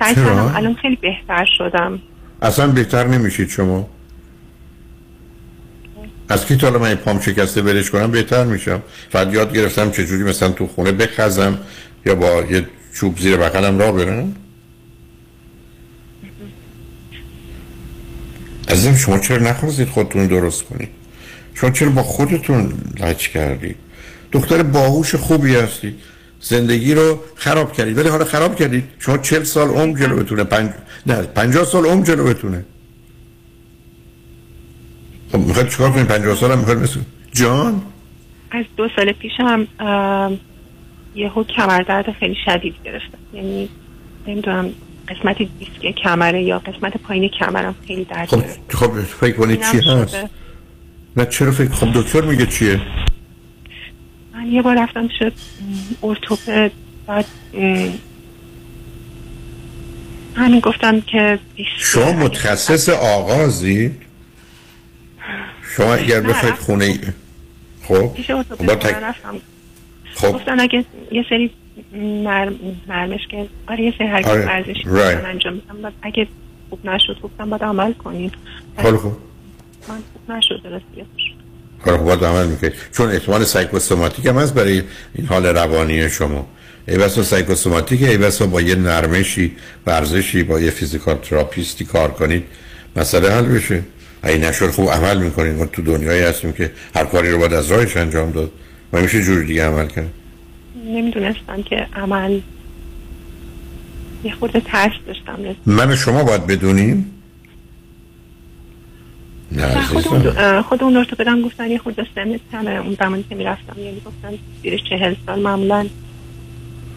سعی؟ 0.00 0.14
کردم 0.14 0.52
الان 0.56 0.74
خیلی 0.74 0.96
بهتر 0.96 1.44
شدم. 1.58 1.98
اصلا 2.42 2.66
بهتر 2.66 3.06
نمیشید 3.06 3.48
شما؟ 3.48 3.88
از 6.28 6.46
کی 6.46 6.56
تا 6.56 6.70
من 6.70 6.88
یه 6.88 6.94
پام 6.94 7.20
شکسته 7.20 7.62
برش 7.62 7.90
کنم 7.90 8.10
بهتر 8.10 8.44
میشم. 8.44 8.82
فقط 9.10 9.34
یاد 9.34 9.56
گرفتم 9.56 9.90
چجوری 9.90 10.22
مثلا 10.22 10.48
تو 10.48 10.66
خونه 10.66 10.92
بخزم 10.92 11.58
یا 12.06 12.14
با 12.14 12.42
یه 12.50 12.66
چوب 12.94 13.18
زیر 13.18 13.36
بغلم 13.36 13.78
راه 13.78 13.92
برم؟ 13.92 14.36
عزیزم 18.68 18.94
شما 18.94 19.18
چرا 19.18 19.38
نخواستید 19.38 19.88
خودتون 19.88 20.26
درست 20.26 20.62
کنید؟ 20.62 20.88
شما 21.54 21.70
چرا 21.70 21.90
با 21.90 22.02
خودتون 22.02 22.72
لج 23.00 23.28
کردید 23.28 23.76
دختر 24.32 24.62
باهوش 24.62 25.14
خوبی 25.14 25.54
هستید 25.54 25.94
زندگی 26.40 26.94
رو 26.94 27.20
خراب 27.34 27.72
کردید 27.72 27.98
ولی 27.98 28.08
حالا 28.08 28.24
خراب 28.24 28.56
کردید 28.56 28.84
شما 28.98 29.18
چل 29.18 29.42
سال 29.44 29.68
عمر 29.68 29.98
جلوتونه 29.98 30.44
پنج... 30.44 30.70
نه 31.06 31.22
پنجاه 31.22 31.64
سال 31.64 31.86
عمر 31.86 32.04
جلوتونه 32.04 32.64
خب 35.32 35.38
می‌خواید 35.38 35.68
چیکار 35.68 35.90
کنید 35.90 36.06
پنجاه 36.06 36.36
سال 36.36 36.52
هم 36.52 36.58
می‌خواید 36.58 36.80
مثل 36.80 37.00
جان؟ 37.32 37.82
از 38.50 38.64
دو 38.76 38.88
سال 38.96 39.12
پیشم 39.12 39.66
ام، 39.78 40.38
یهو 41.14 41.44
کمردرد 41.44 42.12
خیلی 42.12 42.36
شدید 42.44 42.74
گرفتم. 42.84 43.18
یعنی 43.34 43.68
نمی‌دونم 44.26 44.70
قسمت 45.08 45.36
دیسک 45.38 45.94
کمره 46.02 46.42
یا 46.42 46.58
قسمت 46.58 46.96
پایین 46.96 47.28
کمرم 47.28 47.74
خیلی 47.86 48.04
درد 48.04 48.28
خب 48.28 48.42
خب 48.68 49.00
فکر 49.00 49.36
کنید 49.36 49.60
چی 49.70 49.76
هست؟ 49.76 50.08
شده. 50.08 50.30
نه 51.16 51.26
چرا 51.26 51.50
فکر 51.50 51.70
خب 51.70 51.92
دکتر 52.00 52.20
میگه 52.20 52.46
چیه؟ 52.46 52.80
من 54.34 54.46
یه 54.46 54.62
بار 54.62 54.82
رفتم 54.82 55.08
شد 55.18 55.32
ارتوپد 56.02 56.72
بعد 57.06 57.24
همین 60.36 60.60
گفتم 60.60 61.00
که 61.00 61.38
شما 61.78 62.12
متخصص 62.12 62.88
آغازی؟ 62.88 63.92
شما 65.76 65.94
اگر 65.94 66.20
بخواید 66.20 66.54
خونه 66.54 66.98
خب 67.82 68.10
با 68.66 68.74
تک... 68.74 68.94
رفتم. 68.94 69.40
خب. 70.14 70.32
گفتن 70.32 70.60
اگه 70.60 70.84
یه 71.12 71.24
سری 71.30 71.50
نرم 71.96 72.54
نرمش 72.88 73.26
که 73.30 73.46
آره 73.68 73.84
یه 73.84 73.94
سری 73.98 74.06
حرکت 74.06 74.28
آره، 74.28 74.46
ورزشی 74.46 74.82
right. 74.82 75.24
انجام 75.24 75.54
میدم 75.54 75.92
اگه 76.02 76.26
خوب 76.70 76.86
نشد 76.86 77.20
گفتم 77.22 77.50
باید 77.50 77.62
عمل 77.62 77.92
کنین 77.92 78.30
خب 78.76 78.96
خب 78.96 79.12
من 79.88 79.98
خوب 80.12 80.36
نشد 80.36 80.62
درست 80.62 80.84
باید 82.04 82.24
عمل 82.24 82.46
می‌کنید 82.46 82.72
چون 82.92 83.10
احتمال 83.10 83.44
سایکوسوماتیک 83.44 84.26
هم 84.26 84.38
هست 84.38 84.54
برای 84.54 84.82
این 85.14 85.26
حال 85.26 85.46
روانی 85.46 86.10
شما. 86.10 86.46
ای 86.88 86.98
بسا 86.98 87.22
سایکوسوماتیک 87.22 88.02
ای 88.02 88.16
بسا 88.16 88.46
با 88.46 88.60
یه 88.60 88.74
نرمشی 88.74 89.56
ورزشی 89.86 90.42
با 90.42 90.60
یه 90.60 90.70
فیزیکال 90.70 91.16
تراپیستی 91.16 91.84
کار 91.84 92.10
کنید 92.10 92.44
مسئله 92.96 93.30
حل 93.30 93.44
بشه. 93.44 93.82
اگه 94.22 94.38
نشد 94.38 94.70
خوب 94.70 94.90
عمل 94.90 95.18
می‌کنید. 95.18 95.54
ما 95.54 95.66
تو 95.66 95.82
دنیایی 95.82 96.22
هستیم 96.22 96.52
که 96.52 96.70
هر 96.94 97.04
کاری 97.04 97.30
رو 97.30 97.38
باید 97.38 97.54
از 97.54 97.70
راهش 97.70 97.96
انجام 97.96 98.30
داد. 98.30 98.50
و 98.92 99.00
میشه 99.00 99.22
جور 99.22 99.42
دیگه 99.42 99.66
عمل 99.66 99.86
کرد. 99.86 100.10
نمی‌دونستم 100.86 101.62
که 101.62 101.86
عمل 101.96 102.40
یه 104.24 104.34
خورده 104.34 104.60
ترس 104.60 104.92
داشتم. 105.06 105.38
من 105.66 105.92
و 105.92 105.96
شما 105.96 106.24
باید 106.24 106.46
بدونیم؟ 106.46 107.12
نه 109.52 109.82
خود 109.82 110.08
اون, 110.08 110.62
خود 110.62 110.82
اون 110.82 110.96
ارتوپدم 110.96 111.42
گفتن 111.42 111.70
یه 111.70 111.78
خورده 111.78 112.06
سنت 112.14 112.40
کمه. 112.52 112.70
اون 112.70 112.96
زمانی 113.00 113.24
که 113.28 113.34
می‌رفتم 113.34 113.78
یعنی 113.78 114.00
گفتن 114.06 114.38
زیر 114.62 114.82
چهل 114.90 115.14
سال 115.26 115.40
معمولا 115.40 115.86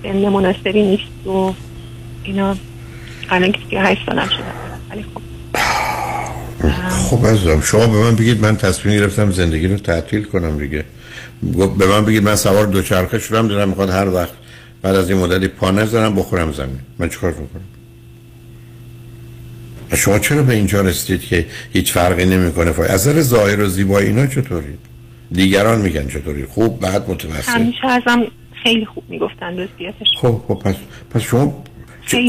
سن 0.03 0.29
مناسبی 0.29 0.83
نیست 0.83 1.27
و 1.27 1.53
اینا. 2.23 2.55
الان 3.29 3.51
که 3.51 3.59
38 3.69 4.05
سالم 4.05 4.27
شده. 4.27 4.43
ولی 4.89 5.03
خب. 5.03 5.21
خب 6.89 7.25
عزیزم 7.25 7.61
شما 7.61 7.87
به 7.87 7.97
من 7.97 8.15
بگید 8.15 8.41
من 8.41 8.57
تصمیم 8.57 8.99
گرفتم 8.99 9.31
زندگی 9.31 9.67
رو 9.67 9.77
تعطیل 9.77 10.23
کنم 10.23 10.57
دیگه. 10.57 10.85
گفت 11.57 11.77
به 11.77 11.87
من 11.87 12.05
بگید 12.05 12.23
من 12.23 12.35
سوار 12.35 12.65
دوچرخه 12.65 13.19
شدم 13.19 13.47
دارم 13.47 13.69
می‌خواد 13.69 13.89
هر 13.89 14.09
وقت 14.09 14.33
بعد 14.81 14.95
از 14.95 15.09
این 15.09 15.19
مدتی 15.19 15.47
پا 15.47 15.71
نذارم 15.71 16.15
بخورم 16.15 16.51
زمین. 16.51 16.79
من 16.99 17.09
چیکار 17.09 17.31
می‌کنم 17.31 17.61
شما 19.95 20.19
چرا 20.19 20.43
به 20.43 20.53
اینجا 20.53 20.81
رسیدید 20.81 21.21
که 21.21 21.45
هیچ 21.73 21.93
فرقی 21.93 22.25
نمی‌کنه؟ 22.25 22.69
از 22.69 23.07
نظر 23.07 23.21
ظاهر 23.21 23.59
و 23.59 23.67
زیبایی 23.67 24.07
اینا 24.07 24.27
چطوری؟ 24.27 24.77
دیگران 25.31 25.81
میگن 25.81 26.07
چطوری؟ 26.07 26.45
خوب 26.45 26.79
بعد 26.79 27.09
متوسط؟ 27.09 27.49
همیشه 27.49 27.87
ازم 27.87 28.23
خیلی 28.63 28.85
خوب 28.85 29.03
می‌گفتن 29.09 29.53
جزئیاتش. 29.53 30.07
خب 30.21 30.41
خب 30.47 30.53
پس 30.53 30.75
پس 31.09 31.21
شما. 31.21 31.63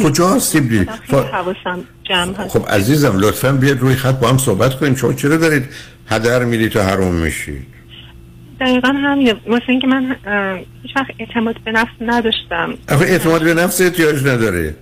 کجا 0.04 0.28
هستید؟ 0.28 0.68
خیلی 0.68 0.86
فا- 1.08 1.14
حواسم 1.14 1.84
جمع 2.04 2.34
هست. 2.34 2.58
خب 2.58 2.68
عزیزم 2.68 3.18
لطفا 3.18 3.52
بیاد 3.52 3.78
روی 3.78 3.94
خط 3.94 4.14
با 4.14 4.28
هم 4.28 4.38
صحبت 4.38 4.74
کنیم. 4.74 4.94
شما 4.94 5.12
چرا 5.12 5.36
دارید 5.36 5.64
هدر 6.06 6.44
میرید 6.44 6.76
و 6.76 6.82
حروم 6.82 7.14
میشید 7.14 7.66
دقیقا 8.60 8.88
همینه 8.88 9.34
واسه 9.46 9.64
اینکه 9.68 9.86
من 9.86 10.16
هیچ 10.82 10.96
وقت 10.96 11.10
اعتماد 11.18 11.56
به 11.64 11.72
نفس 11.72 11.92
نداشتم. 12.00 12.74
آخه 12.88 13.04
اعتماد 13.04 13.44
به 13.44 13.54
نفس 13.54 13.80
احتیاج 13.80 14.26
نداره؟ 14.26 14.76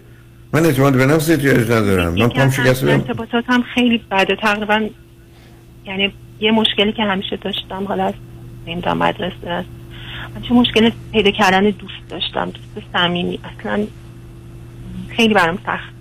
من 0.53 0.67
اعتماد 0.67 0.93
به 0.97 1.07
نفس 1.07 1.31
احتیاج 1.31 1.71
ندارم؟ 1.71 2.15
من 2.15 2.29
پام 2.29 2.51
شکسته 2.51 2.87
بودم. 2.87 3.01
ارتباطاتم 3.01 3.65
خیلی 3.75 4.03
بده. 4.11 4.37
تقریبا 4.37 4.89
یعنی 5.87 6.13
یه 6.41 6.51
مشکلی 6.51 6.93
که 6.93 7.03
همیشه 7.03 7.37
داشتم 7.37 7.85
حالا 7.89 8.05
از 8.05 8.15
نمی‌دونم 8.67 8.99
مدرسه 8.99 9.51
است. 9.51 9.69
من 10.35 10.43
چه 10.43 10.55
مشکل 10.55 10.91
پیدا 11.13 11.31
کردن 11.31 11.65
دوست 11.65 12.09
داشتم 12.09 12.45
دوست 12.45 12.87
صمیمی. 12.93 13.41
اصلا 13.61 13.87
خیلی 15.17 15.35
برام 15.35 15.59
سخت 15.67 15.93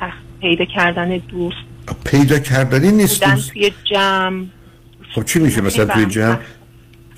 سخت 0.00 0.18
پیدا 0.40 0.64
کردن 0.64 1.08
دوست. 1.16 1.56
پیدا 2.04 2.38
کردنی 2.38 2.92
نیست. 2.92 3.24
دوست. 3.24 3.52
توی 3.52 3.72
جمع. 3.84 4.44
خب 5.14 5.24
چی 5.24 5.38
میشه 5.38 5.60
مثلا 5.60 5.84
توی 5.84 6.06
جمع؟ 6.06 6.36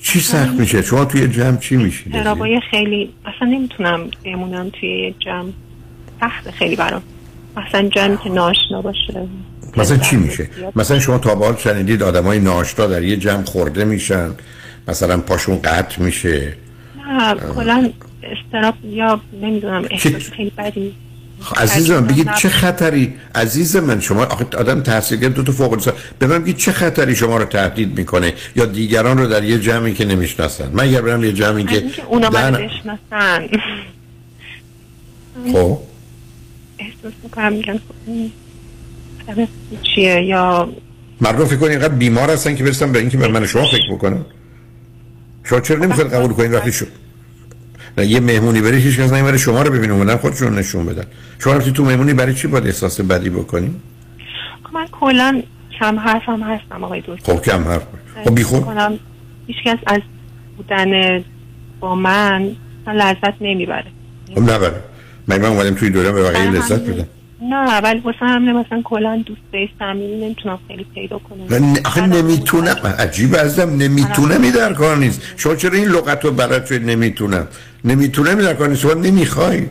چی 0.06 0.20
سخت 0.20 0.60
میشه؟ 0.60 0.82
شما 0.82 1.04
توی 1.04 1.28
جمع 1.28 1.56
چی 1.56 1.76
میشید 1.76 2.12
ترابای 2.12 2.60
خیلی 2.70 3.10
اصلا 3.24 3.48
نمی‌تونم 3.48 4.10
بمونم 4.24 4.70
توی 4.70 4.88
یه 4.88 5.14
جمع. 5.20 5.48
سخت 6.20 6.50
خیلی 6.50 6.76
برام. 6.76 7.02
مثلا 7.56 7.88
جمعی 7.88 8.16
که 8.24 8.30
ناشنا 8.30 8.82
باشه. 8.82 9.28
مثلا 9.76 9.96
چی 9.96 10.16
میشه؟ 10.16 10.48
مثلا 10.76 10.98
شما 10.98 11.18
تا 11.18 11.34
به 11.34 11.44
حال 11.44 11.56
شنیدید 11.56 12.02
آدمای 12.02 12.38
ناشتا 12.38 12.86
در 12.86 13.02
یه 13.02 13.16
جمع 13.16 13.44
خورده 13.44 13.84
میشن. 13.84 14.30
مثلا 14.88 15.18
پاشون 15.18 15.56
قطع 15.56 16.02
میشه. 16.02 16.56
نه 17.08 17.34
کلا 17.34 17.90
استراب 18.22 18.74
یا 18.84 19.20
نمی‌دونم 19.42 19.84
احساس 19.90 20.30
خیلی 20.30 20.52
بدی 20.58 20.94
عزیزم 21.56 22.06
بگید 22.06 22.34
چه 22.34 22.48
خطری؟ 22.48 23.14
عزیز 23.34 23.76
من 23.76 24.00
شما 24.00 24.24
آخه 24.24 24.46
آدم 24.56 24.80
تحصیل 24.80 25.20
کرده 25.20 25.34
دو 25.34 25.42
تا 25.42 25.52
فوق 25.52 25.74
لیسانس 25.74 25.96
به 26.18 26.26
من 26.26 26.38
بگید 26.38 26.56
چه 26.56 26.72
خطری 26.72 27.16
شما 27.16 27.36
رو 27.36 27.44
تهدید 27.44 27.98
می‌کنه 27.98 28.34
یا 28.56 28.66
دیگران 28.66 29.18
رو 29.18 29.26
در 29.26 29.44
یه 29.44 29.58
جمعی 29.58 29.94
که 29.94 30.04
نمی‌شناسن. 30.04 30.70
من 30.72 30.84
اگر 30.84 31.00
برم 31.00 31.24
یه 31.24 31.32
جمعی 31.32 31.64
که 31.64 31.84
اونا 32.06 32.30
من 32.30 32.52
بشناسن. 32.52 33.48
خب. 35.52 35.78
احساس 36.78 37.12
می‌کنم 37.22 37.52
میگن 37.52 37.80
خب 39.26 39.48
چیه 39.94 40.22
یا 40.22 40.68
مردم 41.20 41.44
فکر 41.44 41.56
کنید 41.56 41.70
اینقدر 41.70 41.94
بیمار 41.94 42.30
هستن 42.30 42.56
که 42.56 42.64
برسن 42.64 42.92
به 42.92 42.98
اینکه 42.98 43.18
به 43.18 43.28
من 43.28 43.46
شما 43.46 43.66
فکر 43.66 43.94
بکنن. 43.94 44.24
شما 45.44 45.60
چرا 45.60 45.78
نمی‌خواید 45.78 46.14
قبول 46.14 46.32
کنید؟ 46.32 46.52
وقتی 46.52 46.72
شو. 46.72 46.84
نه 46.84 47.05
یه 48.04 48.20
مهمونی 48.20 48.60
بری 48.60 48.78
هیچ 48.80 49.00
کس 49.00 49.12
نمی‌بره 49.12 49.38
شما 49.38 49.62
رو 49.62 49.70
ببینه 49.72 49.92
اومدن 49.92 50.16
خودشون 50.16 50.58
نشون 50.58 50.86
بدن. 50.86 51.04
شما 51.38 51.52
رفتی 51.52 51.72
تو 51.72 51.84
مهمونی 51.84 52.12
برای 52.12 52.34
چی 52.34 52.48
باید 52.48 52.66
احساس 52.66 53.00
بدی 53.00 53.30
بکنی؟ 53.30 53.80
من 54.74 54.86
کلا 54.92 55.42
کم 55.80 55.98
حرف 55.98 56.28
هم 56.28 56.42
هستم 56.42 56.84
آقای 56.84 57.02
دکتر. 57.06 57.32
خب 57.32 57.42
کم 57.42 57.64
حرف 57.64 57.82
خب 58.24 58.34
بی 58.34 58.42
خود؟ 58.42 58.64
کنم 58.64 58.98
هیچ 59.46 59.56
کس 59.64 59.78
از 59.86 60.00
بودن 60.56 61.24
با 61.80 61.94
من 61.94 62.56
لذت 62.86 63.34
نمی‌بره. 63.40 63.86
خب 64.34 64.40
نبره. 64.40 64.82
من 65.26 65.40
من 65.40 65.48
اومدم 65.48 65.74
توی 65.74 65.90
دورم 65.90 66.14
به 66.14 66.22
بقیه 66.22 66.50
لذت 66.50 66.80
بدم 66.80 67.06
نه 67.40 67.80
ولی 67.80 68.00
واسه 68.00 68.18
همه 68.20 68.52
مثلا 68.52 68.82
کلا 68.84 69.22
دوسته 69.26 69.68
صمیمی 69.78 70.24
نمی‌تونم 70.24 70.58
خیلی 70.68 70.86
پیدا 70.94 71.18
کنم. 71.18 71.74
آخه 71.84 72.06
نمی‌تونم. 72.06 72.74
عجیب 72.98 73.34
ازم 73.34 73.70
نمی‌تونم 73.70 74.42
این 74.42 74.52
در 74.52 74.72
کار 74.72 74.96
نیست. 74.96 75.22
شما 75.36 75.54
چرا 75.54 75.72
این 75.72 75.88
لغت 75.88 76.24
رو 76.24 76.30
برات 76.30 76.72
نمی‌تونم 76.72 77.48
نمی‌تونم 77.84 78.34
در 78.34 78.54
کار 78.54 78.68
نیست. 78.68 78.80
شما 78.80 78.94
نمی‌خواید. 78.94 79.70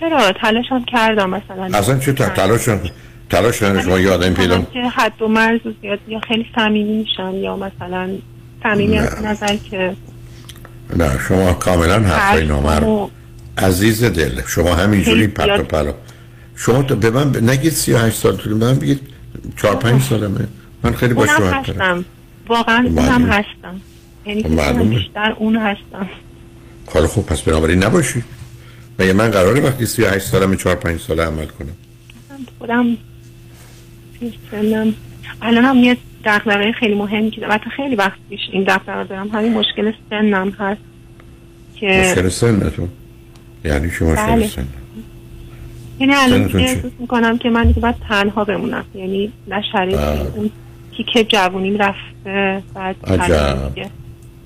چرا؟ 0.00 0.32
تلاش 0.32 0.64
هم 0.70 0.84
کردم 0.84 1.30
مثلا. 1.30 1.78
اصلا 1.78 1.98
چه 1.98 2.12
تلاش 2.12 2.68
هم 2.68 2.80
تلاش 3.30 3.62
هم 3.62 3.80
شما 3.80 3.98
یه 3.98 4.10
آدم 4.10 4.34
پیدا 4.34 4.62
که 4.62 4.82
حد 4.82 5.22
و 5.22 5.28
مرز 5.28 5.60
زیاد 5.82 5.98
یا 6.08 6.20
خیلی 6.20 6.46
صمیمی 6.54 6.98
میشن 6.98 7.34
یا 7.34 7.56
مثلا 7.56 8.10
صمیمی 8.62 8.98
از 8.98 9.24
نظر 9.24 9.56
که 9.56 9.96
نه 10.96 11.18
شما 11.28 11.52
کاملا 11.52 12.00
حرفای 12.00 12.46
نامر 12.46 13.08
عزیز 13.58 14.04
دل. 14.04 14.40
شما 14.46 14.74
همینجوری 14.74 15.26
پت 15.26 15.60
و 15.60 15.62
پلا 15.62 15.94
شما 16.56 16.82
تو 16.82 16.96
به 16.96 17.10
من 17.10 17.50
نگید 17.50 17.72
38 17.72 18.16
سال 18.16 18.36
طول 18.36 18.52
من 18.52 18.74
بگید 18.74 19.00
4 19.56 19.76
5 19.76 20.02
سالمه. 20.02 20.46
من 20.82 20.94
خیلی 20.94 21.14
با 21.14 21.26
شما 21.26 21.50
هستم. 21.50 22.04
واقعا 22.48 22.86
اونم 22.86 23.30
هستم. 23.30 23.80
یعنی 24.26 24.42
بیشتر 24.88 25.32
اون 25.38 25.56
هستم. 25.56 26.08
حالا 26.86 27.06
خب 27.06 27.22
پس 27.22 27.42
بنابراین 27.42 27.84
نباشی. 27.84 28.22
مگه 28.98 29.12
من 29.12 29.30
قراره 29.30 29.60
وقتی 29.60 29.86
38 29.86 30.26
سالمه 30.26 30.56
4 30.56 30.76
5 30.76 31.00
ساله 31.00 31.22
عمل 31.22 31.46
کنم؟ 31.46 31.76
خودم 32.58 32.96
الان 35.42 35.64
هم 35.64 35.76
یه 35.76 35.96
دغدغه 36.24 36.72
خیلی 36.72 36.94
مهمی 36.94 37.30
که 37.30 37.42
البته 37.42 37.70
خیلی 37.70 37.96
وقت 37.96 38.18
پیش 38.30 38.40
این 38.52 38.64
دغدغه 38.64 39.04
دارم. 39.04 39.28
همین 39.28 39.52
مشکل 39.52 39.92
سنم 40.10 40.50
هست 40.50 40.80
که 41.76 41.86
مشکل 41.86 42.28
سنتون؟ 42.28 42.88
یعنی 43.64 43.90
شما 43.90 44.14
بله. 44.14 44.48
سن 44.48 44.66
یعنی 46.00 46.14
الان 46.14 46.56
احساس 46.56 46.92
می‌کنم 46.98 47.38
که 47.38 47.50
من 47.50 47.64
دیگه 47.64 47.80
باید 47.80 47.94
تنها 48.08 48.44
بمونم. 48.44 48.84
یعنی 48.94 49.32
نه 49.48 49.62
شریک 49.72 49.96
اون 49.96 50.50
تیکه 50.96 51.24
جوونیم 51.24 51.76
رفته 51.78 52.62
بعد 52.74 52.96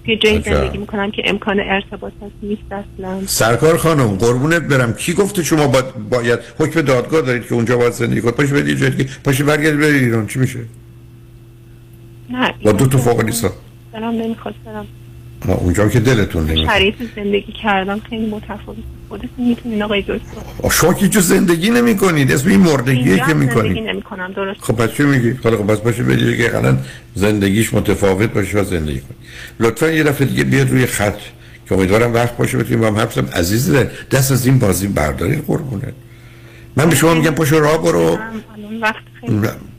یه 0.09 0.17
جایی 0.17 0.41
زندگی 0.41 0.79
می‌کنم 0.79 1.11
که 1.11 1.23
امکان 1.25 1.61
ارتباط 1.61 2.13
نیست 2.43 2.63
اصلا. 2.73 3.27
سرکار 3.27 3.77
خانم 3.77 4.07
قربونت 4.07 4.63
برم. 4.63 4.93
کی 4.93 5.13
گفته 5.13 5.43
شما 5.43 5.67
باید, 5.67 5.95
باید 6.11 6.39
حکم 6.59 6.81
دادگاه 6.81 7.23
دارید 7.23 7.47
که 7.47 7.55
اونجا 7.55 7.77
باید 7.77 7.93
زندگی 7.93 8.21
کنید؟ 8.21 8.35
پاش 8.35 8.53
بدید 8.53 8.79
جایی 8.79 8.97
که 8.97 9.07
پاش 9.25 9.43
برگردید 9.43 9.81
برید 9.81 10.03
ایران. 10.03 10.27
چی 10.27 10.39
میشه؟ 10.39 10.59
نه 12.31 12.55
با 12.63 12.73
دو 12.73 12.87
تا 12.87 12.99
فوق 12.99 13.21
لیسانس 13.21 13.53
دلم 13.93 14.05
نمی‌خواد 14.05 14.55
برم 15.41 15.57
اونجا 15.57 15.89
که 15.89 16.01
دلتون 16.01 16.47
نمی‌خواد. 16.47 16.67
شرایط 16.67 16.95
زندگی 17.17 17.53
کردم 17.63 18.01
خیلی 18.11 18.27
متفاوت. 18.27 18.77
خودتون 19.09 19.49
می‌تونین 19.49 19.83
آقای 19.83 20.03
دکتر. 20.03 20.69
شما 20.71 20.95
که 20.95 21.09
جو 21.09 21.21
زندگی 21.21 21.71
نمی 21.71 21.97
کنید 21.97 22.33
اسم 22.33 22.49
این 22.49 22.61
مردگیه 22.61 23.17
که 23.17 23.35
می 23.35 23.47
زندگی 23.47 23.81
نمی 23.81 24.03
کنم 24.03 24.33
درست. 24.33 24.61
خب 24.61 24.75
پس 24.75 24.97
چی 24.97 25.03
میگی؟ 25.03 25.31
حالا 25.45 25.57
خب 25.57 25.73
بس 25.73 25.79
باشه 25.79 26.03
بدید 26.03 26.37
که 26.37 26.49
قلن 26.49 26.79
زندگیش 27.15 27.75
متفاوت 27.75 28.33
باشه 28.33 28.61
و 28.61 28.65
زندگی 28.65 29.01
کنید 29.01 29.17
لطفا 29.61 29.89
یه 29.91 30.03
دفعه 30.03 30.27
دیگه 30.27 30.45
بیاد 30.45 30.71
روی 30.71 30.87
خط 30.87 31.19
که 31.69 31.75
امیدوارم 31.75 32.15
وقت 32.15 32.37
باشه 32.37 32.59
بتونیم 32.59 32.81
با 32.81 32.87
هم 32.87 32.97
حرف 32.97 33.19
بزنیم. 33.19 33.31
عزیز 33.35 33.75
دست 34.11 34.33
از 34.33 34.47
این 34.47 34.59
بازی 34.59 34.87
بردارید 34.87 35.45
قربونه 35.47 35.93
من 36.77 36.89
به 36.89 36.97
شما 36.97 37.15
میگم 37.15 37.31
پاشو 37.31 37.61
راه 37.61 37.83
برو. 37.83 38.19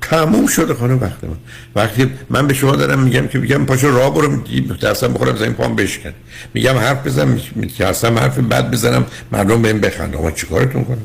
تموم 0.01 0.47
شده 0.47 0.73
خانم 0.73 0.99
وقت 1.01 1.23
من 1.23 1.37
وقتی 1.75 2.11
من 2.29 2.47
به 2.47 2.53
شما 2.53 2.75
دارم 2.75 2.99
میگم 2.99 3.27
که 3.27 3.39
میگم 3.39 3.65
پاشو 3.65 3.91
راه 3.91 4.13
برو 4.13 4.41
درسم 4.81 5.13
بخورم 5.13 5.35
زمین 5.35 5.53
پام 5.53 5.75
بشکن. 5.75 6.13
میگم 6.53 6.77
حرف 6.77 7.07
بزنم 7.07 7.39
میترسم 7.55 8.19
حرف 8.19 8.39
بد 8.39 8.71
بزنم 8.71 9.05
مردم 9.31 9.61
بهم 9.61 9.79
بخندن. 9.79 10.19
ما 10.19 10.31
چیکارتون 10.31 10.83
کنم؟ 10.83 11.01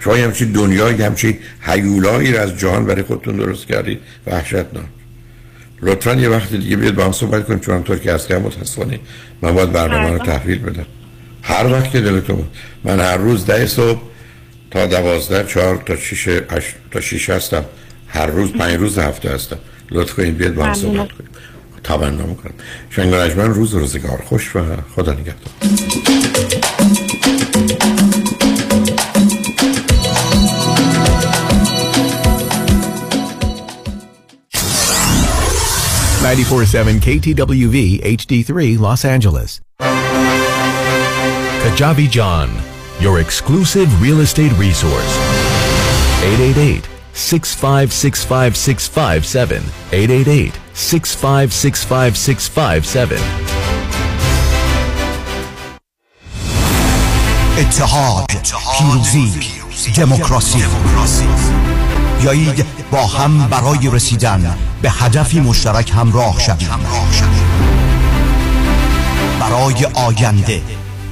شما 0.00 0.14
همچین 0.14 0.52
دنیای 0.52 1.02
همچین 1.02 1.38
حیولایی 1.60 2.32
رو 2.32 2.40
از 2.40 2.58
جهان 2.58 2.86
برای 2.86 3.02
خودتون 3.02 3.36
درست 3.36 3.66
کردید 3.66 4.00
وحشتناک. 4.26 4.84
لطفا 5.82 6.14
یه 6.14 6.28
وقت 6.28 6.54
دیگه 6.54 6.76
بیاد 6.76 6.94
با 6.94 7.04
هم 7.04 7.12
صحبت 7.12 7.46
کنیم 7.46 7.60
چون 7.60 7.82
طور 7.82 7.98
که 7.98 8.12
از 8.12 8.28
کم 8.28 8.36
متاسفانه 8.36 9.00
من 9.42 9.54
باید 9.54 9.72
برنامه 9.72 10.10
رو 10.10 10.18
تحویل 10.18 10.58
بدم. 10.58 10.86
هر 11.42 11.72
وقت 11.72 11.90
که 11.90 12.00
دلتون 12.00 12.44
من 12.84 13.00
هر 13.00 13.16
روز 13.16 13.46
ده 13.46 13.66
صبح 13.66 14.00
تا 14.72 14.86
دوازده 14.86 15.44
چهار 15.48 15.82
تا 15.86 15.96
شیش 15.96 16.28
تا 16.90 17.00
شیش 17.00 17.30
هستم. 17.30 17.64
هر 18.08 18.26
روز 18.26 18.52
پنج 18.52 18.74
روز 18.74 18.98
هفته 18.98 19.30
هستم. 19.30 19.58
لطف 19.90 20.14
کنید 20.14 20.36
بیاد 20.36 20.54
با 20.54 20.64
هم 20.64 20.74
صحبت 20.74 21.12
کنیم. 21.12 21.30
تمنا 21.84 22.26
می‌کنم. 22.26 22.54
شنگ 22.90 23.14
من 23.14 23.54
روز 23.54 23.74
روزگار. 23.74 24.22
خوش 24.26 24.56
و 24.56 24.60
خدا 24.96 25.12
نگهدار. 25.12 25.52
Ninety-four-seven 36.22 36.96
KTWV 37.06 37.76
HD3 38.18 38.78
Los 38.86 39.02
Angeles. 39.04 39.50
Kajabi 41.62 42.06
John. 42.16 42.71
Your 43.02 43.18
exclusive 43.18 44.00
real 44.00 44.20
estate 44.20 44.52
resource. 44.52 45.18
888 46.22 46.84
6565657 47.14 49.62
888 49.92 50.54
6565657 50.74 53.20
اتحاد 57.58 58.30
پیروزی 58.78 59.32
دموکراسی 59.96 60.64
بیایید 62.20 62.66
با 62.90 63.06
هم 63.06 63.48
برای 63.48 63.90
رسیدن 63.92 64.56
به 64.82 64.90
هدفی 64.90 65.40
مشترک 65.40 65.90
همراه 65.90 66.40
شویم. 66.40 66.68
برای 69.40 69.86
آینده 69.94 70.62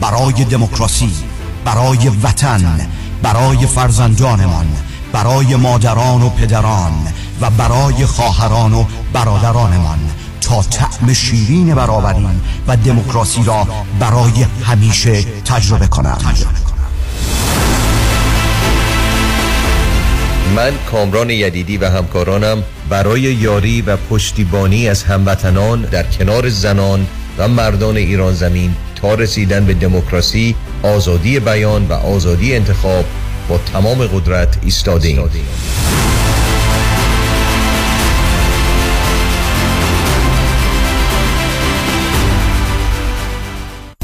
برای 0.01 0.45
دموکراسی. 0.45 1.30
برای 1.65 2.09
وطن 2.23 2.89
برای 3.23 3.67
فرزندانمان 3.67 4.67
برای 5.13 5.57
مادران 5.57 6.23
و 6.23 6.29
پدران 6.29 6.93
و 7.41 7.51
برای 7.51 8.07
خواهران 8.07 8.75
و 8.75 8.85
برادرانمان. 9.13 9.99
تا 10.41 10.63
طعم 10.63 11.13
شیرین 11.13 11.75
برابری 11.75 12.27
و 12.69 12.77
دموکراسی 12.77 13.45
را 13.45 13.69
برای 14.01 14.47
همیشه 14.65 15.23
تجربه 15.45 15.87
کنند. 15.87 16.47
من 20.57 20.73
کامران 20.91 21.31
یدیدی 21.31 21.77
و 21.77 21.91
همکارانم 21.91 22.63
برای 22.89 23.21
یاری 23.21 23.83
و 23.83 23.97
پشتیبانی 23.97 24.89
از 24.89 25.03
هموطنان 25.03 25.83
در 25.83 26.03
کنار 26.03 26.49
زنان 26.49 27.07
و 27.39 27.49
مردان 27.49 27.97
ایران 27.97 28.35
زمین 28.35 28.75
تا 28.95 29.15
رسیدن 29.15 29.65
به 29.67 29.75
دموکراسی، 29.75 30.55
آزادی 30.83 31.41
بیان 31.41 31.87
و 31.87 31.93
آزادی 31.93 32.55
انتخاب 32.55 33.05
با 33.49 33.59
تمام 33.73 34.07
قدرت 34.07 34.59
ایستادیم. 34.65 35.19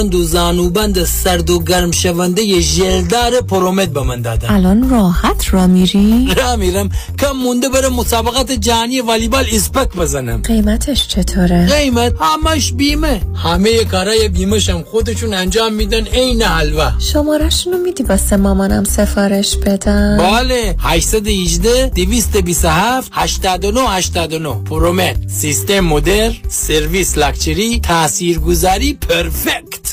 دستبند 0.00 0.14
و 0.14 0.24
زانوبند 0.24 1.04
سرد 1.04 1.50
و 1.50 1.62
گرم 1.62 1.90
شونده 1.90 2.60
ژلدار 2.60 3.40
پرومت 3.40 3.88
به 3.88 4.02
من 4.02 4.22
دادن. 4.22 4.50
الان 4.50 4.90
راحت 4.90 5.54
را 5.54 5.66
میری؟ 5.66 6.28
را 6.36 6.56
میرم. 6.56 6.88
کم 7.18 7.32
مونده 7.32 7.68
بره 7.68 7.88
مسابقات 7.88 8.52
جهانی 8.52 9.00
والیبال 9.00 9.46
اسپک 9.52 9.96
بزنم. 9.96 10.42
قیمتش 10.42 11.08
چطوره؟ 11.08 11.66
قیمت 11.66 12.12
همش 12.20 12.72
بیمه. 12.72 13.20
همه 13.34 13.84
کارای 13.84 14.28
بیمه 14.28 14.60
خودشون 14.90 15.34
انجام 15.34 15.72
میدن 15.72 16.06
عین 16.06 16.42
حلوا 16.42 16.92
شمارشونو 16.98 17.78
میدی 17.78 18.02
واسه 18.02 18.36
مامانم 18.36 18.84
سفارش 18.84 19.56
بدم 19.56 20.18
بله. 20.18 20.76
818 20.78 21.90
227 21.94 23.10
89 23.14 23.80
89 23.80 24.54
پرومت 24.64 25.16
سیستم 25.28 25.80
مدر 25.80 26.32
سرویس 26.48 27.18
لاکچری 27.18 27.80
تاثیرگذاری 27.80 28.94
پرفکت. 28.94 29.89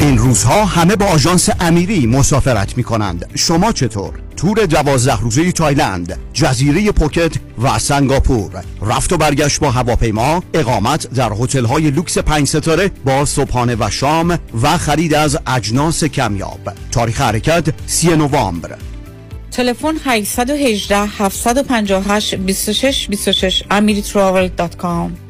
این 0.00 0.18
روزها 0.18 0.64
همه 0.64 0.96
با 0.96 1.06
آژانس 1.06 1.48
امیری 1.60 2.06
مسافرت 2.06 2.76
می 2.76 2.84
کنند 2.84 3.30
شما 3.34 3.72
چطور؟ 3.72 4.12
تور 4.36 4.66
دوازده 4.66 5.20
روزه 5.20 5.52
تایلند 5.52 6.18
جزیره 6.32 6.92
پوکت 6.92 7.32
و 7.62 7.78
سنگاپور. 7.78 8.50
رفت 8.82 9.12
و 9.12 9.16
برگشت 9.16 9.60
با 9.60 9.70
هواپیما 9.70 10.42
اقامت 10.54 11.14
در 11.14 11.32
هتل 11.32 11.64
های 11.64 11.90
لوکس 11.90 12.18
پنج 12.18 12.48
ستاره 12.48 12.90
با 13.04 13.24
صبحانه 13.24 13.76
و 13.80 13.90
شام 13.90 14.38
و 14.62 14.78
خرید 14.78 15.14
از 15.14 15.38
اجناس 15.46 16.04
کمیاب. 16.04 16.60
تاریخ 16.92 17.20
حرکت 17.20 17.64
سی 17.86 18.16
نوامبر. 18.16 18.76
تلفن 19.50 19.94
818 20.04 20.96
758 20.96 22.34
26 22.34 23.08
26 23.08 23.62
amiritravel.com 23.70 25.29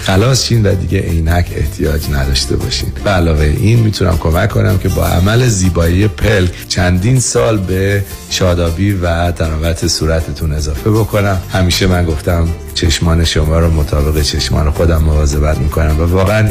خلاص 0.00 0.44
شین 0.44 0.66
و 0.66 0.74
دیگه 0.74 0.98
عینک 0.98 1.52
احتیاج 1.56 2.10
نداشته 2.12 2.56
باشین. 2.56 2.92
به 3.04 3.10
علاوه 3.10 3.44
این 3.44 3.80
می‌تونم 3.80 4.18
کمک 4.18 4.48
کنم 4.48 4.78
که 4.78 4.88
با 4.88 5.06
عمل 5.06 5.48
زیبایی 5.48 6.08
پلک 6.08 6.50
چندین 6.68 7.20
سال 7.20 7.58
به 7.58 8.04
شادابی 8.30 8.92
و 8.92 9.30
طراوت 9.30 9.86
صورتتون 9.86 10.52
اضافه 10.52 10.90
بکنم. 10.90 11.40
همیشه 11.52 11.86
من 11.86 12.04
گفتم 12.04 12.48
چشمان 12.74 13.24
شما 13.24 13.58
رو 13.58 13.70
مطابق 13.70 14.22
چشمان 14.22 14.70
خودم 14.70 15.02
مواظبت 15.02 15.58
می‌کنم 15.58 16.00
و 16.00 16.04
واقعا 16.04 16.48